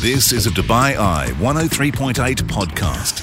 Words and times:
This 0.00 0.32
is 0.32 0.46
a 0.46 0.50
Dubai 0.50 0.96
Eye 0.96 1.26
103.8 1.40 2.14
podcast. 2.44 3.20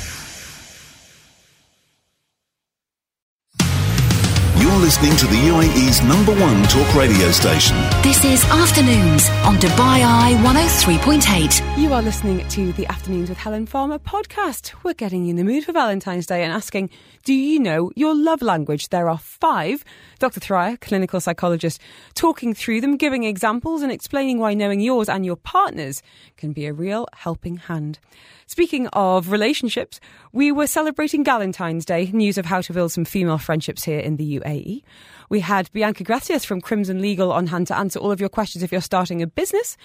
You're 4.62 4.72
listening 4.74 5.16
to 5.16 5.26
the 5.26 5.38
UAE's 5.38 6.04
number 6.04 6.36
one 6.40 6.62
talk 6.66 6.94
radio 6.94 7.32
station. 7.32 7.76
This 8.04 8.24
is 8.24 8.46
Afternoons 8.46 9.28
on 9.44 9.56
Dubai 9.56 10.04
Eye 10.06 10.36
103.8. 10.44 11.80
You 11.82 11.94
are 11.94 12.04
listening 12.04 12.48
to 12.50 12.72
the 12.74 12.86
Afternoons 12.86 13.30
with 13.30 13.40
Helen 13.40 13.66
Farmer 13.66 13.98
podcast. 13.98 14.74
We're 14.84 14.94
getting 14.94 15.24
you 15.24 15.32
in 15.32 15.36
the 15.38 15.44
mood 15.44 15.66
for 15.66 15.72
Valentine's 15.72 16.28
Day 16.28 16.44
and 16.44 16.54
asking, 16.54 16.92
do 17.24 17.34
you 17.34 17.60
know 17.60 17.92
your 17.96 18.14
love 18.14 18.44
language? 18.44 18.90
There 18.90 19.10
are 19.10 19.18
five. 19.18 19.84
Dr. 20.20 20.40
Thryer, 20.40 20.80
clinical 20.80 21.20
psychologist, 21.20 21.80
talking 22.16 22.54
through 22.54 22.82
them, 22.82 22.98
giving 22.98 23.24
examples 23.24 23.82
and 23.82 23.92
explaining 23.92 24.40
why 24.40 24.54
knowing 24.54 24.80
yours 24.80 25.10
and 25.10 25.26
your 25.26 25.36
partner's 25.36 26.02
can 26.38 26.54
be 26.54 26.66
a 26.66 26.74
real 26.74 27.08
helping 27.14 27.58
hand. 27.58 28.00
Speaking 28.46 28.88
of 28.88 29.32
relationships, 29.32 30.00
we 30.32 30.52
were 30.52 30.68
celebrating 30.68 31.24
Galentine's 31.24 31.86
Day, 31.86 32.10
news 32.12 32.38
of 32.38 32.46
how 32.46 32.62
to 32.62 32.74
build 32.74 32.92
some 32.92 33.06
female 33.06 33.38
friendships 33.38 33.84
here 33.84 34.00
in 34.00 34.16
the 34.16 34.40
UAE. 34.40 34.84
We 35.30 35.42
had 35.42 35.72
Bianca 35.74 36.04
Gracias 36.04 36.46
from 36.46 36.62
Crimson 36.62 37.02
Legal 37.02 37.32
on 37.32 37.48
hand 37.48 37.68
to 37.68 37.78
answer 37.78 38.00
all 38.00 38.12
of 38.12 38.20
your 38.20 38.30
questions 38.30 38.64
if 38.64 38.72
you're 38.72 38.82
starting 38.82 39.22
a 39.22 39.28
business. 39.28 39.78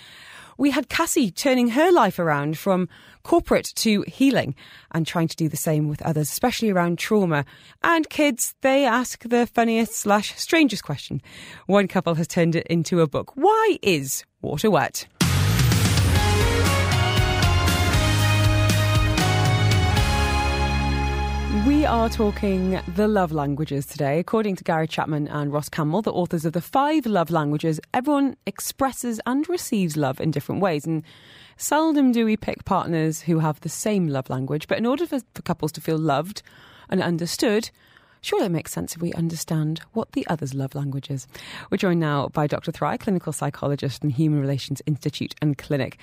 We 0.63 0.71
had 0.71 0.89
Cassie 0.89 1.33
turning 1.33 1.71
her 1.71 1.91
life 1.91 2.21
around 2.21 2.57
from 2.57 2.89
corporate 3.25 3.73
to 3.75 4.03
healing 4.03 4.55
and 4.93 5.05
trying 5.05 5.27
to 5.27 5.35
do 5.35 5.49
the 5.49 5.57
same 5.57 5.89
with 5.89 6.01
others, 6.03 6.31
especially 6.31 6.71
around 6.71 7.01
trauma. 7.01 7.45
And 7.83 8.09
kids, 8.09 8.55
they 8.61 8.85
ask 8.85 9.29
the 9.29 9.49
funniest 9.49 9.97
slash 9.97 10.39
strangest 10.39 10.85
question. 10.85 11.21
One 11.67 11.89
couple 11.89 12.15
has 12.15 12.29
turned 12.29 12.55
it 12.55 12.65
into 12.69 13.01
a 13.01 13.09
book. 13.09 13.33
Why 13.35 13.77
is 13.83 14.25
water 14.41 14.71
wet? 14.71 15.09
We 21.67 21.87
are 21.87 22.09
talking 22.09 22.81
the 22.97 23.07
love 23.07 23.31
languages 23.31 23.87
today. 23.87 24.19
According 24.19 24.57
to 24.57 24.65
Gary 24.65 24.89
Chapman 24.89 25.29
and 25.29 25.53
Ross 25.53 25.69
Campbell, 25.69 26.03
the 26.03 26.13
authors 26.13 26.45
of 26.45 26.55
the 26.55 26.61
five 26.61 27.07
love 27.07 27.31
languages, 27.31 27.79
everyone 27.95 28.37
expresses 28.47 29.21
and 29.27 29.49
receives 29.49 29.97
love 29.97 30.21
in 30.21 30.33
different 30.33 30.61
ways. 30.61 30.85
And 30.87 31.05
seldom 31.57 32.11
do 32.11 32.25
we 32.25 32.37
pick 32.37 32.65
partners 32.65 33.21
who 33.21 33.39
have 33.39 33.61
the 33.61 33.69
same 33.69 34.09
love 34.09 34.29
language. 34.29 34.67
But 34.67 34.79
in 34.79 34.87
order 34.87 35.07
for, 35.07 35.21
for 35.37 35.43
couples 35.43 35.71
to 35.73 35.81
feel 35.81 35.99
loved 35.99 36.43
and 36.91 37.01
understood, 37.01 37.71
Surely 38.23 38.47
it 38.47 38.51
makes 38.51 38.73
sense 38.73 38.95
if 38.95 39.03
we 39.03 39.13
understand 39.15 39.81
what 39.95 40.13
the 40.13 40.25
other's 40.29 40.55
love 40.55 40.77
language 40.77 41.11
is. 41.11 41.27
We're 41.71 41.77
joined 41.77 41.99
now 41.99 42.29
by 42.29 42.47
Dr. 42.47 42.71
Thoraiya, 42.71 43.01
clinical 43.01 43.33
psychologist 43.33 44.05
and 44.05 44.13
Human 44.13 44.41
Relations 44.41 44.81
Institute 44.87 45.35
and 45.43 45.59
Clinic. 45.59 45.99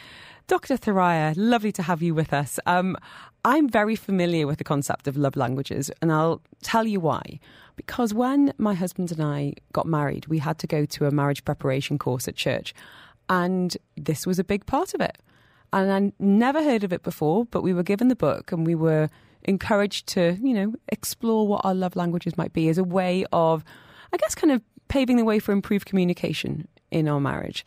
Dr. 0.48 0.76
Thoraiya, 0.76 1.34
lovely 1.38 1.72
to 1.72 1.82
have 1.82 2.02
you 2.02 2.14
with 2.14 2.34
us. 2.34 2.60
Um, 2.66 2.98
I'm 3.46 3.70
very 3.70 3.96
familiar 3.96 4.48
with 4.48 4.58
the 4.58 4.66
concept 4.66 5.08
of 5.08 5.16
love 5.16 5.38
languages, 5.38 5.90
and 6.02 6.12
I'll 6.12 6.42
tell 6.62 6.86
you 6.86 7.00
why. 7.00 7.40
Because 7.78 8.14
when 8.14 8.54
my 8.58 8.74
husband 8.74 9.14
and 9.14 9.24
I 9.24 9.54
got 9.72 9.86
married, 9.86 10.28
we 10.28 10.40
had 10.40 10.60
to 10.60 10.68
go 10.68 10.84
to 10.86 11.06
a 11.06 11.12
marriage 11.12 11.46
preparation 11.46 11.98
course 11.98 12.28
at 12.28 12.36
church, 12.36 12.74
and 13.30 13.78
this 13.96 14.28
was 14.28 14.40
a 14.40 14.44
big 14.44 14.66
part 14.66 14.94
of 14.94 15.00
it. 15.00 15.20
And 15.72 15.92
I 15.92 16.12
never 16.20 16.62
heard 16.62 16.84
of 16.84 16.92
it 16.92 17.04
before, 17.04 17.46
but 17.46 17.62
we 17.62 17.74
were 17.74 17.84
given 17.84 18.10
the 18.10 18.16
book 18.16 18.52
and 18.52 18.66
we 18.66 18.76
were 18.76 19.10
encouraged 19.44 20.08
to, 20.08 20.38
you 20.42 20.54
know, 20.54 20.74
explore 20.90 21.48
what 21.48 21.62
our 21.64 21.74
love 21.74 21.96
languages 21.96 22.38
might 22.38 22.54
be 22.54 22.70
as 22.70 22.78
a 22.78 22.84
way 22.84 23.26
of, 23.32 23.64
I 24.14 24.18
guess, 24.18 24.36
kind 24.36 24.52
of 24.52 24.62
paving 24.88 25.18
the 25.18 25.26
way 25.26 25.40
for 25.40 25.52
improved 25.52 25.86
communication 25.86 26.68
in 26.92 27.08
our 27.08 27.20
marriage. 27.20 27.66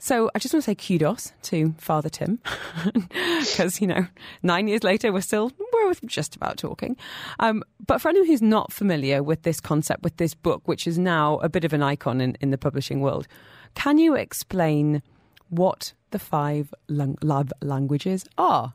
So 0.00 0.30
I 0.32 0.38
just 0.38 0.54
want 0.54 0.64
to 0.64 0.70
say 0.70 0.74
kudos 0.76 1.32
to 1.42 1.74
Father 1.78 2.08
Tim 2.08 2.38
because, 2.94 3.80
you 3.80 3.86
know, 3.86 4.06
nine 4.44 4.68
years 4.68 4.84
later, 4.84 5.12
we're 5.12 5.20
still, 5.22 5.50
we're 5.72 5.94
just 6.06 6.36
about 6.36 6.56
talking. 6.56 6.96
Um, 7.40 7.64
but 7.84 8.00
for 8.00 8.08
anyone 8.08 8.28
who's 8.28 8.42
not 8.42 8.72
familiar 8.72 9.24
with 9.24 9.42
this 9.42 9.60
concept, 9.60 10.04
with 10.04 10.16
this 10.16 10.34
book, 10.34 10.62
which 10.66 10.86
is 10.86 10.98
now 10.98 11.38
a 11.38 11.48
bit 11.48 11.64
of 11.64 11.72
an 11.72 11.82
icon 11.82 12.20
in, 12.20 12.36
in 12.40 12.50
the 12.50 12.58
publishing 12.58 13.00
world, 13.00 13.26
can 13.74 13.98
you 13.98 14.14
explain 14.14 15.02
what 15.48 15.92
the 16.10 16.18
five 16.18 16.72
love 16.88 17.52
languages 17.60 18.24
are? 18.36 18.74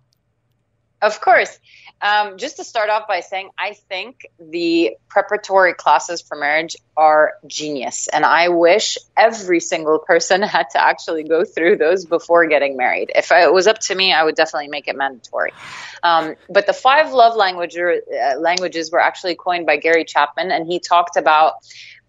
Of 1.04 1.20
course. 1.20 1.60
Um, 2.02 2.38
just 2.38 2.58
to 2.58 2.64
start 2.64 2.90
off 2.90 3.10
by 3.10 3.20
saying, 3.20 3.50
I 3.58 3.74
think 3.74 4.26
the 4.40 4.96
preparatory 5.10 5.74
classes 5.74 6.22
for 6.22 6.38
marriage 6.38 6.78
are 6.96 7.34
genius. 7.46 8.08
And 8.08 8.26
I 8.26 8.48
wish 8.50 8.98
every 9.18 9.60
single 9.60 10.00
person 10.00 10.42
had 10.56 10.70
to 10.72 10.82
actually 10.82 11.24
go 11.24 11.44
through 11.44 11.76
those 11.76 12.06
before 12.06 12.48
getting 12.48 12.78
married. 12.78 13.12
If 13.14 13.34
it 13.34 13.54
was 13.54 13.68
up 13.68 13.80
to 13.80 13.96
me, 13.96 14.14
I 14.14 14.24
would 14.24 14.36
definitely 14.36 14.70
make 14.70 14.88
it 14.88 14.96
mandatory. 14.96 15.52
Um, 16.04 16.36
but 16.50 16.68
the 16.68 16.74
five 16.74 17.12
love 17.12 17.36
language, 17.36 17.76
uh, 17.78 18.40
languages 18.40 18.90
were 18.90 19.02
actually 19.02 19.36
coined 19.36 19.66
by 19.66 19.76
Gary 19.76 20.06
Chapman, 20.06 20.52
and 20.52 20.66
he 20.66 20.80
talked 20.80 21.18
about 21.18 21.56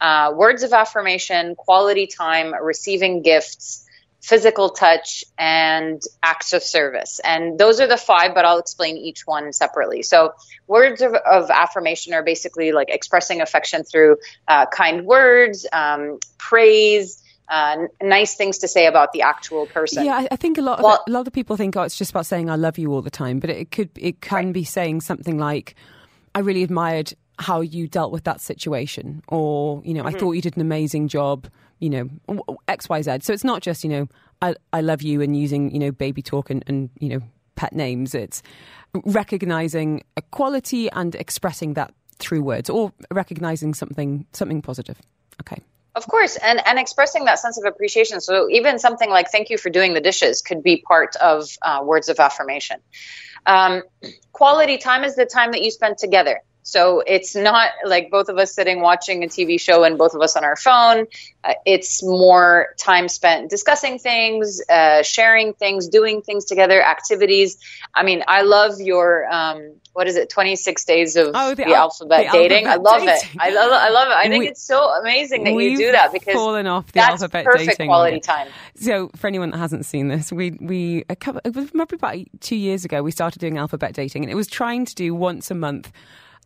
uh, 0.00 0.32
words 0.36 0.62
of 0.62 0.72
affirmation, 0.72 1.56
quality 1.56 2.06
time, 2.06 2.54
receiving 2.54 3.22
gifts 3.22 3.84
physical 4.24 4.70
touch, 4.70 5.22
and 5.36 6.00
acts 6.22 6.54
of 6.54 6.62
service. 6.62 7.20
And 7.24 7.58
those 7.58 7.78
are 7.78 7.86
the 7.86 7.98
five, 7.98 8.34
but 8.34 8.46
I'll 8.46 8.58
explain 8.58 8.96
each 8.96 9.26
one 9.26 9.52
separately. 9.52 10.02
So, 10.02 10.32
words 10.66 11.02
of, 11.02 11.12
of 11.12 11.50
affirmation 11.50 12.14
are 12.14 12.22
basically 12.22 12.72
like 12.72 12.88
expressing 12.88 13.42
affection 13.42 13.84
through 13.84 14.16
uh, 14.48 14.64
kind 14.66 15.04
words, 15.04 15.66
um, 15.72 16.18
praise. 16.38 17.20
Uh, 17.46 17.88
nice 18.02 18.36
things 18.36 18.56
to 18.56 18.66
say 18.66 18.86
about 18.86 19.12
the 19.12 19.20
actual 19.20 19.66
person. 19.66 20.06
Yeah, 20.06 20.16
I, 20.16 20.28
I 20.30 20.36
think 20.36 20.56
a 20.56 20.62
lot 20.62 20.78
of 20.78 20.84
well, 20.84 21.04
a 21.06 21.10
lot 21.10 21.26
of 21.26 21.34
people 21.34 21.58
think, 21.58 21.76
oh, 21.76 21.82
it's 21.82 21.98
just 21.98 22.10
about 22.10 22.24
saying 22.24 22.48
"I 22.48 22.56
love 22.56 22.78
you" 22.78 22.90
all 22.90 23.02
the 23.02 23.10
time, 23.10 23.38
but 23.38 23.50
it 23.50 23.70
could 23.70 23.90
it 23.98 24.22
can 24.22 24.46
right. 24.46 24.52
be 24.54 24.64
saying 24.64 25.02
something 25.02 25.36
like, 25.36 25.74
"I 26.34 26.38
really 26.38 26.62
admired 26.62 27.12
how 27.38 27.60
you 27.60 27.86
dealt 27.86 28.12
with 28.12 28.24
that 28.24 28.40
situation," 28.40 29.22
or 29.28 29.82
you 29.84 29.92
know, 29.92 30.04
mm-hmm. 30.04 30.16
"I 30.16 30.18
thought 30.18 30.32
you 30.32 30.40
did 30.40 30.56
an 30.56 30.62
amazing 30.62 31.08
job." 31.08 31.46
You 31.84 31.90
know, 31.90 32.42
X, 32.66 32.88
Y, 32.88 33.02
Z. 33.02 33.18
So 33.20 33.32
it's 33.32 33.44
not 33.44 33.60
just, 33.60 33.84
you 33.84 33.90
know, 33.90 34.08
I, 34.40 34.54
I 34.72 34.80
love 34.80 35.02
you 35.02 35.20
and 35.20 35.36
using, 35.36 35.70
you 35.70 35.78
know, 35.78 35.92
baby 35.92 36.22
talk 36.22 36.48
and, 36.48 36.64
and, 36.66 36.88
you 36.98 37.10
know, 37.10 37.20
pet 37.56 37.74
names. 37.74 38.14
It's 38.14 38.42
recognizing 39.04 40.02
a 40.16 40.22
quality 40.22 40.90
and 40.90 41.14
expressing 41.14 41.74
that 41.74 41.92
through 42.18 42.42
words 42.42 42.70
or 42.70 42.92
recognizing 43.10 43.74
something, 43.74 44.26
something 44.32 44.62
positive. 44.62 44.98
Okay. 45.42 45.62
Of 45.94 46.08
course, 46.08 46.36
and 46.36 46.60
and 46.66 46.76
expressing 46.76 47.26
that 47.26 47.38
sense 47.38 47.56
of 47.56 47.64
appreciation. 47.72 48.20
So 48.20 48.48
even 48.50 48.80
something 48.80 49.08
like 49.08 49.30
"thank 49.30 49.48
you 49.48 49.58
for 49.58 49.70
doing 49.70 49.94
the 49.94 50.00
dishes" 50.00 50.42
could 50.42 50.60
be 50.60 50.82
part 50.82 51.14
of 51.14 51.48
uh, 51.62 51.82
words 51.84 52.08
of 52.08 52.18
affirmation. 52.18 52.78
Um, 53.46 53.84
quality 54.32 54.78
time 54.78 55.04
is 55.04 55.14
the 55.14 55.24
time 55.24 55.52
that 55.52 55.62
you 55.62 55.70
spend 55.70 55.98
together. 55.98 56.40
So 56.64 57.02
it's 57.06 57.36
not 57.36 57.70
like 57.84 58.10
both 58.10 58.30
of 58.30 58.38
us 58.38 58.54
sitting 58.54 58.80
watching 58.80 59.22
a 59.22 59.26
TV 59.26 59.60
show 59.60 59.84
and 59.84 59.98
both 59.98 60.14
of 60.14 60.22
us 60.22 60.34
on 60.34 60.44
our 60.44 60.56
phone. 60.56 61.06
Uh, 61.44 61.52
it's 61.66 62.02
more 62.02 62.74
time 62.78 63.06
spent 63.06 63.50
discussing 63.50 63.98
things, 63.98 64.62
uh, 64.70 65.02
sharing 65.02 65.52
things, 65.52 65.88
doing 65.88 66.22
things 66.22 66.46
together, 66.46 66.82
activities. 66.82 67.58
I 67.94 68.02
mean, 68.02 68.24
I 68.26 68.42
love 68.42 68.80
your 68.80 69.30
um, 69.30 69.74
what 69.92 70.08
is 70.08 70.16
it? 70.16 70.30
Twenty 70.30 70.56
six 70.56 70.86
days 70.86 71.16
of 71.16 71.32
oh, 71.34 71.50
the, 71.50 71.64
the, 71.64 71.74
alphabet 71.74 72.32
the 72.32 72.38
dating. 72.38 72.64
Alphabet 72.64 72.88
I 72.88 72.92
love 72.92 73.00
dating. 73.02 73.14
it. 73.14 73.36
I 73.38 73.50
love 73.50 73.70
it. 73.70 73.74
I 73.74 73.88
love 73.90 74.08
it. 74.08 74.14
I 74.14 74.28
think 74.28 74.40
we, 74.40 74.48
it's 74.48 74.62
so 74.62 74.88
amazing 75.00 75.44
that 75.44 75.52
you 75.52 75.76
do 75.76 75.92
that 75.92 76.14
because 76.14 76.32
fallen 76.32 76.66
off 76.66 76.86
the 76.86 76.92
that's 76.94 77.22
alphabet 77.22 77.44
perfect 77.44 77.72
dating 77.72 77.88
quality 77.88 78.20
time. 78.20 78.48
So 78.76 79.10
for 79.16 79.26
anyone 79.26 79.50
that 79.50 79.58
hasn't 79.58 79.84
seen 79.84 80.08
this, 80.08 80.32
we 80.32 80.52
we 80.52 81.04
a 81.10 81.14
couple, 81.14 81.42
it 81.44 81.54
was 81.54 81.74
maybe 81.74 81.96
about 81.96 82.16
two 82.40 82.56
years 82.56 82.86
ago 82.86 83.02
we 83.02 83.10
started 83.10 83.38
doing 83.38 83.58
alphabet 83.58 83.92
dating, 83.92 84.24
and 84.24 84.32
it 84.32 84.34
was 84.34 84.46
trying 84.46 84.86
to 84.86 84.94
do 84.94 85.14
once 85.14 85.50
a 85.50 85.54
month 85.54 85.92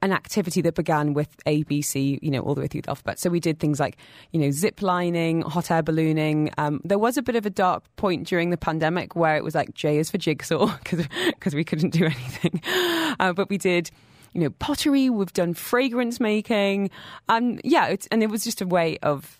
an 0.03 0.13
activity 0.13 0.61
that 0.63 0.75
began 0.75 1.15
with 1.15 1.29
A, 1.47 1.63
B, 1.65 1.83
C, 1.83 2.19
you 2.23 2.31
know, 2.31 2.41
all 2.41 2.55
the 2.55 2.61
way 2.61 2.67
through 2.69 2.83
the 2.83 2.91
alphabet. 2.91 3.19
So 3.19 3.31
we 3.31 3.41
did 3.41 3.59
things 3.59 3.81
like, 3.81 3.97
you 4.33 4.41
know, 4.41 4.51
zip 4.51 4.83
lining, 4.83 5.43
hot 5.43 5.71
air 5.71 5.83
ballooning. 5.83 6.51
Um, 6.57 6.81
there 6.85 6.99
was 6.99 7.17
a 7.17 7.23
bit 7.23 7.37
of 7.37 7.47
a 7.47 7.51
dark 7.51 7.85
point 7.97 8.27
during 8.27 8.51
the 8.51 8.57
pandemic 8.57 9.17
where 9.17 9.37
it 9.37 9.45
was 9.45 9.55
like 9.55 9.75
J 9.75 9.99
is 9.99 10.11
for 10.11 10.19
jigsaw 10.19 10.77
because 11.27 11.55
we 11.55 11.65
couldn't 11.65 11.91
do 11.91 12.05
anything. 12.05 12.63
Uh, 13.21 13.33
but 13.33 13.49
we 13.49 13.59
did 13.59 13.91
you 14.33 14.41
know, 14.41 14.51
pottery. 14.51 15.11
We've 15.11 15.33
done 15.33 15.55
fragrance 15.55 16.21
making. 16.21 16.91
Um, 17.29 17.59
yeah, 17.65 17.97
and 18.11 18.23
it 18.23 18.31
was 18.31 18.45
just 18.45 18.61
a 18.61 18.67
way 18.67 18.99
of 18.99 19.39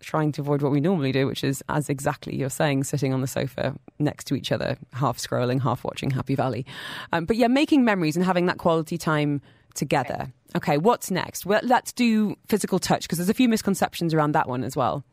trying 0.00 0.32
to 0.32 0.40
avoid 0.40 0.62
what 0.62 0.72
we 0.72 0.80
normally 0.80 1.12
do, 1.12 1.26
which 1.26 1.44
is, 1.44 1.62
as 1.68 1.88
exactly 1.88 2.34
you're 2.34 2.50
saying, 2.50 2.84
sitting 2.84 3.12
on 3.12 3.20
the 3.20 3.26
sofa 3.26 3.74
next 3.98 4.24
to 4.24 4.34
each 4.34 4.50
other, 4.50 4.76
half 4.92 5.18
scrolling, 5.18 5.60
half 5.60 5.84
watching 5.84 6.10
Happy 6.10 6.34
Valley. 6.34 6.66
Um, 7.12 7.24
but 7.24 7.36
yeah, 7.36 7.48
making 7.48 7.84
memories 7.84 8.16
and 8.16 8.24
having 8.24 8.46
that 8.46 8.58
quality 8.58 8.98
time 8.98 9.40
together. 9.74 10.32
Okay, 10.54 10.78
what's 10.78 11.10
next? 11.10 11.46
Well, 11.46 11.60
let's 11.62 11.92
do 11.92 12.36
physical 12.46 12.78
touch 12.78 13.02
because 13.02 13.18
there's 13.18 13.30
a 13.30 13.34
few 13.34 13.48
misconceptions 13.48 14.12
around 14.14 14.32
that 14.32 14.48
one 14.48 14.64
as 14.64 14.76
well. 14.76 15.04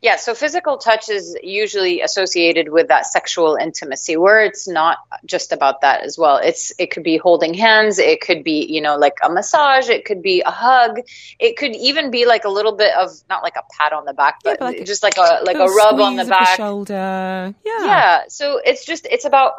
Yeah, 0.00 0.16
so 0.16 0.34
physical 0.34 0.78
touch 0.78 1.08
is 1.08 1.36
usually 1.42 2.00
associated 2.00 2.70
with 2.70 2.88
that 2.88 3.06
sexual 3.06 3.56
intimacy 3.56 4.16
where 4.16 4.40
it's 4.40 4.68
not 4.68 4.98
just 5.24 5.52
about 5.52 5.80
that 5.82 6.02
as 6.02 6.16
well. 6.18 6.38
It's 6.38 6.72
it 6.78 6.90
could 6.90 7.02
be 7.02 7.16
holding 7.16 7.54
hands, 7.54 7.98
it 7.98 8.20
could 8.20 8.44
be, 8.44 8.66
you 8.68 8.80
know, 8.80 8.96
like 8.96 9.14
a 9.22 9.30
massage, 9.30 9.88
it 9.88 10.04
could 10.04 10.22
be 10.22 10.40
a 10.42 10.50
hug, 10.50 11.00
it 11.38 11.56
could 11.56 11.74
even 11.76 12.10
be 12.10 12.26
like 12.26 12.44
a 12.44 12.48
little 12.48 12.72
bit 12.72 12.94
of 12.96 13.10
not 13.28 13.42
like 13.42 13.56
a 13.56 13.62
pat 13.76 13.92
on 13.92 14.04
the 14.04 14.14
back, 14.14 14.38
but, 14.42 14.50
yeah, 14.50 14.56
but 14.58 14.76
like 14.76 14.86
just 14.86 15.02
like 15.02 15.16
a 15.16 15.40
like 15.44 15.56
a 15.56 15.66
rub 15.66 16.00
on 16.00 16.16
the 16.16 16.24
back. 16.24 16.56
The 16.56 16.62
shoulder. 16.62 17.54
Yeah. 17.64 17.84
Yeah, 17.84 18.22
so 18.28 18.60
it's 18.64 18.84
just 18.84 19.06
it's 19.10 19.24
about 19.24 19.54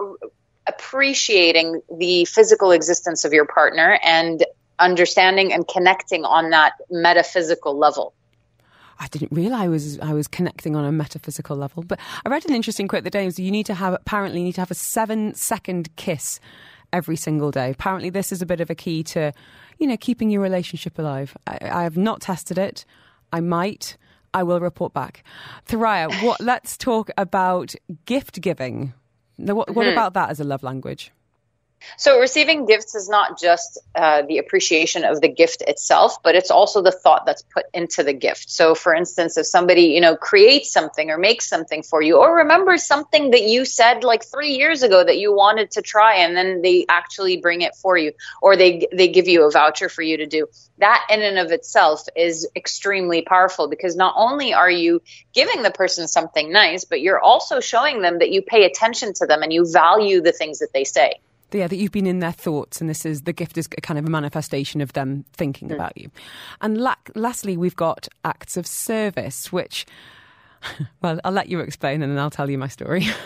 appreciating 0.69 1.81
the 1.97 2.25
physical 2.25 2.71
existence 2.71 3.25
of 3.25 3.33
your 3.33 3.45
partner 3.45 3.99
and 4.03 4.45
understanding 4.79 5.51
and 5.51 5.67
connecting 5.67 6.23
on 6.23 6.49
that 6.51 6.73
metaphysical 6.89 7.77
level. 7.77 8.13
I 8.99 9.07
didn't 9.07 9.31
realize 9.31 9.61
I 9.61 9.67
was 9.67 9.99
I 9.99 10.13
was 10.13 10.27
connecting 10.27 10.75
on 10.75 10.83
a 10.83 10.91
metaphysical 10.91 11.55
level. 11.55 11.83
But 11.83 11.99
I 12.25 12.29
read 12.29 12.45
an 12.45 12.53
interesting 12.53 12.87
quote 12.87 13.03
the 13.03 13.09
day 13.09 13.25
was 13.25 13.39
you 13.39 13.51
need 13.51 13.65
to 13.67 13.73
have 13.73 13.93
apparently 13.93 14.39
you 14.39 14.45
need 14.45 14.55
to 14.55 14.61
have 14.61 14.71
a 14.71 14.75
seven 14.75 15.33
second 15.35 15.95
kiss 15.95 16.39
every 16.91 17.15
single 17.15 17.51
day. 17.51 17.71
Apparently 17.71 18.09
this 18.09 18.31
is 18.31 18.41
a 18.41 18.45
bit 18.45 18.59
of 18.59 18.69
a 18.69 18.75
key 18.75 19.03
to, 19.03 19.31
you 19.77 19.87
know, 19.87 19.97
keeping 19.97 20.29
your 20.29 20.41
relationship 20.41 20.99
alive. 20.99 21.37
I, 21.47 21.57
I 21.61 21.83
have 21.83 21.97
not 21.97 22.21
tested 22.21 22.57
it. 22.57 22.85
I 23.31 23.39
might. 23.39 23.97
I 24.33 24.43
will 24.43 24.59
report 24.59 24.93
back. 24.93 25.23
Thoraya, 25.67 26.23
what 26.23 26.39
let's 26.51 26.77
talk 26.77 27.09
about 27.17 27.73
gift 28.05 28.41
giving. 28.41 28.93
What, 29.39 29.73
what 29.73 29.85
mm-hmm. 29.85 29.91
about 29.91 30.13
that 30.13 30.29
as 30.29 30.39
a 30.39 30.43
love 30.43 30.63
language? 30.63 31.11
So, 31.97 32.19
receiving 32.19 32.65
gifts 32.65 32.95
is 32.95 33.09
not 33.09 33.39
just 33.39 33.79
uh, 33.95 34.23
the 34.27 34.37
appreciation 34.37 35.03
of 35.03 35.21
the 35.21 35.27
gift 35.27 35.61
itself, 35.67 36.21
but 36.23 36.35
it's 36.35 36.51
also 36.51 36.81
the 36.81 36.91
thought 36.91 37.25
that's 37.25 37.41
put 37.41 37.65
into 37.73 38.03
the 38.03 38.13
gift. 38.13 38.49
So, 38.49 38.75
for 38.75 38.93
instance, 38.93 39.37
if 39.37 39.45
somebody, 39.45 39.83
you 39.83 40.01
know, 40.01 40.15
creates 40.15 40.71
something 40.71 41.09
or 41.09 41.17
makes 41.17 41.47
something 41.47 41.83
for 41.83 42.01
you, 42.01 42.17
or 42.17 42.37
remembers 42.37 42.83
something 42.83 43.31
that 43.31 43.43
you 43.43 43.65
said 43.65 44.03
like 44.03 44.23
three 44.23 44.51
years 44.51 44.83
ago 44.83 45.03
that 45.03 45.17
you 45.17 45.33
wanted 45.33 45.71
to 45.71 45.81
try, 45.81 46.15
and 46.15 46.35
then 46.35 46.61
they 46.61 46.85
actually 46.89 47.37
bring 47.37 47.61
it 47.61 47.75
for 47.75 47.97
you, 47.97 48.13
or 48.41 48.55
they 48.55 48.87
they 48.91 49.07
give 49.07 49.27
you 49.27 49.45
a 49.45 49.51
voucher 49.51 49.89
for 49.89 50.01
you 50.01 50.17
to 50.17 50.25
do, 50.25 50.47
that 50.79 51.07
in 51.09 51.21
and 51.21 51.37
of 51.37 51.51
itself 51.51 52.07
is 52.15 52.47
extremely 52.55 53.21
powerful 53.21 53.67
because 53.67 53.95
not 53.95 54.13
only 54.17 54.53
are 54.53 54.71
you 54.71 55.01
giving 55.33 55.63
the 55.63 55.71
person 55.71 56.07
something 56.07 56.51
nice, 56.51 56.85
but 56.85 57.01
you're 57.01 57.19
also 57.19 57.59
showing 57.59 58.01
them 58.01 58.19
that 58.19 58.31
you 58.31 58.41
pay 58.41 58.65
attention 58.65 59.13
to 59.13 59.25
them 59.25 59.43
and 59.43 59.53
you 59.53 59.69
value 59.71 60.21
the 60.21 60.31
things 60.31 60.59
that 60.59 60.73
they 60.73 60.83
say 60.83 61.19
yeah, 61.51 61.67
that 61.67 61.75
you've 61.75 61.91
been 61.91 62.07
in 62.07 62.19
their 62.19 62.31
thoughts, 62.31 62.81
and 62.81 62.89
this 62.89 63.05
is 63.05 63.23
the 63.23 63.33
gift 63.33 63.57
is 63.57 63.67
kind 63.67 63.97
of 63.97 64.05
a 64.05 64.09
manifestation 64.09 64.81
of 64.81 64.93
them 64.93 65.25
thinking 65.33 65.69
mm. 65.69 65.75
about 65.75 65.97
you. 65.97 66.11
And 66.61 66.77
la- 66.77 66.95
lastly, 67.15 67.57
we've 67.57 67.75
got 67.75 68.07
acts 68.23 68.57
of 68.57 68.67
service, 68.67 69.51
which, 69.51 69.85
well, 71.01 71.19
I'll 71.23 71.31
let 71.31 71.49
you 71.49 71.59
explain, 71.59 72.01
and 72.01 72.11
then 72.11 72.19
I'll 72.19 72.29
tell 72.29 72.49
you 72.49 72.57
my 72.57 72.67
story. 72.67 73.07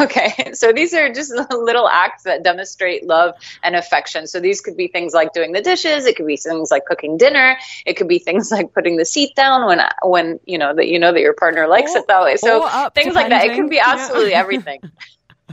Okay, 0.00 0.50
so 0.52 0.72
these 0.72 0.92
are 0.94 1.12
just 1.12 1.30
little 1.50 1.88
acts 1.88 2.24
that 2.24 2.42
demonstrate 2.42 3.06
love 3.06 3.34
and 3.62 3.76
affection. 3.76 4.26
So 4.26 4.40
these 4.40 4.60
could 4.60 4.76
be 4.76 4.88
things 4.88 5.14
like 5.14 5.32
doing 5.32 5.52
the 5.52 5.62
dishes. 5.62 6.06
It 6.06 6.16
could 6.16 6.26
be 6.26 6.36
things 6.36 6.72
like 6.72 6.86
cooking 6.86 7.16
dinner. 7.16 7.56
It 7.84 7.94
could 7.94 8.08
be 8.08 8.18
things 8.18 8.50
like 8.50 8.72
putting 8.72 8.96
the 8.96 9.04
seat 9.04 9.36
down 9.36 9.64
when 9.64 9.80
when 10.02 10.40
you 10.44 10.58
know 10.58 10.74
that 10.74 10.88
you 10.88 10.98
know 10.98 11.12
that 11.12 11.20
your 11.20 11.34
partner 11.34 11.68
likes 11.68 11.94
or, 11.94 11.98
it 11.98 12.08
that 12.08 12.22
way. 12.22 12.36
So 12.36 12.68
things 12.96 13.14
like 13.14 13.28
that. 13.28 13.44
It 13.46 13.54
can 13.54 13.68
be 13.68 13.78
absolutely 13.78 14.32
yeah. 14.32 14.40
everything. 14.40 14.80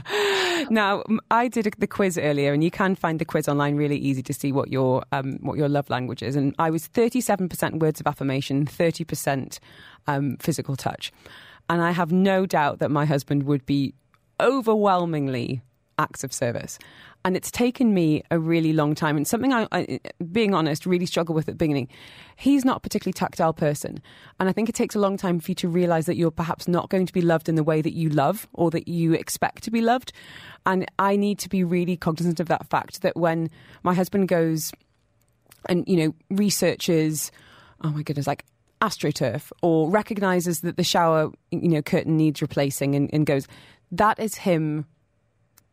now, 0.70 1.04
I 1.30 1.48
did 1.48 1.72
the 1.78 1.86
quiz 1.86 2.18
earlier, 2.18 2.52
and 2.52 2.64
you 2.64 2.70
can 2.70 2.94
find 2.94 3.18
the 3.18 3.24
quiz 3.24 3.48
online 3.48 3.76
really 3.76 3.96
easy 3.96 4.22
to 4.22 4.32
see 4.32 4.52
what 4.52 4.70
your 4.70 5.04
um, 5.12 5.38
what 5.40 5.56
your 5.56 5.68
love 5.68 5.88
language 5.88 6.22
is. 6.22 6.36
And 6.36 6.54
I 6.58 6.70
was 6.70 6.86
thirty 6.86 7.20
seven 7.20 7.48
percent 7.48 7.78
words 7.78 8.00
of 8.00 8.06
affirmation, 8.06 8.66
thirty 8.66 9.04
percent 9.04 9.60
um, 10.06 10.36
physical 10.38 10.76
touch, 10.76 11.12
and 11.70 11.80
I 11.80 11.92
have 11.92 12.12
no 12.12 12.44
doubt 12.44 12.80
that 12.80 12.90
my 12.90 13.04
husband 13.04 13.44
would 13.44 13.64
be 13.66 13.94
overwhelmingly 14.40 15.62
acts 15.98 16.24
of 16.24 16.32
service. 16.32 16.78
And 17.26 17.38
it's 17.38 17.50
taken 17.50 17.94
me 17.94 18.22
a 18.30 18.38
really 18.38 18.74
long 18.74 18.94
time, 18.94 19.16
and 19.16 19.26
something 19.26 19.52
I, 19.52 19.66
I, 19.72 20.00
being 20.30 20.52
honest, 20.52 20.84
really 20.84 21.06
struggle 21.06 21.34
with 21.34 21.48
at 21.48 21.54
the 21.54 21.58
beginning. 21.58 21.88
He's 22.36 22.66
not 22.66 22.76
a 22.76 22.80
particularly 22.80 23.14
tactile 23.14 23.54
person, 23.54 24.02
and 24.38 24.48
I 24.48 24.52
think 24.52 24.68
it 24.68 24.74
takes 24.74 24.94
a 24.94 24.98
long 24.98 25.16
time 25.16 25.40
for 25.40 25.50
you 25.50 25.54
to 25.56 25.68
realize 25.68 26.04
that 26.04 26.16
you're 26.16 26.30
perhaps 26.30 26.68
not 26.68 26.90
going 26.90 27.06
to 27.06 27.12
be 27.14 27.22
loved 27.22 27.48
in 27.48 27.54
the 27.54 27.64
way 27.64 27.80
that 27.80 27.94
you 27.94 28.10
love 28.10 28.46
or 28.52 28.70
that 28.72 28.88
you 28.88 29.14
expect 29.14 29.62
to 29.64 29.70
be 29.70 29.80
loved. 29.80 30.12
And 30.66 30.84
I 30.98 31.16
need 31.16 31.38
to 31.38 31.48
be 31.48 31.64
really 31.64 31.96
cognizant 31.96 32.40
of 32.40 32.48
that 32.48 32.68
fact 32.68 33.00
that 33.00 33.16
when 33.16 33.48
my 33.82 33.94
husband 33.94 34.28
goes 34.28 34.72
and 35.66 35.82
you 35.88 35.96
know 35.96 36.14
researches, 36.30 37.32
oh 37.82 37.88
my 37.90 38.02
goodness, 38.02 38.26
like 38.26 38.44
astroturf 38.82 39.50
or 39.62 39.90
recognizes 39.90 40.60
that 40.60 40.76
the 40.76 40.84
shower 40.84 41.30
you 41.50 41.68
know 41.68 41.80
curtain 41.80 42.18
needs 42.18 42.42
replacing 42.42 42.94
and, 42.94 43.08
and 43.14 43.24
goes, 43.24 43.48
that 43.90 44.18
is 44.18 44.34
him 44.34 44.84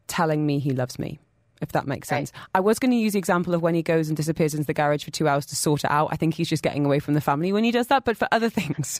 telling 0.07 0.45
me 0.45 0.59
he 0.59 0.71
loves 0.71 0.97
me 0.97 1.19
if 1.61 1.71
that 1.71 1.87
makes 1.87 2.07
sense. 2.07 2.31
Right. 2.33 2.47
I 2.55 2.59
was 2.59 2.79
going 2.79 2.91
to 2.91 2.97
use 2.97 3.13
the 3.13 3.19
example 3.19 3.53
of 3.53 3.61
when 3.61 3.75
he 3.75 3.83
goes 3.83 4.07
and 4.09 4.17
disappears 4.17 4.53
into 4.53 4.65
the 4.65 4.73
garage 4.73 5.03
for 5.03 5.11
two 5.11 5.27
hours 5.27 5.45
to 5.47 5.55
sort 5.55 5.83
it 5.83 5.91
out. 5.91 6.09
I 6.11 6.15
think 6.15 6.33
he's 6.33 6.49
just 6.49 6.63
getting 6.63 6.85
away 6.85 6.99
from 6.99 7.13
the 7.13 7.21
family 7.21 7.53
when 7.53 7.63
he 7.63 7.71
does 7.71 7.87
that. 7.87 8.05
But 8.05 8.17
for 8.17 8.27
other 8.31 8.49
things, 8.59 8.99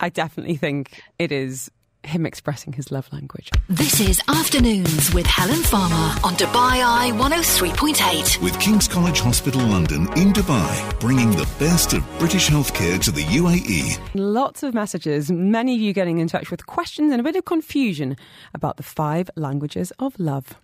I 0.00 0.08
definitely 0.08 0.56
think 0.56 1.02
it 1.18 1.32
is 1.32 1.70
him 2.04 2.26
expressing 2.26 2.72
his 2.72 2.90
love 2.90 3.08
language. 3.12 3.50
This 3.68 4.00
is 4.00 4.20
Afternoons 4.28 5.14
with 5.14 5.26
Helen 5.26 5.62
Farmer 5.62 6.18
on 6.24 6.34
Dubai 6.34 6.82
Eye 6.82 7.10
103.8. 7.14 8.42
With 8.42 8.58
King's 8.58 8.88
College 8.88 9.20
Hospital 9.20 9.60
London 9.60 10.02
in 10.16 10.32
Dubai, 10.32 11.00
bringing 11.00 11.30
the 11.30 11.48
best 11.58 11.92
of 11.92 12.04
British 12.18 12.48
healthcare 12.48 13.00
to 13.04 13.10
the 13.10 13.22
UAE. 13.22 13.98
Lots 14.14 14.62
of 14.62 14.74
messages, 14.74 15.30
many 15.30 15.74
of 15.74 15.80
you 15.80 15.92
getting 15.92 16.18
in 16.18 16.28
touch 16.28 16.50
with 16.50 16.66
questions 16.66 17.12
and 17.12 17.20
a 17.20 17.24
bit 17.24 17.36
of 17.36 17.44
confusion 17.44 18.16
about 18.52 18.76
the 18.76 18.82
five 18.82 19.30
languages 19.36 19.92
of 19.98 20.18
love. 20.18 20.56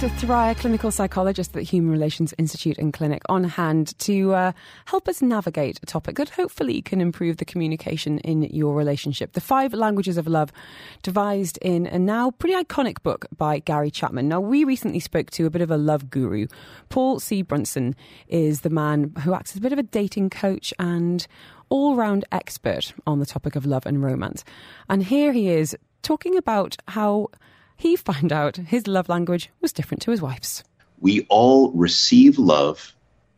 Dr. 0.00 0.26
Thoraya, 0.26 0.56
clinical 0.56 0.90
psychologist 0.90 1.50
at 1.50 1.54
the 1.54 1.62
Human 1.62 1.92
Relations 1.92 2.34
Institute 2.36 2.78
and 2.78 2.92
Clinic, 2.92 3.22
on 3.28 3.44
hand 3.44 3.96
to 4.00 4.34
uh, 4.34 4.52
help 4.86 5.06
us 5.06 5.22
navigate 5.22 5.78
a 5.84 5.86
topic 5.86 6.16
that 6.16 6.30
hopefully 6.30 6.82
can 6.82 7.00
improve 7.00 7.36
the 7.36 7.44
communication 7.44 8.18
in 8.18 8.42
your 8.42 8.74
relationship. 8.74 9.34
The 9.34 9.40
Five 9.40 9.72
Languages 9.72 10.18
of 10.18 10.26
Love, 10.26 10.50
devised 11.04 11.58
in 11.62 11.86
a 11.86 11.98
now 11.98 12.32
pretty 12.32 12.56
iconic 12.56 13.04
book 13.04 13.26
by 13.36 13.60
Gary 13.60 13.90
Chapman. 13.90 14.28
Now, 14.28 14.40
we 14.40 14.64
recently 14.64 14.98
spoke 14.98 15.30
to 15.30 15.46
a 15.46 15.50
bit 15.50 15.62
of 15.62 15.70
a 15.70 15.76
love 15.76 16.10
guru. 16.10 16.48
Paul 16.88 17.20
C. 17.20 17.42
Brunson 17.42 17.94
is 18.26 18.62
the 18.62 18.70
man 18.70 19.12
who 19.20 19.32
acts 19.32 19.52
as 19.52 19.58
a 19.58 19.62
bit 19.62 19.72
of 19.72 19.78
a 19.78 19.84
dating 19.84 20.28
coach 20.28 20.74
and 20.76 21.24
all 21.68 21.94
round 21.94 22.24
expert 22.32 22.92
on 23.06 23.20
the 23.20 23.26
topic 23.26 23.54
of 23.54 23.64
love 23.64 23.86
and 23.86 24.02
romance. 24.02 24.44
And 24.88 25.04
here 25.04 25.32
he 25.32 25.50
is 25.50 25.76
talking 26.02 26.36
about 26.36 26.76
how 26.88 27.28
he 27.84 27.96
found 27.96 28.32
out 28.32 28.56
his 28.56 28.86
love 28.86 29.10
language 29.10 29.50
was 29.60 29.70
different 29.70 30.00
to 30.00 30.10
his 30.10 30.22
wife's. 30.22 30.64
We 31.00 31.26
all 31.28 31.70
receive 31.72 32.38
love 32.38 32.94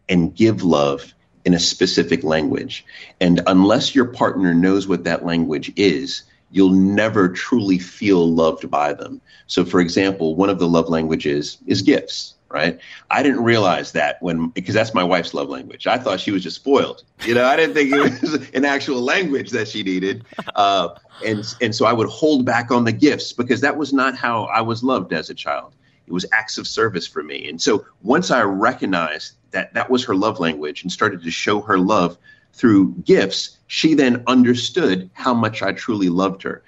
and 0.09 0.33
give 0.33 0.63
love 0.63 1.13
in 1.45 1.53
a 1.53 1.59
specific 1.59 2.23
language. 2.23 2.87
And 3.21 3.43
unless 3.49 3.93
your 3.93 4.05
partner 4.05 4.55
knows 4.55 4.87
what 4.87 5.03
that 5.03 5.25
language 5.25 5.73
is, 5.75 6.23
you'll 6.53 6.71
never 6.71 7.29
truly 7.29 7.81
feel 7.81 8.25
loved 8.33 8.71
by 8.71 8.93
them. 8.93 9.21
So, 9.49 9.65
for 9.65 9.81
example, 9.81 10.37
one 10.37 10.49
of 10.49 10.61
the 10.61 10.69
love 10.69 10.89
languages 10.89 11.59
is 11.67 11.83
gifts 11.83 12.36
right? 12.49 12.79
I 13.11 13.23
didn't 13.23 13.43
realize 13.45 13.93
that 13.93 14.21
when 14.23 14.49
because 14.49 14.75
that's 14.75 14.95
my 14.95 15.05
wife's 15.05 15.35
love 15.35 15.49
language. 15.49 15.87
I 15.87 15.99
thought 15.99 16.21
she 16.21 16.31
was 16.31 16.43
just 16.43 16.57
spoiled. 16.57 17.03
You 17.25 17.35
know, 17.35 17.45
I 17.45 17.57
didn't 17.57 17.75
think 17.75 17.93
it 17.93 18.21
was 18.21 18.49
an 18.55 18.65
actual 18.65 19.01
language 19.01 19.51
that 19.51 19.69
she 19.69 19.83
needed, 19.83 20.25
uh, 20.55 20.91
and 21.25 21.45
and 21.61 21.75
so 21.75 21.87
I 21.87 21.93
would 21.93 22.09
hold 22.09 22.45
back 22.45 22.71
on 22.71 22.85
the 22.85 22.93
gifts 22.93 23.33
because 23.33 23.61
that 23.63 23.77
was 23.77 23.93
not 23.93 24.17
how 24.17 24.45
I 24.45 24.61
was 24.61 24.83
loved 24.83 25.13
as 25.13 25.31
a 25.31 25.35
child. 25.35 25.75
It 26.07 26.13
was 26.13 26.25
acts 26.33 26.57
of 26.57 26.67
service 26.67 27.07
for 27.07 27.23
me, 27.23 27.49
and 27.49 27.61
so 27.61 27.85
once 28.03 28.31
I 28.31 28.43
recognized 28.43 29.35
that 29.51 29.75
that 29.75 29.91
was 29.91 30.05
her 30.05 30.15
love 30.15 30.39
language 30.39 30.83
and 30.83 30.93
started 30.93 31.23
to 31.23 31.31
show 31.31 31.61
her 31.63 31.79
love 31.79 32.17
through 32.53 32.95
gifts, 33.05 33.59
she 33.67 33.95
then 33.95 34.23
understood 34.27 35.11
how 35.13 35.35
much 35.35 35.63
I 35.63 35.73
truly 35.73 36.09
loved 36.09 36.43
her. 36.43 36.63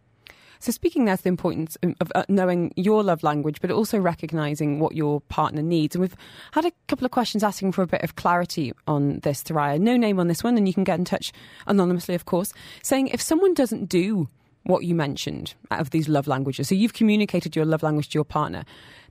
So, 0.61 0.73
speaking 0.73 1.05
there's 1.05 1.23
the 1.23 1.29
importance 1.29 1.77
of 2.01 2.13
uh, 2.15 2.25
knowing 2.29 2.73
your 2.77 3.03
love 3.03 3.23
language, 3.23 3.61
but 3.61 3.71
also 3.71 3.99
recognizing 3.99 4.81
what 4.81 4.95
your 4.95 5.21
partner 5.23 5.63
needs. 5.63 5.95
And 5.95 6.03
we've 6.03 6.17
had 6.53 6.65
a 6.65 6.73
couple 6.87 7.05
of 7.05 7.11
questions 7.11 7.45
asking 7.45 7.73
for 7.73 7.83
a 7.83 7.87
bit 7.87 8.03
of 8.03 8.17
clarity 8.17 8.73
on 8.87 9.21
this, 9.21 9.43
Thoraya. 9.43 9.79
No 9.79 9.97
name 9.97 10.19
on 10.19 10.29
this 10.29 10.43
one, 10.43 10.57
and 10.57 10.67
you 10.67 10.75
can 10.75 10.85
get 10.85 10.99
in 10.99 11.05
touch 11.05 11.33
anonymously, 11.67 12.15
of 12.15 12.25
course, 12.25 12.53
saying 12.83 13.09
if 13.09 13.21
someone 13.21 13.55
doesn't 13.55 13.89
do 13.89 14.29
what 14.65 14.85
you 14.85 14.95
mentioned 14.95 15.55
out 15.71 15.81
of 15.81 15.91
these 15.91 16.09
love 16.09 16.27
languages, 16.27 16.69
so 16.69 16.75
you've 16.75 16.93
communicated 16.95 17.57
your 17.57 17.65
love 17.65 17.83
language 17.83 18.09
to 18.11 18.15
your 18.15 18.25
partner, 18.25 18.65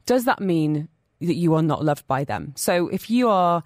does 0.06 0.26
that 0.26 0.40
mean 0.40 0.88
that 1.20 1.36
you 1.36 1.56
are 1.56 1.64
not 1.64 1.84
loved 1.84 2.06
by 2.08 2.24
them? 2.24 2.54
So, 2.56 2.88
if 2.90 3.10
you 3.10 3.30
are 3.30 3.64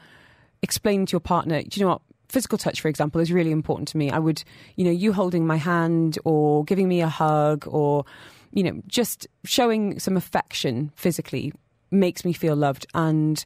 explaining 0.62 1.08
to 1.08 1.14
your 1.14 1.20
partner, 1.20 1.62
do 1.62 1.80
you 1.80 1.86
know 1.86 1.94
what? 1.94 2.02
Physical 2.32 2.58
touch, 2.58 2.82
for 2.82 2.88
example, 2.88 3.22
is 3.22 3.32
really 3.32 3.52
important 3.52 3.88
to 3.90 3.98
me. 3.98 4.10
I 4.10 4.20
would, 4.20 4.44
you 4.76 4.86
know, 4.86 4.92
you 4.92 5.14
holding 5.14 5.46
my 5.46 5.58
hand 5.58 6.18
or 6.24 6.64
giving 6.64 6.88
me 6.88 7.02
a 7.02 7.08
hug 7.08 7.66
or, 7.68 8.06
you 8.52 8.64
know, 8.64 8.82
just 8.88 9.28
showing 9.44 10.00
some 10.00 10.18
affection 10.18 10.92
physically 10.96 11.54
makes 11.92 12.26
me 12.26 12.34
feel 12.34 12.56
loved. 12.56 12.88
And 12.94 13.44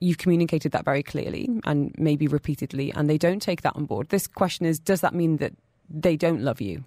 you've 0.00 0.18
communicated 0.18 0.72
that 0.72 0.84
very 0.84 1.02
clearly 1.02 1.48
and 1.64 1.94
maybe 1.98 2.26
repeatedly, 2.26 2.92
and 2.92 3.10
they 3.10 3.18
don't 3.18 3.40
take 3.40 3.62
that 3.62 3.76
on 3.76 3.84
board. 3.84 4.08
This 4.08 4.26
question 4.26 4.66
is 4.66 4.78
Does 4.78 5.02
that 5.02 5.14
mean 5.14 5.36
that 5.38 5.52
they 5.88 6.16
don't 6.16 6.42
love 6.42 6.60
you? 6.60 6.84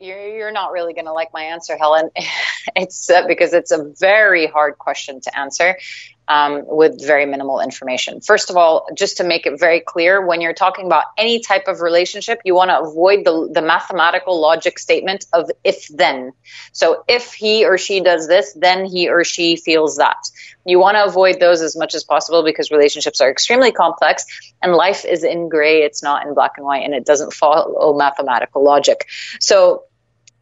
You're, 0.00 0.52
not 0.52 0.70
really 0.70 0.94
going 0.94 1.06
to 1.06 1.12
like 1.12 1.32
my 1.32 1.42
answer, 1.42 1.76
Helen. 1.76 2.10
it's 2.76 3.10
uh, 3.10 3.26
because 3.26 3.52
it's 3.52 3.72
a 3.72 3.92
very 3.98 4.46
hard 4.46 4.78
question 4.78 5.20
to 5.22 5.38
answer 5.38 5.76
um, 6.28 6.62
with 6.66 7.04
very 7.04 7.24
minimal 7.24 7.60
information. 7.60 8.20
First 8.20 8.50
of 8.50 8.56
all, 8.56 8.86
just 8.94 9.16
to 9.16 9.24
make 9.24 9.46
it 9.46 9.58
very 9.58 9.80
clear, 9.80 10.24
when 10.24 10.40
you're 10.40 10.52
talking 10.52 10.84
about 10.86 11.06
any 11.16 11.40
type 11.40 11.68
of 11.68 11.80
relationship, 11.80 12.40
you 12.44 12.54
want 12.54 12.70
to 12.70 12.78
avoid 12.80 13.24
the, 13.24 13.48
the 13.52 13.62
mathematical 13.62 14.38
logic 14.38 14.78
statement 14.78 15.24
of 15.32 15.50
if 15.64 15.88
then. 15.88 16.32
So 16.72 17.02
if 17.08 17.32
he 17.32 17.64
or 17.64 17.78
she 17.78 18.00
does 18.00 18.28
this, 18.28 18.52
then 18.52 18.84
he 18.84 19.08
or 19.08 19.24
she 19.24 19.56
feels 19.56 19.96
that. 19.96 20.16
You 20.66 20.78
want 20.78 20.96
to 20.96 21.04
avoid 21.04 21.40
those 21.40 21.62
as 21.62 21.76
much 21.76 21.94
as 21.94 22.04
possible 22.04 22.44
because 22.44 22.70
relationships 22.70 23.22
are 23.22 23.30
extremely 23.30 23.72
complex 23.72 24.26
and 24.62 24.72
life 24.74 25.06
is 25.06 25.24
in 25.24 25.48
gray. 25.48 25.82
It's 25.82 26.02
not 26.02 26.26
in 26.26 26.34
black 26.34 26.52
and 26.58 26.66
white 26.66 26.84
and 26.84 26.94
it 26.94 27.06
doesn't 27.06 27.32
follow 27.32 27.96
mathematical 27.96 28.62
logic. 28.62 29.08
So 29.40 29.84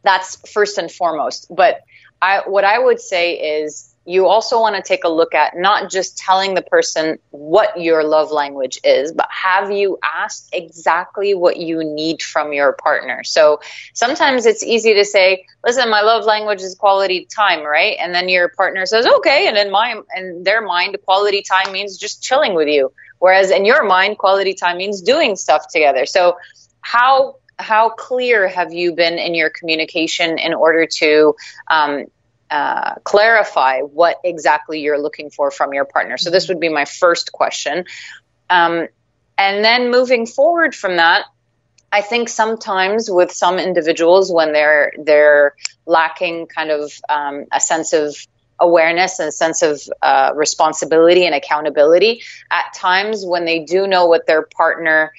that's 0.03 0.35
first 0.51 0.77
and 0.77 0.91
foremost. 0.91 1.47
But 1.49 1.81
I, 2.21 2.41
what 2.45 2.65
I 2.65 2.77
would 2.77 2.99
say 2.99 3.61
is 3.61 3.93
you 4.07 4.25
also 4.25 4.61
want 4.61 4.73
to 4.77 4.81
take 4.81 5.03
a 5.03 5.09
look 5.09 5.35
at 5.35 5.57
not 5.57 5.91
just 5.91 6.17
telling 6.17 6.53
the 6.53 6.61
person 6.61 7.19
what 7.31 7.79
your 7.79 8.05
love 8.05 8.31
language 8.31 8.79
is, 8.85 9.11
but 9.11 9.27
have 9.29 9.69
you 9.69 9.99
asked 10.01 10.47
exactly 10.53 11.35
what 11.35 11.57
you 11.57 11.83
need 11.83 12.21
from 12.21 12.53
your 12.53 12.71
partner? 12.71 13.25
So 13.25 13.59
sometimes 13.93 14.45
it's 14.45 14.63
easy 14.63 14.93
to 14.93 15.03
say, 15.03 15.45
listen, 15.61 15.89
my 15.89 16.03
love 16.03 16.23
language 16.23 16.61
is 16.61 16.73
quality 16.73 17.27
time, 17.35 17.65
right? 17.65 17.97
And 17.99 18.15
then 18.15 18.29
your 18.29 18.47
partner 18.47 18.85
says, 18.85 19.05
okay. 19.05 19.49
And 19.49 19.57
in 19.57 19.71
my, 19.71 19.99
in 20.15 20.43
their 20.43 20.61
mind, 20.61 20.97
quality 21.03 21.41
time 21.41 21.73
means 21.73 21.97
just 21.97 22.23
chilling 22.23 22.53
with 22.53 22.69
you. 22.69 22.93
Whereas 23.19 23.51
in 23.51 23.65
your 23.65 23.83
mind, 23.83 24.19
quality 24.19 24.53
time 24.53 24.77
means 24.77 25.01
doing 25.01 25.35
stuff 25.35 25.67
together. 25.67 26.05
So 26.05 26.37
how 26.79 27.35
how 27.59 27.89
clear 27.89 28.47
have 28.47 28.71
you 28.71 28.93
been 28.93 29.17
in 29.17 29.33
your 29.33 29.49
communication 29.49 30.37
in 30.37 30.53
order 30.53 30.85
to 30.85 31.35
um, 31.71 32.05
uh, 32.49 32.95
clarify 33.03 33.81
what 33.81 34.17
exactly 34.23 34.81
you're 34.81 34.99
looking 34.99 35.29
for 35.29 35.51
from 35.51 35.73
your 35.73 35.85
partner? 35.85 36.17
So, 36.17 36.29
this 36.29 36.47
would 36.47 36.59
be 36.59 36.69
my 36.69 36.85
first 36.85 37.31
question. 37.31 37.85
Um, 38.49 38.87
and 39.37 39.63
then 39.63 39.91
moving 39.91 40.25
forward 40.25 40.73
from 40.73 40.97
that, 40.97 41.25
I 41.91 42.01
think 42.01 42.29
sometimes 42.29 43.09
with 43.09 43.31
some 43.31 43.59
individuals, 43.59 44.31
when 44.31 44.51
they're 44.51 44.93
they're 44.97 45.55
lacking 45.85 46.47
kind 46.47 46.71
of 46.71 46.91
um, 47.07 47.45
a 47.51 47.59
sense 47.59 47.93
of 47.93 48.15
awareness 48.59 49.19
and 49.19 49.29
a 49.29 49.31
sense 49.31 49.61
of 49.61 49.81
uh, 50.01 50.31
responsibility 50.35 51.25
and 51.25 51.35
accountability, 51.35 52.23
at 52.51 52.73
times 52.73 53.25
when 53.25 53.45
they 53.45 53.59
do 53.59 53.87
know 53.87 54.07
what 54.07 54.25
their 54.25 54.41
partner 54.41 55.13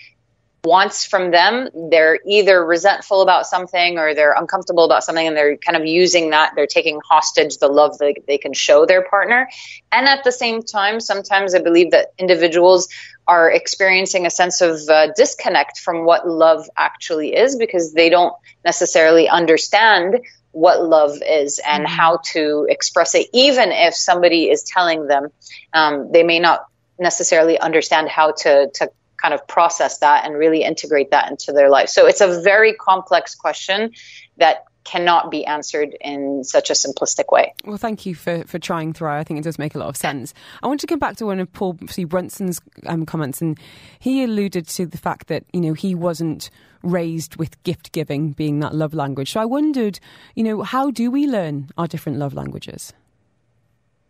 wants 0.69 1.07
from 1.07 1.31
them. 1.31 1.69
They're 1.91 2.19
either 2.27 2.63
resentful 2.65 3.23
about 3.23 3.47
something 3.47 3.99
or 3.99 4.15
they're 4.15 4.35
uncomfortable 4.35 4.85
about 4.85 5.03
something 5.03 5.27
and 5.27 5.35
they're 5.35 5.57
kind 5.57 5.77
of 5.77 5.87
using 5.87 6.31
that. 6.31 6.53
They're 6.55 6.67
taking 6.67 7.01
hostage 7.09 7.57
the 7.57 7.69
love 7.69 7.97
that 7.99 8.15
they 8.27 8.37
can 8.37 8.53
show 8.53 8.85
their 8.85 9.03
partner. 9.09 9.49
And 9.91 10.07
at 10.07 10.25
the 10.25 10.31
same 10.31 10.63
time, 10.63 11.01
sometimes 11.01 11.55
I 11.55 11.61
believe 11.61 11.93
that 11.93 12.13
individuals 12.19 12.89
are 13.27 13.51
experiencing 13.51 14.27
a 14.27 14.31
sense 14.31 14.61
of 14.61 14.79
uh, 14.89 15.09
disconnect 15.17 15.79
from 15.79 16.05
what 16.05 16.29
love 16.29 16.69
actually 16.77 17.35
is 17.35 17.57
because 17.57 17.95
they 17.95 18.11
don't 18.11 18.35
necessarily 18.65 19.27
understand 19.27 20.21
what 20.53 20.85
love 20.85 21.17
is 21.27 21.61
and 21.67 21.85
mm-hmm. 21.85 21.95
how 21.95 22.21
to 22.33 22.67
express 22.69 23.15
it, 23.15 23.27
even 23.33 23.71
if 23.73 23.95
somebody 23.95 24.51
is 24.51 24.63
telling 24.65 25.07
them. 25.07 25.29
Um, 25.73 26.13
they 26.13 26.23
may 26.23 26.39
not 26.39 26.67
necessarily 26.99 27.59
understand 27.59 28.09
how 28.09 28.33
to 28.33 28.69
to 28.75 28.91
kind 29.21 29.35
of 29.35 29.47
process 29.47 29.99
that 29.99 30.25
and 30.25 30.37
really 30.37 30.63
integrate 30.63 31.11
that 31.11 31.31
into 31.31 31.53
their 31.53 31.71
life. 31.71 31.89
So 31.89 32.07
it's 32.07 32.21
a 32.21 32.41
very 32.41 32.75
complex 32.75 33.35
question 33.35 33.93
that 34.39 34.65
cannot 34.85 35.31
be 35.31 35.45
answered 35.45 35.95
in 36.01 36.43
such 36.45 36.71
a 36.71 36.73
simplistic 36.73 37.31
way. 37.31 37.53
Well, 37.67 37.77
thank 37.77 38.07
you 38.07 38.15
for, 38.15 38.45
for 38.45 38.59
trying 38.59 38.95
through. 38.95 39.11
I 39.11 39.23
think 39.23 39.39
it 39.39 39.43
does 39.43 39.59
make 39.59 39.75
a 39.75 39.79
lot 39.79 39.89
of 39.89 39.97
sense. 39.97 40.33
I 40.63 40.67
want 40.67 40.81
to 40.81 40.87
come 40.87 40.99
back 40.99 41.17
to 41.17 41.27
one 41.27 41.41
of 41.41 41.53
Paul 41.53 41.77
C. 41.91 42.05
Brunson's 42.05 42.59
um, 42.87 43.05
comments, 43.05 43.43
and 43.43 43.59
he 43.99 44.25
alluded 44.25 44.67
to 44.69 44.87
the 44.87 44.97
fact 44.97 45.27
that, 45.27 45.45
you 45.53 45.61
know, 45.61 45.75
he 45.75 45.95
wasn't 45.95 46.49
raised 46.83 47.37
with 47.37 47.63
gift 47.65 47.93
giving 47.93 48.33
being 48.33 48.61
that 48.61 48.75
love 48.75 48.95
language. 48.95 49.33
So 49.33 49.41
I 49.41 49.45
wondered, 49.45 50.01
you 50.35 50.45
know, 50.45 50.63
how 50.63 50.91
do 50.91 51.11
we 51.11 51.27
learn 51.27 51.69
our 51.77 51.87
different 51.87 52.19
love 52.19 52.33
languages? 52.33 52.95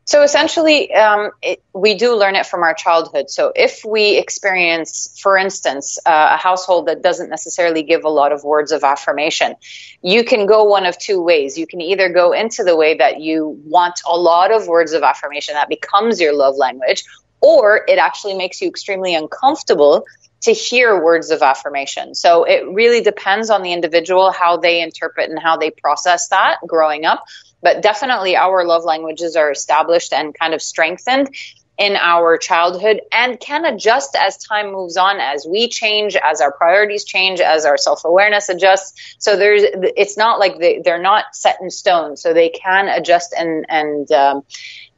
So 0.08 0.22
essentially, 0.22 0.90
um, 0.94 1.32
it, 1.42 1.62
we 1.74 1.94
do 1.94 2.16
learn 2.16 2.34
it 2.34 2.46
from 2.46 2.62
our 2.62 2.72
childhood. 2.72 3.28
So 3.28 3.52
if 3.54 3.84
we 3.84 4.16
experience, 4.16 5.20
for 5.20 5.36
instance, 5.36 5.98
uh, 6.06 6.30
a 6.32 6.36
household 6.38 6.88
that 6.88 7.02
doesn't 7.02 7.28
necessarily 7.28 7.82
give 7.82 8.04
a 8.04 8.08
lot 8.08 8.32
of 8.32 8.42
words 8.42 8.72
of 8.72 8.84
affirmation, 8.84 9.54
you 10.00 10.24
can 10.24 10.46
go 10.46 10.64
one 10.64 10.86
of 10.86 10.96
two 10.96 11.20
ways. 11.20 11.58
You 11.58 11.66
can 11.66 11.82
either 11.82 12.08
go 12.08 12.32
into 12.32 12.64
the 12.64 12.74
way 12.74 12.96
that 12.96 13.20
you 13.20 13.60
want 13.66 14.00
a 14.06 14.16
lot 14.16 14.50
of 14.50 14.66
words 14.66 14.94
of 14.94 15.02
affirmation 15.02 15.52
that 15.56 15.68
becomes 15.68 16.22
your 16.22 16.34
love 16.34 16.56
language, 16.56 17.04
or 17.42 17.84
it 17.86 17.98
actually 17.98 18.34
makes 18.34 18.62
you 18.62 18.68
extremely 18.68 19.14
uncomfortable 19.14 20.06
to 20.40 20.52
hear 20.52 21.04
words 21.04 21.30
of 21.30 21.42
affirmation. 21.42 22.14
So 22.14 22.44
it 22.44 22.66
really 22.66 23.02
depends 23.02 23.50
on 23.50 23.62
the 23.62 23.74
individual 23.74 24.32
how 24.32 24.56
they 24.56 24.80
interpret 24.80 25.28
and 25.28 25.38
how 25.38 25.58
they 25.58 25.70
process 25.70 26.28
that 26.28 26.60
growing 26.66 27.04
up 27.04 27.24
but 27.62 27.82
definitely 27.82 28.36
our 28.36 28.64
love 28.64 28.84
languages 28.84 29.36
are 29.36 29.50
established 29.50 30.12
and 30.12 30.38
kind 30.38 30.54
of 30.54 30.62
strengthened 30.62 31.30
in 31.78 31.94
our 31.94 32.36
childhood 32.36 33.00
and 33.12 33.38
can 33.38 33.64
adjust 33.64 34.16
as 34.16 34.36
time 34.36 34.72
moves 34.72 34.96
on 34.96 35.20
as 35.20 35.46
we 35.48 35.68
change 35.68 36.16
as 36.16 36.40
our 36.40 36.52
priorities 36.52 37.04
change 37.04 37.40
as 37.40 37.64
our 37.64 37.76
self-awareness 37.76 38.48
adjusts 38.48 39.16
so 39.18 39.36
there's 39.36 39.62
it's 39.96 40.16
not 40.16 40.40
like 40.40 40.58
they, 40.58 40.80
they're 40.84 41.00
not 41.00 41.24
set 41.32 41.56
in 41.60 41.70
stone 41.70 42.16
so 42.16 42.34
they 42.34 42.48
can 42.48 42.88
adjust 42.88 43.32
and 43.38 43.64
and 43.68 44.10
um, 44.10 44.42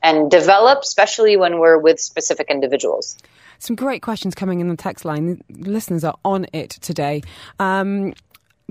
and 0.02 0.30
develop 0.30 0.80
especially 0.80 1.36
when 1.36 1.58
we're 1.58 1.78
with 1.78 2.00
specific 2.00 2.46
individuals 2.48 3.18
some 3.58 3.76
great 3.76 4.00
questions 4.00 4.34
coming 4.34 4.60
in 4.60 4.70
the 4.70 4.76
text 4.76 5.04
line. 5.04 5.42
Listeners 5.50 6.02
are 6.02 6.16
on 6.24 6.46
it 6.54 6.70
today. 6.70 7.20
Um, 7.58 8.14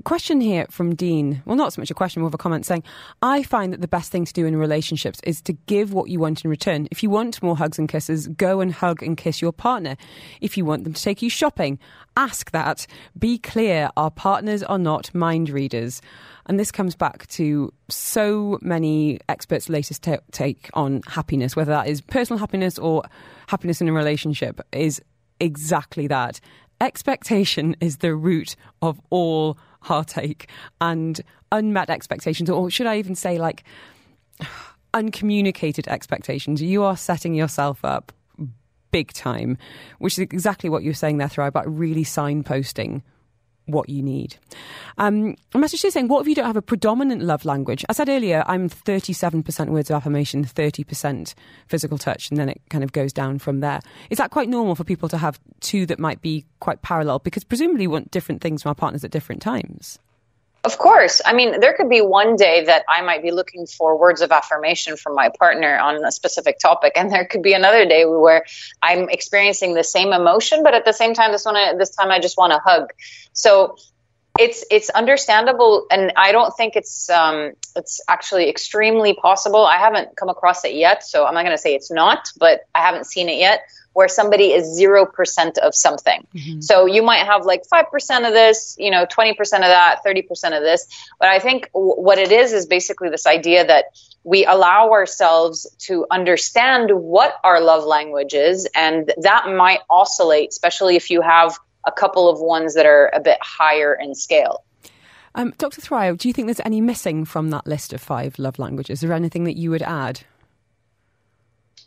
question 0.01 0.41
here 0.41 0.65
from 0.69 0.95
Dean. 0.95 1.41
Well, 1.45 1.55
not 1.55 1.73
so 1.73 1.81
much 1.81 1.91
a 1.91 1.93
question, 1.93 2.21
more 2.21 2.27
of 2.27 2.33
a 2.33 2.37
comment 2.37 2.65
saying, 2.65 2.83
I 3.21 3.43
find 3.43 3.73
that 3.73 3.81
the 3.81 3.87
best 3.87 4.11
thing 4.11 4.25
to 4.25 4.33
do 4.33 4.45
in 4.45 4.55
relationships 4.55 5.19
is 5.23 5.41
to 5.43 5.53
give 5.53 5.93
what 5.93 6.09
you 6.09 6.19
want 6.19 6.43
in 6.43 6.49
return. 6.49 6.87
If 6.91 7.03
you 7.03 7.09
want 7.09 7.41
more 7.41 7.57
hugs 7.57 7.79
and 7.79 7.87
kisses, 7.87 8.27
go 8.27 8.61
and 8.61 8.73
hug 8.73 9.01
and 9.03 9.17
kiss 9.17 9.41
your 9.41 9.51
partner. 9.51 9.95
If 10.41 10.57
you 10.57 10.65
want 10.65 10.83
them 10.83 10.93
to 10.93 11.01
take 11.01 11.21
you 11.21 11.29
shopping, 11.29 11.79
ask 12.17 12.51
that. 12.51 12.87
Be 13.17 13.37
clear, 13.37 13.89
our 13.97 14.11
partners 14.11 14.63
are 14.63 14.79
not 14.79 15.13
mind 15.13 15.49
readers. 15.49 16.01
And 16.45 16.59
this 16.59 16.71
comes 16.71 16.95
back 16.95 17.27
to 17.27 17.71
so 17.89 18.57
many 18.61 19.19
experts' 19.29 19.69
latest 19.69 20.03
t- 20.03 20.17
take 20.31 20.69
on 20.73 21.01
happiness, 21.07 21.55
whether 21.55 21.71
that 21.71 21.87
is 21.87 22.01
personal 22.01 22.39
happiness 22.39 22.79
or 22.79 23.03
happiness 23.47 23.81
in 23.81 23.87
a 23.87 23.93
relationship, 23.93 24.59
is 24.71 25.01
exactly 25.39 26.07
that. 26.07 26.39
Expectation 26.81 27.75
is 27.81 27.97
the 27.97 28.15
root 28.15 28.55
of 28.81 29.01
all 29.09 29.57
heartache 29.81 30.49
and 30.81 31.21
unmet 31.51 31.89
expectations, 31.89 32.49
or 32.49 32.69
should 32.69 32.87
I 32.87 32.97
even 32.97 33.15
say, 33.15 33.37
like, 33.37 33.63
uncommunicated 34.93 35.87
expectations. 35.87 36.61
You 36.61 36.83
are 36.83 36.97
setting 36.97 37.33
yourself 37.33 37.83
up 37.85 38.11
big 38.91 39.13
time, 39.13 39.57
which 39.99 40.13
is 40.13 40.19
exactly 40.19 40.69
what 40.69 40.83
you're 40.83 40.93
saying 40.93 41.17
there, 41.17 41.29
Throw, 41.29 41.47
about 41.47 41.71
really 41.77 42.03
signposting 42.03 43.01
what 43.71 43.89
you 43.89 44.01
need. 44.01 44.35
Um, 44.97 45.35
a 45.53 45.57
message 45.57 45.83
is 45.85 45.93
saying, 45.93 46.07
what 46.07 46.21
if 46.21 46.27
you 46.27 46.35
don't 46.35 46.45
have 46.45 46.57
a 46.57 46.61
predominant 46.61 47.21
love 47.21 47.45
language? 47.45 47.85
I 47.89 47.93
said 47.93 48.09
earlier, 48.09 48.43
I'm 48.47 48.69
37% 48.69 49.67
words 49.67 49.89
of 49.89 49.95
affirmation, 49.95 50.43
30% 50.43 51.33
physical 51.67 51.97
touch, 51.97 52.29
and 52.29 52.37
then 52.37 52.49
it 52.49 52.61
kind 52.69 52.83
of 52.83 52.91
goes 52.91 53.13
down 53.13 53.39
from 53.39 53.59
there. 53.61 53.79
Is 54.09 54.17
that 54.17 54.31
quite 54.31 54.49
normal 54.49 54.75
for 54.75 54.83
people 54.83 55.09
to 55.09 55.17
have 55.17 55.39
two 55.59 55.85
that 55.85 55.99
might 55.99 56.21
be 56.21 56.45
quite 56.59 56.81
parallel? 56.81 57.19
Because 57.19 57.43
presumably 57.43 57.83
you 57.83 57.89
want 57.89 58.11
different 58.11 58.41
things 58.41 58.63
from 58.63 58.69
our 58.69 58.75
partners 58.75 59.03
at 59.03 59.11
different 59.11 59.41
times. 59.41 59.99
Of 60.65 60.77
course. 60.77 61.21
I 61.25 61.31
mean, 61.31 61.61
there 61.61 61.73
could 61.73 61.89
be 61.89 62.01
one 62.01 62.35
day 62.35 62.65
that 62.65 62.83
I 62.89 63.01
might 63.01 63.23
be 63.23 63.31
looking 63.31 63.65
for 63.65 63.97
words 63.97 64.19
of 64.19 64.31
affirmation 64.31 64.97
from 64.97 65.15
my 65.15 65.29
partner 65.39 65.77
on 65.77 66.03
a 66.03 66.11
specific 66.11 66.59
topic, 66.59 66.93
and 66.95 67.09
there 67.09 67.25
could 67.25 67.41
be 67.41 67.53
another 67.53 67.85
day 67.85 68.05
where 68.05 68.43
I'm 68.81 69.09
experiencing 69.09 69.73
the 69.73 69.85
same 69.85 70.11
emotion, 70.11 70.61
but 70.61 70.73
at 70.73 70.83
the 70.83 70.91
same 70.91 71.13
time, 71.13 71.31
this 71.31 71.45
one, 71.45 71.77
this 71.77 71.95
time 71.95 72.11
I 72.11 72.19
just 72.19 72.37
want 72.37 72.51
to 72.51 72.59
hug. 72.59 72.91
So 73.31 73.77
it's 74.39 74.63
it's 74.71 74.89
understandable, 74.89 75.85
and 75.91 76.13
I 76.15 76.31
don't 76.31 76.55
think 76.55 76.75
it's 76.75 77.09
um, 77.09 77.51
it's 77.75 78.01
actually 78.07 78.49
extremely 78.49 79.13
possible. 79.13 79.65
I 79.65 79.77
haven't 79.77 80.15
come 80.15 80.29
across 80.29 80.63
it 80.63 80.73
yet, 80.73 81.03
so 81.03 81.25
I'm 81.25 81.33
not 81.33 81.43
going 81.43 81.55
to 81.55 81.61
say 81.61 81.75
it's 81.75 81.91
not, 81.91 82.29
but 82.37 82.61
I 82.73 82.79
haven't 82.79 83.05
seen 83.05 83.29
it 83.29 83.37
yet 83.37 83.61
where 83.93 84.07
somebody 84.07 84.53
is 84.53 84.79
0% 84.79 85.57
of 85.57 85.75
something. 85.75 86.25
Mm-hmm. 86.33 86.61
So 86.61 86.85
you 86.85 87.01
might 87.01 87.25
have 87.25 87.45
like 87.45 87.63
5% 87.67 88.27
of 88.27 88.33
this, 88.33 88.75
you 88.77 88.91
know, 88.91 89.05
20% 89.05 89.31
of 89.31 89.47
that, 89.47 90.01
30% 90.05 90.55
of 90.55 90.63
this. 90.63 90.87
But 91.19 91.29
I 91.29 91.39
think 91.39 91.69
w- 91.73 91.95
what 91.95 92.17
it 92.17 92.31
is 92.31 92.53
is 92.53 92.65
basically 92.65 93.09
this 93.09 93.25
idea 93.25 93.65
that 93.65 93.85
we 94.23 94.45
allow 94.45 94.91
ourselves 94.91 95.67
to 95.87 96.05
understand 96.11 96.91
what 96.91 97.35
our 97.43 97.59
love 97.59 97.83
language 97.83 98.33
is, 98.33 98.67
and 98.75 99.11
that 99.21 99.49
might 99.49 99.79
oscillate, 99.89 100.49
especially 100.49 100.95
if 100.95 101.09
you 101.09 101.21
have 101.21 101.57
a 101.89 101.99
couple 101.99 102.29
of 102.29 102.39
ones 102.39 102.75
that 102.75 102.85
are 102.85 103.09
a 103.13 103.19
bit 103.19 103.37
higher 103.41 103.93
in 103.93 104.15
scale. 104.15 104.63
Um, 105.35 105.53
Dr. 105.57 105.81
Thoraiya, 105.81 106.17
do 106.17 106.27
you 106.27 106.33
think 106.33 106.47
there's 106.47 106.61
any 106.61 106.81
missing 106.81 107.25
from 107.25 107.49
that 107.51 107.67
list 107.67 107.93
of 107.93 108.01
five 108.01 108.37
love 108.39 108.59
languages? 108.59 108.95
Is 108.95 109.01
there 109.01 109.13
anything 109.13 109.43
that 109.43 109.57
you 109.57 109.69
would 109.69 109.83
add? 109.83 110.21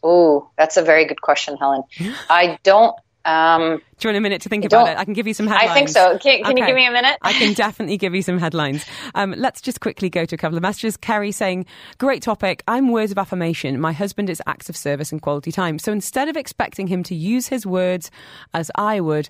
Oh, 0.03 0.51
that's 0.57 0.77
a 0.77 0.83
very 0.83 1.07
good 1.07 1.21
question, 1.21 1.57
Helen. 1.57 1.85
I 2.31 2.59
don't. 2.63 2.97
Um, 3.25 3.81
Do 3.99 4.09
you 4.09 4.09
want 4.09 4.17
a 4.17 4.21
minute 4.21 4.43
to 4.43 4.49
think 4.49 4.65
about 4.65 4.89
it? 4.89 4.99
I 4.99 5.05
can 5.05 5.15
give 5.15 5.29
you 5.29 5.35
some 5.35 5.47
headlines. 5.47 5.71
I 5.71 5.75
think 5.75 5.89
so. 5.91 6.19
Can, 6.19 6.43
can 6.43 6.53
okay. 6.53 6.61
you 6.61 6.67
give 6.67 6.75
me 6.75 6.87
a 6.87 6.91
minute? 6.91 7.19
I 7.23 7.33
can 7.33 7.53
definitely 7.55 7.97
give 7.97 8.15
you 8.15 8.23
some 8.23 8.39
headlines. 8.39 8.85
Um, 9.15 9.33
let's 9.37 9.61
just 9.61 9.81
quickly 9.81 10.11
go 10.11 10.25
to 10.25 10.35
a 10.35 10.39
couple 10.39 10.57
of 10.57 10.63
messages. 10.63 10.97
Kerry 10.97 11.31
saying, 11.31 11.67
Great 11.99 12.23
topic. 12.23 12.65
I'm 12.67 12.91
words 12.91 13.13
of 13.13 13.19
affirmation. 13.19 13.81
My 13.81 13.93
husband 13.93 14.29
is 14.29 14.43
acts 14.47 14.69
of 14.69 14.77
service 14.77 15.13
and 15.13 15.23
quality 15.23 15.53
time. 15.53 15.79
So 15.79 15.93
instead 15.93 16.29
of 16.29 16.37
expecting 16.37 16.89
him 16.89 17.05
to 17.05 17.15
use 17.15 17.47
his 17.47 17.65
words 17.65 18.11
as 18.55 18.73
I 18.75 19.01
would, 19.01 19.29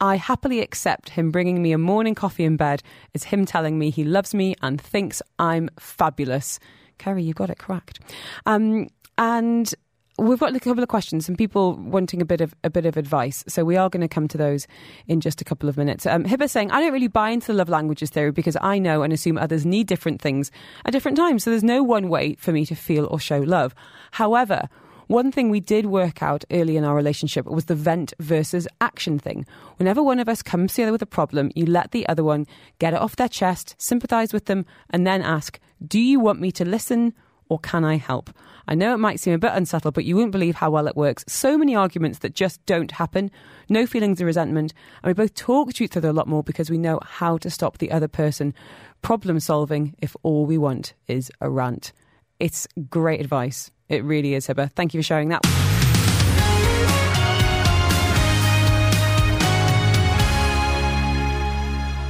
I 0.00 0.16
happily 0.16 0.60
accept 0.60 1.10
him 1.10 1.30
bringing 1.30 1.62
me 1.62 1.72
a 1.72 1.78
morning 1.78 2.14
coffee 2.14 2.44
in 2.44 2.56
bed 2.56 2.82
as 3.14 3.24
him 3.24 3.46
telling 3.46 3.78
me 3.78 3.90
he 3.90 4.04
loves 4.04 4.34
me 4.34 4.54
and 4.62 4.80
thinks 4.80 5.22
I'm 5.38 5.70
fabulous. 5.78 6.58
Kerry, 6.98 7.22
you 7.22 7.34
got 7.34 7.50
it 7.50 7.58
correct. 7.58 8.00
Um, 8.44 8.88
and 9.18 9.74
We've 10.18 10.38
got 10.38 10.56
a 10.56 10.60
couple 10.60 10.82
of 10.82 10.88
questions 10.88 11.28
and 11.28 11.36
people 11.36 11.76
wanting 11.76 12.22
a 12.22 12.24
bit 12.24 12.40
of 12.40 12.54
a 12.64 12.70
bit 12.70 12.86
of 12.86 12.96
advice. 12.96 13.44
So 13.48 13.66
we 13.66 13.76
are 13.76 13.90
going 13.90 14.00
to 14.00 14.08
come 14.08 14.28
to 14.28 14.38
those 14.38 14.66
in 15.06 15.20
just 15.20 15.42
a 15.42 15.44
couple 15.44 15.68
of 15.68 15.76
minutes. 15.76 16.06
Um, 16.06 16.24
Hibba 16.24 16.48
saying, 16.48 16.70
I 16.70 16.80
don't 16.80 16.92
really 16.92 17.06
buy 17.06 17.28
into 17.28 17.48
the 17.48 17.52
love 17.52 17.68
languages 17.68 18.08
theory 18.08 18.32
because 18.32 18.56
I 18.62 18.78
know 18.78 19.02
and 19.02 19.12
assume 19.12 19.36
others 19.36 19.66
need 19.66 19.86
different 19.88 20.22
things 20.22 20.50
at 20.86 20.92
different 20.92 21.18
times. 21.18 21.44
So 21.44 21.50
there's 21.50 21.62
no 21.62 21.82
one 21.82 22.08
way 22.08 22.34
for 22.36 22.50
me 22.50 22.64
to 22.64 22.74
feel 22.74 23.06
or 23.10 23.20
show 23.20 23.40
love. 23.40 23.74
However, 24.12 24.70
one 25.06 25.30
thing 25.30 25.50
we 25.50 25.60
did 25.60 25.86
work 25.86 26.22
out 26.22 26.44
early 26.50 26.76
in 26.76 26.84
our 26.84 26.94
relationship 26.94 27.46
was 27.46 27.66
the 27.66 27.74
vent 27.74 28.12
versus 28.18 28.66
action 28.80 29.18
thing. 29.18 29.46
Whenever 29.76 30.02
one 30.02 30.18
of 30.18 30.28
us 30.28 30.42
comes 30.42 30.74
together 30.74 30.92
with 30.92 31.02
a 31.02 31.06
problem, 31.06 31.50
you 31.54 31.64
let 31.66 31.92
the 31.92 32.08
other 32.08 32.24
one 32.24 32.46
get 32.78 32.92
it 32.92 33.00
off 33.00 33.16
their 33.16 33.28
chest, 33.28 33.76
sympathize 33.78 34.32
with 34.32 34.46
them, 34.46 34.66
and 34.90 35.06
then 35.06 35.22
ask, 35.22 35.60
Do 35.86 36.00
you 36.00 36.18
want 36.18 36.40
me 36.40 36.50
to 36.52 36.64
listen 36.64 37.14
or 37.48 37.58
can 37.60 37.84
I 37.84 37.96
help? 37.96 38.30
I 38.66 38.74
know 38.74 38.92
it 38.92 38.98
might 38.98 39.20
seem 39.20 39.32
a 39.32 39.38
bit 39.38 39.52
unsettled, 39.54 39.94
but 39.94 40.04
you 40.04 40.16
wouldn't 40.16 40.32
believe 40.32 40.56
how 40.56 40.70
well 40.70 40.88
it 40.88 40.96
works. 40.96 41.24
So 41.28 41.56
many 41.56 41.76
arguments 41.76 42.18
that 42.18 42.34
just 42.34 42.64
don't 42.66 42.90
happen, 42.90 43.30
no 43.68 43.86
feelings 43.86 44.20
of 44.20 44.26
resentment, 44.26 44.74
and 45.02 45.10
we 45.10 45.14
both 45.14 45.34
talk 45.34 45.72
to 45.74 45.84
each 45.84 45.96
other 45.96 46.08
a 46.08 46.12
lot 46.12 46.26
more 46.26 46.42
because 46.42 46.70
we 46.70 46.78
know 46.78 46.98
how 47.04 47.38
to 47.38 47.50
stop 47.50 47.78
the 47.78 47.92
other 47.92 48.08
person 48.08 48.54
problem 49.02 49.38
solving 49.38 49.94
if 49.98 50.16
all 50.24 50.46
we 50.46 50.58
want 50.58 50.94
is 51.06 51.30
a 51.40 51.48
rant. 51.48 51.92
It's 52.40 52.66
great 52.90 53.20
advice. 53.20 53.70
It 53.88 54.04
really 54.04 54.34
is, 54.34 54.46
Hibba. 54.46 54.72
Thank 54.72 54.94
you 54.94 55.00
for 55.00 55.04
sharing 55.04 55.28
that. 55.28 55.42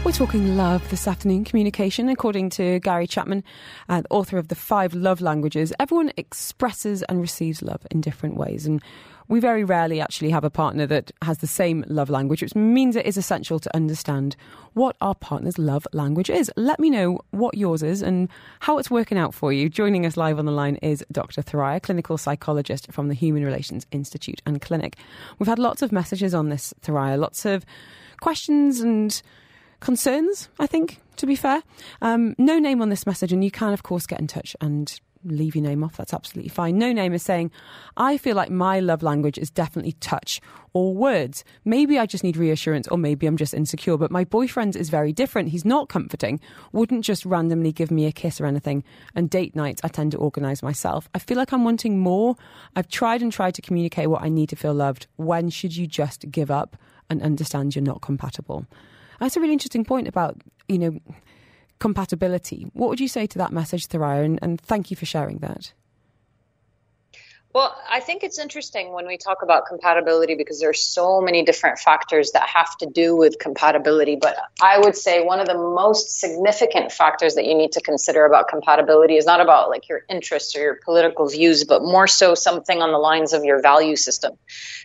We're 0.07 0.13
talking 0.13 0.57
love 0.57 0.89
this 0.89 1.09
afternoon, 1.09 1.45
communication. 1.45 2.09
According 2.09 2.51
to 2.51 2.79
Gary 2.79 3.09
Chapman, 3.09 3.43
uh, 3.89 4.03
author 4.09 4.39
of 4.39 4.47
The 4.47 4.55
Five 4.55 4.95
Love 4.95 5.21
Languages, 5.21 5.73
everyone 5.81 6.13
expresses 6.17 7.03
and 7.03 7.21
receives 7.21 7.61
love 7.61 7.85
in 7.91 8.03
different 8.03 8.37
ways. 8.37 8.67
And 8.67 8.81
we 9.29 9.41
very 9.41 9.65
rarely 9.65 10.01
actually 10.01 10.31
have 10.31 10.45
a 10.45 10.51
partner 10.51 10.87
that 10.87 11.13
has 11.23 11.39
the 11.39 11.47
same 11.47 11.85
love 11.89 12.11
language, 12.11 12.43
which 12.43 12.55
means 12.55 12.97
it 12.97 13.07
is 13.07 13.17
essential 13.17 13.59
to 13.59 13.75
understand 13.75 14.37
what 14.75 14.97
our 15.01 15.15
partner's 15.15 15.59
love 15.59 15.87
language 15.93 16.31
is. 16.31 16.51
Let 16.57 16.79
me 16.79 16.91
know 16.91 17.21
what 17.31 17.57
yours 17.57 17.83
is 17.83 18.03
and 18.03 18.29
how 18.61 18.79
it's 18.79 18.91
working 18.91 19.19
out 19.19 19.35
for 19.35 19.53
you. 19.53 19.69
Joining 19.69 20.07
us 20.07 20.17
live 20.17 20.39
on 20.39 20.47
the 20.47 20.53
line 20.53 20.77
is 20.77 21.05
Dr. 21.11 21.43
Thoraiya, 21.43 21.83
clinical 21.83 22.19
psychologist 22.19 22.93
from 22.93 23.09
the 23.09 23.15
Human 23.15 23.45
Relations 23.45 23.87
Institute 23.91 24.43
and 24.47 24.61
Clinic. 24.61 24.97
We've 25.39 25.49
had 25.49 25.59
lots 25.59 25.83
of 25.83 25.93
messages 25.93 26.35
on 26.35 26.49
this, 26.49 26.75
Thoraiya, 26.83 27.19
lots 27.19 27.45
of 27.45 27.65
questions 28.21 28.81
and 28.81 29.21
concerns, 29.81 30.49
I 30.59 30.67
think, 30.67 31.01
to 31.17 31.27
be 31.27 31.37
fair. 31.37 31.63
Um, 32.03 32.35
no 32.39 32.59
name 32.59 32.83
on 32.83 32.89
this 32.89 33.07
message, 33.07 33.33
and 33.33 33.45
you 33.45 33.51
can, 33.51 33.73
of 33.73 33.83
course, 33.83 34.07
get 34.07 34.21
in 34.21 34.27
touch 34.27 34.57
and 34.61 35.01
leave 35.31 35.55
your 35.55 35.65
name 35.65 35.85
off. 35.85 35.97
That's 35.97 36.15
absolutely 36.15 36.49
fine. 36.49 36.79
No 36.79 36.93
name 36.93 37.13
is 37.13 37.23
saying, 37.23 37.51
I 37.97 38.17
feel 38.17 38.37
like 38.37 38.51
my 38.51 38.81
love 38.81 39.03
language 39.03 39.39
is 39.39 39.51
definitely 39.51 39.93
touch 39.93 40.41
or 40.73 40.95
words. 40.95 41.45
Maybe 41.65 41.99
I 41.99 42.07
just 42.07 42.23
need 42.23 42.37
reassurance, 42.37 42.87
or 42.89 42.99
maybe 42.99 43.27
I'm 43.27 43.37
just 43.37 43.55
insecure, 43.55 43.97
but 43.97 44.11
my 44.11 44.25
boyfriend 44.25 44.77
is 44.77 44.91
very 44.91 45.13
different. 45.13 45.49
He's 45.49 45.65
not 45.65 45.89
comforting, 45.89 46.39
wouldn't 46.73 47.05
just 47.05 47.25
randomly 47.25 47.73
give 47.73 47.91
me 47.91 48.07
a 48.07 48.13
kiss 48.13 48.41
or 48.41 48.47
anything. 48.47 48.85
And 49.15 49.31
date 49.31 49.57
nights, 49.57 49.81
I 49.83 49.89
tend 49.89 50.13
to 50.13 50.19
organise 50.19 50.63
myself. 50.63 51.09
I 51.15 51.19
feel 51.19 51.37
like 51.37 51.53
I'm 51.53 51.65
wanting 51.65 51.99
more. 51.99 52.37
I've 52.75 52.89
tried 52.89 53.23
and 53.23 53.33
tried 53.33 53.55
to 53.55 53.63
communicate 53.63 54.11
what 54.11 54.23
I 54.23 54.29
need 54.29 54.51
to 54.51 54.57
feel 54.57 54.75
loved. 54.75 55.07
When 55.17 55.49
should 55.51 55.77
you 55.77 55.87
just 55.87 56.31
give 56.31 56.51
up 56.51 56.77
and 57.09 57.23
understand 57.23 57.75
you're 57.75 57.83
not 57.83 58.03
compatible? 58.03 58.67
That's 59.19 59.37
a 59.37 59.41
really 59.41 59.55
interesting 59.55 59.85
point 59.85 60.09
about, 60.09 60.43
you 60.69 60.79
know, 60.79 61.01
compatibility. 61.79 62.67
What 62.73 62.89
would 62.91 63.01
you 63.01 63.09
say 63.09 63.27
to 63.27 63.39
that 63.39 63.53
message, 63.53 63.89
Thoraiya? 63.89 64.25
And, 64.25 64.39
and 64.43 64.61
thank 64.61 64.91
you 64.91 64.97
for 64.97 65.07
sharing 65.07 65.39
that. 65.39 65.73
Well, 67.57 67.75
I 67.89 68.01
think 68.01 68.23
it's 68.23 68.39
interesting 68.39 68.93
when 68.93 69.07
we 69.07 69.17
talk 69.17 69.39
about 69.41 69.65
compatibility 69.65 70.35
because 70.35 70.61
there's 70.61 70.83
so 70.83 71.23
many 71.23 71.43
different 71.43 71.79
factors 71.79 72.33
that 72.33 72.47
have 72.47 72.77
to 72.81 72.87
do 72.87 73.17
with 73.17 73.39
compatibility. 73.39 74.15
But 74.21 74.37
I 74.61 74.79
would 74.79 74.95
say 74.95 75.23
one 75.23 75.41
of 75.41 75.47
the 75.47 75.57
most 75.57 76.21
significant 76.21 76.93
factors 76.93 77.35
that 77.37 77.47
you 77.47 77.55
need 77.55 77.73
to 77.73 77.81
consider 77.81 78.27
about 78.27 78.49
compatibility 78.49 79.17
is 79.17 79.25
not 79.25 79.41
about 79.41 79.71
like 79.71 79.89
your 79.89 80.03
interests 80.11 80.55
or 80.55 80.61
your 80.61 80.79
political 80.85 81.31
views, 81.31 81.65
but 81.65 81.81
more 81.81 82.07
so 82.07 82.35
something 82.35 82.83
on 82.83 82.93
the 82.93 82.99
lines 82.99 83.33
of 83.33 83.43
your 83.43 83.63
value 83.63 83.97
system. 83.97 84.35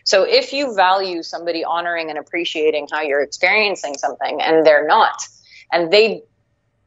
So 0.04 0.22
if 0.22 0.54
you 0.54 0.74
value 0.74 1.22
somebody 1.22 1.64
honoring 1.64 2.08
and 2.08 2.18
appreciating 2.18 2.88
how 2.90 3.02
you're 3.02 3.20
experiencing 3.20 3.98
something 3.98 4.40
and 4.40 4.64
they're 4.64 4.86
not, 4.86 5.28
and 5.70 5.92
they 5.92 6.22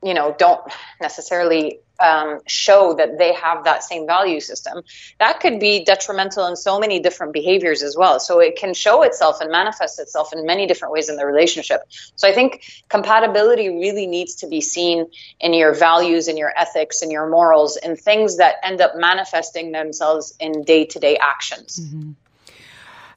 you 0.05 0.13
know 0.13 0.35
don't 0.37 0.61
necessarily 1.01 1.79
um, 1.99 2.39
show 2.45 2.93
that 2.93 3.17
they 3.17 3.33
have 3.33 3.63
that 3.63 3.83
same 3.83 4.05
value 4.05 4.39
system. 4.39 4.83
That 5.19 5.39
could 5.39 5.59
be 5.59 5.83
detrimental 5.83 6.45
in 6.45 6.55
so 6.55 6.79
many 6.79 6.99
different 6.99 7.33
behaviors 7.33 7.81
as 7.81 7.95
well. 7.97 8.19
So 8.19 8.39
it 8.39 8.57
can 8.57 8.73
show 8.73 9.03
itself 9.03 9.41
and 9.41 9.51
manifest 9.51 9.99
itself 9.99 10.33
in 10.33 10.45
many 10.45 10.67
different 10.67 10.93
ways 10.93 11.09
in 11.09 11.15
the 11.15 11.25
relationship. 11.25 11.81
So 12.15 12.27
i 12.27 12.33
think 12.33 12.63
compatibility 12.89 13.69
really 13.69 14.07
needs 14.07 14.35
to 14.35 14.47
be 14.47 14.61
seen 14.61 15.07
in 15.39 15.53
your 15.53 15.73
values 15.73 16.27
and 16.27 16.37
your 16.37 16.53
ethics 16.55 17.01
and 17.01 17.11
your 17.11 17.29
morals 17.29 17.77
and 17.77 17.99
things 17.99 18.37
that 18.37 18.55
end 18.63 18.81
up 18.81 18.93
manifesting 18.95 19.71
themselves 19.71 20.35
in 20.39 20.63
day-to-day 20.63 21.17
actions. 21.17 21.79
Mm-hmm. 21.79 22.11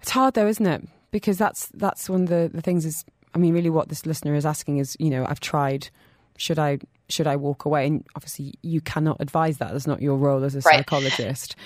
it's 0.01 0.11
hard 0.11 0.35
though 0.35 0.46
isn't 0.46 0.66
it? 0.66 0.88
Because 1.11 1.38
that's 1.38 1.66
that's 1.74 2.09
one 2.09 2.22
of 2.22 2.29
the, 2.29 2.51
the 2.53 2.62
things 2.62 2.87
is 2.87 3.05
i 3.35 3.38
mean 3.38 3.55
really 3.55 3.70
what 3.70 3.88
this 3.88 4.07
listener 4.07 4.35
is 4.35 4.46
asking 4.46 4.79
is 4.79 4.96
you 4.98 5.11
know 5.11 5.24
i've 5.29 5.40
tried 5.40 5.90
should 6.38 6.59
I 6.59 6.79
should 7.11 7.27
I 7.27 7.37
walk 7.37 7.66
away? 7.66 7.87
And 7.87 8.07
obviously, 8.14 8.55
you 8.62 8.81
cannot 8.81 9.18
advise 9.20 9.59
that. 9.59 9.72
That's 9.72 9.87
not 9.87 10.01
your 10.01 10.16
role 10.16 10.44
as 10.44 10.55
a 10.55 10.61
right. 10.61 10.79
psychologist. 10.79 11.57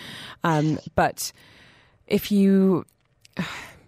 Um, 0.42 0.80
but 0.94 1.32
if 2.06 2.32
you 2.32 2.84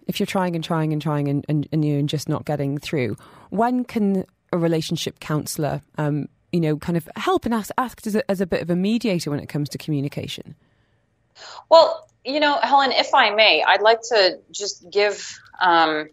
if 0.06 0.20
you're 0.20 0.26
trying 0.26 0.54
and 0.54 0.62
trying 0.62 0.92
and 0.92 1.00
trying 1.00 1.28
and, 1.28 1.44
and, 1.48 1.68
and 1.72 1.84
you're 1.84 2.02
just 2.02 2.28
not 2.28 2.44
getting 2.44 2.78
through, 2.78 3.16
when 3.50 3.84
can 3.84 4.24
a 4.52 4.58
relationship 4.58 5.18
counsellor, 5.20 5.80
um, 5.98 6.28
you 6.52 6.60
know, 6.60 6.76
kind 6.76 6.96
of 6.96 7.08
help 7.16 7.44
and 7.44 7.54
ask, 7.54 7.70
ask 7.78 8.06
as, 8.06 8.14
a, 8.14 8.30
as 8.30 8.40
a 8.40 8.46
bit 8.46 8.62
of 8.62 8.70
a 8.70 8.76
mediator 8.76 9.30
when 9.30 9.40
it 9.40 9.48
comes 9.48 9.68
to 9.70 9.78
communication? 9.78 10.54
Well, 11.70 12.08
you 12.24 12.38
know, 12.38 12.58
Helen, 12.62 12.92
if 12.92 13.12
I 13.14 13.30
may, 13.30 13.62
I'd 13.66 13.82
like 13.82 14.00
to 14.10 14.38
just 14.50 14.88
give 14.90 15.38
um, 15.60 16.08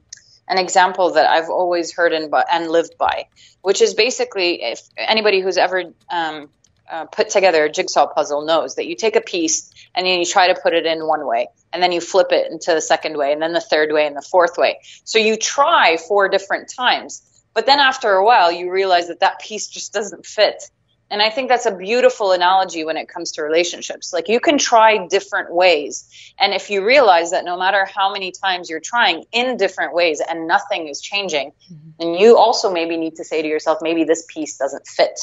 an 0.51 0.57
example 0.57 1.13
that 1.13 1.29
I've 1.29 1.49
always 1.49 1.93
heard 1.93 2.11
and, 2.11 2.31
and 2.51 2.69
lived 2.69 2.97
by, 2.97 3.27
which 3.61 3.81
is 3.81 3.93
basically 3.93 4.61
if 4.61 4.81
anybody 4.97 5.39
who's 5.39 5.57
ever 5.57 5.85
um, 6.09 6.49
uh, 6.89 7.05
put 7.05 7.29
together 7.29 7.63
a 7.63 7.71
jigsaw 7.71 8.05
puzzle 8.05 8.45
knows 8.45 8.75
that 8.75 8.85
you 8.85 8.95
take 8.97 9.15
a 9.15 9.21
piece 9.21 9.71
and 9.95 10.05
then 10.05 10.19
you 10.19 10.25
try 10.25 10.53
to 10.53 10.59
put 10.61 10.73
it 10.73 10.85
in 10.85 11.07
one 11.07 11.25
way 11.25 11.47
and 11.71 11.81
then 11.81 11.93
you 11.93 12.01
flip 12.01 12.33
it 12.33 12.51
into 12.51 12.73
the 12.73 12.81
second 12.81 13.17
way 13.17 13.31
and 13.31 13.41
then 13.41 13.53
the 13.53 13.61
third 13.61 13.93
way 13.93 14.05
and 14.05 14.17
the 14.17 14.21
fourth 14.21 14.57
way. 14.57 14.79
So 15.05 15.19
you 15.19 15.37
try 15.37 15.95
four 15.95 16.27
different 16.27 16.67
times, 16.67 17.21
but 17.53 17.65
then 17.65 17.79
after 17.79 18.11
a 18.11 18.25
while 18.25 18.51
you 18.51 18.69
realize 18.69 19.07
that 19.07 19.21
that 19.21 19.39
piece 19.39 19.67
just 19.67 19.93
doesn't 19.93 20.25
fit 20.25 20.69
And 21.11 21.21
I 21.21 21.29
think 21.29 21.49
that's 21.49 21.65
a 21.65 21.75
beautiful 21.75 22.31
analogy 22.31 22.85
when 22.85 22.95
it 22.95 23.09
comes 23.09 23.33
to 23.33 23.43
relationships. 23.43 24.13
Like 24.13 24.29
you 24.29 24.39
can 24.39 24.57
try 24.57 25.07
different 25.07 25.53
ways. 25.53 26.09
And 26.39 26.53
if 26.53 26.69
you 26.69 26.85
realize 26.85 27.31
that 27.31 27.43
no 27.43 27.57
matter 27.57 27.85
how 27.85 28.13
many 28.13 28.31
times 28.31 28.69
you're 28.69 28.79
trying 28.79 29.25
in 29.33 29.57
different 29.57 29.93
ways 29.93 30.21
and 30.21 30.47
nothing 30.47 30.87
is 30.87 31.01
changing, 31.01 31.51
mm-hmm. 31.51 31.89
then 31.99 32.13
you 32.13 32.37
also 32.37 32.71
maybe 32.71 32.95
need 32.95 33.17
to 33.17 33.25
say 33.25 33.41
to 33.41 33.47
yourself, 33.47 33.79
maybe 33.81 34.05
this 34.05 34.25
piece 34.25 34.57
doesn't 34.57 34.87
fit. 34.87 35.19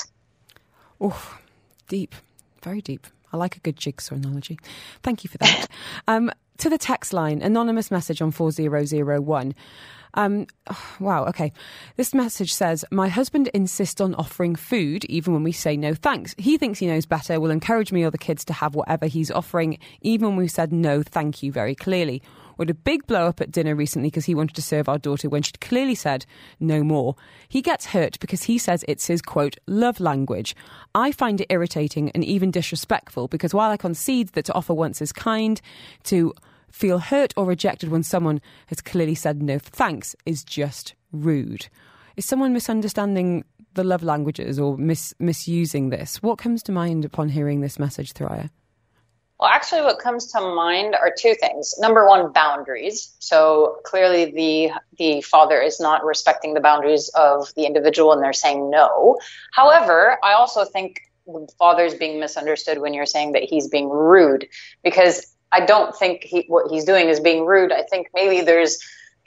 Oh, 1.01 1.37
deep, 1.89 2.15
very 2.63 2.83
deep. 2.83 3.07
I 3.33 3.39
like 3.39 3.57
a 3.57 3.61
good 3.61 3.77
jigsaw 3.77 4.17
analogy. 4.17 4.59
Thank 5.03 5.25
you 5.25 5.31
for 5.31 5.39
that. 5.39 5.69
um, 6.07 6.31
to 6.59 6.69
the 6.69 6.79
text 6.79 7.15
line, 7.15 7.41
anonymous 7.41 7.91
message 7.91 8.21
on 8.21 8.31
4001. 8.31 9.55
Um, 10.19 10.49
wow, 11.01 11.25
okay. 11.27 11.53
This 11.97 12.13
message 12.13 12.53
says 12.53 12.85
My 12.91 13.09
husband 13.09 13.49
insists 13.55 14.01
on 14.01 14.15
offering 14.17 14.57
food 14.57 15.05
even 15.07 15.33
when 15.33 15.45
we 15.45 15.53
say 15.53 15.77
no 15.77 15.95
thanks. 15.95 16.35
He 16.37 16.59
thinks 16.59 16.81
he 16.81 16.87
knows 16.87 17.07
better, 17.07 17.41
will 17.41 17.51
encourage 17.51 17.93
me 17.93 18.05
or 18.05 18.11
the 18.11 18.19
kids 18.19 18.45
to 18.47 18.53
have 18.53 18.75
whatever 18.75 19.07
he's 19.07 19.31
offering, 19.31 19.79
even 20.03 20.29
when 20.29 20.37
we 20.37 20.49
said 20.49 20.73
no 20.73 21.03
thank 21.03 21.43
you 21.43 21.53
very 21.53 21.75
clearly. 21.75 22.21
We 22.57 22.65
had 22.65 22.71
a 22.71 22.75
big 22.75 23.07
blow 23.07 23.29
up 23.29 23.41
at 23.41 23.53
dinner 23.53 23.77
recently 23.77 24.09
because 24.09 24.25
he 24.25 24.35
wanted 24.35 24.57
to 24.57 24.63
serve 24.63 24.89
our 24.89 24.99
daughter 24.99 25.29
when 25.29 25.43
she'd 25.43 25.61
clearly 25.61 25.95
said 25.95 26.27
no 26.59 26.83
more. 26.83 27.15
He 27.49 27.63
gets 27.63 27.87
hurt 27.87 28.19
because 28.19 28.43
he 28.43 28.59
says 28.59 28.85
it's 28.89 29.07
his 29.07 29.23
quote, 29.23 29.57
love 29.69 30.01
language. 30.01 30.57
I 30.93 31.13
find 31.13 31.41
it 31.41 31.47
irritating 31.51 32.11
and 32.11 32.25
even 32.25 32.51
disrespectful 32.51 33.29
because 33.29 33.55
while 33.55 33.71
I 33.71 33.77
concede 33.77 34.31
that 34.31 34.47
to 34.47 34.55
offer 34.55 34.75
once 34.75 35.01
is 35.01 35.13
kind, 35.13 35.61
to 36.05 36.35
feel 36.71 36.99
hurt 36.99 37.33
or 37.37 37.45
rejected 37.45 37.91
when 37.91 38.03
someone 38.03 38.41
has 38.67 38.81
clearly 38.81 39.15
said 39.15 39.43
no 39.43 39.59
thanks 39.59 40.15
is 40.27 40.45
just 40.45 40.95
rude. 41.13 41.69
Is 42.17 42.27
someone 42.27 42.53
misunderstanding 42.53 43.45
the 43.75 43.85
love 43.85 44.03
languages 44.03 44.59
or 44.59 44.77
mis- 44.77 45.15
misusing 45.19 45.91
this? 45.91 46.23
What 46.23 46.39
comes 46.39 46.63
to 46.65 46.73
mind 46.73 47.05
upon 47.05 47.29
hearing 47.29 47.61
this 47.61 47.79
message, 47.79 48.13
Thoraya? 48.13 48.51
Well, 49.39 49.51
actually, 49.51 49.83
what 49.83 50.01
comes 50.01 50.33
to 50.33 50.41
mind 50.41 50.97
are 50.97 51.15
two 51.17 51.35
things. 51.35 51.73
Number 51.79 52.09
one, 52.09 52.33
boundaries. 52.33 53.15
So 53.21 53.77
clearly, 53.85 54.33
the 54.33 54.73
the 54.99 55.21
father 55.21 55.61
is 55.61 55.79
not 55.79 56.05
respecting 56.05 56.55
the 56.55 56.61
boundaries 56.61 57.09
of 57.15 57.55
the 57.55 57.65
individual, 57.65 58.13
and 58.13 58.21
they're 58.21 58.33
saying 58.33 58.69
no. 58.69 59.19
However, 59.53 60.19
I 60.25 60.33
also 60.33 60.65
think 60.65 61.03
the 61.27 61.47
father 61.57 61.85
is 61.85 61.95
being 61.95 62.19
misunderstood 62.19 62.79
when 62.79 62.95
you're 62.95 63.07
saying 63.07 63.33
that 63.33 63.45
he's 63.45 63.69
being 63.69 63.89
rude, 63.89 64.49
because 64.83 65.25
I 65.51 65.65
don't 65.65 65.97
think 65.97 66.25
he, 66.25 66.45
what 66.49 66.71
he's 66.71 66.85
doing 66.85 67.09
is 67.09 67.21
being 67.21 67.47
rude. 67.47 67.73
I 67.73 67.83
think 67.83 68.09
maybe 68.15 68.43
there's 68.43 68.79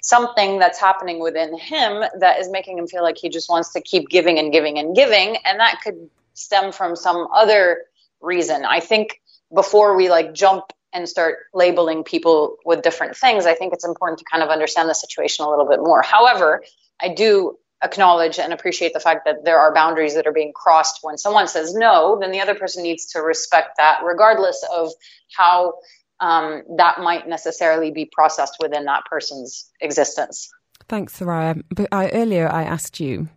something 0.01 0.59
that's 0.59 0.79
happening 0.79 1.19
within 1.19 1.57
him 1.57 2.03
that 2.19 2.39
is 2.39 2.49
making 2.49 2.77
him 2.77 2.87
feel 2.87 3.03
like 3.03 3.17
he 3.17 3.29
just 3.29 3.49
wants 3.49 3.73
to 3.73 3.81
keep 3.81 4.09
giving 4.09 4.39
and 4.39 4.51
giving 4.51 4.77
and 4.79 4.95
giving, 4.95 5.37
and 5.45 5.59
that 5.59 5.79
could 5.83 6.09
stem 6.33 6.71
from 6.71 6.95
some 6.95 7.27
other 7.33 7.83
reason. 8.19 8.65
I 8.65 8.79
think 8.79 9.21
before 9.53 9.95
we 9.95 10.09
like 10.09 10.33
jump 10.33 10.65
and 10.93 11.07
start 11.07 11.39
labeling 11.53 12.03
people 12.03 12.57
with 12.65 12.81
different 12.81 13.15
things, 13.15 13.45
I 13.45 13.53
think 13.53 13.73
it's 13.73 13.85
important 13.85 14.19
to 14.19 14.25
kind 14.25 14.43
of 14.43 14.49
understand 14.49 14.89
the 14.89 14.93
situation 14.93 15.45
a 15.45 15.49
little 15.49 15.67
bit 15.67 15.79
more. 15.79 16.01
However, 16.01 16.63
I 16.99 17.09
do 17.09 17.57
acknowledge 17.83 18.37
and 18.39 18.53
appreciate 18.53 18.93
the 18.93 18.99
fact 18.99 19.25
that 19.25 19.43
there 19.43 19.59
are 19.59 19.73
boundaries 19.73 20.15
that 20.15 20.27
are 20.27 20.31
being 20.31 20.53
crossed 20.53 20.99
when 21.01 21.17
someone 21.17 21.47
says 21.47 21.73
no 21.73 22.15
then 22.21 22.31
the 22.31 22.39
other 22.39 22.53
person 22.53 22.83
needs 22.83 23.07
to 23.07 23.19
respect 23.19 23.77
that 23.77 24.01
regardless 24.05 24.63
of 24.71 24.91
how 25.35 25.73
um, 26.21 26.61
that 26.77 26.99
might 26.99 27.27
necessarily 27.27 27.91
be 27.91 28.05
processed 28.05 28.57
within 28.61 28.85
that 28.85 29.03
person's 29.05 29.69
existence. 29.81 30.49
Thanks, 30.87 31.19
Thoraya. 31.19 31.61
But 31.69 31.87
I, 31.91 32.09
earlier 32.09 32.49
I 32.49 32.63
asked 32.63 32.99
you, 32.99 33.27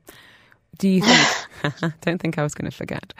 do 0.78 0.88
you 0.88 1.00
think, 1.00 1.80
don't 2.02 2.20
think 2.20 2.38
I 2.38 2.42
was 2.42 2.54
going 2.54 2.70
to 2.70 2.76
forget, 2.76 3.14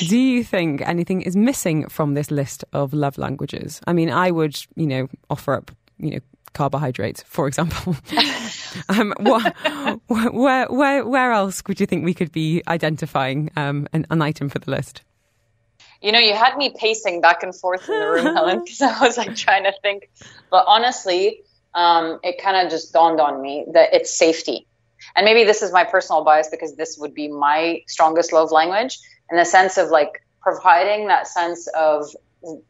do 0.00 0.18
you 0.18 0.42
think 0.42 0.82
anything 0.82 1.22
is 1.22 1.36
missing 1.36 1.88
from 1.88 2.14
this 2.14 2.30
list 2.30 2.64
of 2.72 2.92
love 2.92 3.18
languages? 3.18 3.80
I 3.86 3.92
mean, 3.92 4.10
I 4.10 4.30
would, 4.30 4.60
you 4.74 4.86
know, 4.86 5.08
offer 5.30 5.54
up, 5.54 5.70
you 5.98 6.10
know, 6.10 6.20
carbohydrates, 6.54 7.22
for 7.22 7.46
example. 7.46 7.96
um, 8.88 9.14
what, 9.20 9.54
where, 10.06 10.66
where, 10.66 11.06
where 11.06 11.32
else 11.32 11.62
would 11.68 11.78
you 11.78 11.86
think 11.86 12.04
we 12.04 12.14
could 12.14 12.32
be 12.32 12.62
identifying 12.66 13.50
um, 13.56 13.86
an, 13.92 14.06
an 14.10 14.22
item 14.22 14.48
for 14.48 14.58
the 14.58 14.70
list? 14.70 15.02
You 16.00 16.12
know, 16.12 16.18
you 16.18 16.34
had 16.34 16.56
me 16.56 16.72
pacing 16.78 17.20
back 17.20 17.42
and 17.42 17.54
forth 17.54 17.88
in 17.88 17.98
the 17.98 18.06
room, 18.06 18.24
Helen, 18.36 18.62
because 18.64 18.80
I 18.80 19.00
was 19.04 19.16
like 19.16 19.34
trying 19.34 19.64
to 19.64 19.72
think. 19.82 20.10
But 20.50 20.64
honestly, 20.66 21.42
um, 21.74 22.20
it 22.22 22.40
kind 22.40 22.56
of 22.56 22.70
just 22.70 22.92
dawned 22.92 23.20
on 23.20 23.42
me 23.42 23.66
that 23.72 23.94
it's 23.94 24.16
safety. 24.16 24.66
And 25.16 25.24
maybe 25.24 25.44
this 25.44 25.62
is 25.62 25.72
my 25.72 25.84
personal 25.84 26.24
bias 26.24 26.48
because 26.50 26.76
this 26.76 26.96
would 26.98 27.14
be 27.14 27.28
my 27.28 27.82
strongest 27.86 28.32
love 28.32 28.50
language 28.52 28.98
in 29.30 29.36
the 29.36 29.44
sense 29.44 29.76
of 29.76 29.88
like 29.88 30.22
providing 30.40 31.08
that 31.08 31.26
sense 31.26 31.66
of 31.68 32.06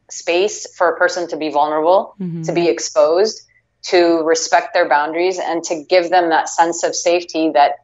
space 0.09 0.67
for 0.75 0.89
a 0.89 0.97
person 0.97 1.27
to 1.29 1.37
be 1.37 1.49
vulnerable, 1.49 2.15
mm-hmm. 2.19 2.41
to 2.43 2.53
be 2.53 2.67
exposed, 2.67 3.41
to 3.83 4.23
respect 4.23 4.73
their 4.73 4.89
boundaries, 4.89 5.39
and 5.39 5.63
to 5.63 5.83
give 5.83 6.09
them 6.09 6.29
that 6.29 6.49
sense 6.49 6.83
of 6.83 6.95
safety 6.95 7.51
that 7.53 7.77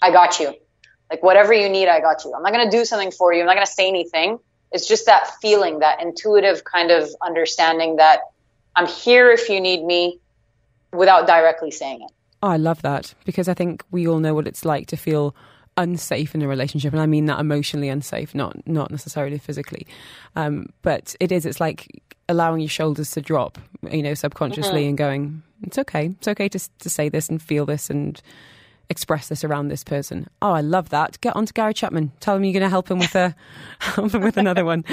I 0.00 0.10
got 0.10 0.40
you. 0.40 0.54
Like 1.10 1.22
whatever 1.22 1.52
you 1.52 1.68
need, 1.68 1.88
I 1.88 2.00
got 2.00 2.24
you. 2.24 2.34
I'm 2.34 2.42
not 2.42 2.52
going 2.52 2.68
to 2.68 2.76
do 2.76 2.84
something 2.84 3.12
for 3.12 3.32
you. 3.32 3.40
I'm 3.40 3.46
not 3.46 3.54
going 3.54 3.66
to 3.66 3.72
say 3.72 3.88
anything, 3.88 4.38
it's 4.72 4.86
just 4.86 5.06
that 5.06 5.30
feeling, 5.40 5.80
that 5.80 6.02
intuitive 6.02 6.64
kind 6.64 6.90
of 6.90 7.08
understanding 7.22 7.96
that 7.96 8.20
I'm 8.74 8.86
here 8.86 9.30
if 9.30 9.48
you 9.48 9.60
need 9.60 9.84
me 9.84 10.20
without 10.92 11.26
directly 11.26 11.70
saying 11.70 12.02
it. 12.02 12.10
Oh, 12.42 12.48
I 12.48 12.56
love 12.56 12.82
that 12.82 13.14
because 13.24 13.48
I 13.48 13.54
think 13.54 13.82
we 13.90 14.06
all 14.06 14.18
know 14.18 14.34
what 14.34 14.46
it's 14.46 14.64
like 14.64 14.88
to 14.88 14.96
feel 14.96 15.34
unsafe 15.76 16.34
in 16.34 16.42
a 16.42 16.48
relationship, 16.48 16.92
and 16.92 17.00
I 17.00 17.06
mean 17.06 17.26
that 17.26 17.40
emotionally 17.40 17.88
unsafe, 17.88 18.34
not 18.34 18.66
not 18.66 18.90
necessarily 18.90 19.38
physically. 19.38 19.86
Um, 20.34 20.68
but 20.82 21.16
it 21.20 21.32
is. 21.32 21.46
It's 21.46 21.60
like 21.60 22.02
allowing 22.28 22.60
your 22.60 22.68
shoulders 22.68 23.10
to 23.12 23.20
drop, 23.20 23.58
you 23.90 24.02
know, 24.02 24.14
subconsciously, 24.14 24.82
mm-hmm. 24.82 24.88
and 24.90 24.98
going, 24.98 25.42
"It's 25.62 25.78
okay. 25.78 26.06
It's 26.06 26.28
okay 26.28 26.48
to 26.48 26.58
to 26.58 26.90
say 26.90 27.08
this 27.08 27.28
and 27.28 27.40
feel 27.40 27.66
this 27.66 27.90
and 27.90 28.20
express 28.88 29.28
this 29.28 29.44
around 29.44 29.68
this 29.68 29.84
person. 29.84 30.28
Oh, 30.40 30.52
I 30.52 30.60
love 30.60 30.90
that. 30.90 31.20
Get 31.20 31.34
on 31.34 31.46
to 31.46 31.52
Gary 31.52 31.74
Chapman. 31.74 32.12
Tell 32.20 32.36
him 32.36 32.44
you're 32.44 32.52
going 32.52 32.62
to 32.62 32.68
help 32.68 32.90
him 32.90 32.98
with 32.98 33.14
a 33.14 33.34
with 33.98 34.36
another 34.36 34.64
one. 34.64 34.84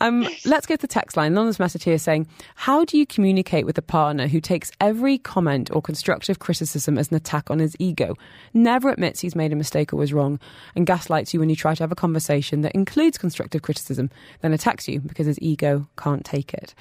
Um, 0.00 0.28
let's 0.44 0.66
go 0.66 0.76
to 0.76 0.80
the 0.80 0.86
text 0.86 1.16
line. 1.16 1.32
Anonymous 1.32 1.58
message 1.58 1.84
here 1.84 1.98
saying, 1.98 2.26
"How 2.54 2.84
do 2.84 2.98
you 2.98 3.06
communicate 3.06 3.66
with 3.66 3.78
a 3.78 3.82
partner 3.82 4.26
who 4.26 4.40
takes 4.40 4.70
every 4.80 5.18
comment 5.18 5.70
or 5.72 5.80
constructive 5.80 6.38
criticism 6.38 6.98
as 6.98 7.10
an 7.10 7.16
attack 7.16 7.50
on 7.50 7.58
his 7.58 7.76
ego, 7.78 8.14
never 8.54 8.90
admits 8.90 9.20
he's 9.20 9.36
made 9.36 9.52
a 9.52 9.56
mistake 9.56 9.92
or 9.92 9.96
was 9.96 10.12
wrong, 10.12 10.40
and 10.74 10.86
gaslights 10.86 11.32
you 11.32 11.40
when 11.40 11.50
you 11.50 11.56
try 11.56 11.74
to 11.74 11.82
have 11.82 11.92
a 11.92 11.96
conversation 11.96 12.62
that 12.62 12.72
includes 12.72 13.18
constructive 13.18 13.62
criticism, 13.62 14.10
then 14.40 14.52
attacks 14.52 14.88
you 14.88 15.00
because 15.00 15.26
his 15.26 15.40
ego 15.40 15.86
can't 15.96 16.24
take 16.24 16.52
it?" 16.52 16.74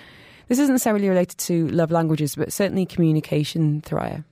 This 0.47 0.60
isn't 0.60 0.73
necessarily 0.73 1.10
related 1.10 1.39
to 1.39 1.67
love 1.69 1.89
languages, 1.89 2.36
but 2.36 2.54
certainly 2.54 2.86
communication, 2.86 3.82
Thoraya. 3.82 4.23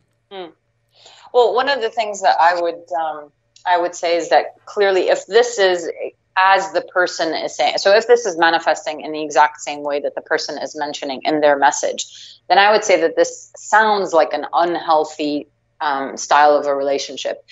Well, 1.34 1.56
one 1.56 1.67
of 1.67 1.82
the 1.82 1.89
things 1.89 2.22
that 2.22 2.38
I 2.39 2.62
would 2.62 2.84
um, 2.93 3.32
I 3.65 3.78
would 3.78 3.96
say 3.96 4.17
is 4.17 4.30
that 4.30 4.65
clearly, 4.65 5.10
if 5.10 5.26
this 5.26 5.58
is 5.58 5.89
as 6.38 6.72
the 6.74 6.82
person 6.82 7.34
is 7.34 7.56
saying, 7.56 7.78
so 7.78 7.96
if 7.96 8.08
this 8.08 8.26
is 8.26 8.38
manifesting 8.38 9.02
in 9.02 9.12
the 9.12 9.24
exact 9.24 9.62
same 9.62 9.84
way 9.84 10.00
that 10.02 10.15
the 10.15 10.22
person 10.22 10.58
is 10.62 10.76
mentioning 10.76 11.22
in 11.24 11.41
their 11.41 11.58
message, 11.58 12.06
then 12.50 12.58
I 12.58 12.72
would 12.72 12.84
say 12.84 13.02
that 13.02 13.15
this 13.15 13.52
sounds 13.56 14.13
like 14.13 14.34
an 14.34 14.46
unhealthy 14.54 15.48
um, 15.80 16.17
style 16.17 16.58
of 16.58 16.65
a 16.65 16.74
relationship. 16.74 17.43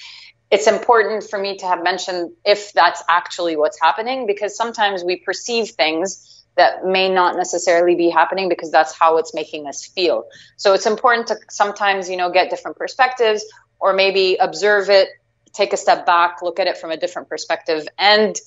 It's 0.50 0.67
important 0.67 1.24
for 1.24 1.39
me 1.39 1.58
to 1.58 1.65
have 1.65 1.82
mentioned 1.84 2.32
if 2.44 2.74
that's 2.74 3.04
actually 3.08 3.56
what's 3.56 3.80
happening 3.80 4.28
because 4.28 4.56
sometimes 4.56 5.04
we 5.04 5.17
perceive 5.17 5.70
things 5.70 6.44
that 6.58 6.86
may 6.86 7.08
not 7.08 7.38
necessarily 7.38 7.96
be 7.96 8.10
happening 8.10 8.50
because 8.50 8.72
that's 8.72 8.98
how 8.98 9.17
it's 9.17 9.34
making 9.34 9.67
us 9.67 9.86
feel. 9.86 10.26
So 10.58 10.74
it's 10.74 10.86
important 10.86 11.28
to 11.28 11.38
sometimes, 11.50 12.10
you 12.10 12.17
know, 12.17 12.30
get 12.30 12.50
different 12.50 12.78
perspectives 12.78 13.46
or 13.82 13.94
maybe 13.94 14.38
observe 14.39 14.89
it, 14.89 15.10
take 15.54 15.74
a 15.74 15.78
step 15.78 16.06
back, 16.06 16.41
look 16.41 16.60
at 16.60 16.67
it 16.67 16.78
from 16.78 16.91
a 16.91 16.98
different 16.98 17.28
perspective. 17.28 17.88
And 17.98 18.38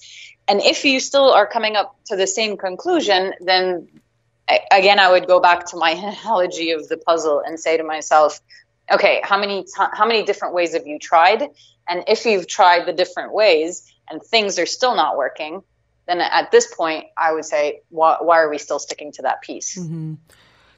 and 0.47 0.61
if 0.61 0.85
you 0.85 1.01
still 1.01 1.31
are 1.31 1.47
coming 1.47 1.77
up 1.77 1.97
to 2.07 2.17
the 2.17 2.27
same 2.27 2.57
conclusion, 2.57 3.33
then 3.41 3.89
again, 4.71 4.99
I 4.99 5.11
would 5.11 5.27
go 5.27 5.41
back 5.41 5.67
to 5.67 5.77
my 5.77 5.91
analogy 6.25 6.71
of 6.71 6.89
the 6.89 6.97
puzzle 6.97 7.43
and 7.45 7.59
say 7.59 7.77
to 7.77 7.85
myself, 7.85 8.41
okay, 8.91 9.21
how 9.23 9.39
many 9.39 9.67
how 9.77 10.07
many 10.07 10.25
different 10.25 10.55
ways 10.55 10.75
have 10.75 10.87
you 10.87 10.99
tried? 10.99 11.43
And 11.89 12.05
if 12.09 12.25
you've 12.25 12.47
tried 12.47 12.87
the 12.87 12.93
different 12.93 13.33
ways 13.33 13.93
and 14.09 14.23
things 14.23 14.59
are 14.59 14.67
still 14.67 14.95
not 14.95 15.17
working, 15.17 15.63
then 16.07 16.21
at 16.21 16.51
this 16.51 16.73
point, 16.73 17.07
I 17.17 17.33
would 17.33 17.45
say, 17.45 17.81
why, 17.89 18.19
why 18.21 18.39
are 18.39 18.51
we 18.51 18.59
still 18.59 18.79
sticking 18.79 19.13
to 19.13 19.23
that 19.23 19.43
piece? 19.43 19.79
Mm-hmm. 19.79 20.15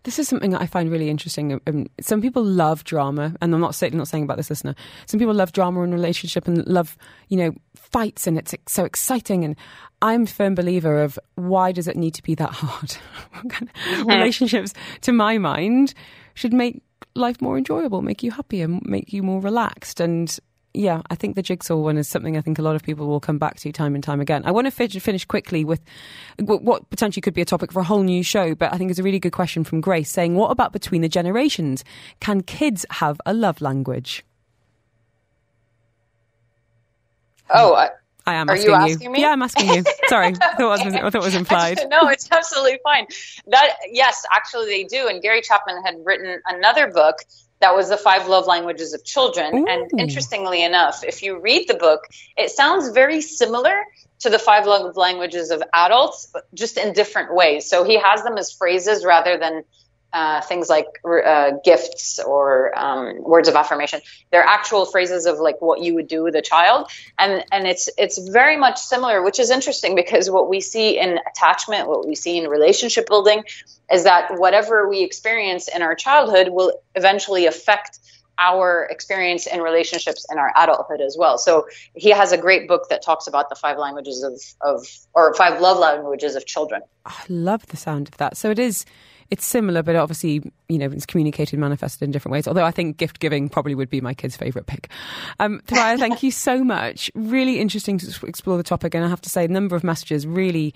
This 0.07 0.21
is 0.21 0.29
something 0.29 0.51
that 0.51 0.63
I 0.63 0.67
find 0.67 0.89
really 0.89 1.11
interesting. 1.11 1.55
Um, 1.55 1.61
um, 1.67 1.87
some 2.01 2.23
people 2.23 2.45
love 2.45 2.85
drama, 2.85 3.35
and 3.43 3.53
I'm 3.53 3.61
not 3.61 3.75
saying 3.75 3.97
not 3.97 4.07
saying 4.07 4.23
about 4.23 4.37
this 4.37 4.51
listener. 4.51 4.77
Some 5.07 5.19
people 5.19 5.35
love 5.35 5.51
drama 5.51 5.83
in 5.83 5.93
relationship 5.93 6.47
and 6.47 6.65
love, 6.65 6.97
you 7.29 7.37
know, 7.37 7.53
fights, 7.75 8.29
and 8.29 8.39
it's 8.39 8.55
so 8.69 8.85
exciting. 8.85 9.45
And 9.45 9.57
I'm 10.03 10.23
a 10.23 10.27
firm 10.27 10.55
believer 10.55 11.03
of 11.03 11.19
why 11.35 11.73
does 11.73 11.89
it 11.89 11.97
need 11.97 12.15
to 12.15 12.23
be 12.23 12.37
that 12.37 12.51
hard? 12.51 12.97
mm-hmm. 13.35 14.09
Relationships, 14.09 14.75
to 15.01 15.13
my 15.13 15.39
mind, 15.39 15.93
should 16.35 16.53
make 16.53 16.85
life 17.17 17.43
more 17.43 17.59
enjoyable, 17.59 18.01
make 18.01 18.23
you 18.23 18.31
happier, 18.31 18.69
make 18.69 19.13
you 19.13 19.25
more 19.25 19.41
relaxed, 19.41 19.99
and 19.99 20.39
yeah, 20.77 21.03
I 21.11 21.15
think 21.15 21.35
the 21.35 21.43
jigsaw 21.43 21.77
one 21.77 21.97
is 21.97 22.09
something 22.09 22.37
I 22.37 22.41
think 22.41 22.59
a 22.59 22.63
lot 22.63 22.77
of 22.77 22.83
people 22.83 23.07
will 23.07 23.21
come 23.21 23.39
back 23.39 23.57
to 23.61 23.73
time 23.73 23.95
and 23.95 24.05
time 24.05 24.21
again. 24.21 24.43
I 24.45 24.51
want 24.51 24.67
to 24.67 24.71
finish 24.71 25.25
quickly 25.25 25.65
with 25.65 25.81
what 26.39 26.89
potentially 26.91 27.23
could 27.23 27.35
be 27.35 27.41
a 27.41 27.47
topic 27.47 27.73
for 27.73 27.81
a 27.81 27.85
whole 27.85 28.03
new 28.03 28.23
show, 28.23 28.55
but 28.55 28.73
I 28.73 28.79
think 28.79 28.91
it's 28.91 29.01
a 29.01 29.03
really 29.03 29.19
good 29.19 29.33
question 29.33 29.65
from 29.65 29.81
Grace 29.81 30.11
saying, 30.11 30.35
What 30.35 30.51
about 30.51 30.73
between 30.73 31.03
the 31.03 31.09
generations? 31.09 31.85
Can 32.21 32.43
kids 32.43 32.85
have 32.91 33.21
a 33.25 33.33
love 33.33 33.61
language? 33.61 34.25
Oh, 37.51 37.75
mm. 37.75 37.79
I, 37.79 37.91
I 38.27 38.35
am. 38.35 38.51
Are 38.51 38.55
asking 38.55 38.71
you 38.71 38.75
asking 38.75 39.13
me? 39.13 39.21
Yeah, 39.21 39.31
I'm 39.31 39.43
asking 39.43 39.69
you. 39.69 39.85
Sorry, 40.09 40.27
I 40.27 40.33
thought, 40.33 40.61
was, 40.61 40.81
I 40.81 41.11
thought 41.11 41.15
it 41.15 41.23
was 41.23 41.35
implied. 41.37 41.81
no, 41.89 42.09
it's 42.09 42.29
absolutely 42.31 42.79
fine. 42.83 43.07
That 43.47 43.77
yes, 43.91 44.25
actually 44.35 44.67
they 44.67 44.85
do. 44.85 45.09
And 45.09 45.23
Gary 45.23 45.43
Chapman 45.43 45.83
had 45.85 45.97
written 46.05 46.41
another 46.47 46.89
book 46.91 47.19
that 47.61 47.75
was 47.75 47.89
the 47.89 47.97
five 47.97 48.29
love 48.29 48.47
languages 48.47 48.93
of 48.93 49.05
children. 49.05 49.55
Ooh. 49.55 49.67
And 49.67 49.91
interestingly 49.99 50.63
enough, 50.63 51.03
if 51.05 51.23
you 51.23 51.39
read 51.41 51.69
the 51.69 51.75
book, 51.75 52.03
it 52.37 52.51
sounds 52.51 52.89
very 52.91 53.21
similar 53.21 53.83
to 54.21 54.31
the 54.31 54.39
five 54.39 54.67
love 54.67 54.97
languages 54.97 55.51
of 55.51 55.63
adults, 55.73 56.33
just 56.55 56.77
in 56.77 56.93
different 56.93 57.35
ways. 57.35 57.69
So 57.69 57.85
he 57.85 57.99
has 57.99 58.23
them 58.23 58.39
as 58.39 58.53
phrases 58.53 59.05
rather 59.05 59.39
than 59.39 59.65
uh, 60.13 60.41
things 60.41 60.69
like 60.69 60.87
uh, 61.05 61.53
gifts 61.65 62.19
or 62.19 62.77
um, 62.79 63.23
words 63.23 63.49
of 63.49 63.55
affirmation. 63.55 64.01
They're 64.31 64.43
actual 64.43 64.87
phrases 64.87 65.27
of 65.27 65.39
like 65.39 65.61
what 65.61 65.81
you 65.81 65.95
would 65.95 66.09
do 66.09 66.23
with 66.23 66.35
a 66.35 66.43
child, 66.43 66.91
and 67.19 67.45
and 67.53 67.67
it's 67.67 67.89
it's 67.99 68.19
very 68.19 68.57
much 68.57 68.79
similar, 68.79 69.23
which 69.23 69.39
is 69.39 69.51
interesting 69.51 69.95
because 69.95 70.31
what 70.31 70.49
we 70.49 70.61
see 70.61 70.99
in 70.99 71.19
attachment, 71.31 71.89
what 71.89 72.07
we 72.07 72.15
see 72.15 72.39
in 72.39 72.49
relationship 72.49 73.07
building, 73.07 73.43
is 73.93 74.05
that 74.05 74.39
whatever 74.39 74.89
we 74.89 75.03
experience 75.03 75.69
in 75.69 75.83
our 75.83 75.95
childhood 75.95 76.49
will 76.51 76.73
eventually 76.95 77.47
affect 77.47 77.99
our 78.39 78.87
experience 78.91 79.47
in 79.47 79.61
relationships 79.61 80.27
in 80.31 80.39
our 80.39 80.53
adulthood 80.57 81.01
as 81.01 81.17
well. 81.19 81.39
So 81.39 81.67
he 81.95 82.11
has 82.11 82.33
a 82.33 82.39
great 82.39 82.69
book 82.69 82.89
that 82.91 83.03
talks 83.03 83.27
about 83.27 83.49
the 83.49 83.55
five 83.55 83.79
languages 83.79 84.23
of, 84.23 84.41
of 84.61 84.87
or 85.15 85.35
five 85.35 85.61
love 85.61 85.79
languages 85.79 86.37
of 86.37 86.47
children. 86.47 86.83
I 87.05 87.23
love 87.29 87.67
the 87.69 87.77
sound 87.77 88.09
of 88.09 88.17
that. 88.19 88.37
So 88.37 88.51
it 88.51 88.59
is 88.59 88.85
it's 89.31 89.45
similar, 89.45 89.83
but 89.83 89.97
obviously, 89.97 90.43
you 90.69 90.79
know, 90.79 90.87
it's 90.87 91.07
communicated, 91.07 91.59
manifested 91.59 92.03
in 92.03 92.11
different 92.11 92.33
ways. 92.33 92.47
Although 92.47 92.65
I 92.65 92.71
think 92.71 92.97
gift 92.97 93.19
giving 93.19 93.49
probably 93.49 93.75
would 93.75 93.91
be 93.91 94.01
my 94.01 94.15
kid's 94.15 94.37
favourite 94.37 94.67
pick. 94.67 94.89
Um, 95.41 95.61
Thoraya, 95.67 95.99
thank 95.99 96.23
you 96.23 96.31
so 96.31 96.63
much. 96.63 97.11
Really 97.15 97.59
interesting 97.61 97.99
to 97.99 98.27
explore 98.27 98.57
the 98.57 98.63
topic, 98.63 98.95
and 98.95 99.05
I 99.05 99.09
have 99.09 99.23
to 99.23 99.31
say, 99.31 99.45
a 99.45 99.49
number 99.49 99.77
of 99.77 99.85
messages 99.85 100.27
really 100.27 100.75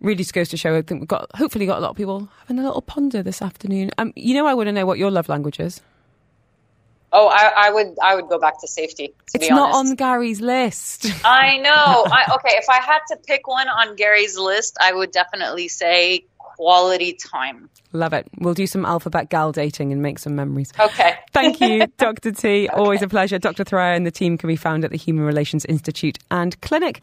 really 0.00 0.18
just 0.18 0.34
goes 0.34 0.48
to 0.50 0.56
show. 0.56 0.76
I 0.76 0.82
think 0.82 1.00
we've 1.00 1.08
got 1.08 1.30
hopefully 1.34 1.66
got 1.66 1.78
a 1.78 1.80
lot 1.80 1.90
of 1.90 1.96
people 1.96 2.28
having 2.40 2.58
a 2.58 2.62
little 2.62 2.82
ponder 2.82 3.22
this 3.22 3.40
afternoon. 3.40 3.90
Um, 3.98 4.12
you 4.16 4.34
know, 4.34 4.46
I 4.46 4.54
want 4.54 4.68
to 4.68 4.72
know 4.72 4.86
what 4.86 4.98
your 4.98 5.10
love 5.10 5.28
language 5.28 5.60
is. 5.60 5.80
Oh, 7.16 7.28
I, 7.28 7.68
I, 7.68 7.70
would 7.70 7.96
I 8.02 8.16
would 8.16 8.28
go 8.28 8.40
back 8.40 8.60
to 8.60 8.66
safety. 8.66 9.06
To 9.06 9.38
it's 9.38 9.48
not 9.48 9.72
on 9.72 9.94
Gary's 9.94 10.40
list. 10.40 11.06
I 11.24 11.58
know. 11.58 11.70
I, 11.72 12.24
okay, 12.34 12.56
if 12.56 12.68
I 12.68 12.80
had 12.80 12.98
to 13.10 13.16
pick 13.16 13.46
one 13.46 13.68
on 13.68 13.94
Gary's 13.94 14.36
list, 14.36 14.76
I 14.80 14.92
would 14.92 15.12
definitely 15.12 15.68
say 15.68 16.24
quality 16.56 17.14
time. 17.14 17.68
Love 17.92 18.12
it. 18.12 18.26
We'll 18.38 18.54
do 18.54 18.66
some 18.66 18.84
alphabet 18.84 19.30
gal 19.30 19.52
dating 19.52 19.92
and 19.92 20.02
make 20.02 20.18
some 20.18 20.34
memories. 20.34 20.72
Okay. 20.78 21.14
Thank 21.32 21.60
you, 21.60 21.86
Dr. 21.98 22.32
T. 22.32 22.68
Okay. 22.68 22.68
Always 22.68 23.02
a 23.02 23.08
pleasure. 23.08 23.38
Dr. 23.38 23.64
Thoraya 23.64 23.96
and 23.96 24.06
the 24.06 24.10
team 24.10 24.36
can 24.36 24.48
be 24.48 24.56
found 24.56 24.84
at 24.84 24.90
the 24.90 24.96
Human 24.96 25.24
Relations 25.24 25.64
Institute 25.64 26.18
and 26.30 26.60
Clinic. 26.60 27.00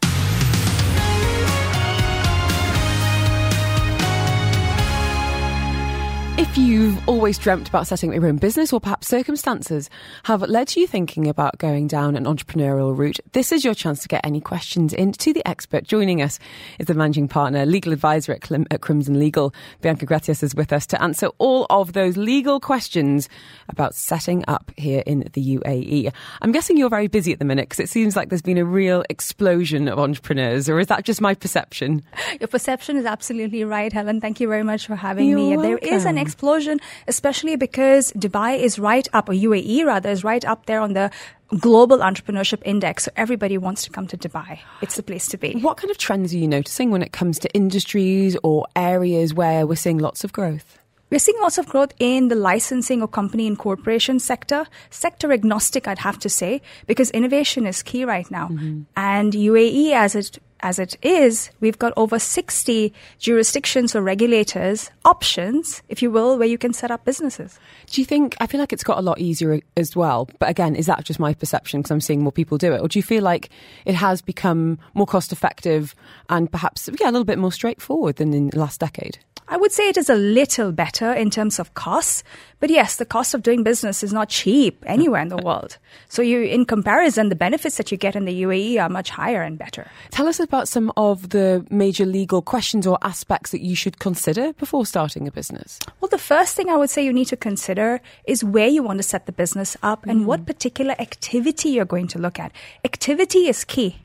If 6.42 6.58
you've 6.58 7.08
always 7.08 7.38
dreamt 7.38 7.68
about 7.68 7.86
setting 7.86 8.10
up 8.10 8.16
your 8.16 8.26
own 8.26 8.36
business, 8.36 8.72
or 8.72 8.80
perhaps 8.80 9.06
circumstances 9.06 9.88
have 10.24 10.42
led 10.42 10.74
you 10.74 10.88
thinking 10.88 11.28
about 11.28 11.56
going 11.58 11.86
down 11.86 12.16
an 12.16 12.24
entrepreneurial 12.24 12.98
route, 12.98 13.20
this 13.30 13.52
is 13.52 13.64
your 13.64 13.74
chance 13.74 14.02
to 14.02 14.08
get 14.08 14.26
any 14.26 14.40
questions 14.40 14.92
in 14.92 15.12
to 15.12 15.32
the 15.32 15.46
expert. 15.46 15.84
Joining 15.84 16.20
us 16.20 16.40
is 16.80 16.88
the 16.88 16.94
managing 16.94 17.28
partner, 17.28 17.64
legal 17.64 17.92
advisor 17.92 18.32
at, 18.32 18.40
Clim- 18.40 18.66
at 18.72 18.80
Crimson 18.80 19.20
Legal. 19.20 19.54
Bianca 19.82 20.04
Gracias 20.04 20.42
is 20.42 20.52
with 20.52 20.72
us 20.72 20.84
to 20.86 21.00
answer 21.00 21.28
all 21.38 21.64
of 21.70 21.92
those 21.92 22.16
legal 22.16 22.58
questions 22.58 23.28
about 23.68 23.94
setting 23.94 24.44
up 24.48 24.72
here 24.76 25.04
in 25.06 25.20
the 25.34 25.58
UAE. 25.58 26.12
I'm 26.42 26.50
guessing 26.50 26.76
you're 26.76 26.90
very 26.90 27.06
busy 27.06 27.32
at 27.32 27.38
the 27.38 27.44
minute 27.44 27.68
because 27.68 27.78
it 27.78 27.88
seems 27.88 28.16
like 28.16 28.30
there's 28.30 28.42
been 28.42 28.58
a 28.58 28.64
real 28.64 29.04
explosion 29.08 29.86
of 29.86 30.00
entrepreneurs, 30.00 30.68
or 30.68 30.80
is 30.80 30.88
that 30.88 31.04
just 31.04 31.20
my 31.20 31.34
perception? 31.34 32.02
Your 32.40 32.48
perception 32.48 32.96
is 32.96 33.06
absolutely 33.06 33.62
right, 33.62 33.92
Helen. 33.92 34.20
Thank 34.20 34.40
you 34.40 34.48
very 34.48 34.64
much 34.64 34.88
for 34.88 34.96
having 34.96 35.28
you're 35.28 35.38
me. 35.38 35.56
Welcome. 35.56 35.78
There 35.82 35.94
is 35.94 36.04
an 36.04 36.18
explosion, 36.32 36.80
especially 37.06 37.56
because 37.56 38.12
Dubai 38.12 38.58
is 38.58 38.78
right 38.78 39.06
up, 39.12 39.28
or 39.28 39.32
UAE 39.32 39.84
rather, 39.84 40.10
is 40.10 40.24
right 40.24 40.44
up 40.44 40.66
there 40.66 40.80
on 40.80 40.94
the 40.94 41.10
global 41.58 41.98
entrepreneurship 41.98 42.62
index. 42.64 43.04
So 43.04 43.10
everybody 43.16 43.58
wants 43.58 43.84
to 43.84 43.90
come 43.90 44.06
to 44.08 44.16
Dubai. 44.16 44.58
It's 44.80 44.96
the 44.96 45.02
place 45.02 45.26
to 45.28 45.36
be. 45.36 45.52
What 45.60 45.76
kind 45.76 45.90
of 45.90 45.98
trends 45.98 46.32
are 46.32 46.38
you 46.38 46.48
noticing 46.48 46.90
when 46.90 47.02
it 47.02 47.12
comes 47.12 47.38
to 47.40 47.52
industries 47.52 48.36
or 48.42 48.66
areas 48.74 49.34
where 49.34 49.66
we're 49.66 49.76
seeing 49.76 49.98
lots 49.98 50.24
of 50.24 50.32
growth? 50.32 50.78
We're 51.10 51.18
seeing 51.18 51.38
lots 51.42 51.58
of 51.58 51.66
growth 51.66 51.92
in 51.98 52.28
the 52.28 52.34
licensing 52.34 53.02
or 53.02 53.08
company 53.08 53.46
incorporation 53.46 54.18
sector, 54.18 54.64
sector 54.88 55.30
agnostic, 55.30 55.86
I'd 55.86 55.98
have 55.98 56.18
to 56.20 56.30
say, 56.30 56.62
because 56.86 57.10
innovation 57.10 57.66
is 57.66 57.82
key 57.82 58.06
right 58.06 58.30
now. 58.30 58.48
Mm-hmm. 58.48 58.82
And 58.96 59.34
UAE, 59.34 59.92
as 59.92 60.14
it 60.14 60.38
as 60.62 60.78
it 60.78 60.96
is, 61.02 61.50
we've 61.60 61.78
got 61.78 61.92
over 61.96 62.18
60 62.18 62.92
jurisdictions 63.18 63.94
or 63.94 64.02
regulators, 64.02 64.90
options, 65.04 65.82
if 65.88 66.02
you 66.02 66.10
will, 66.10 66.38
where 66.38 66.48
you 66.48 66.58
can 66.58 66.72
set 66.72 66.90
up 66.90 67.04
businesses. 67.04 67.58
Do 67.86 68.00
you 68.00 68.04
think, 68.04 68.36
I 68.40 68.46
feel 68.46 68.60
like 68.60 68.72
it's 68.72 68.84
got 68.84 68.98
a 68.98 69.02
lot 69.02 69.18
easier 69.18 69.60
as 69.76 69.96
well, 69.96 70.28
but 70.38 70.48
again, 70.48 70.76
is 70.76 70.86
that 70.86 71.04
just 71.04 71.20
my 71.20 71.34
perception 71.34 71.80
because 71.80 71.90
I'm 71.90 72.00
seeing 72.00 72.22
more 72.22 72.32
people 72.32 72.58
do 72.58 72.72
it? 72.72 72.80
Or 72.80 72.88
do 72.88 72.98
you 72.98 73.02
feel 73.02 73.22
like 73.22 73.50
it 73.84 73.94
has 73.94 74.22
become 74.22 74.78
more 74.94 75.06
cost 75.06 75.32
effective 75.32 75.94
and 76.28 76.50
perhaps, 76.50 76.88
yeah, 77.00 77.10
a 77.10 77.12
little 77.12 77.24
bit 77.24 77.38
more 77.38 77.52
straightforward 77.52 78.16
than 78.16 78.32
in 78.32 78.50
the 78.50 78.58
last 78.58 78.80
decade? 78.80 79.18
I 79.52 79.58
would 79.58 79.70
say 79.70 79.86
it 79.86 79.98
is 79.98 80.08
a 80.08 80.14
little 80.14 80.72
better 80.72 81.12
in 81.12 81.28
terms 81.28 81.58
of 81.58 81.74
costs, 81.74 82.24
but 82.58 82.70
yes, 82.70 82.96
the 82.96 83.04
cost 83.04 83.34
of 83.34 83.42
doing 83.42 83.62
business 83.62 84.02
is 84.02 84.10
not 84.10 84.30
cheap 84.30 84.82
anywhere 84.86 85.20
in 85.20 85.28
the 85.28 85.36
world. 85.44 85.76
So 86.08 86.22
you, 86.22 86.40
in 86.40 86.64
comparison, 86.64 87.28
the 87.28 87.36
benefits 87.36 87.76
that 87.76 87.92
you 87.92 87.98
get 87.98 88.16
in 88.16 88.24
the 88.24 88.44
UAE 88.44 88.82
are 88.82 88.88
much 88.88 89.10
higher 89.10 89.42
and 89.42 89.58
better. 89.58 89.90
Tell 90.10 90.26
us 90.26 90.40
about 90.40 90.68
some 90.68 90.90
of 90.96 91.28
the 91.28 91.66
major 91.68 92.06
legal 92.06 92.40
questions 92.40 92.86
or 92.86 92.96
aspects 93.02 93.50
that 93.50 93.60
you 93.60 93.76
should 93.76 93.98
consider 93.98 94.54
before 94.54 94.86
starting 94.86 95.28
a 95.28 95.30
business. 95.30 95.78
Well, 96.00 96.08
the 96.08 96.16
first 96.16 96.56
thing 96.56 96.70
I 96.70 96.76
would 96.76 96.88
say 96.88 97.04
you 97.04 97.12
need 97.12 97.28
to 97.28 97.36
consider 97.36 98.00
is 98.24 98.42
where 98.42 98.68
you 98.68 98.82
want 98.82 99.00
to 99.00 99.02
set 99.02 99.26
the 99.26 99.32
business 99.32 99.76
up 99.82 100.06
and 100.06 100.22
mm. 100.22 100.24
what 100.24 100.46
particular 100.46 100.94
activity 100.98 101.68
you're 101.68 101.84
going 101.84 102.08
to 102.08 102.18
look 102.18 102.40
at. 102.40 102.52
Activity 102.86 103.48
is 103.48 103.64
key. 103.64 103.98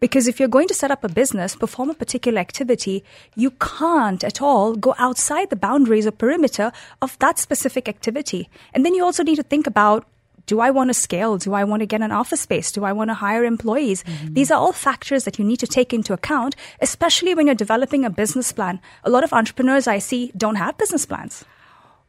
Because 0.00 0.28
if 0.28 0.38
you're 0.38 0.48
going 0.48 0.68
to 0.68 0.74
set 0.74 0.90
up 0.90 1.04
a 1.04 1.08
business, 1.08 1.56
perform 1.56 1.90
a 1.90 1.94
particular 1.94 2.38
activity, 2.40 3.04
you 3.36 3.50
can't 3.52 4.22
at 4.22 4.42
all 4.42 4.74
go 4.74 4.94
outside 4.98 5.50
the 5.50 5.56
boundaries 5.56 6.06
or 6.06 6.10
perimeter 6.10 6.72
of 7.00 7.18
that 7.20 7.38
specific 7.38 7.88
activity. 7.88 8.48
And 8.72 8.84
then 8.84 8.94
you 8.94 9.04
also 9.04 9.22
need 9.22 9.36
to 9.36 9.42
think 9.42 9.66
about 9.66 10.06
do 10.46 10.60
I 10.60 10.70
want 10.70 10.90
to 10.90 10.94
scale? 10.94 11.38
Do 11.38 11.54
I 11.54 11.64
want 11.64 11.80
to 11.80 11.86
get 11.86 12.02
an 12.02 12.12
office 12.12 12.42
space? 12.42 12.70
Do 12.70 12.84
I 12.84 12.92
want 12.92 13.08
to 13.08 13.14
hire 13.14 13.44
employees? 13.44 14.02
Mm-hmm. 14.02 14.34
These 14.34 14.50
are 14.50 14.60
all 14.60 14.72
factors 14.72 15.24
that 15.24 15.38
you 15.38 15.44
need 15.44 15.58
to 15.60 15.66
take 15.66 15.94
into 15.94 16.12
account, 16.12 16.54
especially 16.82 17.34
when 17.34 17.46
you're 17.46 17.54
developing 17.54 18.04
a 18.04 18.10
business 18.10 18.52
plan. 18.52 18.80
A 19.04 19.10
lot 19.10 19.24
of 19.24 19.32
entrepreneurs 19.32 19.86
I 19.86 19.98
see 19.98 20.32
don't 20.36 20.56
have 20.56 20.76
business 20.76 21.06
plans. 21.06 21.46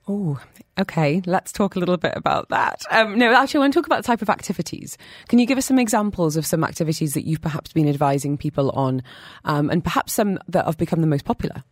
Oh, 0.07 0.39
okay. 0.79 1.21
Let's 1.25 1.51
talk 1.51 1.75
a 1.75 1.79
little 1.79 1.97
bit 1.97 2.13
about 2.15 2.49
that. 2.49 2.83
Um, 2.91 3.17
no, 3.17 3.33
actually, 3.33 3.57
I 3.57 3.61
want 3.61 3.73
to 3.73 3.79
talk 3.79 3.87
about 3.87 4.03
the 4.03 4.07
type 4.07 4.21
of 4.21 4.29
activities. 4.29 4.97
Can 5.29 5.39
you 5.39 5.47
give 5.47 5.57
us 5.57 5.65
some 5.65 5.79
examples 5.79 6.37
of 6.37 6.45
some 6.45 6.63
activities 6.63 7.15
that 7.15 7.25
you've 7.25 7.41
perhaps 7.41 7.73
been 7.73 7.89
advising 7.89 8.37
people 8.37 8.69
on, 8.71 9.01
um, 9.45 9.71
and 9.71 9.83
perhaps 9.83 10.13
some 10.13 10.37
that 10.47 10.65
have 10.65 10.77
become 10.77 11.01
the 11.01 11.07
most 11.07 11.25
popular? 11.25 11.63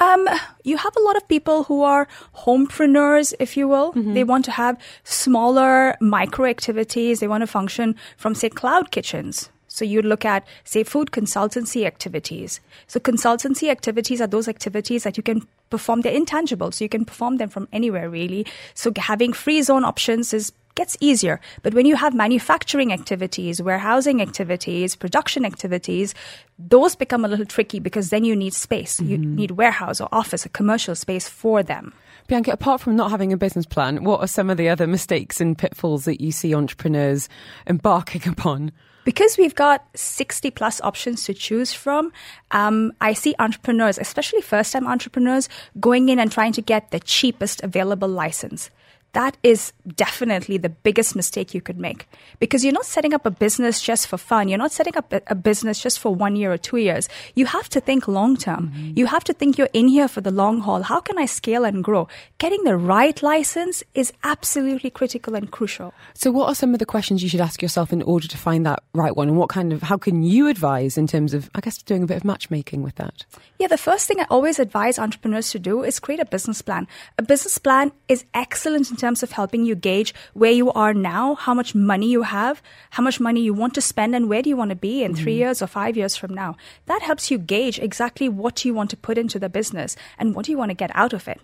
Um, 0.00 0.28
you 0.64 0.76
have 0.76 0.96
a 0.96 1.02
lot 1.02 1.16
of 1.16 1.28
people 1.28 1.62
who 1.62 1.82
are 1.82 2.08
homepreneurs, 2.34 3.32
if 3.38 3.56
you 3.56 3.68
will. 3.68 3.92
Mm-hmm. 3.92 4.14
They 4.14 4.24
want 4.24 4.44
to 4.46 4.50
have 4.50 4.76
smaller 5.04 5.96
micro 6.00 6.46
activities. 6.46 7.20
They 7.20 7.28
want 7.28 7.42
to 7.42 7.46
function 7.46 7.94
from, 8.16 8.34
say, 8.34 8.48
cloud 8.48 8.90
kitchens. 8.90 9.50
So 9.72 9.84
you 9.84 10.02
look 10.02 10.24
at, 10.24 10.46
say, 10.64 10.84
food 10.84 11.10
consultancy 11.12 11.86
activities. 11.86 12.60
So 12.86 13.00
consultancy 13.00 13.70
activities 13.70 14.20
are 14.20 14.26
those 14.26 14.46
activities 14.46 15.04
that 15.04 15.16
you 15.16 15.22
can 15.22 15.46
perform. 15.70 16.02
They're 16.02 16.12
intangible, 16.12 16.72
so 16.72 16.84
you 16.84 16.90
can 16.90 17.06
perform 17.06 17.38
them 17.38 17.48
from 17.48 17.68
anywhere, 17.72 18.10
really. 18.10 18.46
So 18.74 18.92
having 18.96 19.32
free 19.32 19.62
zone 19.62 19.84
options 19.84 20.34
is 20.34 20.52
gets 20.74 20.96
easier. 21.00 21.38
But 21.62 21.74
when 21.74 21.86
you 21.86 21.96
have 21.96 22.14
manufacturing 22.14 22.92
activities, 22.92 23.60
warehousing 23.60 24.22
activities, 24.22 24.96
production 24.96 25.44
activities, 25.44 26.14
those 26.58 26.94
become 26.94 27.24
a 27.24 27.28
little 27.28 27.44
tricky 27.44 27.78
because 27.78 28.10
then 28.10 28.24
you 28.24 28.34
need 28.34 28.54
space. 28.54 28.96
Mm-hmm. 28.96 29.10
You 29.10 29.18
need 29.18 29.50
warehouse 29.52 30.00
or 30.00 30.08
office, 30.12 30.46
a 30.46 30.48
commercial 30.48 30.94
space 30.94 31.28
for 31.28 31.62
them. 31.62 31.92
Bianca, 32.26 32.52
apart 32.52 32.80
from 32.80 32.96
not 32.96 33.10
having 33.10 33.32
a 33.32 33.36
business 33.36 33.66
plan, 33.66 34.04
what 34.04 34.20
are 34.20 34.26
some 34.26 34.48
of 34.48 34.56
the 34.56 34.68
other 34.68 34.86
mistakes 34.86 35.40
and 35.40 35.58
pitfalls 35.58 36.04
that 36.04 36.20
you 36.20 36.32
see 36.32 36.54
entrepreneurs 36.54 37.28
embarking 37.66 38.26
upon? 38.28 38.72
Because 39.04 39.36
we've 39.36 39.54
got 39.54 39.84
60 39.94 40.50
plus 40.52 40.80
options 40.80 41.24
to 41.24 41.34
choose 41.34 41.72
from, 41.72 42.12
um, 42.52 42.92
I 43.00 43.14
see 43.14 43.34
entrepreneurs, 43.38 43.98
especially 43.98 44.40
first 44.40 44.72
time 44.72 44.86
entrepreneurs, 44.86 45.48
going 45.80 46.08
in 46.08 46.18
and 46.18 46.30
trying 46.30 46.52
to 46.52 46.62
get 46.62 46.90
the 46.90 47.00
cheapest 47.00 47.62
available 47.62 48.08
license. 48.08 48.70
That 49.12 49.36
is 49.42 49.72
definitely 49.94 50.56
the 50.56 50.68
biggest 50.68 51.14
mistake 51.14 51.52
you 51.52 51.60
could 51.60 51.78
make 51.78 52.08
because 52.38 52.64
you're 52.64 52.72
not 52.72 52.86
setting 52.86 53.12
up 53.12 53.26
a 53.26 53.30
business 53.30 53.80
just 53.80 54.06
for 54.06 54.16
fun. 54.16 54.48
You're 54.48 54.58
not 54.58 54.72
setting 54.72 54.96
up 54.96 55.12
a, 55.26 55.34
business 55.34 55.82
just 55.82 55.98
for 55.98 56.14
one 56.14 56.36
year 56.36 56.52
or 56.52 56.56
two 56.56 56.76
years. 56.76 57.08
You 57.34 57.46
have 57.46 57.68
to 57.70 57.80
think 57.80 58.06
long 58.06 58.36
term. 58.36 58.72
Mm-hmm. 58.74 58.92
You 58.96 59.06
have 59.06 59.24
to 59.24 59.32
think 59.32 59.58
you're 59.58 59.68
in 59.72 59.88
here 59.88 60.08
for 60.08 60.20
the 60.20 60.30
long 60.30 60.60
haul. 60.60 60.82
How 60.82 61.00
can 61.00 61.18
I 61.18 61.26
scale 61.26 61.64
and 61.64 61.82
grow? 61.82 62.08
Getting 62.38 62.64
the 62.64 62.76
right 62.76 63.20
license 63.22 63.82
is 63.94 64.12
absolutely 64.24 64.88
critical 64.90 65.34
and 65.34 65.50
crucial. 65.50 65.92
So, 66.14 66.30
what 66.30 66.48
are 66.48 66.54
some 66.54 66.72
of 66.72 66.78
the 66.78 66.86
questions 66.86 67.22
you 67.22 67.28
should 67.28 67.40
ask 67.40 67.60
yourself 67.60 67.92
in 67.92 68.02
order 68.02 68.28
to 68.28 68.38
find 68.38 68.64
that 68.66 68.82
right 68.94 69.16
one? 69.16 69.28
And 69.28 69.36
what 69.36 69.48
kind 69.48 69.72
of, 69.72 69.82
how 69.82 69.98
can 69.98 70.22
you 70.22 70.48
advise 70.48 70.96
in 70.96 71.06
terms 71.06 71.34
of, 71.34 71.50
I 71.54 71.60
guess, 71.60 71.82
doing 71.82 72.04
a 72.04 72.06
bit 72.06 72.16
of 72.16 72.24
matchmaking 72.24 72.82
with 72.82 72.94
that? 72.96 73.26
Yeah, 73.58 73.66
the 73.66 73.78
first 73.78 74.06
thing 74.06 74.20
I 74.20 74.26
always 74.30 74.58
advise 74.58 74.98
entrepreneurs 74.98 75.50
to 75.50 75.58
do 75.58 75.82
is 75.82 76.00
create 76.00 76.20
a 76.20 76.24
business 76.24 76.62
plan. 76.62 76.86
A 77.18 77.22
business 77.22 77.58
plan 77.58 77.92
is 78.08 78.24
excellent 78.32 78.90
in 78.90 78.96
terms 79.02 79.22
of 79.22 79.32
helping 79.32 79.66
you 79.66 79.74
gauge 79.74 80.14
where 80.32 80.56
you 80.60 80.72
are 80.72 80.94
now, 80.94 81.34
how 81.34 81.52
much 81.52 81.74
money 81.74 82.08
you 82.08 82.22
have, 82.22 82.62
how 82.90 83.02
much 83.02 83.20
money 83.20 83.42
you 83.42 83.52
want 83.52 83.74
to 83.74 83.82
spend, 83.82 84.14
and 84.14 84.28
where 84.30 84.40
do 84.40 84.48
you 84.48 84.56
want 84.56 84.70
to 84.70 84.76
be 84.88 85.02
in 85.02 85.12
mm-hmm. 85.12 85.22
three 85.22 85.34
years 85.34 85.60
or 85.60 85.66
five 85.66 85.96
years 85.96 86.16
from 86.16 86.32
now. 86.32 86.56
That 86.86 87.02
helps 87.02 87.30
you 87.30 87.36
gauge 87.38 87.78
exactly 87.78 88.28
what 88.28 88.64
you 88.64 88.72
want 88.72 88.90
to 88.90 88.96
put 88.96 89.18
into 89.18 89.38
the 89.38 89.50
business 89.50 89.96
and 90.18 90.34
what 90.34 90.46
do 90.46 90.52
you 90.52 90.58
want 90.58 90.70
to 90.70 90.82
get 90.84 90.90
out 90.94 91.12
of 91.12 91.28
it. 91.28 91.40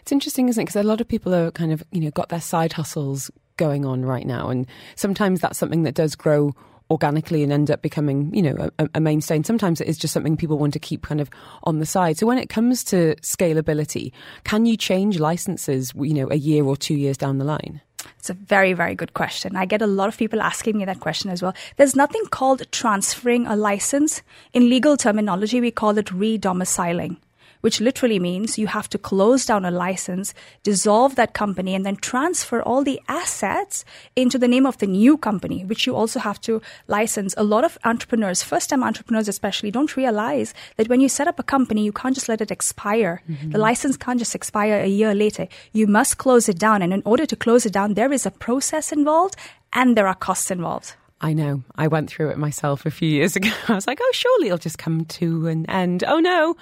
It's 0.00 0.12
interesting, 0.12 0.48
isn't 0.48 0.60
it? 0.60 0.66
Because 0.66 0.84
a 0.84 0.88
lot 0.88 1.00
of 1.00 1.08
people 1.08 1.34
are 1.34 1.50
kind 1.50 1.72
of, 1.72 1.82
you 1.92 2.00
know, 2.00 2.10
got 2.10 2.28
their 2.28 2.40
side 2.40 2.74
hustles 2.74 3.30
going 3.56 3.84
on 3.84 4.04
right 4.04 4.26
now. 4.26 4.50
And 4.50 4.66
sometimes 4.96 5.40
that's 5.40 5.58
something 5.58 5.84
that 5.84 5.94
does 5.94 6.14
grow 6.14 6.54
organically 6.94 7.42
and 7.42 7.52
end 7.52 7.72
up 7.72 7.82
becoming, 7.82 8.32
you 8.32 8.40
know, 8.40 8.70
a, 8.78 8.88
a, 8.94 9.00
mainstay. 9.00 9.34
And 9.34 9.44
sometimes 9.44 9.80
it 9.80 9.88
is 9.88 9.98
just 9.98 10.14
something 10.14 10.36
people 10.36 10.58
want 10.58 10.72
to 10.74 10.78
keep 10.78 11.02
kind 11.02 11.20
of 11.20 11.28
on 11.64 11.80
the 11.80 11.86
side. 11.86 12.16
So 12.16 12.24
when 12.24 12.38
it 12.38 12.48
comes 12.48 12.84
to 12.84 13.16
scalability, 13.16 14.12
can 14.44 14.64
you 14.64 14.76
change 14.76 15.18
licenses, 15.18 15.92
you 15.96 16.14
know, 16.14 16.28
a 16.30 16.36
year 16.36 16.64
or 16.64 16.76
two 16.76 16.94
years 16.94 17.16
down 17.16 17.38
the 17.38 17.44
line? 17.44 17.80
It's 18.18 18.30
a 18.30 18.34
very, 18.34 18.74
very 18.74 18.94
good 18.94 19.14
question. 19.14 19.56
I 19.56 19.64
get 19.64 19.82
a 19.82 19.88
lot 19.88 20.08
of 20.08 20.16
people 20.16 20.40
asking 20.40 20.78
me 20.78 20.84
that 20.84 21.00
question 21.00 21.30
as 21.30 21.42
well. 21.42 21.54
There's 21.76 21.96
nothing 21.96 22.22
called 22.30 22.62
transferring 22.70 23.46
a 23.48 23.56
license. 23.56 24.22
In 24.52 24.70
legal 24.70 24.96
terminology, 24.96 25.60
we 25.60 25.72
call 25.72 25.98
it 25.98 26.12
re-domiciling 26.12 27.16
which 27.64 27.80
literally 27.80 28.18
means 28.18 28.58
you 28.58 28.66
have 28.66 28.90
to 28.90 28.98
close 28.98 29.46
down 29.46 29.64
a 29.64 29.70
license, 29.70 30.34
dissolve 30.64 31.14
that 31.14 31.32
company, 31.32 31.74
and 31.74 31.86
then 31.86 31.96
transfer 31.96 32.60
all 32.60 32.84
the 32.84 33.00
assets 33.08 33.86
into 34.16 34.36
the 34.36 34.46
name 34.46 34.66
of 34.66 34.76
the 34.76 34.86
new 34.86 35.16
company, 35.16 35.64
which 35.64 35.86
you 35.86 35.96
also 35.96 36.20
have 36.20 36.38
to 36.38 36.60
license. 36.88 37.32
A 37.38 37.42
lot 37.42 37.64
of 37.64 37.78
entrepreneurs, 37.84 38.42
first 38.42 38.68
time 38.68 38.84
entrepreneurs 38.84 39.28
especially, 39.28 39.70
don't 39.70 39.96
realize 39.96 40.52
that 40.76 40.90
when 40.90 41.00
you 41.00 41.08
set 41.08 41.26
up 41.26 41.38
a 41.38 41.42
company, 41.42 41.82
you 41.82 41.90
can't 41.90 42.14
just 42.14 42.28
let 42.28 42.42
it 42.42 42.50
expire. 42.50 43.22
Mm-hmm. 43.30 43.52
The 43.52 43.58
license 43.58 43.96
can't 43.96 44.18
just 44.18 44.34
expire 44.34 44.80
a 44.80 44.86
year 44.86 45.14
later. 45.14 45.48
You 45.72 45.86
must 45.86 46.18
close 46.18 46.50
it 46.50 46.58
down. 46.58 46.82
And 46.82 46.92
in 46.92 47.00
order 47.06 47.24
to 47.24 47.34
close 47.34 47.64
it 47.64 47.72
down, 47.72 47.94
there 47.94 48.12
is 48.12 48.26
a 48.26 48.30
process 48.30 48.92
involved 48.92 49.36
and 49.72 49.96
there 49.96 50.06
are 50.06 50.14
costs 50.14 50.50
involved. 50.50 50.96
I 51.22 51.32
know. 51.32 51.62
I 51.76 51.88
went 51.88 52.10
through 52.10 52.28
it 52.28 52.36
myself 52.36 52.84
a 52.84 52.90
few 52.90 53.08
years 53.08 53.36
ago. 53.36 53.48
I 53.68 53.74
was 53.74 53.86
like, 53.86 54.00
oh, 54.02 54.12
surely 54.12 54.48
it'll 54.48 54.58
just 54.58 54.76
come 54.76 55.06
to 55.16 55.46
an 55.46 55.64
end. 55.70 56.04
Oh, 56.06 56.20
no 56.20 56.56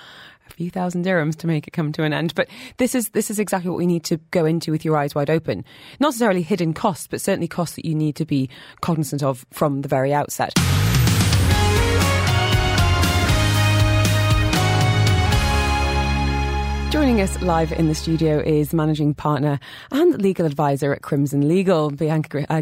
few 0.52 0.70
thousand 0.70 1.04
dirhams 1.04 1.36
to 1.36 1.46
make 1.46 1.66
it 1.66 1.72
come 1.72 1.92
to 1.92 2.02
an 2.02 2.12
end. 2.12 2.34
But 2.34 2.48
this 2.76 2.94
is 2.94 3.10
this 3.10 3.30
is 3.30 3.38
exactly 3.38 3.70
what 3.70 3.78
we 3.78 3.86
need 3.86 4.04
to 4.04 4.18
go 4.30 4.44
into 4.44 4.70
with 4.70 4.84
your 4.84 4.96
eyes 4.96 5.14
wide 5.14 5.30
open. 5.30 5.64
Not 6.00 6.08
necessarily 6.08 6.42
hidden 6.42 6.74
costs, 6.74 7.06
but 7.06 7.20
certainly 7.20 7.48
costs 7.48 7.76
that 7.76 7.84
you 7.84 7.94
need 7.94 8.16
to 8.16 8.24
be 8.24 8.48
cognizant 8.80 9.22
of 9.22 9.44
from 9.50 9.82
the 9.82 9.88
very 9.88 10.12
outset. 10.12 10.52
Joining 16.92 17.22
us 17.22 17.40
live 17.40 17.72
in 17.72 17.88
the 17.88 17.94
studio 17.94 18.38
is 18.38 18.74
managing 18.74 19.14
partner 19.14 19.58
and 19.90 20.20
legal 20.20 20.44
advisor 20.44 20.92
at 20.92 21.00
Crimson 21.00 21.48
Legal, 21.48 21.90
Bianca 21.90 22.44
uh, 22.50 22.60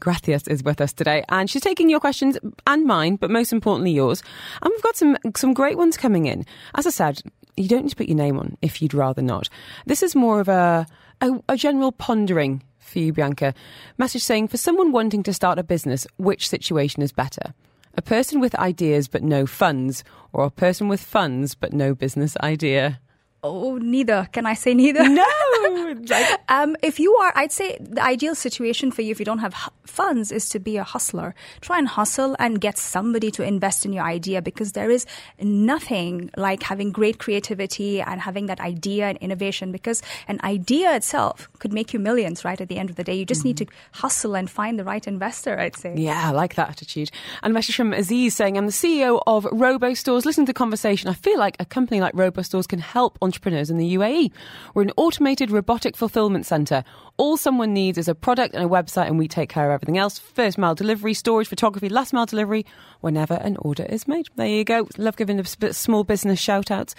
Gracias 0.00 0.46
is 0.48 0.62
with 0.62 0.80
us 0.80 0.92
today, 0.92 1.24
and 1.28 1.50
she's 1.50 1.62
taking 1.62 1.90
your 1.90 2.00
questions 2.00 2.38
and 2.66 2.84
mine, 2.84 3.16
but 3.16 3.30
most 3.30 3.52
importantly 3.52 3.92
yours. 3.92 4.22
And 4.62 4.70
we've 4.70 4.82
got 4.82 4.96
some 4.96 5.16
some 5.36 5.54
great 5.54 5.76
ones 5.76 5.96
coming 5.96 6.26
in. 6.26 6.44
As 6.74 6.86
I 6.86 6.90
said, 6.90 7.22
you 7.56 7.68
don't 7.68 7.82
need 7.82 7.90
to 7.90 7.96
put 7.96 8.08
your 8.08 8.16
name 8.16 8.38
on 8.38 8.56
if 8.62 8.80
you'd 8.80 8.94
rather 8.94 9.22
not. 9.22 9.48
This 9.86 10.02
is 10.02 10.14
more 10.14 10.40
of 10.40 10.48
a, 10.48 10.86
a, 11.20 11.30
a 11.48 11.56
general 11.56 11.92
pondering 11.92 12.62
for 12.78 13.00
you, 13.00 13.12
Bianca. 13.12 13.54
Message 13.98 14.22
saying, 14.22 14.48
for 14.48 14.56
someone 14.56 14.92
wanting 14.92 15.22
to 15.24 15.32
start 15.32 15.58
a 15.58 15.62
business, 15.64 16.06
which 16.16 16.48
situation 16.48 17.02
is 17.02 17.12
better? 17.12 17.52
A 17.96 18.02
person 18.02 18.40
with 18.40 18.54
ideas 18.54 19.08
but 19.08 19.22
no 19.22 19.46
funds, 19.46 20.04
or 20.32 20.44
a 20.44 20.50
person 20.50 20.88
with 20.88 21.00
funds 21.00 21.54
but 21.54 21.72
no 21.72 21.94
business 21.94 22.36
idea? 22.42 23.00
Oh, 23.42 23.78
neither. 23.78 24.28
Can 24.32 24.46
I 24.46 24.54
say 24.54 24.74
neither? 24.74 25.08
No. 25.08 25.24
um, 26.48 26.76
if 26.82 26.98
you 26.98 27.14
are, 27.14 27.32
I'd 27.36 27.52
say 27.52 27.78
the 27.80 28.02
ideal 28.02 28.34
situation 28.34 28.90
for 28.90 29.02
you, 29.02 29.12
if 29.12 29.20
you 29.20 29.24
don't 29.24 29.38
have 29.38 29.54
funds, 29.86 30.32
is 30.32 30.48
to 30.50 30.58
be 30.58 30.76
a 30.76 30.82
hustler. 30.82 31.36
Try 31.60 31.78
and 31.78 31.86
hustle 31.86 32.34
and 32.40 32.60
get 32.60 32.78
somebody 32.78 33.30
to 33.32 33.44
invest 33.44 33.86
in 33.86 33.92
your 33.92 34.04
idea 34.04 34.42
because 34.42 34.72
there 34.72 34.90
is 34.90 35.06
nothing 35.40 36.30
like 36.36 36.64
having 36.64 36.90
great 36.90 37.18
creativity 37.18 38.00
and 38.00 38.20
having 38.20 38.46
that 38.46 38.58
idea 38.58 39.06
and 39.08 39.18
innovation 39.18 39.70
because 39.70 40.02
an 40.26 40.40
idea 40.42 40.96
itself 40.96 41.48
could 41.60 41.72
make 41.72 41.92
you 41.92 42.00
millions, 42.00 42.44
right? 42.44 42.60
At 42.60 42.68
the 42.68 42.78
end 42.78 42.90
of 42.90 42.96
the 42.96 43.04
day, 43.04 43.14
you 43.14 43.24
just 43.24 43.40
mm-hmm. 43.40 43.48
need 43.48 43.56
to 43.58 43.66
hustle 43.92 44.34
and 44.34 44.50
find 44.50 44.80
the 44.80 44.84
right 44.84 45.06
investor, 45.06 45.58
I'd 45.58 45.76
say. 45.76 45.94
Yeah, 45.96 46.28
I 46.28 46.32
like 46.32 46.56
that 46.56 46.70
attitude. 46.70 47.12
And 47.42 47.52
a 47.52 47.54
message 47.54 47.76
from 47.76 47.92
Aziz 47.92 48.34
saying, 48.34 48.58
I'm 48.58 48.66
the 48.66 48.72
CEO 48.72 49.22
of 49.28 49.46
Robo 49.52 49.94
Stores. 49.94 50.26
Listen 50.26 50.44
to 50.44 50.50
the 50.50 50.54
conversation. 50.54 51.08
I 51.08 51.14
feel 51.14 51.38
like 51.38 51.56
a 51.60 51.64
company 51.64 52.00
like 52.00 52.14
Robo 52.14 52.42
Stores 52.42 52.66
can 52.66 52.80
help 52.80 53.16
entrepreneurs 53.28 53.70
in 53.70 53.76
the 53.76 53.94
UAE. 53.94 54.32
We're 54.74 54.82
an 54.82 54.92
automated 54.96 55.50
robotic 55.50 55.96
fulfillment 55.96 56.46
centre. 56.46 56.82
All 57.18 57.36
someone 57.36 57.72
needs 57.74 57.98
is 57.98 58.08
a 58.08 58.14
product 58.14 58.54
and 58.54 58.64
a 58.64 58.68
website, 58.68 59.06
and 59.06 59.18
we 59.18 59.28
take 59.28 59.50
care 59.50 59.66
of 59.66 59.74
everything 59.74 59.98
else. 59.98 60.18
First 60.18 60.56
mile 60.56 60.74
delivery, 60.74 61.14
storage, 61.14 61.48
photography, 61.48 61.88
last 61.88 62.12
mile 62.12 62.26
delivery, 62.26 62.64
whenever 63.00 63.34
an 63.34 63.56
order 63.58 63.84
is 63.84 64.08
made. 64.08 64.28
There 64.36 64.46
you 64.46 64.64
go. 64.64 64.88
Love 64.96 65.16
giving 65.16 65.36
the 65.36 65.72
small 65.72 66.04
business 66.04 66.40
shout 66.40 66.70
outs. 66.70 66.94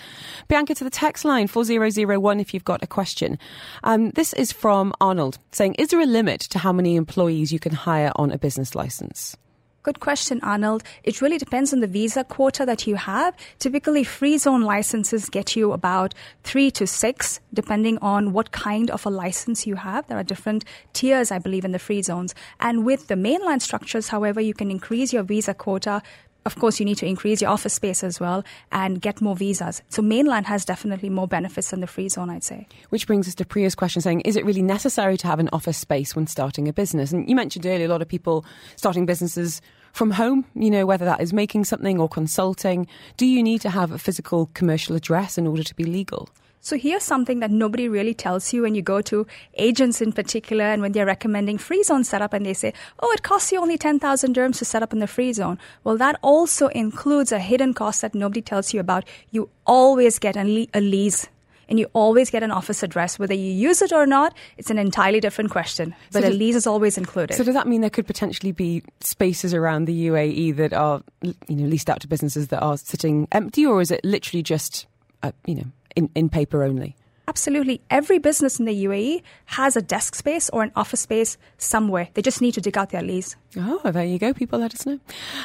Bianca 0.48 0.76
to 0.76 0.84
the 0.84 0.90
text 0.90 1.26
line 1.26 1.48
4001 1.48 2.40
if 2.40 2.54
you've 2.54 2.64
got 2.64 2.84
a 2.84 2.88
question. 2.88 3.40
Um, 3.84 4.12
this 4.12 4.34
is 4.34 4.52
from 4.52 4.94
Arnold 5.02 5.40
saying, 5.52 5.76
Is 5.76 5.90
there 5.90 6.02
a 6.02 6.06
limit 6.06 6.42
to 6.42 6.60
how 6.60 6.72
many 6.72 6.96
employees 6.96 7.52
you 7.52 7.60
can 7.60 7.74
hire 7.74 8.12
on 8.16 8.32
a 8.32 8.38
business 8.38 8.76
license? 8.76 9.36
Good 9.82 10.02
question, 10.02 10.42
Arnold. 10.44 10.84
It 11.06 11.22
really 11.22 11.38
depends 11.38 11.72
on 11.72 11.80
the 11.80 11.88
visa 11.88 12.26
quota 12.26 12.66
that 12.66 12.86
you 12.86 12.96
have. 12.96 13.34
Typically, 13.60 14.04
free 14.04 14.38
zone 14.38 14.62
licenses 14.62 15.30
get 15.30 15.56
you 15.56 15.72
about 15.72 16.14
three 16.44 16.70
to 16.72 16.86
six, 16.86 17.40
depending 17.54 17.98
on 18.00 18.34
what 18.34 18.52
kind 18.52 18.92
of 18.92 19.06
a 19.06 19.10
license 19.10 19.66
you 19.66 19.76
have. 19.76 20.06
There 20.08 20.18
are 20.18 20.24
different 20.24 20.66
tiers, 20.92 21.32
I 21.32 21.40
believe, 21.40 21.64
in 21.64 21.72
the 21.72 21.80
free 21.80 22.02
zones. 22.02 22.36
And 22.60 22.86
with 22.86 23.08
the 23.08 23.16
mainland 23.16 23.62
structures, 23.62 24.10
however, 24.10 24.42
you 24.42 24.54
can 24.54 24.70
increase 24.70 25.14
your 25.14 25.24
visa 25.24 25.54
quota 25.54 26.02
of 26.50 26.60
course, 26.60 26.80
you 26.80 26.86
need 26.86 26.98
to 26.98 27.06
increase 27.06 27.44
your 27.44 27.52
office 27.52 27.76
space 27.76 28.04
as 28.04 28.20
well 28.20 28.44
and 28.72 29.00
get 29.00 29.22
more 29.22 29.36
visas. 29.36 29.84
So 29.90 30.02
mainland 30.02 30.48
has 30.48 30.66
definitely 30.66 31.10
more 31.10 31.28
benefits 31.28 31.70
than 31.70 31.80
the 31.80 31.86
free 31.86 32.10
zone, 32.10 32.32
I'd 32.32 32.44
say. 32.44 32.68
Which 32.90 33.06
brings 33.06 33.28
us 33.28 33.36
to 33.36 33.46
Priya's 33.46 33.76
question 33.76 34.02
saying, 34.02 34.22
is 34.22 34.36
it 34.36 34.44
really 34.46 34.64
necessary 34.64 35.16
to 35.18 35.28
have 35.28 35.40
an 35.40 35.50
office 35.54 35.78
space 35.78 36.16
when 36.16 36.26
starting 36.26 36.68
a 36.68 36.74
business? 36.74 37.12
And 37.12 37.30
you 37.30 37.36
mentioned 37.36 37.68
earlier 37.68 37.86
a 37.86 37.90
lot 37.90 38.02
of 38.02 38.08
people 38.08 38.46
starting 38.78 39.06
businesses 39.06 39.62
from 39.94 40.10
home, 40.10 40.44
you 40.56 40.72
know, 40.72 40.88
whether 40.88 41.06
that 41.06 41.22
is 41.22 41.34
making 41.34 41.66
something 41.66 42.00
or 42.00 42.10
consulting. 42.10 42.88
Do 43.18 43.28
you 43.28 43.44
need 43.44 43.62
to 43.62 43.70
have 43.70 43.92
a 43.92 44.00
physical 44.00 44.50
commercial 44.56 44.96
address 44.96 45.38
in 45.38 45.46
order 45.46 45.64
to 45.64 45.76
be 45.76 45.84
legal? 45.84 46.30
So 46.70 46.78
here's 46.78 47.02
something 47.02 47.40
that 47.40 47.50
nobody 47.50 47.88
really 47.88 48.14
tells 48.14 48.54
you 48.54 48.62
when 48.62 48.76
you 48.76 48.84
go 48.84 49.02
to 49.02 49.26
agents 49.56 50.02
in 50.02 50.12
particular 50.12 50.66
and 50.66 50.84
when 50.84 50.92
they're 50.92 51.04
recommending 51.04 51.58
free 51.58 51.82
zone 51.82 52.04
setup 52.04 52.32
and 52.32 52.46
they 52.46 52.54
say, 52.54 52.76
oh, 53.00 53.12
it 53.12 53.24
costs 53.24 53.52
you 53.52 53.60
only 53.60 53.76
10,000 53.76 54.36
dirhams 54.36 54.60
to 54.60 54.66
set 54.66 54.84
up 54.84 54.94
in 54.94 55.00
the 55.00 55.08
free 55.08 55.34
zone. 55.34 55.58
Well, 55.84 55.98
that 55.98 56.20
also 56.22 56.68
includes 56.68 57.32
a 57.32 57.40
hidden 57.40 57.74
cost 57.74 58.04
that 58.04 58.14
nobody 58.14 58.44
tells 58.44 58.72
you 58.72 58.80
about. 58.80 59.06
You 59.32 59.50
always 59.66 60.20
get 60.20 60.38
a, 60.38 60.44
lease 60.44 61.28
and 61.68 61.80
you 61.80 61.90
always 61.94 62.30
get 62.30 62.44
an 62.44 62.52
office 62.52 62.84
address. 62.84 63.18
Whether 63.18 63.34
you 63.34 63.52
use 63.52 63.82
it 63.82 63.92
or 63.92 64.06
not, 64.06 64.36
it's 64.60 64.70
an 64.70 64.78
entirely 64.78 65.20
different 65.20 65.50
question. 65.50 65.96
But 66.12 66.22
so 66.22 66.28
does, 66.28 66.36
a 66.36 66.38
lease 66.38 66.56
is 66.56 66.68
always 66.68 67.00
included. 67.00 67.36
So 67.36 67.44
does 67.44 67.56
that 67.56 67.68
mean 67.68 67.82
there 67.82 67.90
could 67.90 68.06
potentially 68.06 68.52
be 68.52 68.84
spaces 69.00 69.56
around 69.56 69.86
the 69.86 70.10
UAE 70.10 70.58
that 70.58 70.74
are, 70.74 71.02
you 71.24 71.34
know, 71.48 71.66
leased 71.66 71.90
out 71.90 72.02
to 72.02 72.08
businesses 72.08 72.50
that 72.50 72.62
are 72.62 72.78
sitting 72.78 73.28
empty, 73.32 73.66
or 73.66 73.82
is 73.82 73.90
it 73.90 74.06
literally 74.06 74.44
just, 74.44 74.86
uh, 75.24 75.32
you 75.48 75.56
know, 75.56 75.66
in, 76.00 76.10
in 76.16 76.30
paper 76.30 76.64
only? 76.64 76.96
Absolutely. 77.28 77.82
Every 77.92 78.18
business 78.18 78.58
in 78.60 78.66
the 78.66 78.86
UAE 78.86 79.22
has 79.46 79.78
a 79.78 79.84
desk 79.84 80.16
space 80.16 80.50
or 80.50 80.64
an 80.64 80.72
office 80.76 81.02
space 81.02 81.38
somewhere. 81.60 82.10
They 82.16 82.24
just 82.24 82.42
need 82.42 82.56
to 82.56 82.62
dig 82.62 82.76
out 82.76 82.90
their 82.90 83.04
lease. 83.04 83.36
Oh, 83.56 83.92
there 83.92 84.04
you 84.04 84.18
go. 84.18 84.34
People 84.34 84.58
let 84.58 84.74
us 84.74 84.88
know. 84.88 85.00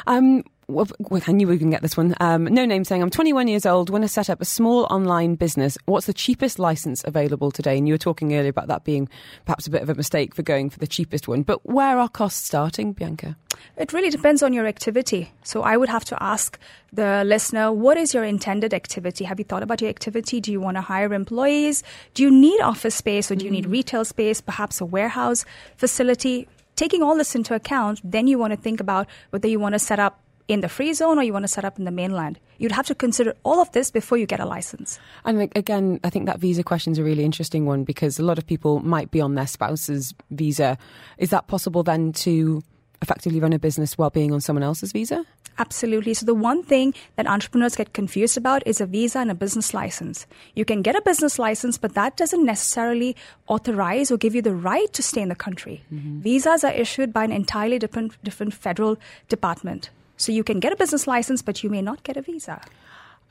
Um, 0.07 0.45
well, 0.69 0.87
I 1.27 1.33
knew 1.33 1.47
we 1.47 1.55
were 1.55 1.59
going 1.59 1.71
to 1.71 1.75
get 1.75 1.83
this 1.83 1.97
one. 1.97 2.15
Um, 2.21 2.45
no 2.45 2.65
name 2.65 2.85
saying, 2.85 3.03
I'm 3.03 3.11
21 3.11 3.49
years 3.49 3.67
old, 3.67 3.91
want 3.91 4.05
to 4.05 4.09
set 4.09 4.31
up 4.31 4.41
a 4.41 4.45
small 4.45 4.85
online 4.85 5.35
business. 5.35 5.77
What's 5.87 6.07
the 6.07 6.15
cheapest 6.15 6.59
license 6.59 7.03
available 7.05 7.51
today? 7.51 7.77
And 7.77 7.87
you 7.87 7.95
were 7.95 7.99
talking 7.99 8.35
earlier 8.35 8.51
about 8.51 8.69
that 8.69 8.85
being 8.85 9.09
perhaps 9.45 9.67
a 9.67 9.71
bit 9.71 9.83
of 9.83 9.89
a 9.89 9.95
mistake 9.95 10.35
for 10.35 10.43
going 10.43 10.71
for 10.71 10.79
the 10.79 10.87
cheapest 10.87 11.29
one. 11.29 11.43
But 11.43 11.65
where 11.67 11.99
are 11.99 12.09
costs 12.09 12.45
starting, 12.45 12.93
Bianca? 12.93 13.37
It 13.77 13.93
really 13.93 14.11
depends 14.11 14.43
on 14.43 14.53
your 14.53 14.67
activity. 14.67 15.33
So 15.43 15.63
I 15.63 15.77
would 15.77 15.89
have 15.89 16.05
to 16.07 16.23
ask 16.23 16.59
the 16.93 17.25
listener, 17.25 17.73
what 17.73 17.97
is 17.97 18.15
your 18.15 18.25
intended 18.25 18.73
activity? 18.73 19.25
Have 19.25 19.39
you 19.39 19.45
thought 19.45 19.63
about 19.63 19.81
your 19.81 19.91
activity? 19.91 20.41
Do 20.41 20.53
you 20.53 20.61
want 20.61 20.77
to 20.77 20.81
hire 20.81 21.13
employees? 21.13 21.83
Do 22.15 22.23
you 22.23 22.31
need 22.31 22.61
office 22.61 22.95
space 22.95 23.31
or 23.31 23.37
do 23.37 23.45
you 23.45 23.51
need 23.51 23.67
retail 23.67 24.05
space, 24.05 24.41
perhaps 24.41 24.81
a 24.81 24.85
warehouse 24.85 25.45
facility? 25.77 26.49
Taking 26.77 27.03
all 27.03 27.17
this 27.17 27.37
into 27.37 27.55
account, 27.55 28.01
then 28.03 28.27
you 28.27 28.39
want 28.39 28.53
to 28.53 28.57
think 28.57 28.81
about 28.81 29.07
whether 29.31 29.47
you 29.47 29.61
want 29.61 29.75
to 29.75 29.79
set 29.79 30.01
up 30.01 30.24
in 30.49 30.61
the 30.61 30.69
free 30.69 30.93
zone 30.93 31.19
or 31.19 31.23
you 31.23 31.33
want 31.33 31.45
to 31.45 31.49
set 31.49 31.65
up 31.65 31.79
in 31.79 31.85
the 31.85 31.91
mainland. 31.91 32.39
You'd 32.59 32.73
have 32.73 32.87
to 32.87 32.95
consider 32.95 33.35
all 33.45 33.61
of 33.61 33.73
this 33.73 33.91
before 33.91 34.19
you 34.19 34.27
get 34.27 34.41
a 34.41 34.47
license. 34.47 34.99
And 35.25 35.51
again, 35.57 36.01
I 36.05 36.11
think 36.11 36.27
that 36.27 36.39
visa 36.39 36.63
question 36.63 36.93
is 36.93 36.99
a 36.99 37.05
really 37.05 37.25
interesting 37.25 37.67
one 37.67 37.85
because 37.85 38.19
a 38.19 38.23
lot 38.23 38.39
of 38.39 38.47
people 38.47 38.81
might 38.81 39.11
be 39.11 39.21
on 39.21 39.35
their 39.35 39.47
spouse's 39.47 40.15
visa. 40.31 40.77
Is 41.19 41.31
that 41.31 41.47
possible 41.47 41.83
then 41.83 42.13
to 42.25 42.63
effectively 43.03 43.41
run 43.41 43.53
a 43.53 43.59
business 43.59 43.99
while 43.99 44.11
being 44.11 44.33
on 44.33 44.41
someone 44.41 44.63
else's 44.63 44.93
visa? 44.93 45.25
Absolutely. 45.59 46.15
So 46.15 46.27
the 46.27 46.35
one 46.35 46.63
thing 46.65 46.95
that 47.17 47.29
entrepreneurs 47.29 47.77
get 47.77 47.93
confused 47.93 48.37
about 48.37 48.67
is 48.67 48.81
a 48.81 48.87
visa 48.87 49.21
and 49.21 49.31
a 49.31 49.35
business 49.35 49.73
license. 49.73 50.27
You 50.55 50.65
can 50.65 50.83
get 50.83 50.97
a 50.97 51.03
business 51.03 51.39
license, 51.39 51.79
but 51.79 51.95
that 51.95 52.17
doesn't 52.17 52.45
necessarily 52.45 53.15
authorize 53.47 54.11
or 54.11 54.17
give 54.17 54.35
you 54.35 54.43
the 54.43 54.55
right 54.55 54.93
to 54.93 55.03
stay 55.03 55.23
in 55.23 55.29
the 55.29 55.37
country. 55.37 55.83
Mm-hmm. 55.93 56.21
Visas 56.21 56.65
are 56.65 56.73
issued 56.73 57.13
by 57.13 57.25
an 57.25 57.33
entirely 57.33 57.79
different 57.79 58.23
different 58.25 58.53
federal 58.53 58.97
department. 59.29 59.91
So 60.17 60.33
you 60.33 60.45
can 60.45 60.61
get 60.61 60.73
a 60.73 60.77
business 60.77 61.07
license, 61.07 61.43
but 61.43 61.63
you 61.63 61.71
may 61.71 61.83
not 61.83 62.03
get 62.03 62.17
a 62.17 62.23
visa. 62.23 62.61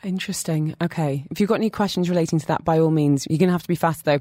Interesting. 0.04 0.76
Okay. 0.82 1.26
If 1.32 1.40
you've 1.40 1.48
got 1.48 1.56
any 1.56 1.70
questions 1.70 2.10
relating 2.10 2.40
to 2.40 2.46
that, 2.48 2.66
by 2.66 2.78
all 2.80 2.92
means, 2.92 3.26
you're 3.30 3.40
going 3.40 3.48
to 3.48 3.54
have 3.54 3.62
to 3.62 3.68
be 3.68 3.76
fast 3.76 4.06
though. 4.06 4.20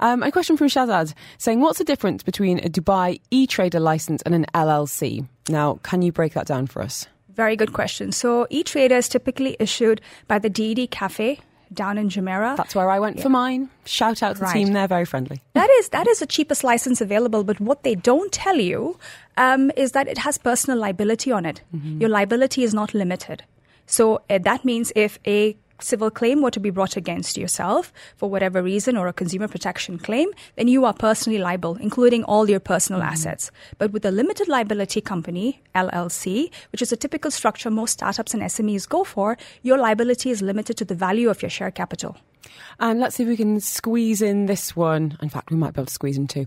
Um, 0.00 0.22
a 0.22 0.30
question 0.30 0.56
from 0.56 0.68
Shazad 0.68 1.14
saying, 1.38 1.60
What's 1.60 1.78
the 1.78 1.84
difference 1.84 2.22
between 2.22 2.58
a 2.58 2.68
Dubai 2.68 3.20
e 3.30 3.46
trader 3.46 3.80
license 3.80 4.22
and 4.22 4.34
an 4.34 4.46
LLC? 4.54 5.26
Now, 5.48 5.80
can 5.82 6.02
you 6.02 6.12
break 6.12 6.34
that 6.34 6.46
down 6.46 6.66
for 6.66 6.82
us? 6.82 7.06
Very 7.34 7.56
good 7.56 7.72
question. 7.72 8.12
So, 8.12 8.46
e 8.50 8.62
trader 8.62 8.96
is 8.96 9.08
typically 9.08 9.56
issued 9.58 10.02
by 10.28 10.38
the 10.38 10.50
DED 10.50 10.90
Cafe 10.90 11.40
down 11.74 11.98
in 11.98 12.08
Jumeirah. 12.08 12.56
That's 12.56 12.74
where 12.74 12.90
I 12.90 12.98
went 13.00 13.16
yeah. 13.16 13.22
for 13.22 13.28
mine. 13.28 13.70
Shout 13.84 14.22
out 14.22 14.36
to 14.36 14.42
right. 14.42 14.52
the 14.52 14.64
team; 14.64 14.72
they're 14.72 14.88
very 14.88 15.04
friendly. 15.04 15.42
That 15.54 15.70
is 15.70 15.88
that 15.90 16.06
is 16.06 16.20
the 16.20 16.26
cheapest 16.26 16.64
license 16.64 17.00
available. 17.00 17.44
But 17.44 17.60
what 17.60 17.82
they 17.82 17.94
don't 17.94 18.32
tell 18.32 18.56
you 18.56 18.98
um, 19.36 19.70
is 19.76 19.92
that 19.92 20.08
it 20.08 20.18
has 20.18 20.38
personal 20.38 20.78
liability 20.78 21.32
on 21.32 21.46
it. 21.46 21.62
Mm-hmm. 21.74 22.00
Your 22.00 22.10
liability 22.10 22.62
is 22.62 22.74
not 22.74 22.94
limited. 22.94 23.44
So 23.86 24.22
uh, 24.30 24.38
that 24.38 24.64
means 24.64 24.92
if 24.94 25.18
a 25.26 25.56
civil 25.82 26.10
claim 26.10 26.42
were 26.42 26.50
to 26.50 26.60
be 26.60 26.70
brought 26.70 26.96
against 26.96 27.36
yourself 27.36 27.92
for 28.16 28.30
whatever 28.30 28.62
reason 28.62 28.96
or 28.96 29.08
a 29.08 29.12
consumer 29.12 29.48
protection 29.48 29.98
claim, 29.98 30.28
then 30.56 30.68
you 30.68 30.84
are 30.84 30.92
personally 30.92 31.38
liable, 31.38 31.76
including 31.76 32.24
all 32.24 32.48
your 32.48 32.60
personal 32.60 33.00
mm-hmm. 33.00 33.10
assets. 33.10 33.50
But 33.78 33.92
with 33.92 34.04
a 34.04 34.10
limited 34.10 34.48
liability 34.48 35.00
company, 35.00 35.60
LLC, 35.74 36.50
which 36.72 36.82
is 36.82 36.92
a 36.92 36.96
typical 36.96 37.30
structure 37.30 37.70
most 37.70 37.92
startups 37.92 38.34
and 38.34 38.42
SMEs 38.42 38.88
go 38.88 39.04
for, 39.04 39.36
your 39.62 39.78
liability 39.78 40.30
is 40.30 40.42
limited 40.42 40.76
to 40.78 40.84
the 40.84 40.94
value 40.94 41.30
of 41.30 41.42
your 41.42 41.50
share 41.50 41.70
capital. 41.70 42.16
And 42.80 43.00
let's 43.00 43.16
see 43.16 43.22
if 43.22 43.28
we 43.28 43.36
can 43.36 43.60
squeeze 43.60 44.22
in 44.22 44.46
this 44.46 44.74
one. 44.74 45.16
In 45.22 45.28
fact, 45.28 45.50
we 45.50 45.56
might 45.56 45.74
be 45.74 45.80
able 45.80 45.86
to 45.86 45.92
squeeze 45.92 46.16
in 46.16 46.26
two. 46.26 46.46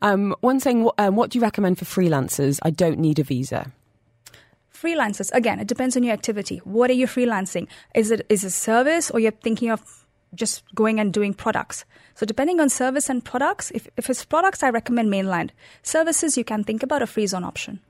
Um, 0.00 0.34
one 0.40 0.60
saying, 0.60 0.88
um, 0.98 1.16
what 1.16 1.30
do 1.30 1.38
you 1.38 1.42
recommend 1.42 1.78
for 1.78 1.84
freelancers? 1.84 2.58
I 2.62 2.70
don't 2.70 2.98
need 2.98 3.18
a 3.18 3.24
visa 3.24 3.72
freelancers. 4.82 5.30
Again 5.32 5.60
it 5.60 5.68
depends 5.68 5.96
on 5.96 6.02
your 6.02 6.12
activity. 6.12 6.58
What 6.64 6.90
are 6.90 6.94
you 6.94 7.06
freelancing? 7.06 7.68
Is 7.94 8.10
it 8.10 8.26
is 8.28 8.44
it 8.44 8.50
service 8.50 9.10
or 9.10 9.20
you're 9.20 9.40
thinking 9.42 9.70
of 9.70 9.80
just 10.34 10.62
going 10.74 10.98
and 10.98 11.12
doing 11.12 11.34
products? 11.34 11.84
So 12.14 12.26
depending 12.26 12.60
on 12.60 12.68
service 12.68 13.08
and 13.08 13.24
products 13.24 13.70
if, 13.74 13.88
if 13.96 14.10
it's 14.10 14.24
products 14.24 14.62
i 14.62 14.70
recommend 14.70 15.10
mainland. 15.10 15.52
Services 15.82 16.36
you 16.36 16.44
can 16.44 16.64
think 16.64 16.82
about 16.82 17.02
a 17.02 17.06
free 17.06 17.26
zone 17.26 17.44
option. 17.44 17.80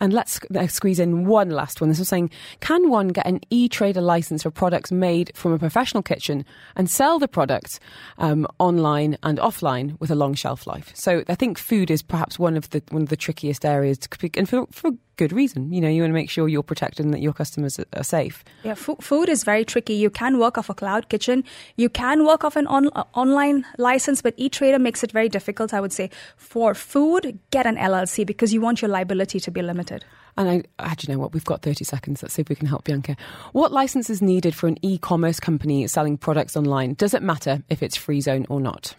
And 0.00 0.14
let's 0.14 0.40
squeeze 0.68 0.98
in 0.98 1.26
one 1.26 1.50
last 1.50 1.80
one. 1.80 1.90
This 1.90 2.00
is 2.00 2.08
saying, 2.08 2.30
can 2.60 2.88
one 2.88 3.08
get 3.08 3.26
an 3.26 3.40
e-trader 3.50 4.00
license 4.00 4.42
for 4.42 4.50
products 4.50 4.90
made 4.90 5.30
from 5.34 5.52
a 5.52 5.58
professional 5.58 6.02
kitchen 6.02 6.46
and 6.74 6.88
sell 6.88 7.18
the 7.18 7.28
products 7.28 7.78
um, 8.16 8.46
online 8.58 9.18
and 9.22 9.38
offline 9.38 10.00
with 10.00 10.10
a 10.10 10.14
long 10.14 10.32
shelf 10.32 10.66
life? 10.66 10.90
So 10.94 11.22
I 11.28 11.34
think 11.34 11.58
food 11.58 11.90
is 11.90 12.02
perhaps 12.02 12.38
one 12.38 12.56
of 12.56 12.70
the 12.70 12.82
one 12.88 13.02
of 13.02 13.10
the 13.10 13.16
trickiest 13.16 13.66
areas, 13.66 13.98
to, 13.98 14.30
and 14.34 14.48
for, 14.48 14.66
for 14.70 14.92
good 15.20 15.32
reason. 15.32 15.70
You 15.74 15.80
know, 15.82 15.88
you 15.94 16.00
want 16.02 16.10
to 16.10 16.20
make 16.22 16.30
sure 16.30 16.48
you're 16.48 16.62
protected 16.74 17.04
and 17.04 17.12
that 17.14 17.20
your 17.20 17.34
customers 17.34 17.78
are 18.00 18.02
safe. 18.02 18.42
Yeah, 18.64 18.72
f- 18.72 19.00
food 19.00 19.28
is 19.28 19.44
very 19.44 19.64
tricky. 19.72 19.94
You 20.04 20.08
can 20.08 20.38
work 20.38 20.56
off 20.56 20.70
a 20.70 20.74
cloud 20.74 21.10
kitchen. 21.10 21.44
You 21.76 21.90
can 21.90 22.24
work 22.24 22.42
off 22.42 22.56
an 22.56 22.66
on- 22.66 22.88
uh, 22.94 23.04
online 23.14 23.66
license, 23.76 24.22
but 24.22 24.32
e-trader 24.38 24.78
makes 24.78 25.04
it 25.04 25.12
very 25.12 25.28
difficult. 25.28 25.74
I 25.74 25.80
would 25.80 25.92
say 25.92 26.08
for 26.38 26.74
food, 26.74 27.38
get 27.50 27.66
an 27.66 27.76
LLC 27.76 28.24
because 28.26 28.54
you 28.54 28.62
want 28.62 28.80
your 28.80 28.88
liability 28.88 29.38
to 29.40 29.50
be 29.50 29.60
limited. 29.60 30.04
And 30.38 30.48
I, 30.48 30.62
I 30.78 30.94
do 30.94 31.06
you 31.06 31.14
know 31.14 31.20
what? 31.20 31.34
We've 31.34 31.44
got 31.44 31.60
30 31.60 31.84
seconds. 31.84 32.22
Let's 32.22 32.34
see 32.34 32.42
if 32.42 32.48
we 32.48 32.56
can 32.56 32.66
help 32.66 32.84
Bianca. 32.84 33.14
What 33.52 33.72
license 33.72 34.08
is 34.08 34.22
needed 34.22 34.54
for 34.54 34.68
an 34.68 34.78
e 34.80 34.96
commerce 34.96 35.38
company 35.38 35.86
selling 35.86 36.16
products 36.16 36.56
online? 36.56 36.94
Does 36.94 37.12
it 37.12 37.22
matter 37.22 37.62
if 37.68 37.82
it's 37.82 37.96
free 37.96 38.22
zone 38.22 38.46
or 38.48 38.60
not? 38.60 38.94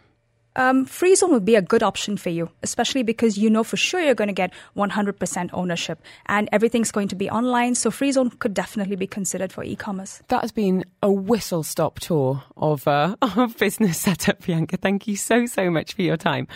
Um, 0.55 0.85
free 0.85 1.15
zone 1.15 1.31
would 1.31 1.45
be 1.45 1.55
a 1.55 1.61
good 1.61 1.83
option 1.83 2.17
for 2.17 2.29
you, 2.29 2.49
especially 2.63 3.03
because 3.03 3.37
you 3.37 3.49
know 3.49 3.63
for 3.63 3.77
sure 3.77 4.01
you're 4.01 4.15
going 4.15 4.27
to 4.27 4.33
get 4.33 4.51
100% 4.75 5.49
ownership 5.53 6.01
and 6.25 6.49
everything's 6.51 6.91
going 6.91 7.07
to 7.07 7.15
be 7.15 7.29
online. 7.29 7.75
So 7.75 7.91
free 7.91 8.11
zone 8.11 8.29
could 8.31 8.53
definitely 8.53 8.95
be 8.95 9.07
considered 9.07 9.51
for 9.51 9.63
e-commerce. 9.63 10.21
That 10.27 10.41
has 10.41 10.51
been 10.51 10.83
a 11.01 11.11
whistle 11.11 11.63
stop 11.63 11.99
tour 11.99 12.43
of, 12.57 12.87
uh, 12.87 13.15
of 13.21 13.57
business 13.57 13.99
setup, 13.99 14.45
Bianca. 14.45 14.77
Thank 14.77 15.07
you 15.07 15.15
so, 15.15 15.45
so 15.45 15.69
much 15.69 15.93
for 15.93 16.01
your 16.01 16.17
time. 16.17 16.47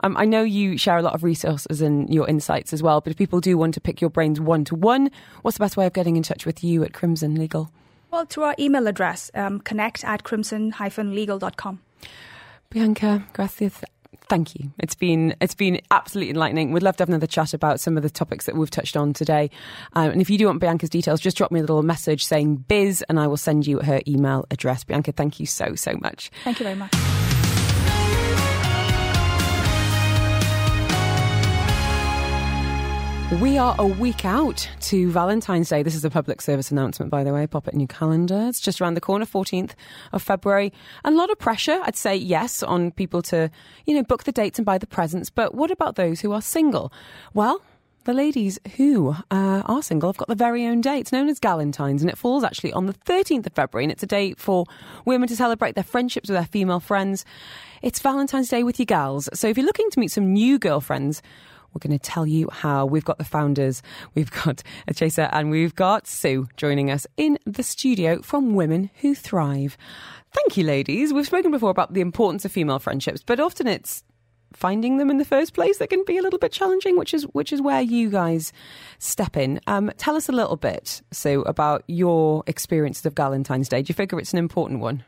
Um, 0.00 0.16
I 0.16 0.24
know 0.24 0.42
you 0.42 0.76
share 0.76 0.98
a 0.98 1.02
lot 1.02 1.14
of 1.14 1.22
resources 1.22 1.80
and 1.80 2.12
your 2.12 2.28
insights 2.28 2.72
as 2.72 2.82
well, 2.82 3.00
but 3.00 3.10
if 3.10 3.16
people 3.16 3.40
do 3.40 3.56
want 3.56 3.74
to 3.74 3.80
pick 3.80 4.00
your 4.00 4.10
brains 4.10 4.40
one 4.40 4.64
to 4.64 4.74
one, 4.74 5.10
what's 5.42 5.58
the 5.58 5.64
best 5.64 5.76
way 5.76 5.86
of 5.86 5.92
getting 5.92 6.16
in 6.16 6.22
touch 6.22 6.44
with 6.46 6.64
you 6.64 6.82
at 6.82 6.92
Crimson 6.92 7.36
Legal? 7.36 7.70
Well, 8.10 8.26
through 8.26 8.44
our 8.44 8.54
email 8.58 8.86
address, 8.86 9.30
um, 9.34 9.58
connect 9.60 10.04
at 10.04 10.22
crimson-legal.com. 10.22 11.80
Bianca, 12.70 13.24
gracias. 13.32 13.82
Thank 14.28 14.54
you. 14.54 14.70
It's 14.78 14.94
been 14.94 15.34
it's 15.40 15.54
been 15.54 15.80
absolutely 15.90 16.30
enlightening. 16.30 16.72
We'd 16.72 16.82
love 16.82 16.96
to 16.96 17.02
have 17.02 17.08
another 17.08 17.26
chat 17.26 17.52
about 17.52 17.78
some 17.78 17.96
of 17.96 18.02
the 18.02 18.10
topics 18.10 18.46
that 18.46 18.56
we've 18.56 18.70
touched 18.70 18.96
on 18.96 19.12
today. 19.12 19.50
Um, 19.92 20.10
and 20.10 20.20
if 20.20 20.30
you 20.30 20.38
do 20.38 20.46
want 20.46 20.60
Bianca's 20.60 20.90
details, 20.90 21.20
just 21.20 21.36
drop 21.36 21.52
me 21.52 21.60
a 21.60 21.62
little 21.62 21.82
message 21.82 22.24
saying 22.24 22.64
biz, 22.68 23.04
and 23.08 23.20
I 23.20 23.26
will 23.26 23.36
send 23.36 23.66
you 23.66 23.80
her 23.80 24.00
email 24.08 24.46
address. 24.50 24.82
Bianca, 24.82 25.12
thank 25.12 25.40
you 25.40 25.46
so 25.46 25.74
so 25.74 25.94
much. 26.00 26.30
Thank 26.42 26.58
you 26.58 26.64
very 26.64 26.76
much. 26.76 26.94
We 33.40 33.58
are 33.58 33.74
a 33.78 33.86
week 33.86 34.24
out 34.24 34.68
to 34.82 35.10
Valentine's 35.10 35.68
Day. 35.68 35.82
This 35.82 35.96
is 35.96 36.04
a 36.04 36.10
public 36.10 36.40
service 36.40 36.70
announcement, 36.70 37.10
by 37.10 37.24
the 37.24 37.32
way. 37.32 37.46
Pop 37.46 37.66
it 37.66 37.74
in 37.74 37.80
your 37.80 37.88
calendar. 37.88 38.46
It's 38.48 38.60
just 38.60 38.80
around 38.80 38.94
the 38.94 39.00
corner, 39.00 39.26
14th 39.26 39.72
of 40.12 40.22
February. 40.22 40.72
A 41.04 41.10
lot 41.10 41.30
of 41.30 41.38
pressure, 41.38 41.80
I'd 41.82 41.96
say, 41.96 42.14
yes, 42.14 42.62
on 42.62 42.92
people 42.92 43.22
to, 43.22 43.50
you 43.86 43.94
know, 43.94 44.04
book 44.04 44.22
the 44.24 44.32
dates 44.32 44.58
and 44.58 44.64
buy 44.64 44.78
the 44.78 44.86
presents. 44.86 45.30
But 45.30 45.54
what 45.54 45.70
about 45.70 45.96
those 45.96 46.20
who 46.20 46.32
are 46.32 46.40
single? 46.40 46.92
Well, 47.32 47.60
the 48.04 48.14
ladies 48.14 48.60
who 48.76 49.16
uh, 49.30 49.62
are 49.64 49.82
single 49.82 50.10
have 50.10 50.16
got 50.16 50.28
their 50.28 50.36
very 50.36 50.66
own 50.66 50.80
day. 50.80 50.98
It's 50.98 51.12
known 51.12 51.28
as 51.28 51.40
Galentine's, 51.40 52.02
and 52.02 52.10
it 52.10 52.18
falls 52.18 52.44
actually 52.44 52.72
on 52.72 52.86
the 52.86 52.94
13th 52.94 53.46
of 53.46 53.54
February, 53.54 53.84
and 53.84 53.92
it's 53.92 54.02
a 54.02 54.06
day 54.06 54.34
for 54.34 54.66
women 55.06 55.28
to 55.28 55.36
celebrate 55.36 55.74
their 55.74 55.84
friendships 55.84 56.28
with 56.28 56.36
their 56.36 56.46
female 56.46 56.80
friends. 56.80 57.24
It's 57.82 58.00
Valentine's 58.00 58.48
Day 58.48 58.62
with 58.62 58.78
your 58.78 58.86
gals. 58.86 59.28
So 59.34 59.48
if 59.48 59.56
you're 59.56 59.66
looking 59.66 59.90
to 59.90 60.00
meet 60.00 60.10
some 60.10 60.32
new 60.32 60.58
girlfriends, 60.58 61.22
we're 61.74 61.86
going 61.86 61.98
to 61.98 62.02
tell 62.02 62.26
you 62.26 62.48
how. 62.50 62.86
We've 62.86 63.04
got 63.04 63.18
the 63.18 63.24
founders, 63.24 63.82
we've 64.14 64.30
got 64.30 64.62
Chaser, 64.94 65.28
and 65.32 65.50
we've 65.50 65.74
got 65.74 66.06
Sue 66.06 66.48
joining 66.56 66.90
us 66.90 67.06
in 67.16 67.38
the 67.44 67.62
studio 67.62 68.22
from 68.22 68.54
Women 68.54 68.90
Who 69.00 69.14
Thrive. 69.14 69.76
Thank 70.32 70.56
you, 70.56 70.64
ladies. 70.64 71.12
We've 71.12 71.26
spoken 71.26 71.50
before 71.50 71.70
about 71.70 71.92
the 71.92 72.00
importance 72.00 72.44
of 72.44 72.52
female 72.52 72.78
friendships, 72.78 73.22
but 73.24 73.40
often 73.40 73.66
it's 73.66 74.04
finding 74.52 74.98
them 74.98 75.10
in 75.10 75.18
the 75.18 75.24
first 75.24 75.52
place 75.52 75.78
that 75.78 75.90
can 75.90 76.04
be 76.06 76.16
a 76.16 76.22
little 76.22 76.38
bit 76.38 76.52
challenging, 76.52 76.96
which 76.96 77.12
is 77.12 77.24
which 77.32 77.52
is 77.52 77.60
where 77.60 77.80
you 77.80 78.08
guys 78.08 78.52
step 78.98 79.36
in. 79.36 79.60
Um, 79.66 79.90
tell 79.96 80.14
us 80.14 80.28
a 80.28 80.32
little 80.32 80.56
bit, 80.56 81.02
Sue, 81.10 81.42
about 81.42 81.82
your 81.88 82.44
experiences 82.46 83.04
of 83.04 83.14
Valentine's 83.14 83.68
Day. 83.68 83.82
Do 83.82 83.90
you 83.90 83.94
figure 83.94 84.18
it's 84.18 84.32
an 84.32 84.38
important 84.38 84.80
one? 84.80 85.04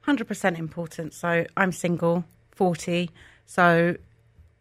Hundred 0.00 0.26
percent 0.26 0.58
important. 0.58 1.14
So 1.14 1.46
I'm 1.56 1.72
single, 1.72 2.24
forty. 2.50 3.10
So 3.46 3.96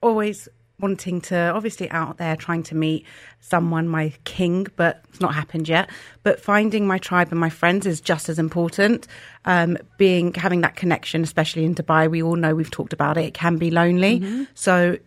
always 0.01 0.47
wanting 0.79 1.21
to 1.21 1.35
obviously 1.35 1.89
out 1.91 2.17
there 2.17 2.35
trying 2.35 2.63
to 2.63 2.75
meet 2.75 3.05
someone 3.39 3.87
my 3.87 4.13
king 4.23 4.67
but 4.75 5.03
it's 5.09 5.19
not 5.19 5.33
happened 5.33 5.67
yet. 5.67 5.89
But 6.23 6.39
finding 6.39 6.87
my 6.87 6.97
tribe 6.97 7.29
and 7.31 7.39
my 7.39 7.49
friends 7.49 7.85
is 7.85 8.01
just 8.01 8.29
as 8.29 8.39
important. 8.39 9.07
Um, 9.45 9.77
being 9.97 10.33
having 10.33 10.61
that 10.61 10.75
connection 10.75 11.23
especially 11.23 11.65
in 11.65 11.75
dubai 11.75 12.09
we 12.09 12.21
all 12.21 12.35
know 12.35 12.55
we've 12.55 12.71
talked 12.71 12.93
about 12.93 13.17
it. 13.17 13.25
It 13.25 13.33
can 13.33 13.57
be 13.57 13.71
lonely. 13.71 14.19
Mm-hmm. 14.19 14.43
so 14.53 14.97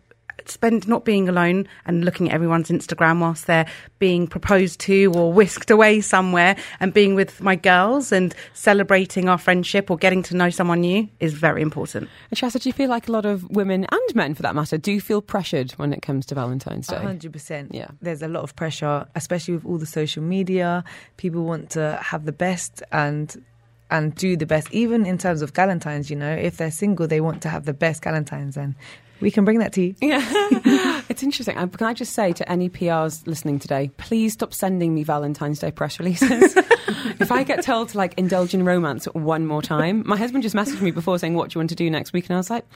spend 0.47 0.89
not 0.89 1.05
being 1.05 1.29
alone 1.29 1.69
and 1.87 2.05
looking 2.05 2.29
at 2.29 2.35
everyone's 2.35 2.71
Instagram 2.71 3.21
whilst 3.21 3.47
they're 3.47 3.67
being 3.99 4.27
proposed 4.27 4.81
to 4.81 5.13
or 5.15 5.33
whisked 5.33 5.71
away 5.71 6.01
somewhere 6.01 6.57
and 6.81 6.95
being 6.95 7.15
with 7.15 7.41
my 7.41 7.57
girls 7.57 8.13
and 8.13 8.35
celebrating 8.55 9.29
our 9.29 9.39
friendship 9.39 9.91
or 9.91 9.97
getting 9.97 10.23
to 10.25 10.37
know 10.37 10.51
someone 10.51 10.81
new 10.81 11.09
is 11.21 11.35
very 11.35 11.63
important. 11.63 12.09
And 12.31 12.39
Shasta, 12.39 12.59
do 12.59 12.69
you 12.69 12.73
feel 12.73 12.89
like 12.89 13.09
a 13.09 13.13
lot 13.13 13.27
of 13.27 13.49
women 13.51 13.87
and 13.91 14.15
men, 14.15 14.35
for 14.35 14.43
that 14.43 14.55
matter, 14.55 14.79
do 14.79 15.01
feel 15.01 15.21
pressured 15.21 15.73
when 15.73 15.93
it 15.93 16.01
comes 16.03 16.25
to 16.27 16.35
Valentine's 16.35 16.87
Day? 16.87 16.97
hundred 16.97 17.33
percent. 17.33 17.75
Yeah. 17.75 17.89
There's 18.01 18.23
a 18.23 18.29
lot 18.29 18.43
of 18.43 18.57
pressure, 18.57 19.07
especially 19.15 19.55
with 19.55 19.67
all 19.67 19.79
the 19.79 19.87
social 19.87 20.23
media. 20.23 20.85
People 21.17 21.45
want 21.45 21.71
to 21.71 21.99
have 22.03 22.25
the 22.25 22.33
best 22.33 22.83
and 22.93 23.45
and 23.91 24.15
do 24.15 24.37
the 24.37 24.47
best. 24.47 24.73
Even 24.73 25.05
in 25.05 25.19
terms 25.19 25.43
of 25.43 25.53
Galentine's, 25.53 26.09
you 26.11 26.17
know, 26.17 26.33
if 26.33 26.57
they're 26.57 26.71
single, 26.71 27.07
they 27.07 27.21
want 27.21 27.43
to 27.43 27.51
have 27.51 27.67
the 27.67 27.75
best 27.75 28.03
Galentine's, 28.03 28.57
and 28.57 28.75
we 29.23 29.31
can 29.31 29.45
bring 29.45 29.61
that 29.61 29.73
to 29.75 29.83
you. 29.83 29.95
Yeah, 30.03 30.21
it's 31.09 31.23
interesting. 31.23 31.57
Um, 31.57 31.71
Can 31.71 31.87
I 31.87 31.95
just 31.95 32.13
say 32.13 32.33
to 32.33 32.51
any 32.51 32.69
PRs 32.69 33.27
listening 33.27 33.59
today, 33.59 33.91
please 33.97 34.33
stop 34.35 34.53
sending 34.53 34.95
me 34.95 35.05
Valentine's 35.05 35.61
Day 35.61 35.71
press 35.71 35.99
releases. 35.99 36.57
if 36.57 37.33
I 37.33 37.45
get 37.45 37.63
told 37.63 37.91
to 37.91 37.99
like 37.99 38.19
indulge 38.19 38.53
in 38.53 38.65
romance 38.65 39.07
one 39.07 39.47
more 39.47 39.63
time, 39.63 40.03
my 40.07 40.17
husband 40.17 40.43
just 40.43 40.57
messaged 40.57 40.83
me 40.83 40.91
before 40.91 41.19
saying, 41.19 41.35
"What 41.35 41.51
do 41.51 41.57
you 41.57 41.61
want 41.61 41.71
to 41.71 41.77
do 41.77 41.89
next 41.89 42.13
week?" 42.13 42.27
And 42.27 42.35
I 42.35 42.39
was 42.39 42.51
like. 42.51 42.67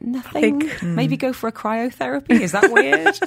Nothing. 0.00 0.70
Maybe 0.82 1.16
go 1.16 1.32
for 1.32 1.48
a 1.48 1.52
cryotherapy. 1.52 2.40
Is 2.40 2.52
that 2.52 2.70
weird? 2.70 3.18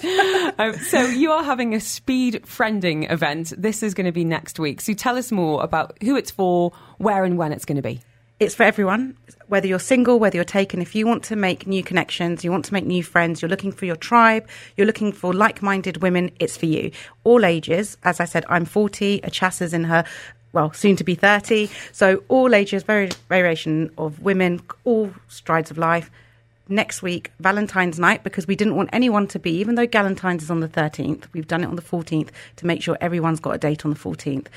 um, 0.60 0.74
so 0.86 1.06
you 1.06 1.32
are 1.32 1.44
having 1.44 1.74
a 1.74 1.82
speed 1.82 2.44
friending 2.46 3.12
event. 3.12 3.54
This 3.58 3.84
is 3.84 3.94
going 3.94 4.06
to 4.06 4.14
be 4.14 4.24
next 4.24 4.58
week. 4.58 4.80
So 4.80 4.94
tell 4.94 5.18
us 5.18 5.34
more 5.34 5.62
about 5.62 6.02
who 6.02 6.16
it's 6.16 6.32
for, 6.32 6.72
where 6.98 7.26
and 7.26 7.38
when 7.38 7.52
it's 7.52 7.66
going 7.66 7.76
to 7.76 7.82
be. 7.82 8.02
It's 8.38 8.54
for 8.54 8.64
everyone, 8.64 9.16
whether 9.48 9.66
you're 9.66 9.80
single, 9.80 10.20
whether 10.20 10.36
you're 10.36 10.44
taken. 10.44 10.82
If 10.82 10.94
you 10.94 11.08
want 11.08 11.24
to 11.26 11.38
make 11.38 11.66
new 11.66 11.82
connections, 11.82 12.44
you 12.44 12.52
want 12.52 12.66
to 12.66 12.74
make 12.74 12.86
new 12.86 13.02
friends, 13.02 13.42
you're 13.42 13.48
looking 13.48 13.72
for 13.72 13.86
your 13.86 13.96
tribe, 13.96 14.46
you're 14.76 14.86
looking 14.86 15.14
for 15.14 15.34
like 15.34 15.62
minded 15.62 16.02
women, 16.02 16.32
it's 16.38 16.58
for 16.58 16.66
you. 16.66 16.92
All 17.24 17.46
ages. 17.46 17.96
As 18.04 18.20
I 18.20 18.26
said, 18.26 18.44
I'm 18.50 18.66
40, 18.66 19.22
Achasa's 19.22 19.74
in 19.74 19.86
her. 19.86 20.04
Well, 20.52 20.74
soon 20.74 20.98
to 20.98 21.06
be 21.06 21.16
30. 21.16 21.70
So, 21.94 22.24
all 22.28 22.54
ages, 22.54 22.84
very 22.84 23.10
variation 23.30 23.90
of 23.98 24.20
women, 24.20 24.62
all 24.84 25.14
strides 25.30 25.72
of 25.72 25.78
life. 25.78 26.12
Next 26.68 27.02
week, 27.02 27.32
Valentine's 27.40 28.00
night, 28.00 28.22
because 28.22 28.48
we 28.48 28.58
didn't 28.58 28.76
want 28.76 28.90
anyone 28.92 29.28
to 29.28 29.40
be, 29.40 29.52
even 29.52 29.76
though 29.76 29.88
Galentine's 29.88 30.44
is 30.44 30.52
on 30.52 30.60
the 30.60 30.68
13th, 30.68 31.24
we've 31.32 31.48
done 31.48 31.64
it 31.64 31.68
on 31.68 31.78
the 31.78 31.82
14th 31.82 32.32
to 32.58 32.66
make 32.66 32.82
sure 32.82 32.98
everyone's 33.00 33.40
got 33.40 33.56
a 33.56 33.58
date 33.58 33.86
on 33.86 33.92
the 33.92 34.00
14th. 34.00 34.48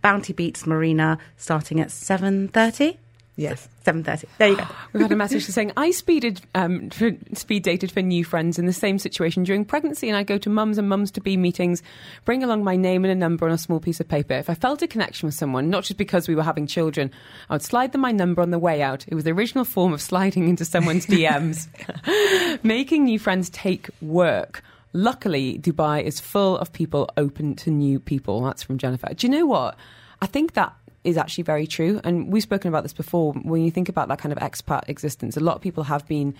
Bounty 0.00 0.32
Beets 0.32 0.66
Marina 0.66 1.18
starting 1.36 1.80
at 1.80 1.88
7.30? 1.88 2.96
Yes. 3.36 3.68
7.30. 3.84 4.24
There 4.38 4.48
you 4.48 4.56
go. 4.56 4.66
We've 4.94 5.02
had 5.02 5.12
a 5.12 5.16
message 5.16 5.44
saying 5.44 5.72
I 5.76 5.90
speeded 5.90 6.40
um, 6.54 6.88
for, 6.88 7.10
speed 7.34 7.62
dated 7.62 7.92
for 7.92 8.00
new 8.00 8.24
friends 8.24 8.58
in 8.58 8.64
the 8.64 8.72
same 8.72 8.98
situation 8.98 9.44
during 9.44 9.66
pregnancy, 9.66 10.08
and 10.08 10.16
I 10.16 10.22
go 10.22 10.38
to 10.38 10.48
mums 10.48 10.78
and 10.78 10.88
mums 10.88 11.10
to 11.12 11.20
be 11.20 11.36
meetings, 11.36 11.82
bring 12.24 12.42
along 12.42 12.64
my 12.64 12.76
name 12.76 13.04
and 13.04 13.12
a 13.12 13.14
number 13.14 13.46
on 13.46 13.52
a 13.52 13.58
small 13.58 13.78
piece 13.78 14.00
of 14.00 14.08
paper. 14.08 14.32
If 14.34 14.48
I 14.48 14.54
felt 14.54 14.80
a 14.80 14.86
connection 14.86 15.26
with 15.26 15.34
someone, 15.34 15.68
not 15.68 15.84
just 15.84 15.98
because 15.98 16.28
we 16.28 16.34
were 16.34 16.42
having 16.42 16.66
children, 16.66 17.10
I 17.50 17.54
would 17.54 17.62
slide 17.62 17.92
them 17.92 18.00
my 18.00 18.12
number 18.12 18.40
on 18.40 18.50
the 18.50 18.58
way 18.58 18.80
out. 18.80 19.04
It 19.06 19.14
was 19.14 19.24
the 19.24 19.32
original 19.32 19.66
form 19.66 19.92
of 19.92 20.00
sliding 20.00 20.48
into 20.48 20.64
someone's 20.64 21.06
DMs. 21.06 21.68
Making 22.64 23.04
new 23.04 23.18
friends 23.18 23.50
take 23.50 23.90
work. 24.00 24.62
Luckily, 24.94 25.58
Dubai 25.58 26.02
is 26.02 26.20
full 26.20 26.56
of 26.56 26.72
people 26.72 27.10
open 27.18 27.54
to 27.56 27.70
new 27.70 28.00
people. 28.00 28.40
That's 28.42 28.62
from 28.62 28.78
Jennifer. 28.78 29.12
Do 29.12 29.26
you 29.26 29.30
know 29.30 29.44
what? 29.44 29.76
I 30.22 30.26
think 30.26 30.54
that 30.54 30.74
is 31.06 31.16
actually 31.16 31.44
very 31.44 31.66
true. 31.66 32.00
And 32.04 32.32
we've 32.32 32.42
spoken 32.42 32.68
about 32.68 32.82
this 32.82 32.92
before. 32.92 33.32
When 33.32 33.62
you 33.62 33.70
think 33.70 33.88
about 33.88 34.08
that 34.08 34.18
kind 34.18 34.32
of 34.32 34.38
expat 34.38 34.88
existence, 34.88 35.36
a 35.36 35.40
lot 35.40 35.56
of 35.56 35.62
people 35.62 35.84
have 35.84 36.06
been, 36.06 36.34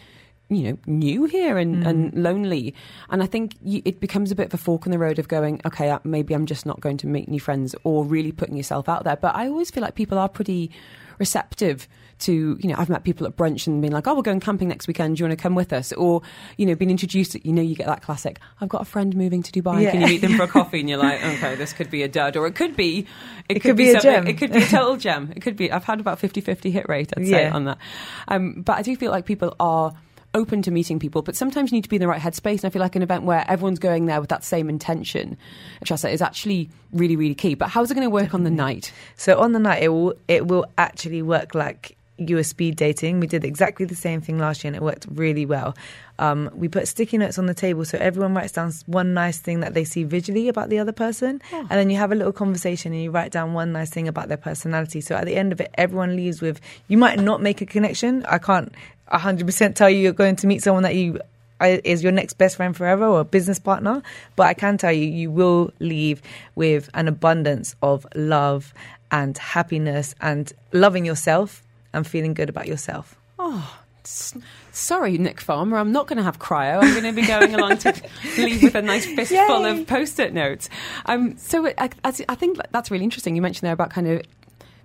you 0.48 0.64
know, 0.64 0.78
new 0.86 1.24
here 1.24 1.56
and, 1.56 1.86
and 1.86 2.14
lonely. 2.14 2.74
And 3.08 3.22
I 3.22 3.26
think 3.26 3.54
you, 3.62 3.80
it 3.84 4.00
becomes 4.00 4.30
a 4.30 4.34
bit 4.34 4.46
of 4.46 4.54
a 4.54 4.58
fork 4.58 4.86
in 4.86 4.92
the 4.92 4.98
road 4.98 5.18
of 5.18 5.28
going, 5.28 5.60
okay, 5.64 5.90
uh, 5.90 6.00
maybe 6.04 6.34
I'm 6.34 6.46
just 6.46 6.66
not 6.66 6.80
going 6.80 6.96
to 6.98 7.06
make 7.06 7.28
new 7.28 7.40
friends 7.40 7.74
or 7.84 8.04
really 8.04 8.32
putting 8.32 8.56
yourself 8.56 8.88
out 8.88 9.04
there. 9.04 9.16
But 9.16 9.36
I 9.36 9.46
always 9.48 9.70
feel 9.70 9.82
like 9.82 9.94
people 9.94 10.18
are 10.18 10.28
pretty 10.28 10.70
receptive 11.18 11.88
to, 12.20 12.56
you 12.60 12.68
know, 12.68 12.74
I've 12.78 12.88
met 12.88 13.04
people 13.04 13.26
at 13.26 13.36
brunch 13.36 13.66
and 13.66 13.82
been 13.82 13.92
like, 13.92 14.06
oh, 14.06 14.14
we're 14.14 14.22
going 14.22 14.40
camping 14.40 14.68
next 14.68 14.86
weekend. 14.88 15.16
Do 15.16 15.20
you 15.20 15.28
want 15.28 15.38
to 15.38 15.42
come 15.42 15.54
with 15.54 15.72
us? 15.72 15.92
Or, 15.92 16.22
you 16.56 16.66
know, 16.66 16.74
being 16.74 16.90
introduced, 16.90 17.34
you 17.44 17.52
know, 17.52 17.62
you 17.62 17.74
get 17.74 17.86
that 17.86 18.02
classic, 18.02 18.38
I've 18.60 18.68
got 18.68 18.82
a 18.82 18.84
friend 18.86 19.14
moving 19.16 19.42
to 19.42 19.52
Dubai. 19.52 19.82
Yeah. 19.82 19.90
Can 19.92 20.00
you 20.02 20.06
meet 20.06 20.20
them 20.20 20.36
for 20.36 20.44
a 20.44 20.48
coffee? 20.48 20.80
And 20.80 20.88
you're 20.88 20.98
like, 20.98 21.22
okay, 21.24 21.54
this 21.54 21.72
could 21.72 21.90
be 21.90 22.02
a 22.02 22.08
dud. 22.08 22.36
Or 22.36 22.46
it 22.46 22.54
could 22.54 22.76
be, 22.76 23.06
it, 23.48 23.60
could 23.60 23.76
be 23.76 23.90
a 23.90 24.00
gem. 24.00 24.26
It 24.26 24.38
could 24.38 24.52
be 24.52 24.62
a 24.62 24.66
total 24.66 24.96
gem. 24.96 25.32
It 25.34 25.42
could 25.42 25.56
be, 25.56 25.70
I've 25.70 25.84
had 25.84 26.00
about 26.00 26.18
50 26.18 26.40
50 26.40 26.70
hit 26.70 26.88
rate, 26.88 27.12
I'd 27.16 27.26
say, 27.26 27.42
Yeah. 27.42 27.54
on 27.54 27.64
that. 27.64 27.78
Um, 28.28 28.62
but 28.62 28.78
I 28.78 28.82
do 28.82 28.96
feel 28.96 29.10
like 29.10 29.26
people 29.26 29.54
are 29.60 29.92
open 30.34 30.60
to 30.60 30.70
meeting 30.70 30.98
people, 30.98 31.22
but 31.22 31.34
sometimes 31.34 31.72
you 31.72 31.76
need 31.76 31.84
to 31.84 31.88
be 31.88 31.96
in 31.96 32.00
the 32.00 32.08
right 32.08 32.20
headspace. 32.20 32.56
And 32.62 32.66
I 32.66 32.70
feel 32.70 32.82
like 32.82 32.94
an 32.94 33.02
event 33.02 33.24
where 33.24 33.44
everyone's 33.48 33.78
going 33.78 34.06
there 34.06 34.20
with 34.20 34.28
that 34.28 34.44
same 34.44 34.68
intention, 34.68 35.38
Tressa, 35.84 36.10
is 36.10 36.20
actually 36.20 36.68
really, 36.92 37.16
really 37.16 37.34
key. 37.34 37.54
But 37.54 37.68
how's 37.68 37.90
it 37.90 37.94
going 37.94 38.04
to 38.06 38.10
work 38.10 38.34
on 38.34 38.44
the 38.44 38.50
night? 38.50 38.92
So 39.16 39.40
on 39.40 39.52
the 39.52 39.58
night, 39.58 39.82
it 39.82 39.88
will 39.88 40.14
it 40.28 40.46
will 40.46 40.66
actually 40.76 41.22
work 41.22 41.54
like 41.54 41.95
you 42.18 42.36
were 42.36 42.42
speed 42.42 42.76
dating. 42.76 43.20
We 43.20 43.26
did 43.26 43.44
exactly 43.44 43.86
the 43.86 43.94
same 43.94 44.20
thing 44.20 44.38
last 44.38 44.64
year, 44.64 44.68
and 44.68 44.76
it 44.76 44.82
worked 44.82 45.06
really 45.10 45.46
well. 45.46 45.76
Um, 46.18 46.50
we 46.54 46.68
put 46.68 46.88
sticky 46.88 47.18
notes 47.18 47.38
on 47.38 47.46
the 47.46 47.54
table, 47.54 47.84
so 47.84 47.98
everyone 47.98 48.34
writes 48.34 48.52
down 48.52 48.72
one 48.86 49.12
nice 49.12 49.38
thing 49.38 49.60
that 49.60 49.74
they 49.74 49.84
see 49.84 50.04
visually 50.04 50.48
about 50.48 50.70
the 50.70 50.78
other 50.78 50.92
person, 50.92 51.42
and 51.52 51.68
then 51.68 51.90
you 51.90 51.96
have 51.96 52.12
a 52.12 52.14
little 52.14 52.32
conversation 52.32 52.92
and 52.92 53.02
you 53.02 53.10
write 53.10 53.32
down 53.32 53.52
one 53.52 53.72
nice 53.72 53.90
thing 53.90 54.08
about 54.08 54.28
their 54.28 54.36
personality. 54.36 55.00
So 55.00 55.14
at 55.14 55.26
the 55.26 55.36
end 55.36 55.52
of 55.52 55.60
it, 55.60 55.70
everyone 55.74 56.16
leaves 56.16 56.40
with. 56.40 56.60
You 56.88 56.96
might 56.96 57.18
not 57.18 57.42
make 57.42 57.60
a 57.60 57.66
connection. 57.66 58.24
I 58.26 58.38
can't 58.38 58.72
hundred 59.08 59.46
percent 59.46 59.76
tell 59.76 59.88
you 59.88 59.98
you're 59.98 60.12
going 60.12 60.36
to 60.36 60.46
meet 60.46 60.62
someone 60.62 60.82
that 60.82 60.94
you 60.94 61.20
is 61.60 62.02
your 62.02 62.12
next 62.12 62.34
best 62.34 62.56
friend 62.56 62.76
forever 62.76 63.06
or 63.06 63.20
a 63.20 63.24
business 63.24 63.58
partner, 63.58 64.02
but 64.36 64.46
I 64.46 64.54
can 64.54 64.76
tell 64.76 64.92
you, 64.92 65.06
you 65.06 65.30
will 65.30 65.72
leave 65.80 66.20
with 66.54 66.90
an 66.92 67.08
abundance 67.08 67.74
of 67.82 68.06
love 68.14 68.74
and 69.10 69.38
happiness 69.38 70.14
and 70.20 70.52
loving 70.72 71.06
yourself 71.06 71.62
and 71.96 72.06
feeling 72.06 72.34
good 72.34 72.48
about 72.48 72.68
yourself. 72.68 73.16
Oh, 73.38 73.78
Sorry, 74.72 75.18
Nick 75.18 75.40
Farmer, 75.40 75.78
I'm 75.78 75.90
not 75.90 76.06
going 76.06 76.18
to 76.18 76.22
have 76.22 76.38
cryo. 76.38 76.80
I'm 76.82 76.92
going 76.92 77.14
to 77.14 77.20
be 77.20 77.26
going 77.26 77.54
along 77.54 77.78
to 77.78 77.94
leave 78.38 78.62
with 78.62 78.74
a 78.74 78.82
nice 78.82 79.04
fistful 79.04 79.62
Yay. 79.62 79.80
of 79.80 79.86
post-it 79.86 80.32
notes. 80.32 80.68
Um, 81.06 81.36
so 81.38 81.66
I, 81.78 81.90
I 82.04 82.12
think 82.12 82.58
that's 82.70 82.90
really 82.90 83.04
interesting. 83.04 83.34
You 83.34 83.42
mentioned 83.42 83.66
there 83.66 83.72
about 83.72 83.90
kind 83.90 84.06
of 84.06 84.22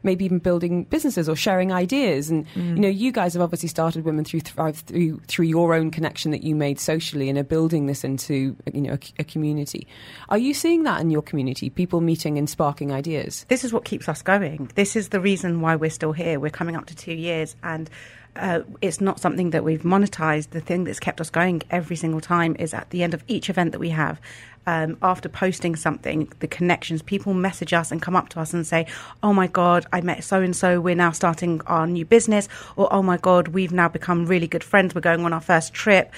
maybe 0.03 0.25
even 0.25 0.39
building 0.39 0.85
businesses 0.85 1.29
or 1.29 1.35
sharing 1.35 1.71
ideas. 1.71 2.29
And 2.29 2.45
you 2.55 2.79
know, 2.79 2.87
you 2.87 3.11
guys 3.11 3.33
have 3.33 3.41
obviously 3.41 3.69
started 3.69 4.05
Women 4.05 4.25
Who 4.25 4.39
Thrive 4.39 4.77
through 4.77 5.19
through 5.27 5.45
your 5.45 5.73
own 5.73 5.91
connection 5.91 6.31
that 6.31 6.43
you 6.43 6.55
made 6.55 6.79
socially 6.79 7.29
and 7.29 7.37
are 7.37 7.43
building 7.43 7.85
this 7.85 8.03
into 8.03 8.55
you 8.73 8.81
know 8.81 8.93
a, 8.93 8.99
a 9.19 9.23
community. 9.23 9.87
Are 10.29 10.37
you 10.37 10.53
seeing 10.53 10.83
that 10.83 11.01
in 11.01 11.09
your 11.09 11.21
community? 11.21 11.69
People 11.69 12.01
meeting 12.01 12.37
and 12.37 12.49
sparking 12.49 12.91
ideas. 12.91 13.45
this 13.49 13.63
is 13.63 13.73
what 13.73 13.85
keeps 13.85 14.07
us 14.09 14.21
going. 14.21 14.71
This 14.75 14.95
is 14.95 15.09
the 15.09 15.19
reason 15.19 15.61
why 15.61 15.75
we're 15.75 15.89
still 15.89 16.11
here. 16.11 16.39
We're 16.39 16.49
coming 16.49 16.75
up 16.75 16.85
to 16.87 16.95
two 16.95 17.13
years, 17.13 17.55
and 17.63 17.89
uh, 18.35 18.61
it's 18.81 19.01
not 19.01 19.19
something 19.19 19.49
that 19.51 19.63
we've 19.63 19.81
monetized. 19.83 20.51
The 20.51 20.61
thing 20.61 20.85
that's 20.85 20.99
kept 20.99 21.19
us 21.19 21.29
going 21.29 21.61
every 21.69 21.95
single 21.95 22.21
time 22.21 22.55
is 22.59 22.73
at 22.73 22.89
the 22.89 23.03
end 23.03 23.13
of 23.13 23.23
each 23.27 23.49
event 23.49 23.71
that 23.73 23.79
we 23.79 23.89
have. 23.89 24.21
Um, 24.67 24.97
after 25.01 25.27
posting 25.27 25.75
something, 25.75 26.31
the 26.39 26.47
connections, 26.47 27.01
people 27.01 27.33
message 27.33 27.73
us 27.73 27.91
and 27.91 27.99
come 28.01 28.15
up 28.15 28.29
to 28.29 28.39
us 28.39 28.53
and 28.53 28.65
say, 28.65 28.85
Oh 29.23 29.33
my 29.33 29.47
God, 29.47 29.87
I 29.91 30.01
met 30.01 30.23
so 30.23 30.41
and 30.41 30.55
so. 30.55 30.79
We're 30.79 30.95
now 30.95 31.11
starting 31.11 31.61
our 31.65 31.87
new 31.87 32.05
business. 32.05 32.47
Or, 32.75 32.87
Oh 32.93 33.01
my 33.01 33.17
God, 33.17 33.49
we've 33.49 33.71
now 33.71 33.89
become 33.89 34.27
really 34.27 34.47
good 34.47 34.63
friends. 34.63 34.93
We're 34.93 35.01
going 35.01 35.25
on 35.25 35.33
our 35.33 35.41
first 35.41 35.73
trip. 35.73 36.13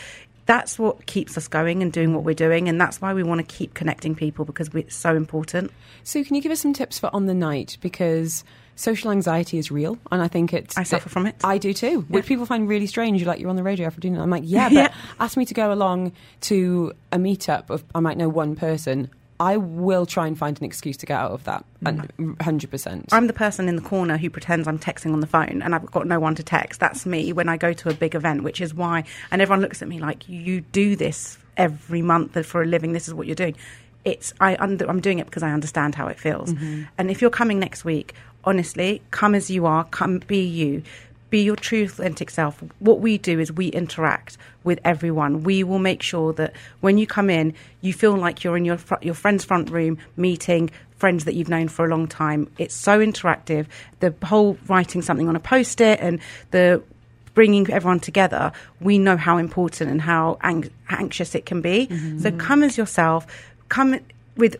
That's 0.46 0.78
what 0.78 1.06
keeps 1.06 1.38
us 1.38 1.48
going 1.48 1.82
and 1.82 1.91
doing 1.94 2.14
what 2.14 2.26
we're 2.26 2.34
doing. 2.34 2.68
And 2.68 2.80
that's 2.82 3.00
why 3.00 3.14
we 3.14 3.24
want 3.24 3.39
to 3.39 3.56
keep 3.56 3.74
connecting 3.74 4.14
people 4.14 4.44
because 4.44 4.68
it's 4.74 4.96
so 4.96 5.16
important. 5.16 5.72
So, 6.04 6.22
can 6.24 6.36
you 6.36 6.41
give 6.41 6.52
us 6.52 6.60
some 6.60 6.74
tips 6.74 7.00
for 7.00 7.10
on 7.14 7.28
the 7.28 7.34
night? 7.34 7.78
Because 7.80 8.44
social 8.76 9.11
anxiety 9.11 9.57
is 9.57 9.71
real, 9.71 9.97
and 10.11 10.21
I 10.21 10.28
think 10.28 10.53
it's. 10.53 10.78
I 10.78 10.84
suffer 10.84 11.09
from 11.09 11.26
it. 11.28 11.36
I 11.43 11.57
do 11.57 11.74
too, 11.74 12.01
which 12.09 12.26
people 12.26 12.45
find 12.45 12.67
really 12.67 12.88
strange. 12.88 13.21
You're 13.21 13.28
like, 13.28 13.39
you're 13.39 13.49
on 13.49 13.55
the 13.55 13.63
radio 13.63 13.88
after 13.88 13.99
dinner. 14.01 14.21
I'm 14.21 14.30
like, 14.30 14.43
yeah, 14.45 14.69
but 14.69 14.74
Yeah. 14.74 14.93
ask 15.19 15.38
me 15.38 15.45
to 15.45 15.53
go 15.53 15.71
along 15.71 16.13
to 16.41 16.93
a 17.11 17.17
meetup 17.17 17.69
of, 17.69 17.84
I 17.95 17.99
might 17.99 18.17
know 18.17 18.30
one 18.30 18.55
person. 18.55 19.09
I 19.39 19.57
will 19.57 20.05
try 20.05 20.28
and 20.28 20.38
find 20.38 20.57
an 20.57 20.63
excuse 20.63 20.95
to 20.97 21.05
get 21.05 21.19
out 21.19 21.32
of 21.32 21.43
that, 21.45 21.65
mm. 21.84 22.07
100%. 22.38 23.05
I'm 23.11 23.28
the 23.28 23.34
person 23.34 23.67
in 23.67 23.76
the 23.76 23.82
corner 23.82 24.15
who 24.15 24.30
pretends 24.30 24.67
I'm 24.67 24.80
texting 24.80 25.11
on 25.11 25.19
the 25.19 25.28
phone 25.28 25.61
and 25.61 25.74
I've 25.76 25.86
got 25.91 26.07
no 26.07 26.19
one 26.19 26.36
to 26.36 26.43
text. 26.43 26.80
That's 26.80 27.05
me 27.05 27.34
when 27.34 27.49
I 27.49 27.57
go 27.57 27.74
to 27.74 27.89
a 27.89 27.93
big 27.93 28.15
event, 28.15 28.43
which 28.43 28.61
is 28.61 28.74
why, 28.74 29.03
and 29.32 29.41
everyone 29.41 29.59
looks 29.61 29.82
at 29.82 29.88
me 29.89 29.99
like, 29.99 30.30
you 30.30 30.61
do 30.61 30.95
this 30.95 31.38
every 31.57 32.01
month 32.01 32.45
for 32.45 32.61
a 32.61 32.65
living. 32.65 32.93
This 32.93 33.07
is 33.07 33.13
what 33.13 33.28
you're 33.28 33.36
doing. 33.36 33.55
It's, 34.06 34.34
I, 34.39 34.56
under, 34.60 34.89
I'm 34.89 34.99
doing 34.99 35.20
it 35.20 35.26
because 35.26 35.43
I 35.43 35.51
understand 35.51 35.95
how 35.95 36.08
it 36.08 36.20
feels. 36.20 36.54
Mm-hmm. 36.54 36.84
And 36.97 37.10
if 37.10 37.22
you're 37.22 37.30
coming 37.32 37.60
next 37.60 37.86
week, 37.86 38.14
honestly, 38.43 39.01
come 39.12 39.36
as 39.36 39.49
you 39.49 39.66
are, 39.66 39.86
come 39.86 40.20
be 40.20 40.43
you. 40.43 40.84
Be 41.30 41.41
your 41.41 41.56
true 41.56 41.86
authentic 41.86 42.30
self. 42.30 42.62
What 42.80 42.99
we 42.99 43.18
do 43.18 43.39
is 43.39 43.51
we 43.51 43.68
interact 43.70 44.38
with 44.64 44.80
everyone. 44.86 45.43
We 45.43 45.64
will 45.64 45.80
make 45.80 46.04
sure 46.04 46.32
that 46.34 46.54
when 46.82 46.99
you 46.99 47.08
come 47.08 47.30
in, 47.30 47.56
you 47.82 47.91
feel 47.91 48.16
like 48.16 48.43
you're 48.43 48.56
in 48.56 48.66
your 48.66 48.78
fr- 48.78 49.01
your 49.01 49.16
friend's 49.16 49.43
front 49.43 49.72
room 49.72 49.97
meeting 50.16 50.70
friends 50.97 51.26
that 51.26 51.34
you've 51.34 51.49
known 51.49 51.70
for 51.70 51.86
a 51.86 51.89
long 51.89 52.08
time. 52.08 52.51
It's 52.60 52.76
so 52.76 52.99
interactive. 52.99 53.66
The 53.99 54.14
whole 54.24 54.60
writing 54.68 55.01
something 55.01 55.28
on 55.28 55.36
a 55.36 55.39
post-it 55.39 55.99
and 55.99 56.20
the 56.51 56.84
bringing 57.34 57.68
everyone 57.72 57.99
together, 57.99 58.51
we 58.80 58.99
know 58.99 59.18
how 59.18 59.38
important 59.38 59.89
and 59.89 59.99
how 59.99 60.38
ang- 60.41 60.70
anxious 60.89 61.34
it 61.34 61.47
can 61.47 61.62
be. 61.62 61.88
So 61.88 61.95
mm-hmm. 61.95 62.38
come 62.38 62.62
as 62.62 62.78
yourself, 62.78 63.26
come 63.74 63.99
with 64.38 64.55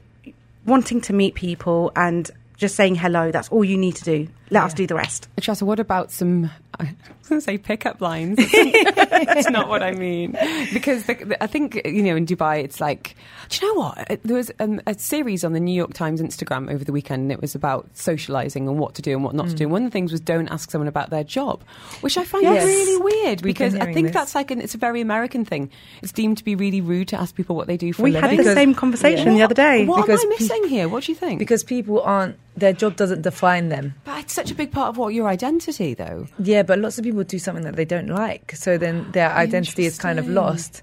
wanting 0.66 1.00
to 1.00 1.14
meet 1.14 1.36
people 1.36 1.92
and 1.96 2.32
just 2.58 2.76
saying 2.76 2.96
hello. 2.96 3.32
That's 3.32 3.48
all 3.50 3.64
you 3.64 3.78
need 3.78 3.96
to 3.98 4.04
do. 4.04 4.28
Let 4.50 4.64
us 4.64 4.74
do 4.74 4.86
the 4.86 4.96
rest. 4.96 5.28
Chasa, 5.40 5.64
what 5.64 5.80
about 5.80 6.12
some? 6.12 6.52
I 6.80 6.84
was 7.20 7.30
going 7.30 7.40
to 7.40 7.42
say 7.42 7.58
pickup 7.58 8.02
lines. 8.02 8.38
That's 8.52 9.50
not 9.50 9.70
what 9.70 9.84
I 9.84 9.92
mean. 9.92 10.36
Because 10.74 11.06
the, 11.06 11.14
the- 11.14 11.44
I 11.44 11.48
think 11.48 11.80
you 11.86 12.02
know 12.04 12.16
in 12.16 12.26
Dubai, 12.26 12.64
it's 12.64 12.82
like, 12.82 13.16
do 13.50 13.66
you 13.66 13.74
know 13.76 13.80
what? 13.82 14.20
There 14.24 14.36
was 14.36 14.52
um, 14.60 14.82
a 14.88 14.98
series 14.98 15.44
on 15.44 15.54
the 15.54 15.60
New 15.60 15.74
York 15.74 15.94
Times 15.94 16.22
Instagram 16.22 16.72
over 16.72 16.84
the 16.84 16.92
weekend, 16.92 17.24
and 17.24 17.32
it 17.32 17.42
was 17.42 17.56
about 17.56 17.88
socializing 17.96 18.68
and 18.68 18.80
what 18.80 18.96
to 18.96 19.02
do 19.02 19.12
and 19.12 19.24
what 19.24 19.34
not 19.36 19.50
to 19.50 19.56
do. 19.56 19.68
One 19.70 19.84
of 19.86 19.92
the 19.92 19.94
things 19.94 20.12
was 20.12 20.20
don't 20.22 20.48
ask 20.50 20.70
someone 20.72 20.88
about 20.88 21.10
their 21.10 21.24
job, 21.24 21.64
which 22.02 22.18
I 22.18 22.24
find 22.24 22.44
Yes. 22.44 22.66
really 22.66 23.02
weird 23.02 23.42
because 23.44 23.76
I 23.76 23.94
think 23.94 24.08
this. 24.08 24.14
that's 24.14 24.36
like 24.36 24.52
an 24.52 24.60
it's 24.62 24.76
a 24.76 24.80
very 24.80 25.02
American 25.02 25.46
thing. 25.46 25.70
It's 26.02 26.12
deemed 26.12 26.38
to 26.40 26.44
be 26.44 26.56
really 26.56 26.82
rude 26.82 27.08
to 27.10 27.20
ask 27.20 27.36
people 27.36 27.56
what 27.56 27.68
they 27.68 27.78
do 27.78 27.94
for 27.94 28.04
We 28.04 28.12
a 28.12 28.14
living. 28.22 28.30
We 28.32 28.38
had 28.38 28.46
the 28.46 28.54
same 28.54 28.74
conversation 28.76 29.34
the 29.36 29.44
other 29.44 29.56
day. 29.56 29.86
What 29.86 30.06
Because 30.06 30.24
am 30.24 30.32
I 30.32 30.36
pe- 30.38 30.44
missing 30.44 30.68
here? 30.68 30.90
What 30.90 31.04
do 31.04 31.12
you 31.12 31.16
think? 31.18 31.40
because 31.40 31.64
people 31.64 32.02
aren't 32.02 32.38
their 32.56 32.74
job 32.74 32.96
doesn't 32.96 33.24
define 33.24 33.70
them. 33.70 33.96
but 34.04 34.33
such 34.34 34.52
a 34.52 34.56
big 34.56 34.72
part 34.72 34.90
of 34.90 34.98
what 34.98 35.14
your 35.14 35.28
identity, 35.28 35.94
though. 35.94 36.28
Yeah, 36.40 36.64
but 36.64 36.80
lots 36.80 36.98
of 36.98 37.04
people 37.04 37.24
do 37.24 37.40
something 37.40 37.64
that 37.64 37.76
they 37.76 37.86
don't 37.86 38.08
like, 38.08 38.56
so 38.56 38.78
then 38.78 39.12
their 39.12 39.32
identity 39.32 39.86
is 39.86 39.98
kind 39.98 40.20
of 40.20 40.28
lost. 40.28 40.82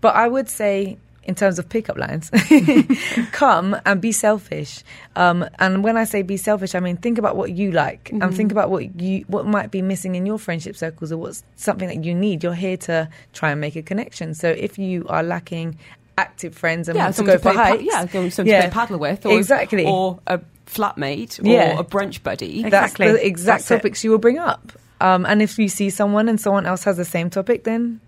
But 0.00 0.14
I 0.14 0.28
would 0.28 0.48
say, 0.48 0.98
in 1.24 1.34
terms 1.34 1.58
of 1.58 1.68
pickup 1.68 1.98
lines, 1.98 2.30
come 3.32 3.76
and 3.84 4.00
be 4.00 4.12
selfish. 4.12 4.82
Um, 5.14 5.46
and 5.58 5.84
when 5.84 5.96
I 5.96 6.04
say 6.04 6.22
be 6.22 6.36
selfish, 6.36 6.74
I 6.74 6.80
mean 6.80 6.96
think 6.96 7.18
about 7.18 7.36
what 7.36 7.52
you 7.52 7.70
like 7.70 8.10
and 8.12 8.34
think 8.34 8.50
about 8.50 8.70
what 8.70 9.00
you 9.00 9.24
what 9.28 9.44
might 9.46 9.70
be 9.70 9.82
missing 9.82 10.14
in 10.14 10.24
your 10.24 10.38
friendship 10.38 10.76
circles 10.76 11.12
or 11.12 11.18
what's 11.18 11.42
something 11.56 11.88
that 11.88 12.04
you 12.04 12.14
need. 12.14 12.42
You're 12.42 12.54
here 12.54 12.78
to 12.78 13.08
try 13.32 13.50
and 13.50 13.60
make 13.60 13.76
a 13.76 13.82
connection. 13.82 14.34
So 14.34 14.48
if 14.48 14.78
you 14.78 15.06
are 15.08 15.22
lacking 15.22 15.78
active 16.16 16.54
friends 16.54 16.88
and 16.88 16.98
want 16.98 17.14
to 17.14 17.22
go 17.24 17.38
for 17.38 17.52
play 17.52 17.54
pa- 17.54 17.74
yeah, 17.74 18.06
someone 18.06 18.30
to 18.30 18.44
play 18.70 18.70
padel 18.70 18.98
with, 18.98 19.24
or, 19.26 19.36
exactly, 19.38 19.86
or 19.86 20.18
a 20.26 20.40
flatmate, 20.68 21.42
or 21.44 21.48
Yeah. 21.48 21.78
a 21.78 21.84
brunch 21.84 22.22
buddy. 22.22 22.62
that's 22.62 22.92
Exactly. 22.92 23.12
the 23.12 23.26
exact 23.26 23.60
That's 23.62 23.70
it. 23.70 23.76
topics 23.76 24.04
you 24.04 24.10
will 24.10 24.18
bring 24.18 24.38
up. 24.38 24.72
Um, 25.00 25.24
and 25.26 25.40
if 25.42 25.58
you 25.58 25.68
see 25.68 25.90
someone 25.90 26.28
and 26.28 26.40
someone 26.40 26.66
else 26.66 26.84
has 26.84 26.96
the 26.96 27.04
same 27.04 27.30
topic, 27.30 27.64
then 27.64 28.00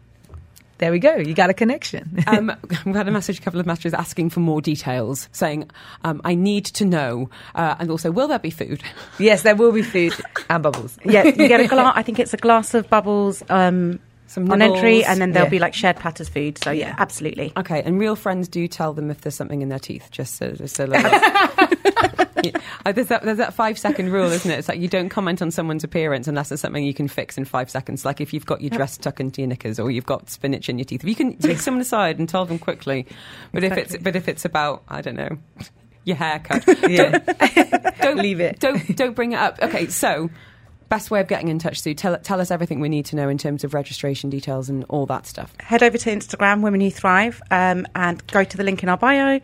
there 0.79 0.91
we 0.91 0.99
go. 0.99 1.15
You 1.17 1.35
got 1.35 1.51
a 1.51 1.55
connection. 1.55 2.23
um, 2.27 2.51
we 2.87 2.93
had 2.93 3.07
a 3.07 3.11
message, 3.11 3.39
a 3.39 3.43
couple 3.43 3.61
of 3.61 3.67
messages 3.67 3.93
asking 3.95 4.31
for 4.31 4.41
more 4.41 4.61
details, 4.63 5.29
saying, 5.31 5.71
um, 6.05 6.21
"I 6.25 6.35
need 6.35 6.65
to 6.67 6.85
know," 6.85 7.29
uh, 7.55 7.75
and 7.79 7.91
also, 7.91 8.11
will 8.11 8.29
there 8.29 8.39
be 8.39 8.51
food? 8.51 8.83
yes, 9.19 9.43
there 9.43 9.55
will 9.55 9.73
be 9.73 9.83
food 9.83 10.15
and 10.49 10.63
bubbles. 10.63 10.99
Yeah, 11.05 11.25
you 11.25 11.49
get 11.49 11.61
a 11.61 11.69
glass. 11.69 11.93
I 11.97 12.03
think 12.03 12.19
it's 12.19 12.33
a 12.35 12.39
glass 12.39 12.73
of 12.75 12.89
bubbles 12.89 13.43
um, 13.51 14.01
Some 14.31 14.49
on 14.53 14.63
entry, 14.63 15.05
and 15.05 15.21
then 15.21 15.33
there'll 15.33 15.47
Yeah. 15.47 15.51
be 15.51 15.59
like 15.59 15.75
shared 15.75 15.97
platters 15.97 16.29
food. 16.29 16.57
So 16.63 16.71
yeah, 16.71 16.95
absolutely. 16.99 17.53
Okay, 17.57 17.83
and 17.83 17.99
real 17.99 18.15
friends 18.15 18.47
do 18.47 18.69
tell 18.69 18.93
them 18.93 19.11
if 19.11 19.23
there's 19.23 19.35
something 19.35 19.61
in 19.61 19.71
their 19.71 19.81
teeth, 19.81 20.09
just 20.13 20.37
so, 20.37 20.53
just 20.53 20.77
so 20.77 20.85
little. 20.85 21.11
Yeah. 22.43 22.53
Uh, 22.87 22.93
there's, 22.93 23.09
that, 23.09 23.23
there's 23.23 23.37
that 23.37 23.53
five 23.53 23.79
second 23.79 24.11
rule, 24.13 24.31
isn't 24.33 24.51
it? 24.51 24.59
It's 24.59 24.69
like 24.69 24.81
you 24.81 24.89
don't 24.89 25.11
comment 25.11 25.43
on 25.43 25.51
someone's 25.51 25.85
appearance 25.85 26.27
unless 26.27 26.49
there's 26.49 26.63
something 26.63 26.83
you 26.83 26.95
can 26.95 27.07
fix 27.07 27.37
in 27.37 27.45
five 27.45 27.69
seconds. 27.69 28.07
Like 28.07 28.19
if 28.19 28.33
you've 28.33 28.47
got 28.47 28.63
your 28.63 28.71
dress 28.71 28.97
tucked 28.97 29.21
into 29.21 29.43
your 29.43 29.49
knickers 29.49 29.79
or 29.79 29.91
you've 29.91 30.07
got 30.07 30.31
spinach 30.31 30.71
in 30.71 30.79
your 30.79 30.87
teeth. 30.87 31.03
If 31.03 31.09
you 31.11 31.15
can 31.15 31.37
take 31.39 31.59
someone 31.59 31.83
aside 31.83 32.19
and 32.19 32.27
tell 32.27 32.47
them 32.47 32.59
quickly. 32.59 33.07
But 33.53 33.63
if 33.65 33.77
it's 33.77 33.97
but 33.99 34.17
if 34.17 34.27
it's 34.27 34.47
about 34.47 34.85
I 34.89 35.03
don't 35.03 35.17
know 35.17 35.37
your 36.05 36.17
haircut, 36.17 36.65
Yeah, 36.91 37.19
don't 38.01 38.17
Leave 38.17 38.41
it. 38.41 38.59
Don't 38.59 38.97
don't 38.97 39.15
bring 39.15 39.33
it 39.33 39.39
up. 39.39 39.59
Okay, 39.61 39.89
so 39.89 40.31
best 40.91 41.11
way 41.11 41.21
of 41.21 41.29
getting 41.29 41.49
in 41.49 41.59
touch, 41.59 41.81
Sue. 41.81 41.95
Tell 41.95 42.19
tell 42.19 42.41
us 42.41 42.51
everything 42.51 42.81
we 42.81 42.91
need 42.91 43.07
to 43.07 43.17
know 43.17 43.31
in 43.31 43.39
terms 43.39 43.65
of 43.65 43.73
registration 43.73 44.29
details 44.29 44.69
and 44.69 44.85
all 44.91 45.07
that 45.07 45.27
stuff. 45.27 45.55
Head 45.61 45.83
over 45.83 45.97
to 45.97 46.11
Instagram, 46.11 46.61
Women 46.61 46.83
Who 46.83 46.91
Thrive, 46.91 47.41
um, 47.51 47.87
and 47.95 48.25
go 48.27 48.45
to 48.45 48.57
the 48.57 48.65
link 48.65 48.83
in 48.83 48.91
our 48.91 48.99
bio. 48.99 49.41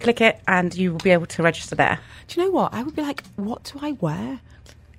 Click 0.00 0.20
it, 0.20 0.40
and 0.48 0.74
you 0.74 0.92
will 0.92 0.98
be 0.98 1.10
able 1.10 1.26
to 1.26 1.42
register 1.42 1.74
there. 1.74 2.00
Do 2.26 2.40
you 2.40 2.46
know 2.46 2.52
what? 2.52 2.74
I 2.74 2.82
would 2.82 2.96
be 2.96 3.02
like, 3.02 3.22
what 3.36 3.64
do 3.64 3.78
I 3.80 3.92
wear? 3.92 4.40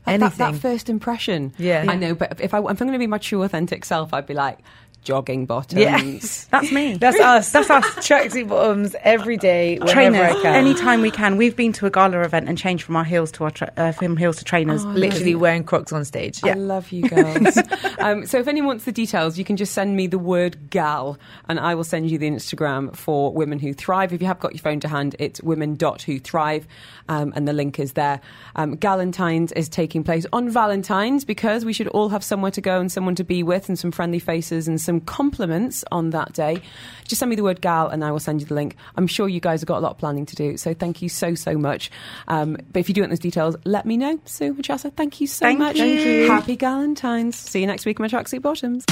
Like 0.07 0.21
that, 0.21 0.37
that 0.37 0.55
first 0.55 0.89
impression. 0.89 1.53
Yeah. 1.57 1.85
I 1.87 1.95
know, 1.95 2.15
but 2.15 2.39
if, 2.39 2.53
I, 2.53 2.59
if 2.59 2.65
I'm 2.65 2.75
going 2.75 2.93
to 2.93 2.97
be 2.97 3.07
my 3.07 3.17
true 3.17 3.43
authentic 3.43 3.83
self, 3.83 4.13
I'd 4.13 4.25
be 4.25 4.33
like, 4.33 4.59
jogging 5.07 5.45
bottoms. 5.45 5.79
Yes. 5.79 6.47
That's 6.51 6.69
me. 6.69 6.95
that's 6.97 7.17
us. 7.17 7.49
That's 7.53 7.69
us. 7.69 7.85
Tracksuit 8.05 8.49
bottoms 8.49 8.93
every 9.03 9.37
day, 9.37 9.77
trainers 9.87 10.19
I 10.35 10.41
can. 10.41 10.53
anytime 10.53 11.01
we 11.01 11.11
can. 11.11 11.37
We've 11.37 11.55
been 11.55 11.71
to 11.73 11.85
a 11.85 11.89
gala 11.89 12.21
event 12.23 12.49
and 12.49 12.57
changed 12.57 12.83
from 12.83 12.97
our 12.97 13.05
heels 13.05 13.31
to 13.33 13.45
our 13.45 13.51
tra- 13.51 13.71
uh, 13.77 13.91
from 13.93 14.17
heels 14.17 14.35
to 14.37 14.43
trainers. 14.43 14.83
Literally 14.83 15.33
wearing 15.33 15.63
Crocs 15.63 15.93
on 15.93 16.03
stage. 16.03 16.43
I 16.43 16.53
love 16.53 16.91
you 16.91 17.07
girls. 17.09 17.57
um, 17.99 18.25
so 18.25 18.37
if 18.37 18.49
anyone 18.49 18.67
wants 18.67 18.83
the 18.83 18.91
details, 18.91 19.37
you 19.37 19.45
can 19.45 19.55
just 19.55 19.73
send 19.73 19.95
me 19.95 20.07
the 20.07 20.19
word 20.19 20.69
gal 20.69 21.17
and 21.47 21.57
I 21.57 21.73
will 21.73 21.85
send 21.85 22.11
you 22.11 22.17
the 22.17 22.29
Instagram 22.29 22.93
for 22.93 23.31
Women 23.31 23.59
Who 23.59 23.73
Thrive. 23.73 24.11
If 24.11 24.19
you 24.21 24.27
have 24.27 24.39
got 24.39 24.53
your 24.53 24.61
phone 24.61 24.81
to 24.81 24.89
hand, 24.89 25.15
it's 25.19 25.41
women.whothrive 25.41 26.65
um, 27.07 27.31
and 27.35 27.47
the 27.47 27.53
link 27.53 27.79
is 27.79 27.93
there. 27.93 28.19
Um, 28.57 28.75
Galentine's 28.75 29.53
is 29.53 29.69
taking 29.69 30.03
place 30.03 30.25
on 30.33 30.49
Valentine's 30.49 31.23
because 31.23 31.63
we 31.63 31.71
should 31.71 31.87
all 31.89 32.09
have 32.09 32.23
somewhere 32.25 32.51
to 32.51 32.61
go 32.61 32.79
and 32.81 32.91
someone 32.91 33.15
to 33.15 33.23
be 33.23 33.41
with 33.43 33.69
and 33.69 33.79
some 33.79 33.91
friendly 33.91 34.19
faces 34.19 34.67
and 34.67 34.81
some 34.81 34.96
compliments 35.01 35.83
on 35.91 36.11
that 36.11 36.33
day. 36.33 36.61
Just 37.07 37.19
send 37.19 37.29
me 37.29 37.35
the 37.35 37.43
word 37.43 37.61
gal 37.61 37.87
and 37.87 38.03
I 38.03 38.11
will 38.11 38.19
send 38.19 38.41
you 38.41 38.47
the 38.47 38.53
link. 38.55 38.75
I'm 38.95 39.07
sure 39.07 39.27
you 39.27 39.39
guys 39.39 39.61
have 39.61 39.67
got 39.67 39.77
a 39.77 39.81
lot 39.81 39.91
of 39.91 39.97
planning 39.97 40.25
to 40.25 40.35
do, 40.35 40.57
so 40.57 40.73
thank 40.73 41.01
you 41.01 41.09
so, 41.09 41.35
so 41.35 41.57
much. 41.57 41.91
Um, 42.27 42.57
but 42.71 42.79
if 42.79 42.89
you 42.89 42.95
do 42.95 43.01
want 43.01 43.11
those 43.11 43.19
details, 43.19 43.55
let 43.65 43.85
me 43.85 43.97
know. 43.97 44.19
Sue 44.25 44.53
Machasa, 44.53 44.93
thank 44.93 45.21
you 45.21 45.27
so 45.27 45.45
much. 45.53 45.77
Thank 45.77 45.95
much. 45.95 46.05
you. 46.05 46.27
Happy 46.27 46.57
Galentine's. 46.57 47.35
See 47.35 47.61
you 47.61 47.67
next 47.67 47.85
week 47.85 47.99
in 47.99 48.03
my 48.03 48.09
tracksuit 48.09 48.41
bottoms. 48.41 48.85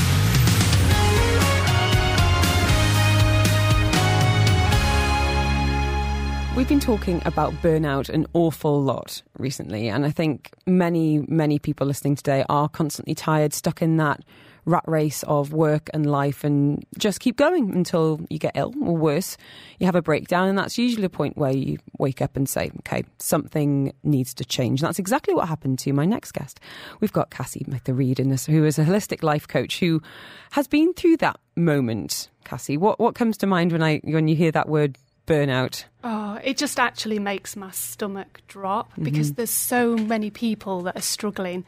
We've 6.55 6.69
been 6.69 6.79
talking 6.79 7.21
about 7.25 7.51
burnout 7.55 8.07
an 8.07 8.27
awful 8.31 8.81
lot 8.81 9.21
recently, 9.37 9.89
and 9.89 10.05
I 10.05 10.09
think 10.09 10.51
many, 10.65 11.19
many 11.27 11.59
people 11.59 11.85
listening 11.85 12.15
today 12.15 12.45
are 12.47 12.69
constantly 12.69 13.13
tired, 13.13 13.53
stuck 13.53 13.81
in 13.81 13.97
that 13.97 14.23
rat 14.65 14.83
race 14.87 15.23
of 15.23 15.53
work 15.53 15.89
and 15.93 16.09
life, 16.09 16.43
and 16.43 16.85
just 16.97 17.19
keep 17.19 17.37
going 17.37 17.73
until 17.73 18.19
you 18.29 18.39
get 18.39 18.53
ill 18.55 18.73
or 18.81 18.95
worse, 18.95 19.37
you 19.79 19.85
have 19.85 19.95
a 19.95 20.01
breakdown, 20.01 20.49
and 20.49 20.57
that's 20.57 20.77
usually 20.77 21.05
a 21.05 21.09
point 21.09 21.37
where 21.37 21.55
you 21.55 21.77
wake 21.99 22.21
up 22.21 22.35
and 22.35 22.49
say, 22.49 22.71
okay, 22.79 23.03
something 23.19 23.93
needs 24.03 24.33
to 24.33 24.45
change. 24.45 24.81
And 24.81 24.87
that's 24.87 24.99
exactly 24.99 25.33
what 25.33 25.47
happened 25.47 25.79
to 25.79 25.93
my 25.93 26.05
next 26.05 26.31
guest. 26.31 26.59
We've 26.99 27.13
got 27.13 27.29
Cassie 27.29 27.65
Reid 27.87 28.19
in 28.19 28.29
this, 28.29 28.45
who 28.45 28.65
is 28.65 28.79
a 28.79 28.83
holistic 28.83 29.23
life 29.23 29.47
coach 29.47 29.79
who 29.79 30.01
has 30.51 30.67
been 30.67 30.93
through 30.93 31.17
that 31.17 31.39
moment. 31.55 32.29
Cassie, 32.43 32.77
what, 32.77 32.99
what 32.99 33.15
comes 33.15 33.37
to 33.37 33.47
mind 33.47 33.71
when 33.71 33.81
I 33.81 33.99
when 34.03 34.27
you 34.27 34.35
hear 34.35 34.51
that 34.51 34.69
word 34.69 34.97
burnout? 35.27 35.85
Oh, 36.03 36.39
it 36.43 36.57
just 36.57 36.79
actually 36.79 37.19
makes 37.19 37.55
my 37.55 37.71
stomach 37.71 38.41
drop 38.47 38.91
mm-hmm. 38.91 39.03
because 39.03 39.33
there's 39.33 39.49
so 39.49 39.95
many 39.95 40.29
people 40.29 40.81
that 40.81 40.97
are 40.97 41.01
struggling 41.01 41.65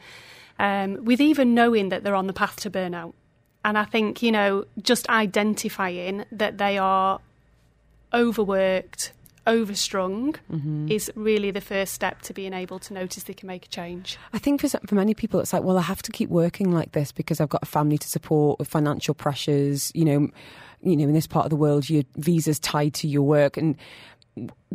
um, 0.58 1.04
with 1.04 1.20
even 1.20 1.54
knowing 1.54 1.88
that 1.90 2.04
they're 2.04 2.14
on 2.14 2.26
the 2.26 2.32
path 2.32 2.56
to 2.56 2.70
burnout. 2.70 3.14
And 3.64 3.76
I 3.76 3.84
think, 3.84 4.22
you 4.22 4.32
know, 4.32 4.64
just 4.80 5.08
identifying 5.08 6.24
that 6.32 6.58
they 6.58 6.78
are 6.78 7.20
overworked, 8.14 9.12
overstrung 9.46 10.36
is 10.90 11.10
really 11.14 11.50
the 11.50 11.60
first 11.60 11.94
step 11.94 12.20
to 12.22 12.34
being 12.34 12.52
able 12.52 12.78
to 12.78 12.94
notice 12.94 13.24
they 13.24 13.34
can 13.34 13.46
make 13.46 13.64
a 13.66 13.68
change. 13.68 14.18
I 14.32 14.38
think 14.38 14.60
for 14.60 14.68
for 14.86 14.94
many 14.94 15.14
people, 15.14 15.40
it's 15.40 15.52
like, 15.52 15.62
well, 15.62 15.78
I 15.78 15.82
have 15.82 16.02
to 16.02 16.12
keep 16.12 16.30
working 16.30 16.70
like 16.70 16.92
this 16.92 17.12
because 17.12 17.40
I've 17.40 17.48
got 17.48 17.62
a 17.62 17.66
family 17.66 17.98
to 17.98 18.08
support 18.08 18.58
with 18.58 18.68
financial 18.68 19.14
pressures. 19.14 19.90
You 19.94 20.04
know, 20.04 20.30
you 20.82 20.96
know, 20.96 21.04
in 21.04 21.14
this 21.14 21.26
part 21.26 21.46
of 21.46 21.50
the 21.50 21.56
world, 21.56 21.88
your 21.90 22.04
visa's 22.16 22.58
tied 22.58 22.94
to 22.94 23.08
your 23.08 23.22
work, 23.22 23.56
and 23.56 23.76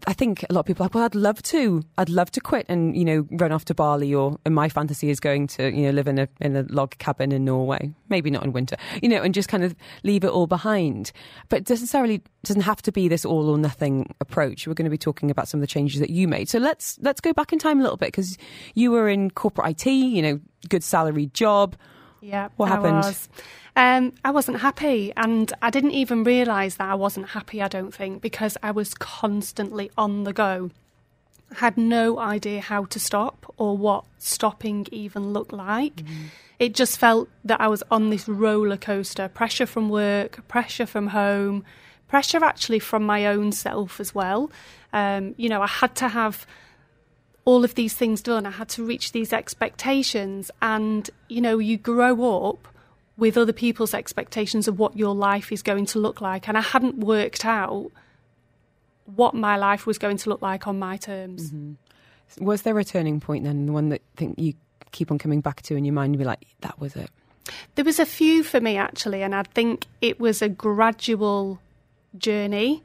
I 0.07 0.13
think 0.13 0.43
a 0.49 0.53
lot 0.53 0.61
of 0.61 0.65
people 0.65 0.83
are 0.83 0.85
like, 0.87 0.95
well, 0.95 1.03
I'd 1.05 1.15
love 1.15 1.41
to, 1.43 1.83
I'd 1.97 2.09
love 2.09 2.29
to 2.31 2.41
quit 2.41 2.65
and 2.67 2.97
you 2.97 3.05
know 3.05 3.27
run 3.31 3.51
off 3.51 3.65
to 3.65 3.73
Bali, 3.75 4.13
or 4.13 4.37
and 4.45 4.53
my 4.55 4.67
fantasy 4.69 5.09
is 5.09 5.19
going 5.19 5.47
to 5.47 5.71
you 5.71 5.83
know 5.83 5.91
live 5.91 6.07
in 6.07 6.19
a 6.19 6.27
in 6.41 6.55
a 6.55 6.63
log 6.69 6.97
cabin 6.97 7.31
in 7.31 7.45
Norway, 7.45 7.91
maybe 8.09 8.29
not 8.31 8.43
in 8.43 8.51
winter, 8.53 8.75
you 9.01 9.09
know, 9.09 9.21
and 9.21 9.33
just 9.33 9.49
kind 9.49 9.63
of 9.63 9.75
leave 10.03 10.23
it 10.23 10.29
all 10.29 10.47
behind. 10.47 11.11
But 11.49 11.61
it 11.61 11.69
necessarily 11.69 12.21
doesn't 12.43 12.63
have 12.63 12.81
to 12.81 12.91
be 12.91 13.07
this 13.07 13.23
all 13.23 13.49
or 13.49 13.57
nothing 13.57 14.13
approach. 14.19 14.67
We're 14.67 14.73
going 14.73 14.85
to 14.85 14.91
be 14.91 14.97
talking 14.97 15.29
about 15.31 15.47
some 15.47 15.59
of 15.59 15.61
the 15.61 15.67
changes 15.67 15.99
that 16.01 16.09
you 16.09 16.27
made. 16.27 16.49
So 16.49 16.59
let's 16.59 16.97
let's 17.01 17.21
go 17.21 17.31
back 17.33 17.53
in 17.53 17.59
time 17.59 17.79
a 17.79 17.83
little 17.83 17.97
bit 17.97 18.07
because 18.07 18.37
you 18.73 18.91
were 18.91 19.07
in 19.07 19.29
corporate 19.31 19.69
IT, 19.85 19.89
you 19.89 20.21
know, 20.21 20.39
good 20.69 20.83
salaried 20.83 21.33
job. 21.33 21.75
Yeah, 22.21 22.47
What 22.55 22.67
I 22.71 22.75
happened? 22.75 22.95
was. 22.97 23.29
Um, 23.75 24.13
I 24.23 24.31
wasn't 24.31 24.59
happy, 24.59 25.13
and 25.17 25.51
I 25.61 25.69
didn't 25.71 25.91
even 25.91 26.23
realise 26.23 26.75
that 26.75 26.89
I 26.89 26.95
wasn't 26.95 27.29
happy. 27.29 27.61
I 27.61 27.67
don't 27.67 27.93
think 27.93 28.21
because 28.21 28.55
I 28.61 28.71
was 28.71 28.93
constantly 28.93 29.89
on 29.97 30.25
the 30.25 30.33
go. 30.33 30.69
I 31.51 31.55
had 31.55 31.77
no 31.77 32.19
idea 32.19 32.61
how 32.61 32.85
to 32.85 32.99
stop 32.99 33.51
or 33.57 33.75
what 33.77 34.05
stopping 34.17 34.87
even 34.91 35.33
looked 35.33 35.53
like. 35.53 36.03
It 36.59 36.75
just 36.75 36.97
felt 36.97 37.29
that 37.43 37.61
I 37.61 37.67
was 37.67 37.83
on 37.89 38.09
this 38.09 38.27
roller 38.27 38.77
coaster 38.77 39.27
pressure 39.27 39.65
from 39.65 39.89
work, 39.89 40.47
pressure 40.47 40.85
from 40.85 41.07
home, 41.07 41.63
pressure 42.07 42.43
actually 42.43 42.79
from 42.79 43.03
my 43.03 43.25
own 43.25 43.51
self 43.51 43.99
as 43.99 44.13
well. 44.13 44.51
Um, 44.93 45.33
you 45.37 45.49
know, 45.49 45.61
I 45.61 45.67
had 45.67 45.95
to 45.95 46.07
have 46.09 46.45
all 47.45 47.63
of 47.63 47.75
these 47.75 47.93
things 47.93 48.21
done. 48.21 48.45
I 48.45 48.51
had 48.51 48.69
to 48.69 48.85
reach 48.85 49.11
these 49.11 49.33
expectations. 49.33 50.51
And, 50.61 51.09
you 51.27 51.41
know, 51.41 51.57
you 51.57 51.77
grow 51.77 52.47
up 52.49 52.67
with 53.17 53.37
other 53.37 53.53
people's 53.53 53.93
expectations 53.93 54.67
of 54.67 54.79
what 54.79 54.97
your 54.97 55.13
life 55.13 55.51
is 55.51 55.61
going 55.61 55.85
to 55.87 55.99
look 55.99 56.21
like. 56.21 56.47
And 56.47 56.57
I 56.57 56.61
hadn't 56.61 56.97
worked 56.97 57.45
out 57.45 57.91
what 59.05 59.33
my 59.33 59.55
life 59.55 59.85
was 59.85 59.97
going 59.97 60.17
to 60.17 60.29
look 60.29 60.41
like 60.41 60.67
on 60.67 60.79
my 60.79 60.97
terms. 60.97 61.51
Mm-hmm. 61.51 62.45
Was 62.45 62.63
there 62.63 62.77
a 62.79 62.83
turning 62.83 63.19
point 63.19 63.43
then, 63.43 63.67
the 63.67 63.71
one 63.73 63.89
that 63.89 64.01
think 64.15 64.39
you 64.39 64.53
keep 64.91 65.11
on 65.11 65.17
coming 65.17 65.41
back 65.41 65.61
to 65.63 65.75
in 65.75 65.85
your 65.85 65.93
mind 65.93 66.13
and 66.13 66.19
be 66.19 66.25
like, 66.25 66.45
that 66.61 66.79
was 66.79 66.95
it? 66.95 67.09
There 67.75 67.85
was 67.85 67.99
a 67.99 68.05
few 68.05 68.43
for 68.43 68.59
me 68.59 68.77
actually, 68.77 69.21
and 69.21 69.35
I 69.35 69.43
think 69.43 69.85
it 70.01 70.19
was 70.19 70.41
a 70.41 70.49
gradual 70.49 71.59
journey. 72.17 72.83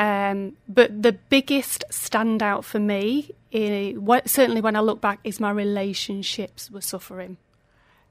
Um, 0.00 0.56
but 0.68 1.02
the 1.02 1.12
biggest 1.12 1.84
standout 1.90 2.64
for 2.64 2.78
me, 2.78 3.30
eh, 3.52 3.94
certainly 4.26 4.60
when 4.60 4.76
I 4.76 4.80
look 4.80 5.00
back, 5.00 5.20
is 5.24 5.40
my 5.40 5.50
relationships 5.50 6.70
were 6.70 6.80
suffering. 6.80 7.36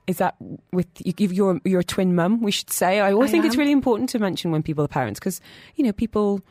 Is 0.07 0.17
that 0.17 0.35
with 0.71 0.87
you? 1.03 1.27
You're 1.27 1.59
you're 1.65 1.81
a 1.81 1.83
twin 1.83 2.15
mum. 2.15 2.41
We 2.41 2.51
should 2.51 2.71
say. 2.71 3.01
I 3.01 3.11
always 3.11 3.29
I 3.29 3.31
think 3.31 3.43
am. 3.43 3.47
it's 3.49 3.57
really 3.57 3.73
important 3.73 4.09
to 4.11 4.19
mention 4.19 4.51
when 4.51 4.63
people 4.63 4.83
are 4.83 4.87
parents 4.87 5.19
because 5.19 5.41
you 5.75 5.83
know 5.83 5.91
people 5.91 6.41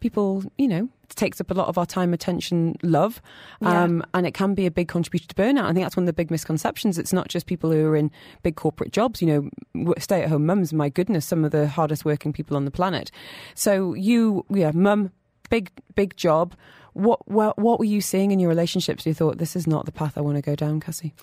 people, 0.00 0.44
you 0.58 0.68
know, 0.68 0.88
it 1.04 1.10
takes 1.16 1.40
up 1.40 1.50
a 1.50 1.54
lot 1.54 1.68
of 1.68 1.78
our 1.78 1.86
time, 1.86 2.12
attention, 2.12 2.76
love, 2.82 3.22
um, 3.62 3.98
yeah. 3.98 4.04
and 4.14 4.26
it 4.26 4.34
can 4.34 4.54
be 4.54 4.66
a 4.66 4.70
big 4.70 4.88
contributor 4.88 5.26
to 5.26 5.34
burnout. 5.34 5.64
I 5.64 5.72
think 5.72 5.84
that's 5.84 5.96
one 5.96 6.04
of 6.04 6.06
the 6.06 6.12
big 6.12 6.30
misconceptions. 6.30 6.98
It's 6.98 7.12
not 7.12 7.28
just 7.28 7.46
people 7.46 7.70
who 7.70 7.86
are 7.86 7.96
in 7.96 8.10
big 8.42 8.56
corporate 8.56 8.92
jobs, 8.92 9.22
you 9.22 9.50
know, 9.74 9.92
stay 9.98 10.22
at 10.22 10.28
home 10.28 10.46
mums, 10.46 10.72
my 10.72 10.88
goodness, 10.88 11.24
some 11.24 11.44
of 11.44 11.52
the 11.52 11.68
hardest 11.68 12.04
working 12.04 12.32
people 12.32 12.56
on 12.56 12.64
the 12.64 12.70
planet. 12.70 13.10
So 13.54 13.94
you, 13.94 14.44
yeah, 14.50 14.72
mum, 14.72 15.12
big, 15.50 15.70
big 15.94 16.16
job. 16.16 16.54
What, 16.92 17.28
what, 17.28 17.58
what 17.58 17.78
were 17.78 17.84
you 17.84 18.00
seeing 18.00 18.30
in 18.30 18.38
your 18.38 18.48
relationships? 18.48 19.06
You 19.06 19.14
thought, 19.14 19.38
this 19.38 19.54
is 19.54 19.66
not 19.66 19.84
the 19.84 19.92
path 19.92 20.16
I 20.16 20.22
want 20.22 20.36
to 20.36 20.42
go 20.42 20.54
down, 20.54 20.80
Cassie? 20.80 21.14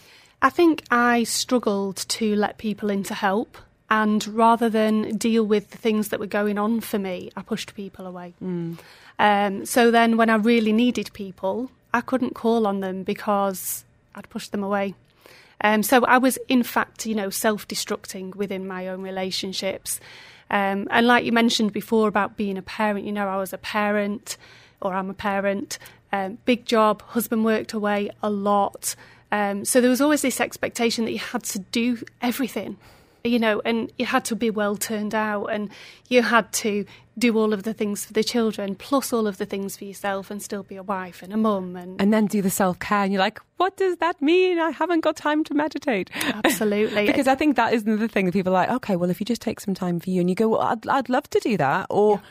I 0.43 0.49
think 0.49 0.83
I 0.91 1.23
struggled 1.23 1.95
to 2.09 2.35
let 2.35 2.57
people 2.57 2.89
in 2.89 3.03
to 3.03 3.13
help. 3.13 3.57
And 3.89 4.27
rather 4.27 4.69
than 4.69 5.17
deal 5.17 5.45
with 5.45 5.69
the 5.71 5.77
things 5.77 6.09
that 6.09 6.19
were 6.19 6.25
going 6.27 6.57
on 6.57 6.81
for 6.81 6.99
me, 6.99 7.31
I 7.37 7.41
pushed 7.43 7.75
people 7.75 8.05
away. 8.05 8.33
Mm. 8.43 8.77
Um, 9.19 9.65
so 9.65 9.89
then, 9.89 10.17
when 10.17 10.29
I 10.29 10.35
really 10.35 10.73
needed 10.73 11.11
people, 11.13 11.71
I 11.93 12.01
couldn't 12.01 12.33
call 12.33 12.67
on 12.67 12.81
them 12.81 13.03
because 13.03 13.85
I'd 14.15 14.29
pushed 14.29 14.51
them 14.51 14.63
away. 14.63 14.95
Um, 15.61 15.81
so 15.81 16.03
I 16.05 16.17
was, 16.17 16.37
in 16.49 16.63
fact, 16.63 17.05
you 17.05 17.15
know, 17.15 17.29
self-destructing 17.29 18.35
within 18.35 18.67
my 18.67 18.87
own 18.87 19.01
relationships. 19.01 19.99
Um, 20.49 20.87
and 20.91 21.07
like 21.07 21.23
you 21.23 21.31
mentioned 21.31 21.71
before 21.71 22.07
about 22.09 22.35
being 22.35 22.57
a 22.57 22.61
parent, 22.63 23.05
you 23.05 23.13
know, 23.13 23.27
I 23.27 23.37
was 23.37 23.53
a 23.53 23.57
parent, 23.57 24.37
or 24.81 24.93
I'm 24.93 25.09
a 25.09 25.13
parent. 25.13 25.77
Um, 26.11 26.39
big 26.45 26.65
job. 26.65 27.01
Husband 27.03 27.45
worked 27.45 27.73
away 27.73 28.09
a 28.21 28.29
lot. 28.29 28.95
Um, 29.33 29.65
so 29.65 29.81
there 29.81 29.89
was 29.89 29.99
always 29.99 30.21
this 30.21 30.39
expectation 30.39 31.03
that 31.05 31.11
you 31.11 31.19
had 31.19 31.43
to 31.43 31.59
do 31.59 31.97
everything 32.21 32.77
you 33.23 33.39
know, 33.39 33.61
and 33.63 33.91
you 33.97 34.05
had 34.05 34.25
to 34.25 34.35
be 34.35 34.49
well 34.49 34.75
turned 34.75 35.15
out 35.15 35.45
and 35.45 35.69
you 36.09 36.21
had 36.21 36.51
to 36.51 36.85
do 37.17 37.37
all 37.37 37.53
of 37.53 37.63
the 37.63 37.73
things 37.73 38.03
for 38.05 38.13
the 38.13 38.23
children 38.23 38.75
plus 38.75 39.13
all 39.13 39.27
of 39.27 39.37
the 39.37 39.45
things 39.45 39.77
for 39.77 39.85
yourself 39.85 40.31
and 40.31 40.41
still 40.41 40.63
be 40.63 40.75
a 40.75 40.83
wife 40.83 41.21
and 41.21 41.31
a 41.31 41.37
mum 41.37 41.75
and 41.75 42.01
and 42.01 42.11
then 42.11 42.25
do 42.25 42.41
the 42.41 42.49
self-care 42.49 43.03
and 43.03 43.13
you're 43.13 43.21
like 43.21 43.39
what 43.57 43.77
does 43.77 43.97
that 43.97 44.21
mean? 44.21 44.59
I 44.59 44.71
haven't 44.71 45.01
got 45.01 45.15
time 45.15 45.43
to 45.45 45.53
meditate. 45.53 46.09
Absolutely. 46.43 47.05
Because 47.13 47.27
i 47.27 47.35
think 47.35 47.55
that 47.55 47.73
is 47.73 47.83
another 47.83 48.07
thing 48.07 48.25
that 48.25 48.31
people 48.33 48.51
are 48.51 48.65
like 48.65 48.69
okay 48.69 48.95
well 48.95 49.09
if 49.09 49.19
you 49.19 49.25
just 49.25 49.41
take 49.41 49.59
some 49.59 49.73
time 49.73 49.99
for 49.99 50.09
you 50.09 50.19
and 50.19 50.29
you 50.29 50.35
go 50.35 50.49
well 50.49 50.61
i'd, 50.61 50.87
I'd 50.87 51.09
love 51.09 51.29
to 51.29 51.39
do 51.39 51.57
that 51.57 51.87
or 51.89 52.15
yeah. 52.15 52.21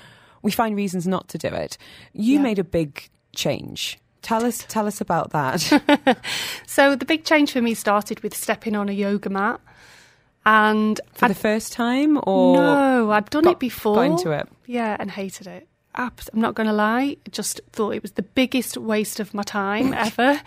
we 0.42 0.50
find 0.50 0.76
reasons 0.76 1.06
not 1.06 1.28
to 1.28 1.38
do 1.38 1.48
it. 1.48 1.78
You 2.12 2.36
yeah. 2.36 2.42
made 2.42 2.58
a 2.58 2.64
big 2.64 3.08
change 3.34 3.98
Tell 4.22 4.44
us, 4.44 4.64
tell 4.68 4.86
us 4.86 5.00
about 5.00 5.30
that. 5.30 6.18
so 6.66 6.96
the 6.96 7.04
big 7.04 7.24
change 7.24 7.52
for 7.52 7.60
me 7.60 7.74
started 7.74 8.20
with 8.22 8.36
stepping 8.36 8.76
on 8.76 8.88
a 8.88 8.92
yoga 8.92 9.28
mat. 9.28 9.60
And 10.44 11.00
for 11.12 11.26
I'd, 11.26 11.30
the 11.30 11.36
first 11.36 11.72
time, 11.72 12.18
or 12.24 12.56
no, 12.56 13.10
I'd 13.12 13.30
done 13.30 13.44
got, 13.44 13.52
it 13.52 13.58
before. 13.60 13.94
Got 13.96 14.02
into 14.02 14.30
it, 14.32 14.48
yeah, 14.66 14.96
and 14.98 15.10
hated 15.10 15.46
it. 15.46 15.68
I'm 15.94 16.12
not 16.32 16.54
going 16.54 16.66
to 16.66 16.72
lie, 16.72 17.16
just 17.30 17.60
thought 17.72 17.90
it 17.90 18.02
was 18.02 18.12
the 18.12 18.22
biggest 18.22 18.78
waste 18.78 19.20
of 19.20 19.34
my 19.34 19.42
time 19.42 19.92
ever. 19.94 20.40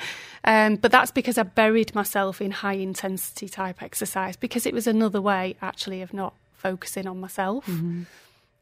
Um, 0.44 0.76
but 0.76 0.92
that's 0.92 1.12
because 1.12 1.38
I 1.38 1.44
buried 1.44 1.94
myself 1.94 2.42
in 2.42 2.52
high 2.52 2.74
intensity 2.74 3.48
type 3.48 3.82
exercise 3.82 4.36
because 4.36 4.66
it 4.66 4.74
was 4.74 4.88
another 4.88 5.22
way 5.22 5.56
actually 5.62 6.02
of 6.02 6.14
not 6.14 6.34
focusing 6.54 7.08
on 7.08 7.20
myself. 7.20 7.66
Mm-hmm. 7.68 8.04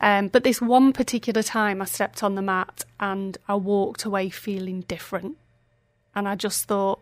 Um, 0.03 0.27
but 0.27 0.43
this 0.43 0.61
one 0.61 0.91
particular 0.91 1.41
time, 1.41 1.81
I 1.81 1.85
stepped 1.85 2.23
on 2.23 2.35
the 2.35 2.41
mat 2.41 2.83
and 2.99 3.37
I 3.47 3.55
walked 3.55 4.03
away 4.03 4.29
feeling 4.29 4.81
different. 4.81 5.37
And 6.13 6.27
I 6.27 6.35
just 6.35 6.65
thought, 6.65 6.99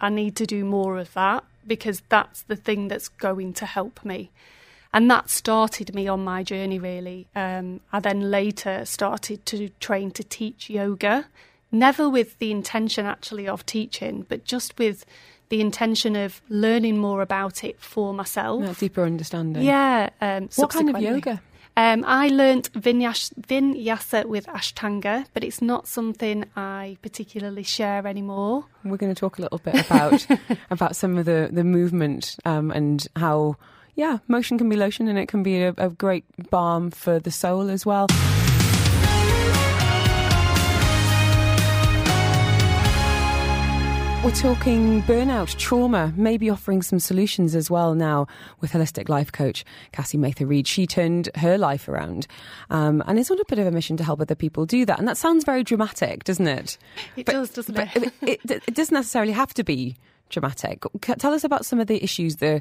I 0.00 0.08
need 0.08 0.34
to 0.34 0.46
do 0.46 0.64
more 0.64 0.98
of 0.98 1.14
that 1.14 1.44
because 1.64 2.02
that's 2.08 2.42
the 2.42 2.56
thing 2.56 2.88
that's 2.88 3.08
going 3.08 3.52
to 3.52 3.66
help 3.66 4.04
me. 4.04 4.32
And 4.92 5.08
that 5.12 5.30
started 5.30 5.94
me 5.94 6.08
on 6.08 6.24
my 6.24 6.42
journey, 6.42 6.80
really. 6.80 7.28
Um, 7.36 7.82
I 7.92 8.00
then 8.00 8.32
later 8.32 8.84
started 8.84 9.46
to 9.46 9.68
train 9.78 10.10
to 10.10 10.24
teach 10.24 10.68
yoga, 10.68 11.26
never 11.70 12.08
with 12.08 12.36
the 12.40 12.50
intention 12.50 13.06
actually 13.06 13.46
of 13.46 13.64
teaching, 13.64 14.26
but 14.28 14.44
just 14.44 14.76
with 14.76 15.06
the 15.50 15.60
intention 15.60 16.16
of 16.16 16.42
learning 16.48 16.98
more 16.98 17.22
about 17.22 17.62
it 17.62 17.80
for 17.80 18.12
myself. 18.12 18.76
A 18.76 18.80
deeper 18.80 19.04
understanding. 19.04 19.62
Yeah. 19.62 20.10
Um, 20.20 20.48
what 20.56 20.70
kind 20.70 20.90
of 20.90 21.00
yoga? 21.00 21.40
Um, 21.80 22.04
I 22.06 22.28
learnt 22.28 22.70
vinyasa, 22.74 23.32
vinyasa 23.40 24.26
with 24.26 24.46
Ashtanga, 24.48 25.24
but 25.32 25.42
it's 25.42 25.62
not 25.62 25.88
something 25.88 26.44
I 26.54 26.98
particularly 27.00 27.62
share 27.62 28.06
anymore. 28.06 28.66
We're 28.84 28.98
going 28.98 29.14
to 29.14 29.18
talk 29.18 29.38
a 29.38 29.40
little 29.40 29.56
bit 29.56 29.86
about 29.86 30.26
about 30.70 30.94
some 30.94 31.16
of 31.16 31.24
the 31.24 31.48
the 31.50 31.64
movement 31.64 32.36
um, 32.44 32.70
and 32.70 33.08
how 33.16 33.56
yeah, 33.94 34.18
motion 34.28 34.58
can 34.58 34.68
be 34.68 34.76
lotion 34.76 35.08
and 35.08 35.18
it 35.18 35.28
can 35.28 35.42
be 35.42 35.62
a, 35.62 35.74
a 35.78 35.88
great 35.88 36.26
balm 36.50 36.90
for 36.90 37.18
the 37.18 37.30
soul 37.30 37.70
as 37.70 37.86
well. 37.86 38.08
We're 44.22 44.32
talking 44.32 45.02
burnout, 45.04 45.56
trauma, 45.56 46.12
maybe 46.14 46.50
offering 46.50 46.82
some 46.82 47.00
solutions 47.00 47.54
as 47.54 47.70
well 47.70 47.94
now 47.94 48.26
with 48.60 48.72
holistic 48.72 49.08
life 49.08 49.32
coach 49.32 49.64
Cassie 49.92 50.18
Mather 50.18 50.44
Reid. 50.44 50.66
She 50.66 50.86
turned 50.86 51.30
her 51.36 51.56
life 51.56 51.88
around 51.88 52.26
um, 52.68 53.02
and 53.06 53.18
is 53.18 53.30
on 53.30 53.40
a 53.40 53.44
bit 53.48 53.58
of 53.58 53.66
a 53.66 53.70
mission 53.70 53.96
to 53.96 54.04
help 54.04 54.20
other 54.20 54.34
people 54.34 54.66
do 54.66 54.84
that. 54.84 54.98
And 54.98 55.08
that 55.08 55.16
sounds 55.16 55.44
very 55.44 55.64
dramatic, 55.64 56.24
doesn't 56.24 56.46
it? 56.46 56.76
It 57.16 57.24
but, 57.24 57.32
does, 57.32 57.48
doesn't 57.48 57.78
it? 57.78 57.96
it? 58.20 58.40
it? 58.44 58.62
It 58.66 58.74
doesn't 58.74 58.94
necessarily 58.94 59.32
have 59.32 59.54
to 59.54 59.64
be 59.64 59.96
dramatic. 60.28 60.82
Tell 61.00 61.32
us 61.32 61.42
about 61.42 61.64
some 61.64 61.80
of 61.80 61.86
the 61.86 62.04
issues, 62.04 62.36
the 62.36 62.60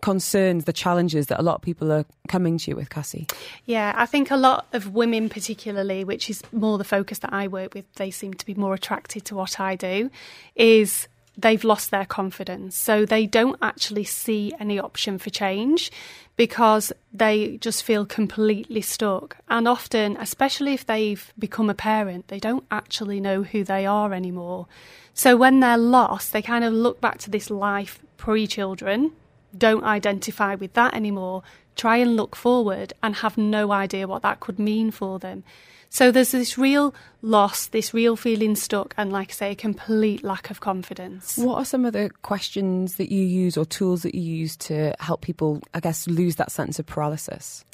concerns, 0.00 0.64
the 0.64 0.72
challenges 0.72 1.26
that 1.26 1.40
a 1.40 1.42
lot 1.42 1.56
of 1.56 1.62
people 1.62 1.90
are 1.92 2.04
coming 2.28 2.58
to 2.58 2.70
you 2.70 2.76
with, 2.76 2.90
Cassie? 2.90 3.26
Yeah, 3.64 3.92
I 3.96 4.06
think 4.06 4.30
a 4.30 4.36
lot 4.36 4.66
of 4.72 4.94
women, 4.94 5.28
particularly, 5.28 6.04
which 6.04 6.30
is 6.30 6.42
more 6.52 6.78
the 6.78 6.84
focus 6.84 7.18
that 7.20 7.32
I 7.32 7.48
work 7.48 7.74
with, 7.74 7.92
they 7.94 8.10
seem 8.10 8.34
to 8.34 8.46
be 8.46 8.54
more 8.54 8.74
attracted 8.74 9.24
to 9.26 9.34
what 9.34 9.58
I 9.60 9.76
do, 9.76 10.10
is 10.54 11.08
they've 11.36 11.64
lost 11.64 11.90
their 11.90 12.04
confidence. 12.04 12.76
So 12.76 13.04
they 13.04 13.26
don't 13.26 13.56
actually 13.62 14.04
see 14.04 14.52
any 14.58 14.78
option 14.78 15.18
for 15.18 15.30
change 15.30 15.90
because 16.36 16.92
they 17.12 17.56
just 17.58 17.82
feel 17.82 18.04
completely 18.04 18.80
stuck. 18.80 19.36
And 19.48 19.66
often, 19.66 20.16
especially 20.16 20.74
if 20.74 20.86
they've 20.86 21.32
become 21.38 21.70
a 21.70 21.74
parent, 21.74 22.28
they 22.28 22.38
don't 22.40 22.64
actually 22.70 23.20
know 23.20 23.42
who 23.42 23.64
they 23.64 23.86
are 23.86 24.12
anymore. 24.12 24.66
So 25.14 25.36
when 25.36 25.60
they're 25.60 25.78
lost, 25.78 26.32
they 26.32 26.42
kind 26.42 26.64
of 26.64 26.72
look 26.72 27.00
back 27.00 27.18
to 27.18 27.30
this 27.30 27.50
life 27.50 28.00
pre 28.16 28.46
children 28.46 29.12
don't 29.56 29.84
identify 29.84 30.54
with 30.54 30.74
that 30.74 30.94
anymore, 30.94 31.42
try 31.76 31.96
and 31.98 32.16
look 32.16 32.36
forward 32.36 32.92
and 33.02 33.16
have 33.16 33.38
no 33.38 33.72
idea 33.72 34.06
what 34.06 34.22
that 34.22 34.40
could 34.40 34.58
mean 34.58 34.90
for 34.90 35.18
them. 35.18 35.44
So 35.90 36.10
there's 36.10 36.32
this 36.32 36.58
real 36.58 36.94
loss, 37.22 37.68
this 37.68 37.94
real 37.94 38.14
feeling 38.14 38.56
stuck, 38.56 38.94
and 38.98 39.10
like 39.10 39.30
I 39.30 39.32
say, 39.32 39.50
a 39.52 39.54
complete 39.54 40.22
lack 40.22 40.50
of 40.50 40.60
confidence. 40.60 41.38
What 41.38 41.56
are 41.56 41.64
some 41.64 41.86
of 41.86 41.94
the 41.94 42.10
questions 42.22 42.96
that 42.96 43.10
you 43.10 43.24
use 43.24 43.56
or 43.56 43.64
tools 43.64 44.02
that 44.02 44.14
you 44.14 44.20
use 44.20 44.54
to 44.58 44.94
help 45.00 45.22
people, 45.22 45.62
I 45.72 45.80
guess, 45.80 46.06
lose 46.06 46.36
that 46.36 46.52
sense 46.52 46.78
of 46.78 46.84
paralysis? 46.84 47.64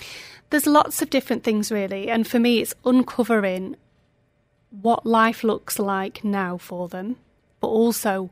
There's 0.51 0.67
lots 0.67 1.03
of 1.03 1.11
different 1.11 1.43
things, 1.43 1.73
really. 1.73 2.09
And 2.09 2.27
for 2.27 2.39
me, 2.39 2.61
it's 2.61 2.75
uncovering 2.85 3.75
what 4.71 5.05
life 5.05 5.43
looks 5.43 5.81
like 5.81 6.23
now 6.23 6.57
for 6.57 6.89
them, 6.89 7.17
but 7.61 7.69
also 7.69 8.31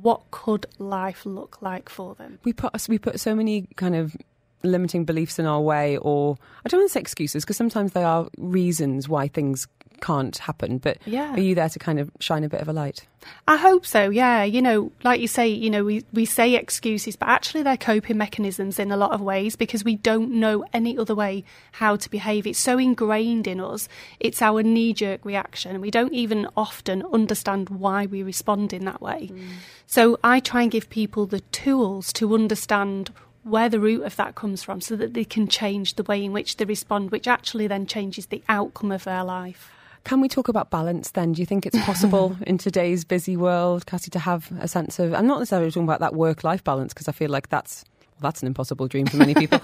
what 0.00 0.30
could 0.30 0.66
life 0.78 1.24
look 1.24 1.62
like 1.62 1.88
for 1.88 2.14
them? 2.14 2.38
We 2.44 2.52
put 2.52 2.72
we 2.88 2.98
put 2.98 3.20
so 3.20 3.34
many 3.34 3.68
kind 3.76 3.94
of 3.94 4.16
limiting 4.64 5.04
beliefs 5.04 5.38
in 5.38 5.46
our 5.46 5.60
way, 5.60 5.96
or 5.98 6.36
I 6.64 6.68
don't 6.68 6.80
want 6.80 6.90
to 6.90 6.92
say 6.92 7.00
excuses 7.00 7.44
because 7.44 7.56
sometimes 7.56 7.92
they 7.92 8.04
are 8.04 8.28
reasons 8.38 9.08
why 9.08 9.28
things 9.28 9.66
can't 10.00 10.36
happen. 10.36 10.78
But 10.78 10.98
yeah. 11.06 11.32
are 11.32 11.40
you 11.40 11.54
there 11.54 11.68
to 11.68 11.78
kind 11.78 11.98
of 11.98 12.10
shine 12.20 12.44
a 12.44 12.48
bit 12.48 12.60
of 12.60 12.68
a 12.68 12.72
light? 12.72 13.06
I 13.48 13.56
hope 13.56 13.86
so, 13.86 14.10
yeah. 14.10 14.44
You 14.44 14.60
know, 14.60 14.92
like 15.02 15.20
you 15.20 15.28
say, 15.28 15.48
you 15.48 15.70
know, 15.70 15.82
we, 15.82 16.04
we 16.12 16.26
say 16.26 16.54
excuses, 16.54 17.16
but 17.16 17.28
actually 17.28 17.62
they're 17.62 17.78
coping 17.78 18.18
mechanisms 18.18 18.78
in 18.78 18.92
a 18.92 18.98
lot 18.98 19.12
of 19.12 19.22
ways 19.22 19.56
because 19.56 19.82
we 19.82 19.96
don't 19.96 20.32
know 20.32 20.64
any 20.74 20.98
other 20.98 21.14
way 21.14 21.44
how 21.72 21.96
to 21.96 22.10
behave. 22.10 22.46
It's 22.46 22.58
so 22.58 22.78
ingrained 22.78 23.46
in 23.46 23.60
us, 23.60 23.88
it's 24.20 24.42
our 24.42 24.62
knee 24.62 24.92
jerk 24.92 25.24
reaction. 25.24 25.80
We 25.80 25.90
don't 25.90 26.12
even 26.12 26.48
often 26.56 27.02
understand 27.12 27.70
why 27.70 28.04
we 28.04 28.22
respond 28.22 28.74
in 28.74 28.84
that 28.84 29.00
way. 29.00 29.30
Mm. 29.32 29.48
So 29.86 30.18
I 30.22 30.40
try 30.40 30.62
and 30.62 30.70
give 30.70 30.90
people 30.90 31.24
the 31.26 31.40
tools 31.40 32.12
to 32.14 32.34
understand 32.34 33.10
where 33.44 33.68
the 33.68 33.78
root 33.78 34.02
of 34.02 34.16
that 34.16 34.34
comes 34.34 34.62
from 34.62 34.80
so 34.80 34.96
that 34.96 35.14
they 35.14 35.24
can 35.24 35.46
change 35.46 35.94
the 35.94 36.02
way 36.02 36.24
in 36.24 36.32
which 36.32 36.56
they 36.56 36.64
respond, 36.64 37.10
which 37.10 37.28
actually 37.28 37.66
then 37.66 37.86
changes 37.86 38.26
the 38.26 38.42
outcome 38.48 38.90
of 38.90 39.04
their 39.04 39.22
life. 39.22 39.70
Can 40.04 40.20
we 40.20 40.28
talk 40.28 40.48
about 40.48 40.70
balance 40.70 41.12
then? 41.12 41.32
Do 41.32 41.40
you 41.40 41.46
think 41.46 41.64
it's 41.64 41.80
possible 41.84 42.36
in 42.46 42.58
today's 42.58 43.04
busy 43.04 43.36
world, 43.36 43.86
Cassie, 43.86 44.10
to 44.10 44.18
have 44.18 44.50
a 44.60 44.68
sense 44.68 44.98
of, 44.98 45.14
I'm 45.14 45.26
not 45.26 45.38
necessarily 45.38 45.70
talking 45.70 45.84
about 45.84 46.00
that 46.00 46.14
work 46.14 46.44
life 46.44 46.62
balance 46.62 46.92
because 46.92 47.08
I 47.08 47.12
feel 47.12 47.30
like 47.30 47.48
that's 47.48 47.84
well, 48.20 48.30
that's 48.30 48.42
an 48.42 48.46
impossible 48.46 48.86
dream 48.86 49.06
for 49.06 49.16
many 49.16 49.34
people, 49.34 49.60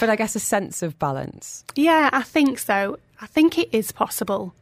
but 0.00 0.10
I 0.10 0.16
guess 0.16 0.34
a 0.34 0.40
sense 0.40 0.82
of 0.82 0.98
balance. 0.98 1.64
Yeah, 1.74 2.10
I 2.12 2.22
think 2.22 2.58
so. 2.58 2.98
I 3.20 3.26
think 3.26 3.56
it 3.56 3.68
is 3.72 3.92
possible. 3.92 4.54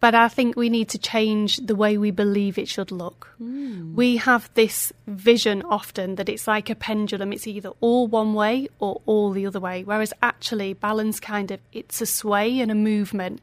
But 0.00 0.14
I 0.14 0.28
think 0.28 0.54
we 0.54 0.68
need 0.68 0.90
to 0.90 0.98
change 0.98 1.56
the 1.56 1.74
way 1.74 1.96
we 1.96 2.10
believe 2.10 2.58
it 2.58 2.68
should 2.68 2.90
look. 2.90 3.34
Mm. 3.40 3.94
We 3.94 4.18
have 4.18 4.50
this 4.52 4.92
vision 5.06 5.62
often 5.62 6.16
that 6.16 6.28
it's 6.28 6.46
like 6.46 6.68
a 6.68 6.74
pendulum, 6.74 7.32
it's 7.32 7.46
either 7.46 7.70
all 7.80 8.06
one 8.06 8.34
way 8.34 8.68
or 8.78 9.00
all 9.06 9.30
the 9.30 9.46
other 9.46 9.60
way, 9.60 9.82
whereas 9.82 10.12
actually 10.22 10.74
balance 10.74 11.20
kind 11.20 11.50
of 11.50 11.60
it's 11.72 12.02
a 12.02 12.06
sway 12.06 12.60
and 12.60 12.70
a 12.70 12.74
movement. 12.74 13.40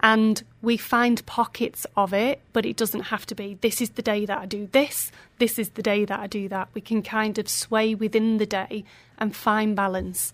And 0.00 0.42
we 0.60 0.76
find 0.76 1.24
pockets 1.24 1.86
of 1.96 2.12
it, 2.12 2.42
but 2.52 2.66
it 2.66 2.76
doesn't 2.76 3.04
have 3.04 3.24
to 3.26 3.34
be 3.34 3.54
this 3.60 3.80
is 3.80 3.90
the 3.90 4.02
day 4.02 4.26
that 4.26 4.38
I 4.38 4.46
do 4.46 4.68
this, 4.70 5.10
this 5.38 5.58
is 5.58 5.70
the 5.70 5.82
day 5.82 6.04
that 6.04 6.20
I 6.20 6.26
do 6.26 6.48
that. 6.48 6.68
We 6.74 6.80
can 6.80 7.02
kind 7.02 7.38
of 7.38 7.48
sway 7.48 7.94
within 7.94 8.36
the 8.36 8.46
day 8.46 8.84
and 9.18 9.34
find 9.34 9.74
balance. 9.74 10.32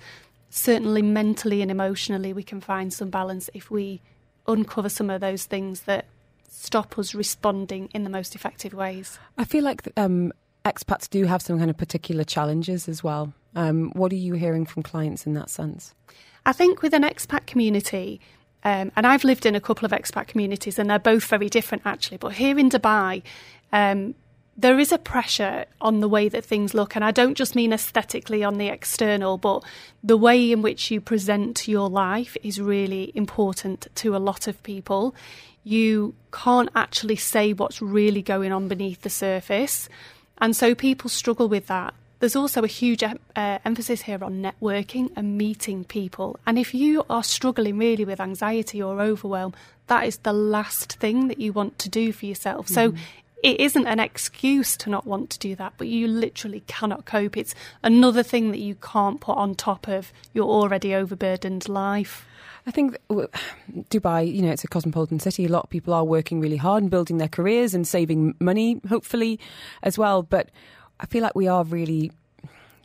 Certainly, 0.51 1.03
mentally 1.03 1.63
and 1.63 1.71
emotionally, 1.71 2.33
we 2.33 2.43
can 2.43 2.61
find 2.61 2.93
some 2.93 3.09
balance 3.09 3.49
if 3.55 3.71
we 3.71 4.03
uncover 4.47 4.89
some 4.89 5.11
of 5.11 5.21
those 5.21 5.45
things 5.45 5.83
that 5.83 6.07
stop 6.49 6.99
us 6.99 7.15
responding 7.15 7.89
in 7.95 8.05
the 8.05 8.11
most 8.11 8.35
effective 8.35 8.75
ways. 8.75 9.19
I 9.39 9.45
feel 9.45 9.65
like 9.65 9.89
um, 9.97 10.33
expats 10.65 11.09
do 11.09 11.25
have 11.25 11.43
some 11.43 11.59
kind 11.59 11.71
of 11.71 11.77
particular 11.77 12.25
challenges 12.25 12.89
as 12.89 13.03
well. 13.03 13.33
Um, 13.57 13.91
what 13.93 14.13
are 14.13 14.17
you 14.17 14.35
hearing 14.35 14.67
from 14.67 14.83
clients 14.83 15.27
in 15.27 15.35
that 15.35 15.51
sense? 15.51 15.95
I 16.47 16.53
think 16.53 16.83
with 16.83 16.95
an 16.95 17.03
expat 17.03 17.47
community, 17.47 18.21
um, 18.65 18.93
and 18.97 19.07
I've 19.07 19.25
lived 19.25 19.47
in 19.47 19.55
a 19.55 19.61
couple 19.61 19.87
of 19.87 19.93
expat 19.93 20.27
communities, 20.27 20.79
and 20.79 20.91
they're 20.91 20.99
both 20.99 21.25
very 21.25 21.49
different 21.49 21.83
actually. 21.87 22.19
But 22.19 22.35
here 22.35 22.59
in 22.59 22.71
Dubai, 22.71 23.23
um, 23.73 24.15
there 24.57 24.79
is 24.79 24.93
a 24.93 24.99
pressure 24.99 25.65
on 25.81 26.01
the 26.01 26.09
way 26.09 26.29
that 26.29 26.45
things 26.45 26.75
look, 26.75 26.95
and 26.95 27.05
I 27.05 27.11
don't 27.11 27.37
just 27.37 27.55
mean 27.55 27.73
aesthetically 27.73 28.45
on 28.45 28.59
the 28.59 28.69
external, 28.69 29.39
but 29.39 29.65
the 30.03 30.17
way 30.17 30.53
in 30.53 30.61
which 30.61 30.91
you 30.91 31.01
present 31.01 31.67
your 31.67 31.89
life 31.89 32.37
is 32.43 32.61
really 32.61 33.13
important 33.15 33.87
to 33.97 34.15
a 34.15 34.19
lot 34.19 34.47
of 34.47 34.63
people. 34.63 35.15
You 35.65 36.15
can't 36.33 36.71
actually 36.75 37.17
say 37.17 37.53
what's 37.53 37.81
really 37.81 38.23
going 38.23 38.53
on 38.53 38.69
beneath 38.69 39.03
the 39.03 39.11
surface, 39.11 39.89
and 40.39 40.55
so 40.55 40.75
people 40.75 41.09
struggle 41.09 41.49
with 41.49 41.67
that. 41.69 41.95
There's 42.19 42.37
also 42.37 42.63
a 42.63 42.67
huge 42.67 43.03
uh, 43.03 43.15
emphasis 43.65 44.03
here 44.03 44.23
on 44.23 44.43
networking 44.43 45.11
and 45.17 45.39
meeting 45.39 45.85
people. 45.85 46.39
And 46.47 46.59
if 46.59 46.75
you 46.75 47.03
are 47.09 47.25
struggling 47.25 47.79
really 47.79 48.05
with 48.05 48.21
anxiety 48.21 48.83
or 48.83 49.01
overwhelm, 49.01 49.55
that 49.87 50.07
is 50.07 50.19
the 50.19 50.35
last 50.35 50.93
thing 50.95 51.29
that 51.29 51.41
you 51.41 51.55
want 51.55 51.79
to 51.79 51.89
do 51.89 52.13
for 52.13 52.27
yourself. 52.27 52.69
Mm. 52.69 52.75
So 52.75 52.95
it 53.43 53.61
isn't 53.61 53.87
an 53.87 54.01
excuse 54.01 54.77
to 54.79 54.91
not 54.91 55.07
want 55.07 55.31
to 55.31 55.39
do 55.39 55.55
that, 55.57 55.75
but 55.77 55.89
you 55.89 56.07
literally 56.07 56.63
cannot 56.67 57.05
cope. 57.05 57.37
It's 57.37 57.55
another 57.83 58.23
thing 58.23 58.51
that 58.51 58.59
you 58.59 58.75
can't 58.77 59.21
put 59.21 59.37
on 59.37 59.55
top 59.55 59.89
of 59.89 60.13
your 60.35 60.49
already 60.49 60.95
overburdened 60.95 61.69
life. 61.69 62.27
I 62.67 62.71
think 62.71 62.97
Dubai, 63.11 64.33
you 64.33 64.43
know, 64.43 64.51
it's 64.51 64.65
a 64.65 64.69
cosmopolitan 64.69 65.21
city. 65.21 65.47
A 65.47 65.49
lot 65.49 65.65
of 65.65 65.71
people 65.71 65.95
are 65.95 66.05
working 66.05 66.41
really 66.41 66.59
hard 66.59 66.83
and 66.83 66.91
building 66.91 67.19
their 67.19 67.29
careers 67.29 67.75
and 67.75 67.89
saving 67.89 68.35
money, 68.39 68.81
hopefully, 68.89 69.41
as 69.83 69.97
well. 69.97 70.23
But 70.23 70.51
I 71.01 71.07
feel 71.07 71.23
like 71.23 71.35
we 71.35 71.49
are 71.49 71.65
really 71.65 72.13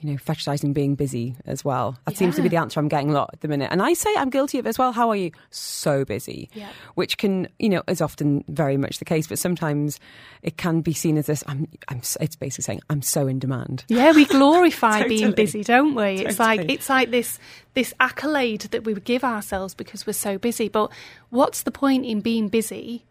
you 0.05 0.11
know, 0.11 0.17
fetishizing 0.17 0.71
being 0.73 0.93
busy 0.93 1.35
as 1.45 1.65
well. 1.65 1.97
That 2.05 2.13
yeah. 2.13 2.19
seems 2.19 2.35
to 2.35 2.43
be 2.43 2.49
the 2.49 2.57
answer 2.57 2.79
I'm 2.79 2.87
getting 2.87 3.09
a 3.09 3.13
lot 3.13 3.31
at 3.33 3.41
the 3.41 3.47
minute. 3.47 3.69
And 3.71 3.81
I 3.81 3.93
say 3.93 4.13
I'm 4.15 4.29
guilty 4.29 4.59
of 4.59 4.67
it 4.67 4.69
as 4.69 4.77
well. 4.77 4.91
How 4.91 5.09
are 5.09 5.15
you? 5.15 5.31
So 5.49 6.05
busy. 6.05 6.49
Yeah. 6.53 6.69
Which 6.93 7.17
can, 7.17 7.47
you 7.57 7.69
know, 7.69 7.81
is 7.87 8.01
often 8.01 8.43
very 8.47 8.77
much 8.77 8.99
the 8.99 9.05
case, 9.05 9.25
but 9.25 9.39
sometimes 9.39 9.99
it 10.43 10.57
can 10.57 10.81
be 10.81 10.93
seen 10.93 11.17
as 11.17 11.25
this. 11.25 11.43
I'm, 11.47 11.67
I'm, 11.87 12.01
it's 12.19 12.35
basically 12.35 12.63
saying 12.63 12.81
I'm 12.89 13.01
so 13.01 13.25
in 13.25 13.39
demand. 13.39 13.83
Yeah, 13.87 14.11
we 14.11 14.25
glorify 14.25 14.97
totally. 14.99 15.17
being 15.17 15.31
busy, 15.31 15.63
don't 15.63 15.95
we? 15.95 16.03
It's 16.03 16.37
like, 16.37 16.69
it's 16.69 16.87
like 16.87 17.09
this, 17.09 17.39
this 17.73 17.93
accolade 17.99 18.61
that 18.61 18.83
we 18.83 18.93
would 18.93 19.05
give 19.05 19.23
ourselves 19.23 19.73
because 19.73 20.05
we're 20.05 20.13
so 20.13 20.37
busy. 20.37 20.69
But 20.69 20.91
what's 21.31 21.63
the 21.63 21.71
point 21.71 22.05
in 22.05 22.21
being 22.21 22.49
busy 22.49 23.05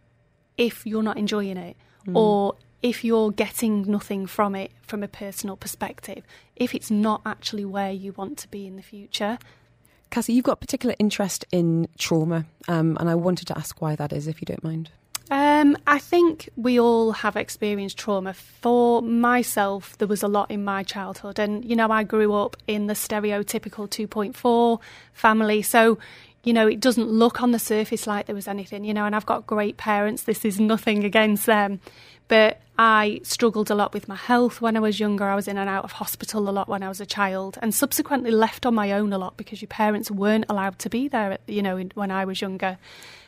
if 0.56 0.86
you're 0.86 1.02
not 1.02 1.16
enjoying 1.16 1.56
it? 1.56 1.76
Mm. 2.06 2.16
Or 2.16 2.54
if 2.84 3.02
you're 3.02 3.30
getting 3.30 3.90
nothing 3.90 4.26
from 4.26 4.54
it 4.54 4.70
from 4.82 5.02
a 5.02 5.08
personal 5.08 5.56
perspective, 5.56 6.22
if 6.56 6.74
it's 6.74 6.90
not 6.90 7.20
actually 7.26 7.64
where 7.64 7.92
you 7.92 8.12
want 8.12 8.38
to 8.38 8.48
be 8.48 8.66
in 8.66 8.76
the 8.76 8.82
future. 8.82 9.38
Cassie, 10.10 10.32
you've 10.32 10.44
got 10.44 10.60
particular 10.60 10.94
interest 10.98 11.44
in 11.50 11.88
trauma, 11.98 12.44
um, 12.68 12.96
and 13.00 13.08
I 13.08 13.14
wanted 13.14 13.46
to 13.48 13.58
ask 13.58 13.80
why 13.80 13.96
that 13.96 14.12
is, 14.12 14.28
if 14.28 14.40
you 14.40 14.46
don't 14.46 14.62
mind. 14.62 14.90
Um, 15.30 15.76
I 15.86 15.98
think 15.98 16.50
we 16.56 16.78
all 16.78 17.12
have 17.12 17.34
experienced 17.34 17.98
trauma. 17.98 18.34
For 18.34 19.02
myself, 19.02 19.96
there 19.98 20.06
was 20.06 20.22
a 20.22 20.28
lot 20.28 20.50
in 20.50 20.64
my 20.64 20.82
childhood, 20.82 21.38
and 21.38 21.64
you 21.64 21.74
know, 21.74 21.90
I 21.90 22.04
grew 22.04 22.34
up 22.34 22.56
in 22.66 22.86
the 22.86 22.94
stereotypical 22.94 23.88
2.4 23.88 24.80
family, 25.12 25.62
so 25.62 25.98
you 26.44 26.52
know, 26.52 26.68
it 26.68 26.78
doesn't 26.78 27.08
look 27.08 27.42
on 27.42 27.52
the 27.52 27.58
surface 27.58 28.06
like 28.06 28.26
there 28.26 28.34
was 28.34 28.46
anything, 28.46 28.84
you 28.84 28.92
know, 28.92 29.06
and 29.06 29.16
I've 29.16 29.26
got 29.26 29.46
great 29.46 29.78
parents. 29.78 30.24
This 30.24 30.44
is 30.44 30.60
nothing 30.60 31.02
against 31.02 31.46
them. 31.46 31.80
But 32.28 32.60
I 32.78 33.20
struggled 33.22 33.70
a 33.70 33.74
lot 33.74 33.92
with 33.92 34.08
my 34.08 34.16
health 34.16 34.60
when 34.60 34.76
I 34.76 34.80
was 34.80 34.98
younger. 34.98 35.24
I 35.24 35.34
was 35.34 35.46
in 35.46 35.58
and 35.58 35.68
out 35.68 35.84
of 35.84 35.92
hospital 35.92 36.48
a 36.48 36.50
lot 36.50 36.68
when 36.68 36.82
I 36.82 36.88
was 36.88 37.00
a 37.00 37.06
child, 37.06 37.58
and 37.62 37.74
subsequently 37.74 38.30
left 38.30 38.66
on 38.66 38.74
my 38.74 38.92
own 38.92 39.12
a 39.12 39.18
lot 39.18 39.36
because 39.36 39.62
your 39.62 39.68
parents 39.68 40.10
weren't 40.10 40.46
allowed 40.48 40.78
to 40.80 40.90
be 40.90 41.06
there. 41.08 41.38
You 41.46 41.62
know, 41.62 41.78
when 41.94 42.10
I 42.10 42.24
was 42.24 42.40
younger. 42.40 42.78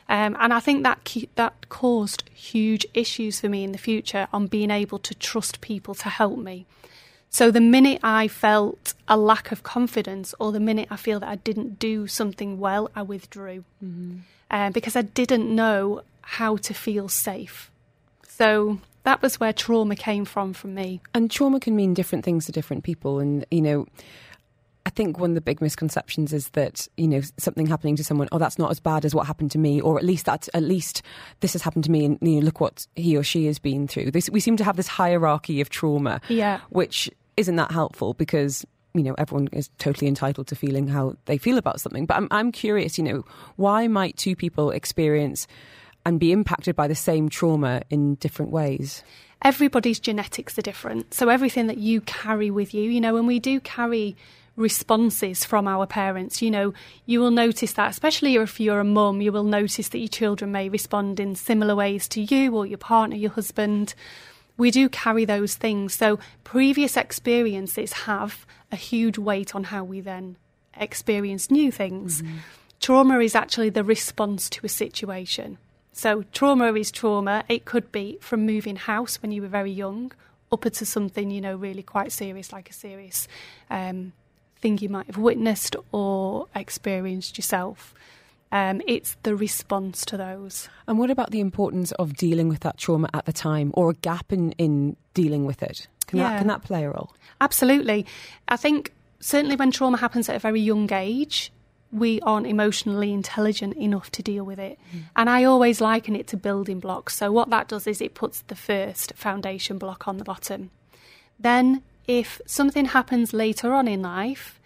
Um, 0.09 0.37
and 0.39 0.53
I 0.53 0.59
think 0.59 0.83
that 0.83 0.99
that 1.35 1.69
caused 1.69 2.23
huge 2.33 2.85
issues 2.93 3.41
for 3.41 3.49
me 3.49 3.63
in 3.63 3.73
the 3.73 3.77
future 3.77 4.27
on 4.31 4.47
being 4.47 4.71
able 4.71 4.99
to 4.99 5.13
trust 5.13 5.59
people 5.59 5.95
to 5.95 6.09
help 6.09 6.39
me. 6.39 6.65
So 7.29 7.51
the 7.51 7.61
minute 7.61 7.99
I 8.03 8.27
felt 8.29 8.93
a 9.07 9.17
lack 9.17 9.51
of 9.51 9.63
confidence, 9.63 10.33
or 10.39 10.51
the 10.51 10.61
minute 10.61 10.87
I 10.89 10.95
feel 10.95 11.19
that 11.19 11.29
I 11.29 11.35
didn't 11.35 11.77
do 11.77 12.07
something 12.07 12.59
well, 12.59 12.89
I 12.95 13.01
withdrew 13.01 13.65
mm-hmm. 13.83 14.19
uh, 14.49 14.69
because 14.71 14.95
I 14.95 15.01
didn't 15.01 15.53
know 15.53 16.01
how 16.21 16.55
to 16.57 16.73
feel 16.73 17.09
safe. 17.09 17.69
So 18.37 18.77
that 19.01 19.23
was 19.23 19.39
where 19.39 19.51
trauma 19.51 19.95
came 19.95 20.23
from 20.23 20.53
from 20.53 20.75
me. 20.75 21.01
And 21.15 21.31
trauma 21.31 21.59
can 21.59 21.75
mean 21.75 21.95
different 21.95 22.23
things 22.23 22.45
to 22.45 22.51
different 22.51 22.83
people. 22.83 23.19
And, 23.19 23.43
you 23.49 23.61
know, 23.61 23.87
I 24.85 24.91
think 24.91 25.17
one 25.17 25.31
of 25.31 25.35
the 25.35 25.41
big 25.41 25.59
misconceptions 25.59 26.33
is 26.33 26.49
that, 26.49 26.87
you 26.97 27.07
know, 27.07 27.21
something 27.37 27.65
happening 27.65 27.95
to 27.95 28.03
someone, 28.03 28.29
oh, 28.31 28.37
that's 28.37 28.59
not 28.59 28.69
as 28.69 28.79
bad 28.79 29.05
as 29.05 29.15
what 29.15 29.25
happened 29.25 29.49
to 29.51 29.57
me, 29.57 29.81
or 29.81 29.97
at 29.97 30.05
least 30.05 30.27
that's, 30.27 30.51
at 30.53 30.61
least 30.61 31.01
this 31.39 31.53
has 31.53 31.63
happened 31.63 31.83
to 31.85 31.91
me 31.91 32.05
and, 32.05 32.19
you 32.21 32.35
know, 32.35 32.41
look 32.41 32.61
what 32.61 32.85
he 32.95 33.17
or 33.17 33.23
she 33.23 33.47
has 33.47 33.57
been 33.57 33.87
through. 33.87 34.11
This, 34.11 34.29
we 34.29 34.39
seem 34.39 34.55
to 34.57 34.63
have 34.63 34.75
this 34.75 34.87
hierarchy 34.87 35.59
of 35.59 35.69
trauma, 35.69 36.21
yeah. 36.29 36.59
which 36.69 37.09
isn't 37.37 37.55
that 37.55 37.71
helpful 37.71 38.13
because 38.13 38.65
you 38.93 39.03
know 39.03 39.13
everyone 39.17 39.47
is 39.51 39.69
totally 39.77 40.07
entitled 40.07 40.47
to 40.47 40.55
feeling 40.55 40.87
how 40.87 41.15
they 41.25 41.37
feel 41.37 41.59
about 41.59 41.79
something 41.79 42.07
but 42.07 42.17
I'm 42.17 42.27
I'm 42.31 42.51
curious 42.51 42.97
you 42.97 43.03
know 43.03 43.25
why 43.55 43.87
might 43.87 44.17
two 44.17 44.35
people 44.35 44.71
experience 44.71 45.45
and 46.07 46.21
be 46.21 46.31
impacted 46.31 46.73
by 46.73 46.87
the 46.87 46.95
same 46.95 47.27
trauma 47.27 47.81
in 47.89 48.15
different 48.15 48.49
ways? 48.49 49.03
Everybody's 49.41 49.99
genetics 49.99 50.57
are 50.57 50.61
different. 50.61 51.13
So 51.13 51.27
everything 51.27 51.67
that 51.67 51.79
you 51.79 51.99
carry 52.01 52.49
with 52.49 52.73
you, 52.73 52.89
you 52.89 53.01
know, 53.01 53.17
and 53.17 53.27
we 53.27 53.39
do 53.39 53.59
carry 53.59 54.15
responses 54.55 55.43
from 55.43 55.67
our 55.67 55.85
parents. 55.85 56.41
You 56.41 56.49
know, 56.49 56.73
you 57.05 57.19
will 57.19 57.31
notice 57.31 57.73
that, 57.73 57.89
especially 57.89 58.35
if 58.35 58.57
you're 58.57 58.79
a 58.79 58.85
mum, 58.85 59.19
you 59.19 59.33
will 59.33 59.43
notice 59.43 59.89
that 59.89 59.99
your 59.99 60.07
children 60.07 60.53
may 60.53 60.69
respond 60.69 61.19
in 61.19 61.35
similar 61.35 61.75
ways 61.75 62.07
to 62.09 62.21
you 62.21 62.55
or 62.55 62.65
your 62.65 62.77
partner, 62.77 63.17
your 63.17 63.31
husband. 63.31 63.93
We 64.55 64.71
do 64.71 64.87
carry 64.87 65.25
those 65.25 65.55
things. 65.55 65.93
So 65.93 66.19
previous 66.45 66.95
experiences 66.95 67.91
have 67.91 68.45
a 68.71 68.77
huge 68.77 69.17
weight 69.17 69.55
on 69.55 69.65
how 69.65 69.83
we 69.83 69.99
then 69.99 70.37
experience 70.77 71.51
new 71.51 71.69
things. 71.69 72.21
Mm-hmm. 72.21 72.37
Trauma 72.79 73.19
is 73.19 73.35
actually 73.35 73.71
the 73.71 73.83
response 73.83 74.49
to 74.51 74.65
a 74.65 74.69
situation. 74.69 75.57
So 75.97 76.23
trauma 76.31 76.71
is 76.73 76.91
trauma. 76.91 77.43
It 77.49 77.65
could 77.65 77.91
be 77.91 78.19
from 78.21 78.45
moving 78.45 78.75
house 78.75 79.19
when 79.19 79.31
you 79.31 79.41
were 79.41 79.47
very 79.47 79.71
young 79.71 80.11
up 80.51 80.61
to 80.61 80.85
something, 80.85 81.31
you 81.31 81.41
know, 81.41 81.55
really 81.55 81.81
quite 81.81 82.11
serious, 82.11 82.53
like 82.53 82.69
a 82.69 82.73
serious 82.73 83.27
um, 83.71 84.13
thing 84.59 84.77
you 84.77 84.89
might 84.89 85.07
have 85.07 85.17
witnessed 85.17 85.75
or 85.91 86.45
experienced 86.53 87.39
yourself. 87.39 87.95
Um, 88.51 88.83
it's 88.87 89.17
the 89.23 89.35
response 89.35 90.05
to 90.05 90.17
those. 90.17 90.69
And 90.85 90.99
what 90.99 91.09
about 91.09 91.31
the 91.31 91.39
importance 91.39 91.91
of 91.93 92.15
dealing 92.15 92.47
with 92.47 92.59
that 92.59 92.77
trauma 92.77 93.09
at 93.15 93.25
the 93.25 93.33
time 93.33 93.71
or 93.73 93.89
a 93.89 93.95
gap 93.95 94.31
in, 94.31 94.51
in 94.51 94.97
dealing 95.15 95.45
with 95.45 95.63
it? 95.63 95.87
Can, 96.05 96.19
yeah. 96.19 96.29
that, 96.29 96.37
can 96.37 96.47
that 96.47 96.61
play 96.61 96.85
a 96.85 96.91
role? 96.91 97.11
Absolutely. 97.41 98.05
I 98.47 98.55
think 98.55 98.93
certainly 99.19 99.55
when 99.55 99.71
trauma 99.71 99.97
happens 99.97 100.29
at 100.29 100.35
a 100.35 100.39
very 100.39 100.61
young 100.61 100.93
age, 100.93 101.51
we 101.91 102.19
aren't 102.21 102.47
emotionally 102.47 103.13
intelligent 103.13 103.75
enough 103.77 104.11
to 104.11 104.21
deal 104.21 104.43
with 104.43 104.59
it. 104.59 104.77
Mm. 104.93 105.03
And 105.15 105.29
I 105.29 105.43
always 105.45 105.79
liken 105.79 106.15
it 106.15 106.27
to 106.27 106.37
building 106.37 106.79
blocks. 106.79 107.15
So, 107.15 107.31
what 107.31 107.49
that 107.49 107.67
does 107.67 107.87
is 107.87 108.01
it 108.01 108.13
puts 108.13 108.41
the 108.41 108.55
first 108.55 109.13
foundation 109.15 109.77
block 109.77 110.07
on 110.07 110.17
the 110.17 110.23
bottom. 110.23 110.71
Then, 111.39 111.83
if 112.07 112.41
something 112.45 112.85
happens 112.85 113.33
later 113.33 113.73
on 113.73 113.87
in 113.87 114.01
life, 114.01 114.59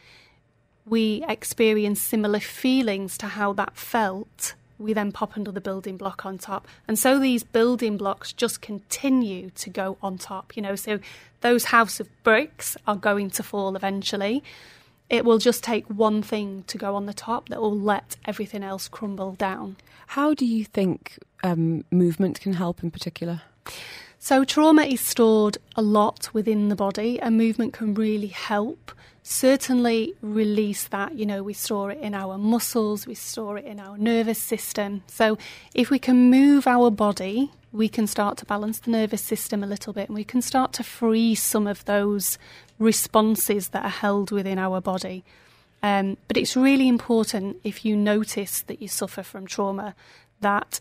we 0.85 1.23
experience 1.27 2.01
similar 2.01 2.39
feelings 2.39 3.17
to 3.19 3.27
how 3.27 3.53
that 3.53 3.75
felt, 3.77 4.55
we 4.81 4.93
then 4.93 5.11
pop 5.11 5.35
another 5.35 5.59
building 5.59 5.97
block 5.97 6.25
on 6.25 6.37
top. 6.37 6.67
And 6.87 6.97
so 6.97 7.19
these 7.19 7.43
building 7.43 7.97
blocks 7.97 8.33
just 8.33 8.61
continue 8.61 9.51
to 9.51 9.69
go 9.69 9.97
on 10.01 10.17
top, 10.17 10.55
you 10.55 10.61
know. 10.61 10.75
So 10.75 10.99
those 11.41 11.65
house 11.65 11.99
of 11.99 12.09
bricks 12.23 12.75
are 12.87 12.95
going 12.95 13.29
to 13.31 13.43
fall 13.43 13.75
eventually. 13.75 14.43
It 15.11 15.25
will 15.25 15.39
just 15.39 15.61
take 15.61 15.85
one 15.87 16.23
thing 16.23 16.63
to 16.67 16.77
go 16.77 16.95
on 16.95 17.05
the 17.05 17.13
top 17.13 17.49
that 17.49 17.61
will 17.61 17.77
let 17.77 18.15
everything 18.23 18.63
else 18.63 18.87
crumble 18.87 19.33
down. 19.33 19.75
How 20.07 20.33
do 20.33 20.45
you 20.45 20.63
think 20.63 21.19
um, 21.43 21.83
movement 21.91 22.39
can 22.39 22.53
help 22.53 22.81
in 22.81 22.91
particular? 22.91 23.41
So, 24.19 24.45
trauma 24.45 24.83
is 24.83 25.01
stored 25.01 25.57
a 25.75 25.81
lot 25.81 26.29
within 26.33 26.69
the 26.69 26.77
body, 26.77 27.19
and 27.19 27.37
movement 27.37 27.73
can 27.73 27.93
really 27.93 28.27
help. 28.27 28.93
Certainly, 29.21 30.13
release 30.21 30.87
that. 30.87 31.15
You 31.15 31.25
know, 31.25 31.43
we 31.43 31.53
store 31.53 31.91
it 31.91 31.99
in 31.99 32.13
our 32.13 32.37
muscles, 32.37 33.05
we 33.05 33.15
store 33.15 33.57
it 33.57 33.65
in 33.65 33.81
our 33.81 33.97
nervous 33.97 34.41
system. 34.41 35.03
So, 35.07 35.37
if 35.73 35.89
we 35.89 35.99
can 35.99 36.29
move 36.29 36.67
our 36.67 36.89
body, 36.89 37.51
we 37.73 37.87
can 37.87 38.05
start 38.05 38.37
to 38.37 38.45
balance 38.45 38.79
the 38.79 38.91
nervous 38.91 39.21
system 39.21 39.63
a 39.63 39.67
little 39.67 39.93
bit 39.93 40.09
and 40.09 40.15
we 40.15 40.23
can 40.23 40.41
start 40.41 40.73
to 40.73 40.83
free 40.83 41.35
some 41.35 41.67
of 41.67 41.85
those 41.85 42.37
responses 42.81 43.69
that 43.69 43.85
are 43.85 43.89
held 43.89 44.31
within 44.31 44.57
our 44.59 44.81
body. 44.81 45.23
Um, 45.83 46.17
but 46.27 46.37
it's 46.37 46.55
really 46.55 46.87
important 46.87 47.57
if 47.63 47.85
you 47.85 47.95
notice 47.95 48.61
that 48.61 48.81
you 48.81 48.87
suffer 48.87 49.23
from 49.23 49.47
trauma 49.47 49.95
that 50.41 50.79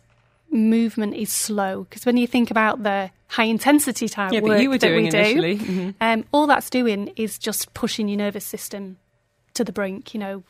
movement 0.51 1.15
is 1.15 1.31
slow 1.33 1.85
because 1.85 2.05
when 2.05 2.17
you 2.17 2.27
think 2.27 2.51
about 2.51 2.83
the 2.83 3.11
high 3.29 3.45
intensity 3.45 4.09
type 4.09 4.33
Yeah, 4.33 4.41
that 4.41 4.47
work 4.49 4.61
you 4.61 4.69
were 4.71 4.79
that 4.79 4.89
doing 4.89 5.05
we 5.05 5.11
do. 5.11 5.57
Mhm. 5.57 5.95
um, 6.01 6.25
all 6.33 6.47
that's 6.47 6.69
doing 6.71 7.13
is 7.17 7.39
just 7.39 7.73
pushing 7.73 8.09
your 8.09 8.19
nervous 8.19 8.45
system 8.45 8.97
to 9.55 9.63
the 9.65 9.73
brink. 9.73 10.13
You 10.13 10.21
know, 10.21 10.43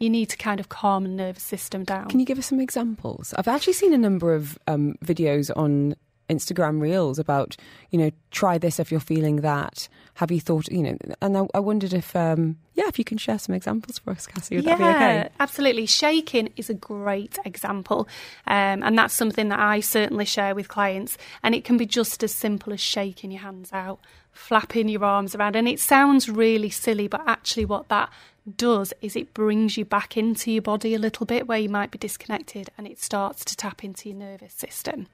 you 0.00 0.08
need 0.10 0.28
to 0.30 0.36
kind 0.36 0.60
of 0.60 0.68
calm 0.70 1.04
the 1.04 1.10
nervous 1.10 1.42
system 1.42 1.84
down. 1.84 2.08
Can 2.08 2.20
you 2.20 2.26
give 2.26 2.38
us 2.38 2.46
some 2.46 2.58
examples? 2.60 3.34
I've 3.36 3.48
actually 3.48 3.74
seen 3.74 3.92
a 3.92 3.98
number 3.98 4.34
of 4.34 4.58
um, 4.66 4.96
videos 5.04 5.50
on 5.56 5.94
Instagram 6.28 6.80
Reels 6.80 7.18
about, 7.18 7.56
you 7.90 7.98
know, 7.98 8.10
try 8.30 8.58
this 8.58 8.78
if 8.80 8.90
you're 8.90 9.00
feeling 9.00 9.36
that. 9.36 9.88
Have 10.14 10.30
you 10.30 10.40
thought, 10.40 10.68
you 10.68 10.82
know, 10.82 10.96
and 11.20 11.36
I, 11.36 11.46
I 11.54 11.60
wondered 11.60 11.92
if, 11.92 12.14
um, 12.14 12.56
yeah, 12.74 12.84
if 12.86 12.98
you 12.98 13.04
can 13.04 13.18
share 13.18 13.38
some 13.38 13.54
examples 13.54 13.98
for 13.98 14.12
us, 14.12 14.26
Cassie, 14.26 14.56
would 14.56 14.64
that 14.64 14.78
be 14.78 14.84
okay? 14.84 15.28
absolutely. 15.40 15.86
Shaking 15.86 16.52
is 16.56 16.70
a 16.70 16.74
great 16.74 17.38
example, 17.44 18.08
um, 18.46 18.82
and 18.82 18.96
that's 18.96 19.14
something 19.14 19.48
that 19.48 19.58
I 19.58 19.80
certainly 19.80 20.24
share 20.24 20.54
with 20.54 20.68
clients. 20.68 21.18
And 21.42 21.54
it 21.54 21.64
can 21.64 21.76
be 21.76 21.86
just 21.86 22.22
as 22.22 22.32
simple 22.32 22.72
as 22.72 22.80
shaking 22.80 23.32
your 23.32 23.42
hands 23.42 23.72
out, 23.72 23.98
flapping 24.30 24.88
your 24.88 25.04
arms 25.04 25.34
around, 25.34 25.56
and 25.56 25.66
it 25.66 25.80
sounds 25.80 26.28
really 26.28 26.70
silly, 26.70 27.08
but 27.08 27.22
actually, 27.26 27.64
what 27.64 27.88
that 27.88 28.08
does 28.56 28.92
is 29.00 29.16
it 29.16 29.34
brings 29.34 29.76
you 29.76 29.84
back 29.84 30.16
into 30.16 30.52
your 30.52 30.62
body 30.62 30.94
a 30.94 30.98
little 30.98 31.24
bit 31.24 31.48
where 31.48 31.58
you 31.58 31.68
might 31.68 31.90
be 31.90 31.98
disconnected, 31.98 32.70
and 32.78 32.86
it 32.86 33.00
starts 33.00 33.44
to 33.46 33.56
tap 33.56 33.82
into 33.82 34.08
your 34.08 34.18
nervous 34.18 34.52
system. 34.52 35.08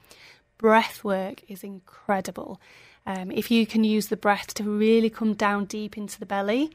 Breath 0.60 1.02
work 1.02 1.42
is 1.48 1.64
incredible. 1.64 2.60
Um, 3.06 3.30
if 3.30 3.50
you 3.50 3.66
can 3.66 3.82
use 3.82 4.08
the 4.08 4.16
breath 4.16 4.52
to 4.54 4.64
really 4.64 5.08
come 5.08 5.32
down 5.32 5.64
deep 5.64 5.96
into 5.96 6.20
the 6.20 6.26
belly, 6.26 6.70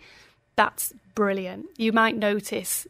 that's 0.55 0.91
brilliant. 1.13 1.67
You 1.77 1.93
might 1.93 2.17
notice 2.17 2.87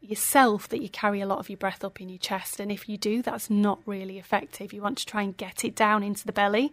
yourself 0.00 0.66
that 0.70 0.80
you 0.80 0.88
carry 0.88 1.20
a 1.20 1.26
lot 1.26 1.40
of 1.40 1.50
your 1.50 1.58
breath 1.58 1.84
up 1.84 2.00
in 2.00 2.08
your 2.08 2.18
chest. 2.18 2.58
And 2.58 2.72
if 2.72 2.88
you 2.88 2.96
do, 2.96 3.20
that's 3.20 3.50
not 3.50 3.80
really 3.84 4.18
effective. 4.18 4.72
You 4.72 4.80
want 4.80 4.96
to 4.96 5.06
try 5.06 5.20
and 5.20 5.36
get 5.36 5.62
it 5.62 5.76
down 5.76 6.02
into 6.02 6.24
the 6.24 6.32
belly. 6.32 6.72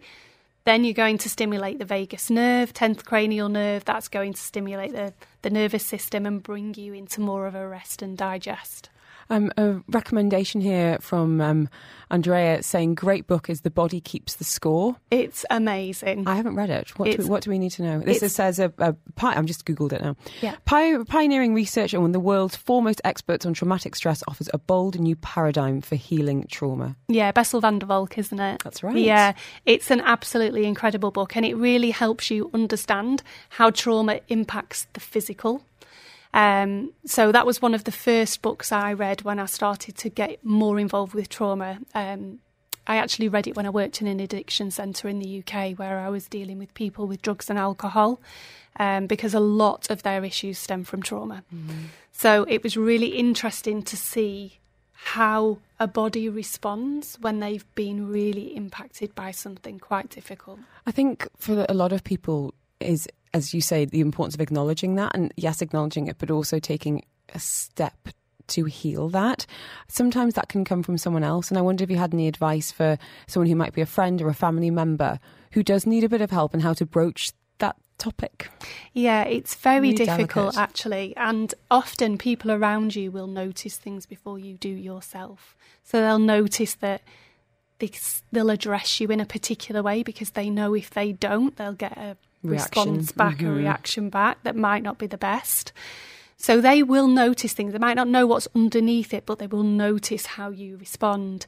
Then 0.64 0.82
you're 0.84 0.94
going 0.94 1.18
to 1.18 1.28
stimulate 1.28 1.78
the 1.78 1.84
vagus 1.84 2.30
nerve, 2.30 2.72
10th 2.72 3.04
cranial 3.04 3.50
nerve. 3.50 3.84
That's 3.84 4.08
going 4.08 4.32
to 4.32 4.40
stimulate 4.40 4.92
the, 4.92 5.12
the 5.42 5.50
nervous 5.50 5.84
system 5.84 6.24
and 6.24 6.42
bring 6.42 6.72
you 6.72 6.94
into 6.94 7.20
more 7.20 7.46
of 7.46 7.54
a 7.54 7.68
rest 7.68 8.00
and 8.00 8.16
digest. 8.16 8.88
Um, 9.32 9.50
a 9.56 9.80
recommendation 9.88 10.60
here 10.60 10.98
from 11.00 11.40
um, 11.40 11.68
Andrea 12.10 12.62
saying, 12.62 12.96
"Great 12.96 13.26
book 13.26 13.48
is 13.48 13.62
The 13.62 13.70
Body 13.70 13.98
Keeps 14.00 14.34
the 14.34 14.44
Score." 14.44 14.96
It's 15.10 15.46
amazing. 15.48 16.24
I 16.28 16.34
haven't 16.34 16.54
read 16.54 16.68
it. 16.68 16.90
What, 16.98 17.06
do, 17.06 17.10
It's- 17.12 17.26
what 17.28 17.42
do 17.42 17.50
we 17.50 17.58
need 17.58 17.70
to 17.72 17.82
know? 17.82 18.00
This 18.00 18.18
it's- 18.18 18.34
says 18.34 18.58
a, 18.58 18.70
a 18.78 18.92
pi- 19.16 19.32
I'm 19.32 19.46
just 19.46 19.64
googled 19.64 19.94
it 19.94 20.02
now. 20.02 20.16
Yeah. 20.42 20.56
Pi- 20.66 21.02
pioneering 21.04 21.54
research 21.54 21.94
and 21.94 22.02
one 22.02 22.10
of 22.10 22.12
the 22.12 22.20
world's 22.20 22.56
foremost 22.56 23.00
experts 23.04 23.46
on 23.46 23.54
traumatic 23.54 23.96
stress 23.96 24.22
offers 24.28 24.50
a 24.52 24.58
bold 24.58 25.00
new 25.00 25.16
paradigm 25.16 25.80
for 25.80 25.96
healing 25.96 26.46
trauma. 26.50 26.94
Yeah, 27.08 27.32
Bessel 27.32 27.60
van 27.62 27.78
der 27.78 27.86
Kolk, 27.86 28.18
isn't 28.18 28.38
it? 28.38 28.60
That's 28.62 28.82
right. 28.82 28.96
Yeah, 28.96 29.32
it's 29.64 29.90
an 29.90 30.02
absolutely 30.02 30.66
incredible 30.66 31.10
book, 31.10 31.36
and 31.36 31.46
it 31.46 31.54
really 31.54 31.90
helps 31.90 32.30
you 32.30 32.50
understand 32.52 33.22
how 33.48 33.70
trauma 33.70 34.20
impacts 34.28 34.86
the 34.92 35.00
physical. 35.00 35.62
Um, 36.34 36.92
so 37.04 37.30
that 37.32 37.46
was 37.46 37.60
one 37.60 37.74
of 37.74 37.84
the 37.84 37.92
first 37.92 38.42
books 38.42 38.72
I 38.72 38.92
read 38.92 39.22
when 39.22 39.38
I 39.38 39.46
started 39.46 39.96
to 39.98 40.08
get 40.08 40.44
more 40.44 40.78
involved 40.78 41.14
with 41.14 41.28
trauma. 41.28 41.78
Um, 41.94 42.38
I 42.86 42.96
actually 42.96 43.28
read 43.28 43.46
it 43.46 43.54
when 43.56 43.66
I 43.66 43.70
worked 43.70 44.00
in 44.00 44.06
an 44.06 44.18
addiction 44.18 44.70
centre 44.70 45.08
in 45.08 45.18
the 45.18 45.38
UK, 45.40 45.78
where 45.78 45.98
I 45.98 46.08
was 46.08 46.26
dealing 46.26 46.58
with 46.58 46.74
people 46.74 47.06
with 47.06 47.22
drugs 47.22 47.48
and 47.48 47.58
alcohol, 47.58 48.20
um, 48.78 49.06
because 49.06 49.34
a 49.34 49.40
lot 49.40 49.90
of 49.90 50.02
their 50.02 50.24
issues 50.24 50.58
stem 50.58 50.84
from 50.84 51.02
trauma. 51.02 51.44
So 52.12 52.44
it 52.48 52.62
was 52.62 52.76
really 52.76 53.08
interesting 53.08 53.82
to 53.84 53.96
see 53.96 54.58
how 54.92 55.58
a 55.80 55.86
body 55.86 56.28
responds 56.28 57.18
when 57.20 57.40
they've 57.40 57.64
been 57.74 58.08
really 58.08 58.54
impacted 58.56 59.14
by 59.14 59.32
something 59.32 59.78
quite 59.78 60.08
difficult. 60.10 60.60
I 60.86 60.92
think 60.92 61.26
for 61.36 61.66
a 61.68 61.74
lot 61.74 61.92
of 61.92 62.04
people 62.04 62.54
is, 62.78 63.08
as 63.34 63.54
you 63.54 63.60
say, 63.60 63.84
the 63.84 64.00
importance 64.00 64.34
of 64.34 64.40
acknowledging 64.40 64.96
that, 64.96 65.12
and 65.14 65.32
yes, 65.36 65.62
acknowledging 65.62 66.06
it, 66.06 66.16
but 66.18 66.30
also 66.30 66.58
taking 66.58 67.04
a 67.34 67.38
step 67.38 68.08
to 68.48 68.64
heal 68.64 69.08
that. 69.08 69.46
Sometimes 69.88 70.34
that 70.34 70.48
can 70.48 70.64
come 70.64 70.82
from 70.82 70.98
someone 70.98 71.24
else, 71.24 71.48
and 71.48 71.56
I 71.56 71.62
wonder 71.62 71.84
if 71.84 71.90
you 71.90 71.96
had 71.96 72.12
any 72.12 72.28
advice 72.28 72.70
for 72.72 72.98
someone 73.26 73.48
who 73.48 73.56
might 73.56 73.72
be 73.72 73.80
a 73.80 73.86
friend 73.86 74.20
or 74.20 74.28
a 74.28 74.34
family 74.34 74.70
member 74.70 75.18
who 75.52 75.62
does 75.62 75.86
need 75.86 76.04
a 76.04 76.08
bit 76.08 76.20
of 76.20 76.30
help 76.30 76.52
and 76.52 76.62
how 76.62 76.72
to 76.74 76.84
broach 76.84 77.32
that 77.58 77.76
topic. 77.98 78.50
Yeah, 78.92 79.22
it's 79.22 79.54
very 79.54 79.92
Really 79.92 79.94
difficult 79.94 80.54
delicate. 80.54 80.58
actually, 80.58 81.16
and 81.16 81.54
often 81.70 82.18
people 82.18 82.50
around 82.50 82.96
you 82.96 83.10
will 83.10 83.28
notice 83.28 83.76
things 83.76 84.06
before 84.06 84.38
you 84.38 84.56
do 84.56 84.68
yourself. 84.68 85.56
So 85.84 86.00
they'll 86.00 86.18
notice 86.18 86.74
that 86.74 87.02
they, 87.78 87.90
they'll 88.32 88.50
address 88.50 89.00
you 89.00 89.08
in 89.08 89.20
a 89.20 89.26
particular 89.26 89.82
way 89.82 90.02
because 90.02 90.30
they 90.30 90.50
know 90.50 90.74
if 90.74 90.90
they 90.90 91.12
don't, 91.12 91.56
they'll 91.56 91.72
get 91.72 91.96
a 91.96 92.16
Reaction. 92.42 92.94
response 92.94 93.12
back, 93.12 93.40
a 93.40 93.44
Mhm. 93.44 93.56
reaction 93.56 94.10
back 94.10 94.42
that 94.42 94.56
might 94.56 94.82
not 94.82 94.98
be 94.98 95.06
the 95.06 95.18
best. 95.18 95.72
So 96.36 96.60
they 96.60 96.82
will 96.82 97.06
notice 97.06 97.52
things. 97.52 97.72
They 97.72 97.78
might 97.78 97.94
not 97.94 98.08
know 98.08 98.26
what's 98.26 98.48
underneath 98.54 99.14
it, 99.14 99.24
but 99.26 99.38
they 99.38 99.46
will 99.46 99.62
notice 99.62 100.26
how 100.26 100.50
you 100.50 100.76
respond. 100.76 101.46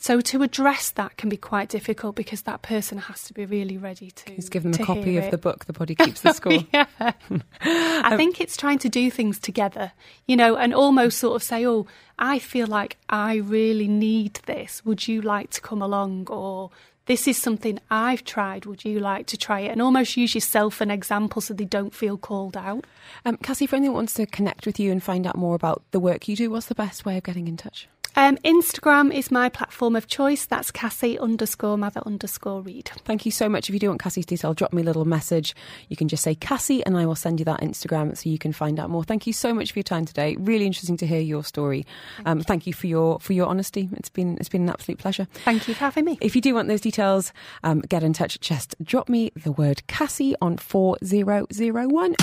So 0.00 0.20
to 0.20 0.44
address 0.44 0.90
that 0.92 1.16
can 1.16 1.28
be 1.28 1.36
quite 1.36 1.68
difficult 1.68 2.14
because 2.14 2.42
that 2.42 2.62
person 2.62 2.98
has 2.98 3.24
to 3.24 3.34
be 3.34 3.44
really 3.44 3.76
ready 3.76 4.12
to. 4.12 4.36
Just 4.36 4.52
give 4.52 4.62
them 4.62 4.72
a 4.74 4.78
copy 4.78 5.16
of 5.16 5.24
it. 5.24 5.30
the 5.32 5.38
book, 5.38 5.64
The 5.64 5.72
Body 5.72 5.96
Keeps 5.96 6.20
the 6.20 6.32
Score. 6.34 6.64
yeah. 6.72 6.86
I 7.60 8.16
think 8.16 8.40
it's 8.40 8.56
trying 8.56 8.78
to 8.78 8.88
do 8.88 9.10
things 9.10 9.40
together, 9.40 9.90
you 10.28 10.36
know, 10.36 10.56
and 10.56 10.72
almost 10.72 11.18
sort 11.18 11.34
of 11.34 11.42
say, 11.42 11.66
oh, 11.66 11.88
I 12.16 12.38
feel 12.38 12.68
like 12.68 12.96
I 13.08 13.36
really 13.36 13.88
need 13.88 14.34
this. 14.46 14.84
Would 14.84 15.08
you 15.08 15.20
like 15.20 15.50
to 15.50 15.60
come 15.60 15.82
along? 15.82 16.28
Or 16.30 16.70
this 17.08 17.26
is 17.26 17.38
something 17.38 17.80
I've 17.90 18.22
tried. 18.22 18.66
Would 18.66 18.84
you 18.84 19.00
like 19.00 19.26
to 19.28 19.38
try 19.38 19.60
it? 19.60 19.72
And 19.72 19.80
almost 19.80 20.16
use 20.16 20.34
yourself 20.34 20.80
an 20.82 20.90
example 20.90 21.40
so 21.40 21.54
they 21.54 21.64
don't 21.64 21.94
feel 21.94 22.18
called 22.18 22.56
out. 22.56 22.84
Um, 23.24 23.38
Cassie, 23.38 23.66
for 23.66 23.76
anyone 23.76 23.96
wants 23.96 24.14
to 24.14 24.26
connect 24.26 24.66
with 24.66 24.78
you 24.78 24.92
and 24.92 25.02
find 25.02 25.26
out 25.26 25.36
more 25.36 25.54
about 25.54 25.82
the 25.90 26.00
work 26.00 26.28
you 26.28 26.36
do, 26.36 26.50
what's 26.50 26.66
the 26.66 26.74
best 26.74 27.06
way 27.06 27.16
of 27.16 27.24
getting 27.24 27.48
in 27.48 27.56
touch? 27.56 27.88
Um, 28.16 28.36
Instagram 28.38 29.14
is 29.14 29.30
my 29.30 29.48
platform 29.48 29.94
of 29.94 30.06
choice. 30.06 30.46
That's 30.46 30.70
Cassie 30.70 31.18
underscore 31.18 31.76
mother 31.76 32.00
underscore 32.04 32.62
Reid. 32.62 32.90
Thank 33.04 33.24
you 33.24 33.32
so 33.32 33.48
much. 33.48 33.68
If 33.68 33.74
you 33.74 33.78
do 33.78 33.88
want 33.88 34.00
Cassie's 34.00 34.26
detail, 34.26 34.54
drop 34.54 34.72
me 34.72 34.82
a 34.82 34.84
little 34.84 35.04
message. 35.04 35.54
You 35.88 35.96
can 35.96 36.08
just 36.08 36.22
say 36.22 36.34
Cassie 36.34 36.84
and 36.84 36.96
I 36.96 37.06
will 37.06 37.14
send 37.14 37.38
you 37.38 37.44
that 37.44 37.60
Instagram 37.60 38.16
so 38.16 38.28
you 38.28 38.38
can 38.38 38.52
find 38.52 38.80
out 38.80 38.90
more. 38.90 39.04
Thank 39.04 39.26
you 39.26 39.32
so 39.32 39.54
much 39.54 39.72
for 39.72 39.78
your 39.78 39.84
time 39.84 40.04
today. 40.04 40.36
Really 40.36 40.66
interesting 40.66 40.96
to 40.98 41.06
hear 41.06 41.20
your 41.20 41.44
story. 41.44 41.86
Um, 42.26 42.40
thank 42.40 42.66
you 42.66 42.72
for 42.72 42.86
your 42.86 43.20
for 43.20 43.32
your 43.32 43.46
honesty. 43.46 43.88
It's 43.92 44.08
been 44.08 44.36
it's 44.38 44.48
been 44.48 44.62
an 44.62 44.70
absolute 44.70 44.98
pleasure. 44.98 45.26
Thank 45.44 45.68
you 45.68 45.74
for 45.74 45.80
having 45.80 46.04
me. 46.04 46.18
If 46.20 46.34
you 46.34 46.42
do 46.42 46.54
want 46.54 46.68
those 46.68 46.80
details, 46.80 47.32
um, 47.62 47.80
get 47.82 48.02
in 48.02 48.12
touch. 48.12 48.40
Just 48.40 48.74
drop 48.82 49.08
me 49.08 49.30
the 49.36 49.52
word 49.52 49.86
Cassie 49.86 50.34
on 50.40 50.56
4001. 50.56 52.16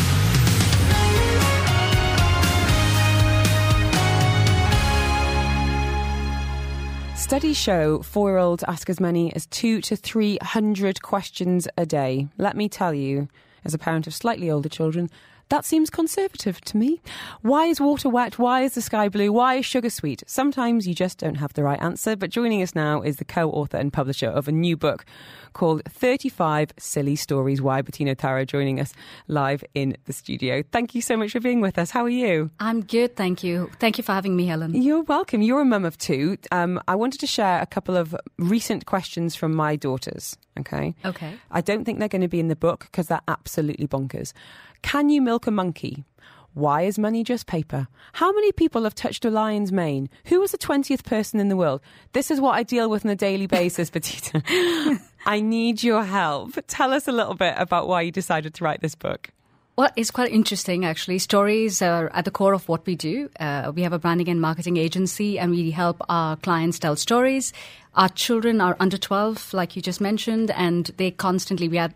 Studies 7.16 7.58
show 7.58 8.02
four 8.02 8.32
year 8.32 8.38
olds 8.38 8.64
ask 8.68 8.90
as 8.90 9.00
many 9.00 9.34
as 9.34 9.46
two 9.48 9.80
to 9.82 9.96
three 9.96 10.38
hundred 10.42 11.02
questions 11.02 11.68
a 11.78 11.86
day. 11.86 12.28
Let 12.38 12.58
me 12.58 12.68
tell 12.68 12.94
you, 12.94 13.30
as 13.64 13.74
a 13.74 13.78
parent 13.80 14.06
of 14.06 14.14
slightly 14.14 14.52
older 14.52 14.70
children, 14.70 15.10
That 15.50 15.64
seems 15.64 15.90
conservative 15.90 16.60
to 16.62 16.78
me. 16.78 17.02
Why 17.42 17.66
is 17.68 17.80
water 17.80 18.10
wet? 18.10 18.40
Why 18.40 18.62
is 18.62 18.74
the 18.74 18.82
sky 18.82 19.10
blue? 19.10 19.32
Why 19.32 19.56
is 19.56 19.66
sugar 19.66 19.92
sweet? 19.92 20.24
Sometimes 20.26 20.88
you 20.88 20.96
just 20.96 21.20
don't 21.20 21.36
have 21.36 21.54
the 21.54 21.64
right 21.64 21.82
answer. 21.82 22.16
But 22.16 22.32
joining 22.32 22.64
us 22.64 22.74
now 22.74 23.02
is 23.02 23.18
the 23.18 23.26
co 23.26 23.52
author 23.52 23.78
and 23.78 23.94
publisher 23.94 24.28
of 24.28 24.48
a 24.48 24.52
new 24.52 24.76
book 24.76 25.06
called 25.54 25.84
35 25.88 26.72
Silly 26.78 27.16
Stories. 27.16 27.62
Why? 27.62 27.82
Bettina 27.82 28.16
Tara 28.16 28.46
joining 28.46 28.80
us 28.80 28.94
live 29.28 29.64
in 29.74 29.96
the 30.06 30.14
studio. 30.14 30.64
Thank 30.72 30.96
you 30.96 31.02
so 31.02 31.16
much 31.16 31.32
for 31.32 31.40
being 31.40 31.62
with 31.62 31.78
us. 31.78 31.92
How 31.92 32.04
are 32.04 32.10
you? 32.10 32.50
I'm 32.60 32.82
good, 32.82 33.16
thank 33.16 33.44
you. 33.44 33.70
Thank 33.80 33.98
you 33.98 34.04
for 34.04 34.12
having 34.14 34.36
me, 34.36 34.48
Helen. 34.48 34.76
You're 34.76 35.04
welcome. 35.04 35.42
You're 35.42 35.62
a 35.62 35.66
mum 35.66 35.86
of 35.86 35.98
two. 35.98 36.38
Um, 36.52 36.82
I 36.88 36.96
wanted 36.96 37.20
to 37.22 37.28
share 37.28 37.62
a 37.62 37.66
couple 37.66 37.96
of 37.96 38.16
recent 38.38 38.86
questions 38.86 39.36
from 39.36 39.56
my 39.56 39.76
daughters. 39.76 40.38
Okay. 40.60 40.96
Okay. 41.04 41.34
I 41.52 41.62
don't 41.62 41.86
think 41.86 42.00
they're 42.00 42.08
going 42.08 42.22
to 42.22 42.28
be 42.28 42.40
in 42.40 42.48
the 42.48 42.56
book 42.56 42.88
because 42.92 43.08
they're 43.08 43.22
absolutely 43.28 43.88
bonkers. 43.88 44.34
Can 44.86 45.10
you 45.10 45.20
milk 45.20 45.48
a 45.48 45.52
monkey? 45.52 46.06
Why 46.54 46.84
is 46.84 47.00
money 47.00 47.24
just 47.24 47.48
paper? 47.48 47.88
How 48.14 48.32
many 48.32 48.52
people 48.52 48.84
have 48.84 48.94
touched 48.94 49.26
a 49.26 49.32
lion's 49.32 49.72
mane? 49.72 50.12
Who 50.26 50.40
was 50.40 50.52
the 50.52 50.60
20th 50.60 51.04
person 51.04 51.40
in 51.40 51.50
the 51.50 51.58
world? 51.58 51.82
This 52.14 52.30
is 52.30 52.40
what 52.40 52.54
I 52.54 52.62
deal 52.62 52.88
with 52.88 53.04
on 53.04 53.10
a 53.10 53.16
daily 53.16 53.48
basis, 53.48 53.90
Bettina. 53.90 54.44
I 55.26 55.42
need 55.42 55.82
your 55.82 56.04
help. 56.04 56.52
Tell 56.68 56.94
us 56.94 57.08
a 57.08 57.12
little 57.12 57.34
bit 57.34 57.56
about 57.58 57.88
why 57.88 58.04
you 58.04 58.12
decided 58.12 58.54
to 58.54 58.64
write 58.64 58.82
this 58.82 58.94
book. 58.94 59.32
Well, 59.76 59.90
it's 59.96 60.12
quite 60.12 60.32
interesting 60.32 60.86
actually. 60.86 61.18
Stories 61.18 61.82
are 61.82 62.12
at 62.14 62.26
the 62.26 62.32
core 62.32 62.54
of 62.54 62.70
what 62.70 62.86
we 62.86 62.96
do. 62.96 63.32
Uh, 63.40 63.72
we 63.76 63.82
have 63.82 63.92
a 63.92 64.00
branding 64.00 64.30
and 64.30 64.40
marketing 64.40 64.78
agency 64.78 65.40
and 65.40 65.50
we 65.50 65.72
help 65.72 66.00
our 66.10 66.36
clients 66.36 66.78
tell 66.78 66.96
stories. 66.96 67.54
Our 67.96 68.10
children 68.10 68.62
are 68.62 68.78
under 68.80 68.98
12, 68.98 69.52
like 69.54 69.76
you 69.76 69.82
just 69.82 70.00
mentioned, 70.00 70.52
and 70.52 70.92
they 70.98 71.12
constantly, 71.12 71.70
we 71.70 71.78
had 71.78 71.94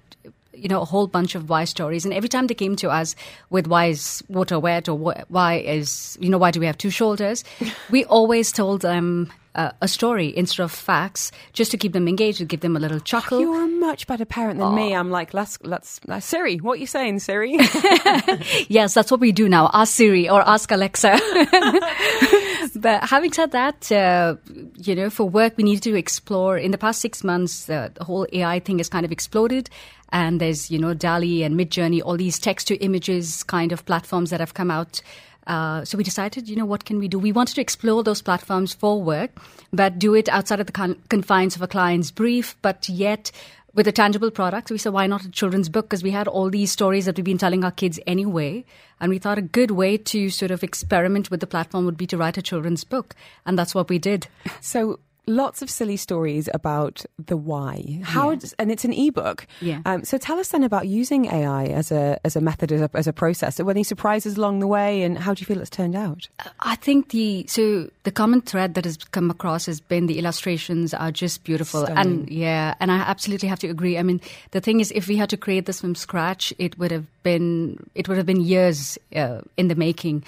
you 0.62 0.68
know, 0.68 0.82
a 0.82 0.86
whole 0.86 1.08
bunch 1.08 1.36
of 1.36 1.50
why 1.50 1.66
stories. 1.66 2.06
And 2.06 2.14
every 2.14 2.30
time 2.30 2.48
they 2.48 2.54
came 2.54 2.76
to 2.78 2.90
us 2.90 3.16
with 3.50 3.68
why 3.68 3.88
is 3.88 4.24
water 4.28 4.60
wet 4.60 4.88
or 4.90 4.96
why 4.96 5.56
is, 5.56 6.18
you 6.22 6.30
know, 6.30 6.38
why 6.38 6.52
do 6.52 6.60
we 6.60 6.66
have 6.66 6.78
two 6.78 6.90
shoulders? 6.90 7.44
we 7.90 8.06
always 8.06 8.52
told 8.52 8.82
them 8.82 9.32
uh, 9.56 9.72
a 9.82 9.88
story 9.88 10.36
instead 10.38 10.64
of 10.64 10.72
facts 10.72 11.32
just 11.54 11.72
to 11.72 11.78
keep 11.78 11.94
them 11.94 12.08
engaged, 12.08 12.38
to 12.38 12.46
give 12.46 12.60
them 12.62 12.76
a 12.76 12.80
little 12.80 13.00
chuckle. 13.00 13.40
You're 13.40 13.64
a 13.64 13.68
much 13.68 14.08
better 14.08 14.26
parent 14.26 14.60
than 14.60 14.76
me. 14.76 14.94
I'm 14.94 15.10
like, 15.10 15.34
let's, 15.34 15.58
let's, 15.64 16.00
uh, 16.08 16.20
Siri, 16.20 16.58
what 16.58 16.74
are 16.74 16.82
you 16.82 16.88
saying, 16.88 17.20
Siri? 17.20 17.54
yes, 18.68 18.94
that's 18.94 19.12
what 19.12 19.20
we 19.20 19.32
do 19.32 19.50
now. 19.50 19.70
Ask 19.74 19.96
Siri 19.96 20.30
or 20.30 20.48
ask 20.48 20.72
Alexa. 20.72 21.20
but 22.76 23.04
having 23.10 23.32
said 23.32 23.52
that, 23.52 23.92
uh, 23.92 24.36
you 24.78 24.96
know, 24.96 25.10
for 25.10 25.28
work, 25.28 25.54
we 25.58 25.64
needed 25.64 25.84
to 25.84 25.96
explore. 25.96 26.58
In 26.58 26.72
the 26.72 26.78
past 26.78 27.02
six 27.02 27.24
months, 27.24 27.70
uh, 27.70 27.90
the 27.94 28.04
whole 28.04 28.28
AI 28.34 28.60
thing 28.60 28.78
has 28.80 28.90
kind 28.90 29.06
of 29.06 29.12
exploded. 29.12 29.70
And 30.12 30.42
there's, 30.42 30.72
you 30.72 30.80
know, 30.80 30.94
DALL-E 30.94 31.44
and 31.44 31.60
Midjourney, 31.60 32.02
all 32.04 32.18
these 32.18 32.40
text 32.40 32.68
to 32.68 32.76
images 32.78 33.44
kind 33.44 33.72
of 33.72 33.86
platforms 33.86 34.32
that 34.32 34.40
have 34.40 34.56
come 34.56 34.72
out. 34.72 35.02
Uh, 35.46 35.84
so 35.84 35.98
we 35.98 36.04
decided, 36.04 36.48
you 36.48 36.56
know, 36.56 36.66
what 36.66 36.86
can 36.86 37.00
we 37.00 37.08
do? 37.08 37.18
We 37.18 37.32
wanted 37.32 37.56
to 37.56 37.62
explore 37.62 38.04
those 38.04 38.22
platforms 38.22 38.74
for 38.74 39.02
work, 39.02 39.32
but 39.74 39.98
do 39.98 40.14
it 40.14 40.30
outside 40.30 40.60
of 40.60 40.68
the 40.68 40.72
con- 40.72 41.02
confines 41.10 41.56
of 41.56 41.62
a 41.62 41.68
client's 41.68 42.12
brief, 42.12 42.56
but 42.62 42.88
yet 42.88 43.32
with 43.80 43.88
a 43.88 43.94
tangible 43.94 44.30
product. 44.30 44.70
We 44.72 44.78
said, 44.78 44.92
why 44.92 45.08
not 45.08 45.24
a 45.24 45.32
children's 45.32 45.70
book? 45.70 45.86
Because 45.86 46.04
we 46.04 46.12
had 46.12 46.28
all 46.28 46.50
these 46.50 46.70
stories 46.70 47.06
that 47.06 47.16
we've 47.16 47.24
been 47.24 47.38
telling 47.38 47.64
our 47.64 47.72
kids 47.72 47.98
anyway. 48.06 48.66
And 49.00 49.10
we 49.10 49.20
thought 49.20 49.38
a 49.38 49.42
good 49.42 49.72
way 49.72 49.96
to 49.96 50.30
sort 50.30 50.52
of 50.52 50.66
experiment 50.66 51.32
with 51.32 51.40
the 51.40 51.48
platform 51.48 51.86
would 51.86 51.96
be 51.96 52.08
to 52.08 52.18
write 52.18 52.38
a 52.38 52.42
children's 52.42 52.84
book. 52.84 53.16
And 53.46 53.58
that's 53.58 53.74
what 53.74 53.88
we 53.88 53.98
did. 53.98 54.28
So 54.60 55.00
lots 55.30 55.62
of 55.62 55.70
silly 55.70 55.96
stories 55.96 56.50
about 56.54 57.06
the 57.24 57.38
why. 57.38 58.02
How 58.04 58.32
yeah. 58.32 58.40
and 58.58 58.72
it's 58.72 58.84
an 58.84 58.94
ebook. 58.94 59.48
Yeah. 59.62 59.82
Um, 59.86 60.04
so 60.04 60.18
tell 60.18 60.40
us 60.40 60.50
then 60.50 60.64
about 60.64 60.88
using 60.88 61.26
AI 61.28 61.66
as 61.66 61.92
a 61.92 62.20
as 62.26 62.36
a 62.36 62.42
method 62.42 62.72
as 62.72 62.82
a, 62.82 62.90
as 62.94 63.08
a 63.08 63.14
process. 63.14 63.60
Were 63.60 63.72
any 63.72 63.84
surprises 63.84 64.36
along 64.36 64.60
the 64.60 64.68
way, 64.68 65.04
and 65.04 65.18
how 65.18 65.34
do 65.34 65.42
you 65.42 65.46
feel 65.46 65.62
it's 65.62 65.70
turned 65.70 65.96
out? 65.96 66.28
I 66.62 66.76
think 66.76 67.10
the 67.10 67.46
so 67.48 67.90
the 68.04 68.12
common 68.12 68.42
thread 68.42 68.74
that 68.74 68.86
has 68.86 68.98
come 68.98 69.30
across 69.30 69.68
has 69.68 69.80
been 69.80 70.08
the 70.08 70.20
illustrations 70.20 70.94
are 70.94 71.12
just 71.12 71.44
beautiful, 71.44 71.84
Stunning. 71.86 72.22
and 72.22 72.30
yeah, 72.30 72.74
and 72.80 72.92
I 72.92 72.98
absolutely 72.98 73.48
have 73.48 73.60
to 73.60 73.68
agree. 73.68 73.98
I 73.98 74.04
mean, 74.04 74.20
the 74.52 74.62
thing 74.62 74.80
is, 74.80 74.92
if 74.92 75.08
we 75.08 75.16
had 75.16 75.30
to 75.30 75.38
create 75.38 75.66
this 75.66 75.80
from 75.80 75.96
scratch, 75.96 76.54
it 76.58 76.78
would 76.80 76.92
have 76.92 77.06
been 77.24 77.90
it 77.96 78.08
would 78.08 78.18
have 78.18 78.26
been 78.26 78.42
years 78.42 78.98
uh, 79.16 79.42
in 79.58 79.68
the 79.68 79.76
making. 79.76 80.24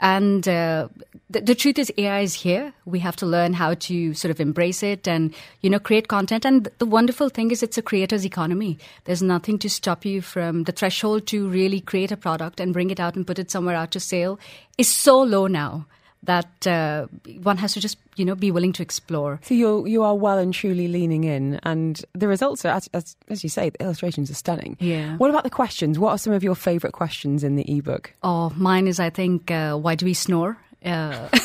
And 0.00 0.46
uh, 0.48 0.88
the, 1.30 1.40
the, 1.40 1.54
truth 1.54 1.78
is, 1.78 1.92
AI 1.96 2.20
is 2.20 2.34
here. 2.34 2.72
We 2.84 2.98
have 2.98 3.16
to 3.16 3.26
learn 3.26 3.52
how 3.52 3.74
to 3.74 4.12
sort 4.14 4.30
of 4.30 4.40
embrace 4.40 4.82
it 4.82 5.06
and, 5.06 5.32
you 5.60 5.70
know, 5.70 5.78
create 5.78 6.08
content. 6.08 6.44
And 6.44 6.68
the 6.78 6.86
wonderful 6.86 7.28
thing 7.28 7.52
is, 7.52 7.62
it's 7.62 7.78
a 7.78 7.82
creator's 7.82 8.26
economy. 8.26 8.78
There's 9.04 9.22
nothing 9.22 9.58
to 9.60 9.70
stop 9.70 10.04
you 10.04 10.20
from 10.20 10.64
the 10.64 10.72
threshold 10.72 11.26
to 11.28 11.48
really 11.48 11.80
create 11.80 12.10
a 12.10 12.16
product 12.16 12.58
and 12.58 12.72
bring 12.72 12.90
it 12.90 12.98
out 12.98 13.14
and 13.14 13.26
put 13.26 13.38
it 13.38 13.50
somewhere 13.50 13.76
out 13.76 13.92
to 13.92 14.00
sale 14.00 14.38
is 14.78 14.90
so 14.90 15.16
low 15.22 15.46
now 15.46 15.86
that 16.24 16.66
uh, 16.66 17.06
one 17.42 17.56
has 17.58 17.74
to 17.74 17.80
just 17.80 17.98
you 18.16 18.24
know 18.24 18.34
be 18.34 18.50
willing 18.50 18.72
to 18.74 18.82
explore. 18.82 19.40
So 19.42 19.54
you 19.54 19.86
you 19.86 20.02
are 20.02 20.14
well 20.14 20.38
and 20.38 20.52
truly 20.52 20.88
leaning 20.88 21.24
in, 21.24 21.60
and 21.62 22.02
the 22.12 22.28
results 22.28 22.64
are 22.64 22.74
as, 22.74 22.88
as, 22.92 23.16
as 23.28 23.42
you 23.42 23.50
say, 23.50 23.70
the 23.70 23.82
illustrations 23.82 24.30
are 24.30 24.34
stunning. 24.34 24.76
Yeah. 24.80 25.16
What 25.16 25.30
about 25.30 25.44
the 25.44 25.50
questions? 25.50 25.98
What 25.98 26.10
are 26.10 26.18
some 26.18 26.32
of 26.32 26.42
your 26.42 26.54
favourite 26.54 26.92
questions 26.92 27.44
in 27.44 27.56
the 27.56 27.64
ebook? 27.76 28.12
Oh, 28.22 28.52
mine 28.56 28.88
is 28.88 29.00
I 29.00 29.10
think 29.10 29.50
uh, 29.50 29.76
why 29.76 29.94
do 29.94 30.06
we 30.06 30.14
snore? 30.14 30.58
Uh, 30.84 31.28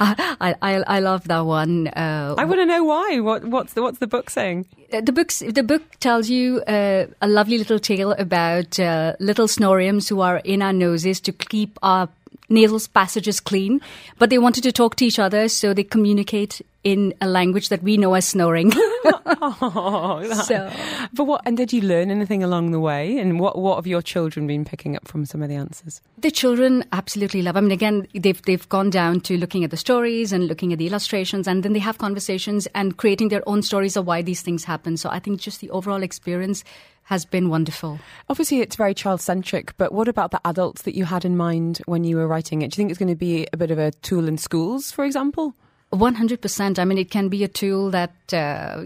I, 0.00 0.56
I, 0.60 0.82
I 0.86 1.00
love 1.00 1.28
that 1.28 1.40
one. 1.40 1.86
Uh, 1.88 2.34
I 2.36 2.44
want 2.44 2.60
to 2.60 2.66
know 2.66 2.82
why. 2.82 3.20
What 3.20 3.44
what's 3.44 3.74
the 3.74 3.82
what's 3.82 3.98
the 3.98 4.08
book 4.08 4.28
saying? 4.28 4.66
Uh, 4.92 5.00
the 5.02 5.12
books 5.12 5.38
the 5.38 5.62
book 5.62 5.82
tells 6.00 6.28
you 6.28 6.62
uh, 6.62 7.06
a 7.20 7.28
lovely 7.28 7.58
little 7.58 7.78
tale 7.78 8.12
about 8.12 8.80
uh, 8.80 9.14
little 9.20 9.46
snorriums 9.46 10.08
who 10.08 10.20
are 10.20 10.38
in 10.38 10.62
our 10.62 10.72
noses 10.72 11.20
to 11.20 11.32
keep 11.32 11.78
our 11.82 12.08
nasal 12.52 12.80
passages 12.92 13.40
clean, 13.40 13.80
but 14.18 14.30
they 14.30 14.38
wanted 14.38 14.62
to 14.62 14.72
talk 14.72 14.96
to 14.96 15.04
each 15.04 15.18
other, 15.18 15.48
so 15.48 15.74
they 15.74 15.84
communicate 15.84 16.60
in 16.84 17.14
a 17.20 17.28
language 17.28 17.68
that 17.68 17.82
we 17.82 17.96
know 17.96 18.14
as 18.14 18.26
snoring. 18.26 18.72
oh, 18.74 20.42
so, 20.44 20.70
but 21.12 21.24
what? 21.24 21.42
And 21.46 21.56
did 21.56 21.72
you 21.72 21.80
learn 21.80 22.10
anything 22.10 22.42
along 22.42 22.72
the 22.72 22.80
way? 22.80 23.18
And 23.18 23.38
what 23.38 23.56
what 23.58 23.76
have 23.76 23.86
your 23.86 24.02
children 24.02 24.46
been 24.46 24.64
picking 24.64 24.96
up 24.96 25.06
from 25.06 25.24
some 25.24 25.42
of 25.42 25.48
the 25.48 25.54
answers? 25.54 26.00
The 26.18 26.30
children 26.30 26.84
absolutely 26.92 27.42
love. 27.42 27.56
I 27.56 27.60
mean, 27.60 27.70
again, 27.70 28.06
they've 28.14 28.40
they've 28.42 28.68
gone 28.68 28.90
down 28.90 29.20
to 29.22 29.36
looking 29.36 29.64
at 29.64 29.70
the 29.70 29.76
stories 29.76 30.32
and 30.32 30.46
looking 30.46 30.72
at 30.72 30.78
the 30.78 30.86
illustrations, 30.86 31.46
and 31.46 31.62
then 31.62 31.72
they 31.72 31.78
have 31.78 31.98
conversations 31.98 32.66
and 32.74 32.96
creating 32.96 33.28
their 33.28 33.48
own 33.48 33.62
stories 33.62 33.96
of 33.96 34.06
why 34.06 34.22
these 34.22 34.42
things 34.42 34.64
happen. 34.64 34.96
So 34.96 35.08
I 35.08 35.18
think 35.18 35.40
just 35.40 35.60
the 35.60 35.70
overall 35.70 36.02
experience 36.02 36.64
has 37.04 37.24
been 37.24 37.48
wonderful. 37.48 37.98
Obviously, 38.28 38.60
it's 38.60 38.76
very 38.76 38.94
child 38.94 39.20
centric, 39.20 39.76
but 39.76 39.92
what 39.92 40.08
about 40.08 40.30
the 40.30 40.40
adults 40.46 40.82
that 40.82 40.96
you 40.96 41.04
had 41.04 41.24
in 41.24 41.36
mind 41.36 41.78
when 41.86 42.04
you 42.04 42.16
were 42.16 42.28
writing 42.28 42.62
it? 42.62 42.70
Do 42.70 42.74
you 42.74 42.76
think 42.76 42.90
it's 42.90 42.98
going 42.98 43.08
to 43.08 43.14
be 43.14 43.46
a 43.52 43.56
bit 43.56 43.70
of 43.70 43.78
a 43.78 43.90
tool 43.90 44.28
in 44.28 44.38
schools, 44.38 44.90
for 44.92 45.04
example? 45.04 45.54
100%. 45.92 46.78
I 46.78 46.84
mean, 46.84 46.98
it 46.98 47.10
can 47.10 47.28
be 47.28 47.44
a 47.44 47.48
tool 47.48 47.90
that 47.90 48.12
uh, 48.32 48.84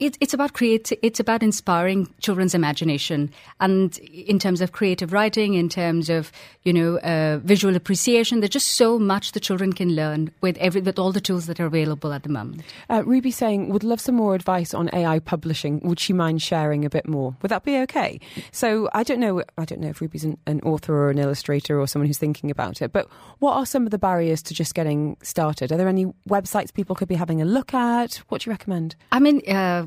it, 0.00 0.16
it's 0.20 0.34
about 0.34 0.52
create. 0.52 0.92
It's 1.02 1.20
about 1.20 1.42
inspiring 1.42 2.12
children's 2.20 2.54
imagination, 2.54 3.32
and 3.60 3.96
in 3.98 4.38
terms 4.38 4.60
of 4.60 4.72
creative 4.72 5.12
writing, 5.12 5.54
in 5.54 5.68
terms 5.68 6.08
of 6.08 6.30
you 6.62 6.72
know 6.72 6.98
uh, 6.98 7.38
visual 7.42 7.76
appreciation, 7.76 8.40
there's 8.40 8.50
just 8.50 8.74
so 8.74 8.98
much 8.98 9.32
the 9.32 9.40
children 9.40 9.72
can 9.72 9.94
learn 9.94 10.30
with 10.40 10.56
every 10.58 10.80
with 10.80 10.98
all 10.98 11.12
the 11.12 11.20
tools 11.20 11.46
that 11.46 11.60
are 11.60 11.66
available 11.66 12.12
at 12.12 12.22
the 12.22 12.28
moment. 12.28 12.62
Uh, 12.88 13.02
Ruby 13.04 13.30
saying 13.30 13.70
would 13.70 13.84
love 13.84 14.00
some 14.00 14.14
more 14.14 14.34
advice 14.34 14.74
on 14.74 14.90
AI 14.92 15.18
publishing. 15.18 15.80
Would 15.80 16.00
she 16.00 16.12
mind 16.12 16.42
sharing 16.42 16.84
a 16.84 16.90
bit 16.90 17.08
more? 17.08 17.36
Would 17.42 17.50
that 17.50 17.64
be 17.64 17.78
okay? 17.78 18.20
So 18.52 18.88
I 18.94 19.02
don't 19.02 19.20
know. 19.20 19.42
I 19.58 19.64
don't 19.64 19.80
know 19.80 19.88
if 19.88 20.00
Ruby's 20.00 20.24
an, 20.24 20.38
an 20.46 20.60
author 20.60 20.94
or 20.94 21.10
an 21.10 21.18
illustrator 21.18 21.80
or 21.80 21.86
someone 21.86 22.06
who's 22.06 22.18
thinking 22.18 22.50
about 22.50 22.80
it. 22.80 22.92
But 22.92 23.08
what 23.40 23.54
are 23.54 23.66
some 23.66 23.84
of 23.84 23.90
the 23.90 23.98
barriers 23.98 24.42
to 24.42 24.54
just 24.54 24.74
getting 24.74 25.16
started? 25.22 25.72
Are 25.72 25.76
there 25.76 25.88
any 25.88 26.12
websites 26.44 26.72
people 26.72 26.94
could 26.94 27.08
be 27.08 27.14
having 27.14 27.40
a 27.40 27.44
look 27.44 27.74
at? 27.74 28.16
What 28.28 28.42
do 28.42 28.50
you 28.50 28.52
recommend? 28.52 28.96
I 29.12 29.18
mean, 29.18 29.40
uh, 29.48 29.86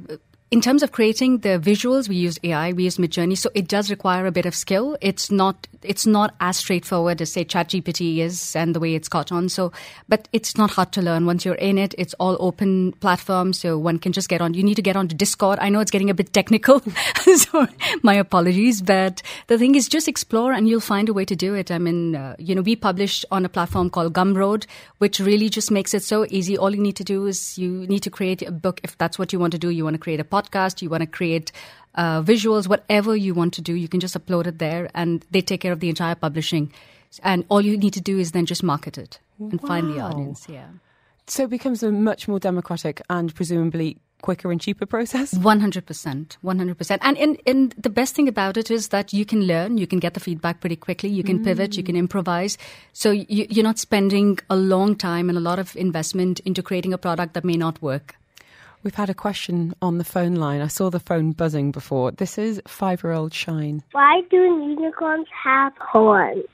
in 0.50 0.62
terms 0.62 0.82
of 0.82 0.94
creating 0.94 1.40
the 1.40 1.60
visuals, 1.60 2.08
we 2.08 2.16
use 2.16 2.40
AI, 2.42 2.72
we 2.72 2.86
use 2.86 2.98
Midjourney, 2.98 3.38
so 3.38 3.50
it 3.54 3.68
does 3.68 3.90
require 3.90 4.26
a 4.26 4.32
bit 4.32 4.46
of 4.46 4.56
skill. 4.56 4.98
It's 5.02 5.30
not 5.30 5.68
it's 5.84 6.08
not 6.08 6.36
as 6.40 6.58
straightforward 6.58 7.22
as 7.22 7.32
say 7.32 7.46
ChatGPT 7.46 8.18
is 8.18 8.56
and 8.56 8.74
the 8.74 8.80
way 8.80 8.96
it's 8.96 9.08
caught 9.08 9.32
on. 9.32 9.48
So, 9.50 9.72
but 10.10 10.28
it's 10.34 10.58
not 10.58 10.72
hard 10.72 10.92
to 10.94 11.02
learn 11.02 11.26
once 11.26 11.46
you're 11.46 11.56
in 11.56 11.78
it. 11.78 11.94
It's 11.98 12.14
all 12.16 12.38
open 12.40 12.94
platform, 12.94 13.54
so 13.54 13.78
one 13.78 14.00
can 14.00 14.12
just 14.12 14.30
get 14.30 14.42
on. 14.42 14.54
You 14.54 14.64
need 14.64 14.76
to 14.76 14.82
get 14.82 14.96
onto 14.96 15.16
Discord. 15.16 15.60
I 15.60 15.70
know 15.70 15.80
it's 15.82 15.92
getting 15.92 16.10
a 16.10 16.14
bit 16.14 16.34
technical, 16.34 16.80
so 17.36 17.68
my 18.02 18.16
apologies. 18.16 18.82
But 18.82 19.22
the 19.48 19.58
thing 19.58 19.76
is, 19.76 19.90
just 19.90 20.08
explore 20.08 20.54
and 20.54 20.68
you'll 20.68 20.80
find 20.80 21.10
a 21.10 21.14
way 21.14 21.26
to 21.26 21.36
do 21.36 21.56
it. 21.56 21.72
I 21.72 21.78
mean, 21.78 22.16
uh, 22.16 22.36
you 22.40 22.56
know, 22.56 22.62
we 22.62 22.76
published 22.76 23.26
on 23.32 23.44
a 23.44 23.50
platform 23.50 23.90
called 23.90 24.14
Gumroad, 24.14 24.66
which 25.00 25.20
really 25.20 25.50
just 25.50 25.72
makes 25.72 25.94
it 25.94 26.04
so 26.04 26.26
easy. 26.30 26.58
All 26.58 26.74
you 26.74 26.82
need 26.82 26.96
to 26.96 27.04
do 27.04 27.26
is 27.28 27.58
you 27.58 27.86
need 27.88 28.04
to 28.04 28.10
create 28.10 28.42
a 28.42 28.52
book 28.52 28.80
if 28.84 28.98
that's 28.98 29.20
what 29.20 29.34
you 29.34 29.40
want 29.40 29.52
to 29.52 29.60
do. 29.60 29.70
You 29.70 29.84
want 29.84 29.96
to 29.96 30.00
create 30.00 30.20
a 30.20 30.26
podcast, 30.38 30.82
you 30.82 30.90
want 30.90 31.02
to 31.02 31.08
create 31.08 31.52
uh, 31.96 32.22
visuals, 32.22 32.68
whatever 32.68 33.16
you 33.16 33.34
want 33.34 33.54
to 33.56 33.62
do, 33.62 33.74
you 33.74 33.88
can 33.88 34.00
just 34.00 34.18
upload 34.18 34.48
it 34.48 34.60
there 34.60 34.90
and 34.94 35.26
they 35.32 35.42
take 35.42 35.62
care 35.62 35.74
of 35.74 35.80
the 35.80 35.90
entire 35.90 36.16
publishing. 36.16 36.72
And 37.24 37.46
all 37.50 37.62
you 37.62 37.78
need 37.78 37.94
to 37.94 38.02
do 38.02 38.20
is 38.20 38.32
then 38.32 38.46
just 38.46 38.64
market 38.64 38.98
it 38.98 39.20
and 39.40 39.60
wow. 39.62 39.68
find 39.68 39.94
the 39.94 40.00
audience. 40.00 40.46
Yeah. 40.48 40.68
So 41.26 41.44
it 41.44 41.50
becomes 41.50 41.84
a 41.84 41.92
much 41.92 42.28
more 42.28 42.40
democratic 42.40 43.02
and 43.10 43.34
presumably 43.34 43.98
quicker 44.22 44.52
and 44.52 44.60
cheaper 44.60 44.86
process? 44.86 45.34
100%. 45.34 46.38
100%. 46.44 46.98
And, 47.02 47.18
and, 47.18 47.42
and 47.46 47.72
the 47.78 47.90
best 47.90 48.16
thing 48.16 48.28
about 48.28 48.58
it 48.58 48.72
is 48.72 48.90
that 48.90 49.14
you 49.14 49.26
can 49.26 49.44
learn, 49.44 49.78
you 49.78 49.88
can 49.88 50.00
get 50.00 50.14
the 50.14 50.20
feedback 50.20 50.60
pretty 50.60 50.76
quickly, 50.76 51.10
you 51.10 51.24
can 51.24 51.44
pivot, 51.44 51.78
you 51.78 51.84
can 51.84 51.96
improvise. 51.96 52.58
So 52.94 53.12
you, 53.12 53.48
you're 53.50 53.64
not 53.64 53.80
spending 53.80 54.40
a 54.50 54.56
long 54.56 54.96
time 54.96 55.30
and 55.30 55.38
a 55.38 55.42
lot 55.42 55.60
of 55.60 55.76
investment 55.76 56.40
into 56.42 56.64
creating 56.64 56.94
a 56.94 56.98
product 56.98 57.34
that 57.36 57.46
may 57.46 57.58
not 57.58 57.82
work. 57.82 58.17
We've 58.88 58.96
had 58.96 59.10
a 59.10 59.14
question 59.14 59.74
on 59.82 59.98
the 59.98 60.06
phone 60.06 60.36
line. 60.36 60.62
I 60.62 60.68
saw 60.68 60.90
the 60.90 61.02
phone 61.02 61.34
buzzing 61.34 61.74
before. 61.74 62.12
This 62.12 62.38
is 62.38 62.62
five 62.66 63.04
year 63.04 63.12
old 63.12 63.34
Shine. 63.34 63.84
Why 63.92 64.22
do 64.32 64.38
unicorns 64.38 65.28
have 65.44 65.74
horns? 65.78 66.46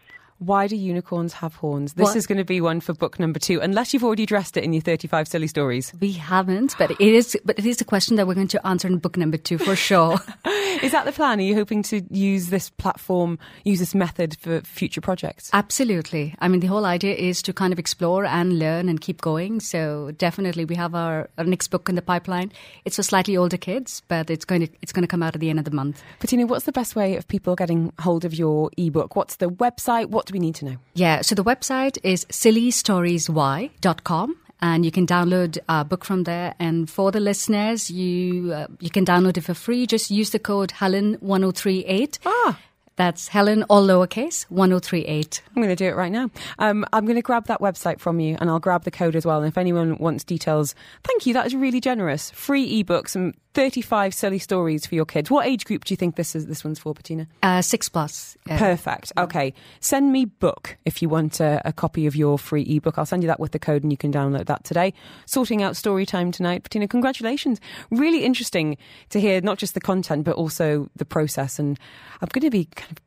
Why 0.46 0.68
do 0.68 0.76
unicorns 0.76 1.34
have 1.34 1.56
horns? 1.56 1.94
This 1.94 2.10
What? 2.10 2.16
is 2.16 2.28
going 2.28 2.38
to 2.38 2.44
be 2.44 2.62
one 2.62 2.82
for 2.82 2.94
book 2.94 3.20
number 3.20 3.40
two, 3.40 3.60
unless 3.62 3.94
you've 3.94 4.04
already 4.04 4.24
addressed 4.24 4.58
it 4.58 4.64
in 4.64 4.74
your 4.74 4.82
35 4.82 5.28
silly 5.28 5.48
stories. 5.48 5.94
We 6.00 6.12
haven't, 6.14 6.76
but 6.78 6.92
it 6.92 7.00
is. 7.02 7.38
But 7.46 7.60
it 7.60 7.66
is 7.66 7.82
a 7.82 7.86
question 7.86 8.18
that 8.18 8.28
we're 8.28 8.36
going 8.36 8.48
to 8.50 8.68
answer 8.68 8.88
in 8.88 8.98
book 8.98 9.18
number 9.18 9.38
two 9.38 9.58
for 9.58 9.76
sure. 9.76 10.20
Is 10.84 10.92
that 10.92 11.06
the 11.06 11.12
plan? 11.12 11.40
Are 11.40 11.44
you 11.44 11.56
hoping 11.56 11.84
to 11.84 12.02
use 12.10 12.50
this 12.50 12.70
platform, 12.70 13.40
use 13.64 13.80
this 13.80 13.96
method 13.96 14.36
for 14.40 14.62
future 14.62 15.02
projects? 15.02 15.50
Absolutely. 15.54 16.36
I 16.40 16.48
mean, 16.48 16.60
the 16.60 16.68
whole 16.68 16.86
idea 16.86 17.16
is 17.16 17.42
to 17.44 17.54
kind 17.54 17.72
of 17.72 17.80
explore 17.80 18.26
and 18.26 18.60
learn 18.60 18.90
and 18.90 19.00
keep 19.00 19.22
going. 19.22 19.60
So 19.60 20.12
definitely, 20.18 20.66
we 20.66 20.76
have 20.76 20.94
our, 20.96 21.30
our 21.38 21.46
next 21.46 21.68
book 21.70 21.88
in 21.90 21.96
the 21.96 22.02
pipeline. 22.02 22.52
It's 22.86 22.96
for 22.96 23.04
slightly 23.04 23.38
older 23.38 23.58
kids, 23.58 24.02
but 24.08 24.30
it's 24.30 24.46
going 24.46 24.68
to 24.68 24.74
it's 24.82 24.92
going 24.92 25.04
to 25.04 25.08
come 25.08 25.24
out 25.24 25.36
at 25.36 25.42
the 25.42 25.50
end 25.50 25.60
of 25.60 25.66
the 25.66 25.72
month. 25.72 26.04
Bettina, 26.20 26.46
what's 26.46 26.66
the 26.66 26.72
best 26.72 26.96
way 26.96 27.16
of 27.16 27.28
people 27.28 27.56
getting 27.56 27.94
hold 28.00 28.26
of 28.26 28.34
your 28.34 28.70
ebook? 28.78 29.16
What's 29.16 29.38
the 29.38 29.50
website? 29.50 30.08
What 30.08 30.32
do 30.34 30.40
we 30.40 30.46
need 30.46 30.56
to 30.56 30.66
know? 30.66 30.78
Yeah. 30.96 31.22
So 31.22 31.36
the 31.36 31.44
website 31.44 32.00
is 32.04 32.26
sillystorieswhy.com. 32.26 34.38
And 34.62 34.86
you 34.86 34.92
can 34.92 35.06
download 35.06 35.58
a 35.68 35.84
book 35.84 36.06
from 36.06 36.24
there. 36.24 36.56
And 36.58 36.90
for 36.90 37.12
the 37.12 37.20
listeners, 37.20 37.92
you 37.92 38.54
uh, 38.54 38.68
you 38.80 38.90
can 38.90 39.06
download 39.06 39.38
it 39.38 39.42
for 39.42 39.54
free. 39.54 39.86
Just 39.86 40.10
use 40.10 40.30
the 40.30 40.40
code 40.40 40.70
Helen1038. 40.70 42.20
Ah. 42.26 42.58
That's 42.96 43.28
Helen, 43.28 43.64
all 43.64 43.86
lowercase, 43.86 44.44
1038. 44.50 45.42
I'm 45.50 45.64
going 45.64 45.70
to 45.70 45.76
do 45.76 45.88
it 45.88 45.96
right 45.96 46.12
now. 46.12 46.30
Um, 46.60 46.86
I'm 46.94 47.06
going 47.06 47.16
to 47.16 47.24
grab 47.24 47.48
that 47.48 47.60
website 47.60 48.00
from 48.00 48.20
you 48.20 48.38
and 48.40 48.52
I'll 48.52 48.60
grab 48.60 48.84
the 48.84 48.92
code 48.92 49.16
as 49.16 49.26
well. 49.26 49.40
And 49.40 49.48
if 49.48 49.58
anyone 49.58 49.98
wants 49.98 50.24
details, 50.24 50.76
thank 51.04 51.26
you. 51.26 51.34
That 51.34 51.48
is 51.48 51.56
really 51.56 51.82
generous. 51.82 52.30
Free 52.32 52.84
ebooks 52.84 53.16
and 53.16 53.34
35 53.54 54.14
silly 54.14 54.40
stories 54.40 54.86
for 54.86 54.96
your 54.96 55.06
kids. 55.06 55.30
What 55.30 55.46
age 55.46 55.66
group 55.66 55.86
do 55.86 55.94
you 55.94 55.98
think 55.98 56.16
this 56.16 56.36
is? 56.36 56.48
This 56.48 56.64
one's 56.64 56.80
for, 56.80 56.94
Bettina? 56.94 57.28
Uh, 57.42 57.62
six 57.62 57.88
plus. 57.90 58.36
Uh, 58.50 58.58
Perfect. 58.58 59.12
Okay. 59.18 59.54
Send 59.80 60.12
me 60.12 60.26
book 60.26 60.78
if 60.86 61.02
you 61.02 61.10
want 61.10 61.40
a, 61.40 61.62
a 61.66 61.74
copy 61.74 62.08
of 62.08 62.16
your 62.16 62.40
free 62.40 62.64
ebook. 62.64 62.98
I'll 62.98 63.06
send 63.06 63.24
you 63.24 63.28
that 63.28 63.40
with 63.40 63.52
the 63.52 63.60
code 63.60 63.84
and 63.84 63.92
you 63.92 63.98
can 63.98 64.12
download 64.12 64.46
that 64.48 64.64
today. 64.64 64.94
Sorting 65.26 65.62
out 65.62 65.76
story 65.76 66.06
time 66.06 66.32
tonight. 66.32 66.64
Bettina, 66.64 66.88
congratulations. 66.88 67.62
Really 67.92 68.24
interesting 68.24 68.78
to 69.10 69.22
hear 69.22 69.42
not 69.42 69.58
just 69.58 69.74
the 69.74 69.82
content, 69.82 70.24
but 70.24 70.36
also 70.36 70.90
the 70.96 71.06
process. 71.06 71.60
And 71.60 71.80
I'm 72.22 72.30
going 72.32 72.42
to 72.42 72.50
be 72.50 72.66
kind 72.76 72.92
of 72.92 72.98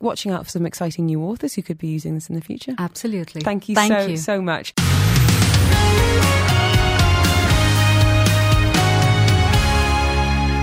watching 0.00 0.32
out 0.32 0.44
for 0.44 0.50
some 0.50 0.66
exciting 0.66 1.06
new 1.06 1.22
authors 1.22 1.54
who 1.54 1.62
could 1.62 1.78
be 1.78 1.88
using 1.88 2.14
this 2.14 2.28
in 2.28 2.34
the 2.34 2.40
future. 2.40 2.74
Absolutely. 2.78 3.40
Thank 3.42 3.68
you 3.68 3.74
Thank 3.74 3.92
so, 3.92 4.06
you. 4.06 4.16
so 4.16 4.42
much. 4.42 4.74